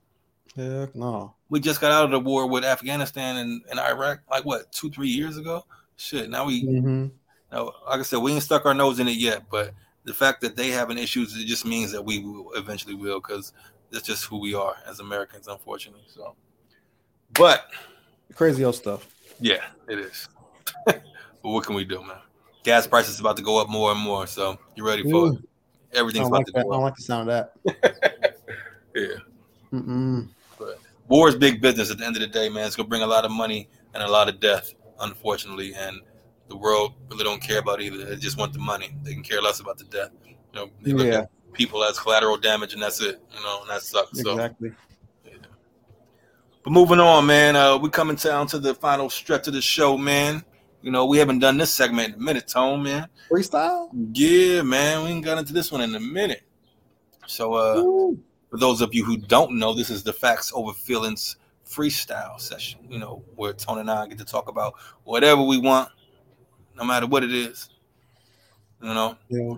Heck 0.56 0.94
no. 0.94 1.34
we 1.48 1.60
just 1.60 1.80
got 1.80 1.92
out 1.92 2.04
of 2.04 2.10
the 2.10 2.20
war 2.20 2.48
with 2.48 2.64
Afghanistan 2.64 3.36
and, 3.36 3.62
and 3.70 3.78
Iraq, 3.78 4.20
like 4.28 4.44
what 4.44 4.70
two, 4.72 4.90
three 4.90 5.08
years 5.08 5.36
ago. 5.36 5.64
Shit, 5.96 6.28
now 6.28 6.44
we 6.44 6.62
hmm 6.62 7.06
now, 7.52 7.72
like 7.86 8.00
I 8.00 8.02
said, 8.02 8.20
we 8.20 8.32
ain't 8.32 8.42
stuck 8.42 8.64
our 8.64 8.74
nose 8.74 8.98
in 8.98 9.06
it 9.06 9.18
yet, 9.18 9.44
but 9.50 9.72
the 10.04 10.14
fact 10.14 10.40
that 10.40 10.56
they 10.56 10.68
having 10.70 10.98
issues, 10.98 11.36
it 11.36 11.46
just 11.46 11.64
means 11.64 11.92
that 11.92 12.04
we 12.04 12.18
will 12.24 12.52
eventually 12.54 12.94
will, 12.94 13.20
because 13.20 13.52
that's 13.90 14.06
just 14.06 14.24
who 14.24 14.38
we 14.38 14.54
are 14.54 14.76
as 14.86 15.00
Americans, 15.00 15.48
unfortunately. 15.48 16.04
So, 16.08 16.34
but 17.34 17.66
Crazy 18.34 18.64
old 18.64 18.74
stuff. 18.74 19.06
yeah, 19.40 19.64
it 19.88 19.98
is. 19.98 20.28
but 20.86 21.02
what 21.42 21.64
can 21.64 21.74
we 21.74 21.84
do, 21.84 22.00
man? 22.02 22.16
Gas 22.64 22.86
prices 22.86 23.20
about 23.20 23.36
to 23.36 23.42
go 23.42 23.60
up 23.60 23.68
more 23.68 23.90
and 23.92 24.00
more, 24.00 24.26
so 24.26 24.58
you 24.76 24.86
ready 24.86 25.02
for 25.02 25.28
it? 25.28 25.34
Mm. 25.34 25.42
I 25.94 25.98
Everything's 25.98 26.28
about 26.28 26.38
like 26.38 26.46
to 26.46 26.52
that. 26.52 26.60
I 26.60 26.62
don't 26.62 26.82
like 26.82 26.96
the 26.96 27.02
sound 27.02 27.30
of 27.30 27.50
that. 27.64 28.36
Yeah, 28.94 29.06
Mm-mm. 29.72 30.28
war 31.08 31.26
is 31.26 31.34
big 31.34 31.62
business. 31.62 31.90
At 31.90 31.96
the 31.96 32.04
end 32.04 32.14
of 32.16 32.20
the 32.20 32.26
day, 32.26 32.50
man, 32.50 32.66
it's 32.66 32.76
gonna 32.76 32.90
bring 32.90 33.00
a 33.00 33.06
lot 33.06 33.24
of 33.24 33.30
money 33.30 33.66
and 33.94 34.02
a 34.02 34.06
lot 34.06 34.28
of 34.28 34.38
death, 34.38 34.74
unfortunately. 35.00 35.72
And 35.74 35.98
the 36.48 36.56
world 36.56 36.94
really 37.10 37.24
don't 37.24 37.40
care 37.40 37.58
about 37.58 37.80
either. 37.80 38.04
They 38.04 38.16
just 38.16 38.36
want 38.38 38.52
the 38.52 38.58
money. 38.58 38.94
They 39.02 39.14
can 39.14 39.22
care 39.22 39.40
less 39.40 39.60
about 39.60 39.78
the 39.78 39.84
death. 39.84 40.10
You 40.26 40.34
know, 40.54 40.70
they 40.82 40.92
look 40.92 41.06
Yeah. 41.06 41.20
at 41.20 41.52
people 41.52 41.82
as 41.84 41.98
collateral 41.98 42.36
damage, 42.36 42.74
and 42.74 42.82
that's 42.82 43.00
it. 43.00 43.20
You 43.34 43.42
know, 43.42 43.60
and 43.62 43.70
that 43.70 43.82
sucks. 43.82 44.20
So. 44.20 44.32
Exactly. 44.32 44.72
But 46.64 46.70
moving 46.70 47.00
on, 47.00 47.26
man. 47.26 47.56
Uh, 47.56 47.76
we 47.76 47.88
coming 47.90 48.16
down 48.16 48.46
to 48.48 48.58
the 48.58 48.74
final 48.74 49.10
stretch 49.10 49.48
of 49.48 49.54
the 49.54 49.62
show, 49.62 49.98
man. 49.98 50.44
You 50.80 50.90
know, 50.90 51.06
we 51.06 51.18
haven't 51.18 51.40
done 51.40 51.56
this 51.56 51.72
segment 51.72 52.14
in 52.14 52.14
a 52.14 52.22
minute, 52.22 52.48
Tone, 52.48 52.82
man. 52.82 53.08
Freestyle. 53.30 53.88
Yeah, 54.12 54.62
man. 54.62 55.04
We 55.04 55.10
ain't 55.10 55.24
got 55.24 55.38
into 55.38 55.52
this 55.52 55.72
one 55.72 55.80
in 55.80 55.94
a 55.94 56.00
minute. 56.00 56.42
So, 57.26 57.54
uh, 57.54 57.82
Woo. 57.82 58.18
for 58.50 58.58
those 58.58 58.80
of 58.80 58.94
you 58.94 59.04
who 59.04 59.16
don't 59.16 59.58
know, 59.58 59.74
this 59.74 59.90
is 59.90 60.02
the 60.02 60.12
Facts 60.12 60.52
Over 60.54 60.72
Feelings 60.72 61.36
freestyle 61.68 62.38
session, 62.38 62.80
you 62.88 62.98
know, 62.98 63.24
where 63.36 63.52
Tony 63.52 63.80
and 63.80 63.90
I 63.90 64.06
get 64.06 64.18
to 64.18 64.24
talk 64.24 64.48
about 64.48 64.74
whatever 65.04 65.42
we 65.42 65.58
want, 65.58 65.88
no 66.76 66.84
matter 66.84 67.06
what 67.06 67.22
it 67.24 67.32
is. 67.32 67.68
You 68.82 68.94
know, 68.94 69.16
Yeah. 69.28 69.54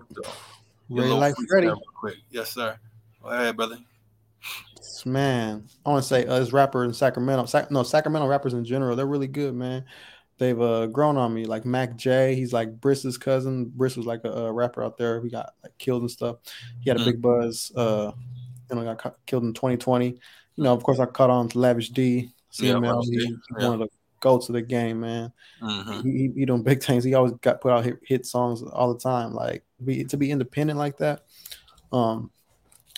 Your 0.91 1.03
Ready 1.03 1.11
like 1.15 1.35
Freddy. 1.49 1.71
quick. 1.99 2.17
Yes, 2.31 2.51
sir. 2.53 2.77
Go 3.23 3.29
ahead, 3.31 3.57
brother. 3.57 3.79
Man, 5.07 5.67
I 5.85 5.91
want 5.91 6.03
to 6.03 6.09
say 6.09 6.25
uh, 6.27 6.39
this 6.41 6.53
rapper 6.53 6.85
in 6.85 6.95
Sacramento, 6.95 7.45
Sac- 7.47 7.71
no 7.71 7.83
Sacramento 7.83 8.27
rappers 8.27 8.55
in 8.55 8.65
general, 8.65 8.97
they're 8.97 9.07
really 9.07 9.27
good, 9.27 9.55
man. 9.55 9.85
They've 10.39 10.59
uh, 10.61 10.87
grown 10.87 11.17
on 11.19 11.33
me. 11.35 11.45
Like 11.45 11.65
Mac 11.67 11.97
J, 11.97 12.35
he's 12.35 12.53
like 12.55 12.81
Briss's 12.81 13.19
cousin. 13.19 13.67
Briss 13.67 13.97
was 13.97 14.07
like 14.07 14.25
a, 14.25 14.31
a 14.31 14.53
rapper 14.53 14.83
out 14.83 14.97
there. 14.97 15.23
He 15.23 15.29
got 15.29 15.51
like 15.63 15.77
killed 15.79 16.03
and 16.03 16.11
stuff. 16.11 16.37
He 16.81 16.89
had 16.89 16.99
a 16.99 17.03
Mm. 17.03 17.05
big 17.05 17.23
buzz. 17.23 17.71
Uh, 17.77 18.13
you 18.71 18.77
know, 18.77 18.83
got 18.85 18.99
cu- 18.99 19.17
killed 19.27 19.45
in 19.45 19.53
2020. 19.53 20.07
You 20.57 20.65
know, 20.65 20.73
of 20.73 20.83
course, 20.83 20.99
I 20.99 21.07
caught 21.07 21.31
on 21.31 21.49
to 21.51 21.59
Lavish 21.59 21.91
D, 21.91 22.31
Yeah, 22.59 22.75
CML. 22.75 22.95
Lavish 22.97 23.09
D, 23.11 23.17
He- 23.19 23.27
he's 23.27 23.37
yeah. 23.59 23.69
one 23.69 23.81
of 23.83 23.89
the 23.89 23.89
go 24.25 24.39
to 24.39 24.53
the 24.53 24.63
game, 24.63 25.01
man. 25.01 25.31
Mhm. 25.63 26.03
He, 26.03 26.11
he, 26.11 26.31
he 26.39 26.47
doing 26.47 26.63
big 26.63 26.83
things. 26.83 27.05
He 27.05 27.15
always 27.15 27.33
got 27.43 27.61
put 27.61 27.71
out 27.73 27.85
hit, 27.85 27.99
hit 28.03 28.27
songs 28.27 28.63
all 28.63 28.93
the 28.93 28.99
time. 28.99 29.35
Like 29.35 29.63
be, 29.85 30.03
to 30.05 30.17
be 30.17 30.31
independent 30.31 30.79
like 30.79 30.97
that. 30.99 31.23
Um, 31.93 32.31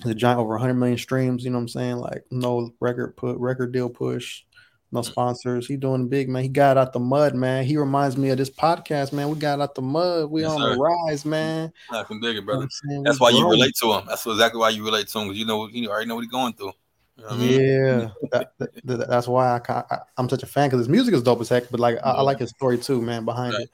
the 0.05 0.15
giant 0.15 0.39
over 0.39 0.51
100 0.55 0.75
million 0.75 0.99
streams. 0.99 1.45
You 1.45 1.51
know 1.51 1.59
what 1.59 1.63
I'm 1.63 1.69
saying? 1.69 1.97
Like 1.97 2.25
no 2.31 2.71
record 2.81 3.17
put 3.17 3.37
record 3.39 3.73
deal 3.73 3.89
push, 3.89 4.45
no 4.93 5.01
Mm. 5.01 5.05
sponsors. 5.07 5.67
He 5.67 5.77
doing 5.77 6.09
big, 6.09 6.29
man. 6.29 6.43
He 6.45 6.49
got 6.49 6.79
out 6.79 6.93
the 6.93 7.01
mud, 7.01 7.35
man. 7.35 7.65
He 7.65 7.77
reminds 7.77 8.17
me 8.17 8.31
of 8.31 8.39
this 8.39 8.51
podcast, 8.51 9.13
man. 9.13 9.29
We 9.29 9.37
got 9.37 9.61
out 9.61 9.75
the 9.75 9.83
mud. 9.83 10.31
We 10.31 10.43
Yes, 10.43 10.53
on 10.53 10.61
sir. 10.61 10.75
the 10.75 10.81
rise, 10.81 11.25
man. 11.25 11.73
I 11.91 12.03
can 12.05 12.21
dig 12.21 12.31
it, 12.31 12.35
You 12.35 12.41
know 12.43 12.47
brother. 12.47 12.69
That's 13.05 13.19
We 13.19 13.25
why 13.25 13.31
you 13.31 13.49
relate 13.51 13.75
to 13.83 13.93
him. 13.95 14.05
That's 14.07 14.25
exactly 14.27 14.61
why 14.61 14.69
you 14.71 14.85
relate 14.85 15.09
to 15.09 15.19
him 15.19 15.29
because 15.29 15.39
you 15.39 15.47
know 15.47 15.67
you 15.69 15.91
already 15.91 16.07
know 16.09 16.15
what 16.15 16.25
he's 16.25 16.31
going 16.31 16.53
through. 16.55 16.73
You 17.17 17.23
know 17.25 17.29
I 17.31 17.37
mean? 17.37 17.61
Yeah, 17.61 18.09
that, 18.33 18.53
that- 18.59 18.71
that- 18.85 19.09
that's 19.09 19.27
why 19.29 19.59
I, 19.69 19.99
I'm 20.19 20.29
such 20.29 20.43
a 20.43 20.47
fan 20.47 20.69
because 20.69 20.81
his 20.81 20.89
music 20.89 21.15
is 21.15 21.23
dope 21.23 21.41
as 21.41 21.49
heck. 21.49 21.71
But 21.71 21.81
like 21.81 21.97
I, 22.05 22.11
I 22.13 22.21
like 22.23 22.39
his 22.39 22.51
story 22.51 22.79
too, 22.79 23.01
man, 23.01 23.25
behind 23.25 23.55
Right. 23.55 23.63
it. 23.63 23.71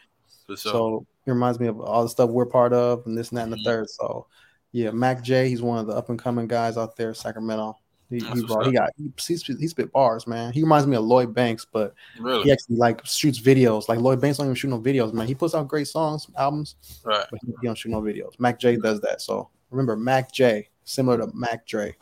Sure. 0.58 0.72
So 0.72 1.06
it 1.26 1.30
reminds 1.30 1.58
me 1.60 1.66
of 1.68 1.80
all 1.80 2.02
the 2.02 2.08
stuff 2.08 2.30
we're 2.30 2.46
part 2.46 2.72
of 2.72 3.02
and 3.06 3.16
this 3.16 3.30
and 3.30 3.38
that 3.38 3.44
and 3.44 3.52
the 3.52 3.56
Mhm. 3.58 3.64
third. 3.64 3.90
So 3.90 4.26
yeah, 4.72 4.90
Mac 4.90 5.22
J, 5.22 5.48
he's 5.48 5.60
one 5.62 5.78
of 5.78 5.86
the 5.86 5.92
up 5.94 6.08
and 6.08 6.18
coming 6.18 6.46
guys 6.46 6.76
out 6.76 6.96
there, 6.96 7.08
in 7.10 7.14
Sacramento. 7.14 7.76
He, 8.10 8.18
he, 8.18 8.44
brought, 8.44 8.66
he 8.66 8.72
got 8.72 8.90
he, 8.98 9.10
he, 9.26 9.36
spit, 9.36 9.56
he 9.58 9.66
spit 9.68 9.90
bars, 9.90 10.26
man. 10.26 10.52
He 10.52 10.60
reminds 10.62 10.86
me 10.86 10.96
of 10.96 11.04
Lloyd 11.04 11.32
Banks, 11.34 11.66
but 11.70 11.94
really? 12.20 12.44
he 12.44 12.52
actually 12.52 12.76
like 12.76 13.04
shoots 13.06 13.40
videos. 13.40 13.88
Like 13.88 14.00
Lloyd 14.00 14.20
Banks 14.20 14.36
don't 14.36 14.46
even 14.46 14.54
shoot 14.54 14.68
no 14.68 14.78
videos, 14.80 15.14
man. 15.14 15.26
He 15.26 15.34
puts 15.34 15.54
out 15.54 15.66
great 15.66 15.88
songs, 15.88 16.26
albums, 16.36 16.76
Right. 17.04 17.24
but 17.30 17.40
he, 17.44 17.52
he 17.62 17.66
don't 17.66 17.76
shoot 17.78 17.88
no 17.90 18.02
videos. 18.02 18.38
Mac 18.38 18.58
J 18.60 18.76
does 18.76 19.00
that. 19.00 19.22
So 19.22 19.48
remember 19.70 19.96
Mac 19.96 20.30
J, 20.30 20.68
similar 20.84 21.16
to 21.18 21.30
Mac 21.34 21.66
Dre. 21.66 21.96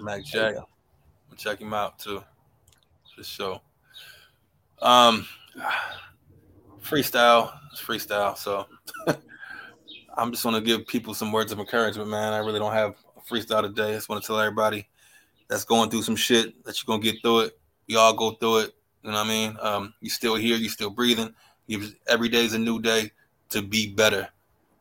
Mac 0.00 0.22
There 0.32 0.64
Check 1.36 1.60
him 1.60 1.74
out 1.74 1.98
too. 1.98 2.22
For 3.14 3.24
sure. 3.24 3.60
Um 4.80 5.26
freestyle. 6.82 7.52
It's 7.72 7.82
freestyle. 7.82 8.36
So 8.36 8.66
I'm 10.16 10.30
just 10.30 10.42
gonna 10.42 10.60
give 10.60 10.86
people 10.86 11.14
some 11.14 11.32
words 11.32 11.52
of 11.52 11.58
encouragement, 11.58 12.10
man. 12.10 12.32
I 12.32 12.38
really 12.38 12.58
don't 12.58 12.72
have 12.72 12.96
a 13.16 13.20
freestyle 13.20 13.62
today. 13.62 13.90
I 13.90 13.94
just 13.94 14.08
want 14.08 14.22
to 14.22 14.26
tell 14.26 14.38
everybody 14.38 14.88
that's 15.48 15.64
going 15.64 15.90
through 15.90 16.02
some 16.02 16.16
shit 16.16 16.64
that 16.64 16.78
you're 16.78 16.92
gonna 16.92 17.02
get 17.02 17.22
through 17.22 17.40
it. 17.40 17.58
We 17.88 17.96
all 17.96 18.14
go 18.14 18.32
through 18.32 18.58
it. 18.58 18.72
You 19.02 19.10
know 19.10 19.16
what 19.16 19.26
I 19.26 19.28
mean? 19.28 19.56
Um, 19.60 19.94
you 20.00 20.10
still 20.10 20.34
here, 20.34 20.56
you 20.56 20.68
still 20.68 20.90
breathing. 20.90 21.34
You 21.66 21.88
every 22.08 22.28
day 22.28 22.44
is 22.44 22.54
a 22.54 22.58
new 22.58 22.80
day 22.80 23.10
to 23.50 23.62
be 23.62 23.92
better. 23.92 24.28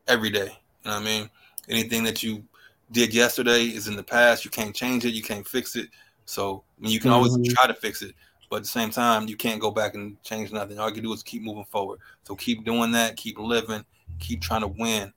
Every 0.07 0.29
day. 0.29 0.57
You 0.83 0.91
know 0.91 0.91
what 0.91 1.01
I 1.01 1.03
mean? 1.03 1.29
Anything 1.69 2.03
that 2.03 2.23
you 2.23 2.43
did 2.91 3.13
yesterday 3.13 3.63
is 3.63 3.87
in 3.87 3.95
the 3.95 4.03
past. 4.03 4.43
You 4.43 4.51
can't 4.51 4.75
change 4.75 5.05
it, 5.05 5.13
you 5.13 5.21
can't 5.21 5.47
fix 5.47 5.75
it. 5.75 5.89
So 6.31 6.63
I 6.77 6.83
mean, 6.83 6.93
you 6.93 6.99
can 7.01 7.11
always 7.11 7.37
Mhm. 7.37 7.53
try 7.53 7.67
to 7.67 7.73
fix 7.73 8.01
it, 8.01 8.15
but 8.49 8.57
at 8.57 8.63
the 8.63 8.69
same 8.69 8.89
time, 8.89 9.27
you 9.27 9.35
can't 9.35 9.59
go 9.59 9.69
back 9.69 9.95
and 9.95 10.21
change 10.23 10.53
nothing. 10.53 10.79
All 10.79 10.87
you 10.87 10.93
can 10.95 11.03
do 11.03 11.11
is 11.11 11.23
keep 11.23 11.41
moving 11.41 11.65
forward. 11.65 11.99
So 12.23 12.37
keep 12.37 12.63
doing 12.63 12.93
that, 12.93 13.17
keep 13.17 13.37
living, 13.37 13.83
keep 14.19 14.41
trying 14.41 14.61
to 14.61 14.69
win. 14.69 15.11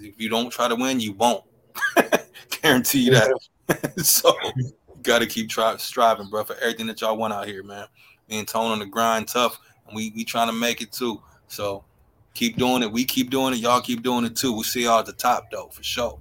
If 0.00 0.20
you 0.20 0.28
don't 0.28 0.50
try 0.50 0.66
to 0.66 0.74
win, 0.74 0.98
you 0.98 1.12
won't. 1.12 1.44
Guarantee 2.60 3.02
you 3.04 3.12
that. 3.12 4.04
so 4.04 4.36
you 4.56 4.72
got 5.04 5.20
to 5.20 5.26
keep 5.26 5.48
try, 5.48 5.76
striving, 5.76 6.28
bro, 6.28 6.42
for 6.42 6.56
everything 6.56 6.88
that 6.88 7.00
y'all 7.00 7.16
want 7.16 7.32
out 7.32 7.46
here, 7.46 7.62
man. 7.62 7.86
Me 8.28 8.40
and 8.40 8.48
Tone 8.48 8.72
on 8.72 8.80
the 8.80 8.86
grind, 8.86 9.28
tough, 9.28 9.60
and 9.86 9.94
we 9.94 10.12
we 10.16 10.24
trying 10.24 10.48
to 10.48 10.52
make 10.52 10.82
it 10.82 10.90
too. 10.90 11.22
So 11.46 11.84
keep 12.34 12.56
doing 12.56 12.82
it. 12.82 12.90
We 12.90 13.04
keep 13.04 13.30
doing 13.30 13.54
it. 13.54 13.60
Y'all 13.60 13.80
keep 13.80 14.02
doing 14.02 14.24
it 14.24 14.34
too. 14.34 14.52
We'll 14.52 14.64
see 14.64 14.82
y'all 14.82 14.98
at 14.98 15.06
the 15.06 15.12
top 15.12 15.52
though, 15.52 15.68
for 15.68 15.84
sure. 15.84 16.20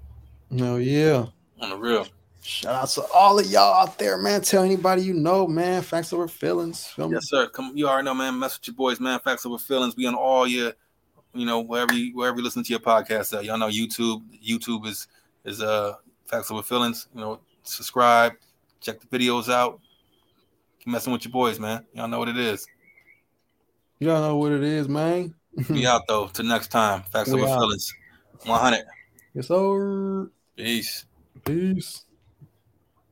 No, 0.52 0.78
yeah. 0.78 1.26
On 1.60 1.72
the 1.72 1.76
real. 1.76 2.06
Shout 2.48 2.76
out 2.76 2.88
to 2.92 3.04
all 3.14 3.38
of 3.38 3.46
y'all 3.48 3.74
out 3.74 3.98
there, 4.00 4.18
man. 4.18 4.40
Tell 4.40 4.64
anybody 4.64 5.04
you 5.04 5.14
know, 5.14 5.46
man. 5.46 5.82
Facts 5.82 6.14
over 6.14 6.30
feelings. 6.30 6.88
Feel? 6.88 7.12
Yes, 7.12 7.28
sir. 7.28 7.50
Come, 7.50 7.74
you 7.76 7.90
already 7.90 8.06
know, 8.06 8.14
man. 8.14 8.40
Mess 8.40 8.58
with 8.58 8.70
your 8.70 8.76
boys, 8.76 9.02
man. 9.02 9.20
Facts 9.20 9.46
over 9.46 9.58
feelings. 9.58 9.98
We 9.98 10.06
on 10.08 10.16
all 10.16 10.48
your, 10.48 10.72
you 11.34 11.46
know, 11.46 11.60
wherever 11.60 11.94
you 11.94 12.16
wherever 12.16 12.38
you 12.38 12.44
listen 12.46 12.64
to 12.64 12.70
your 12.70 12.80
podcast. 12.80 13.38
At. 13.38 13.44
Y'all 13.44 13.58
know 13.58 13.68
YouTube. 13.68 14.22
YouTube 14.42 14.88
is 14.88 15.10
is 15.44 15.62
uh 15.62 15.96
facts 16.26 16.50
over 16.50 16.64
feelings. 16.64 17.10
You 17.14 17.20
know, 17.20 17.42
subscribe, 17.64 18.32
check 18.80 19.02
the 19.02 19.08
videos 19.08 19.52
out. 19.52 19.82
Keep 20.80 20.88
messing 20.88 21.12
with 21.12 21.26
your 21.26 21.34
boys, 21.34 21.60
man. 21.60 21.86
Y'all 21.92 22.08
know 22.08 22.20
what 22.20 22.30
it 22.30 22.38
is. 22.38 22.66
Y'all 24.00 24.22
know 24.22 24.38
what 24.38 24.54
it 24.54 24.64
is, 24.64 24.88
man. 24.88 25.36
We 25.70 25.86
out 25.86 26.04
though. 26.08 26.28
Till 26.28 26.46
next 26.46 26.70
time. 26.70 27.04
Facts 27.12 27.30
We 27.30 27.42
over 27.42 27.52
out. 27.52 27.60
feelings. 27.60 27.94
One 28.46 28.62
hundred. 28.62 28.86
yes, 29.34 29.48
sir. 29.50 30.32
Peace. 30.56 31.04
Peace. 31.44 32.06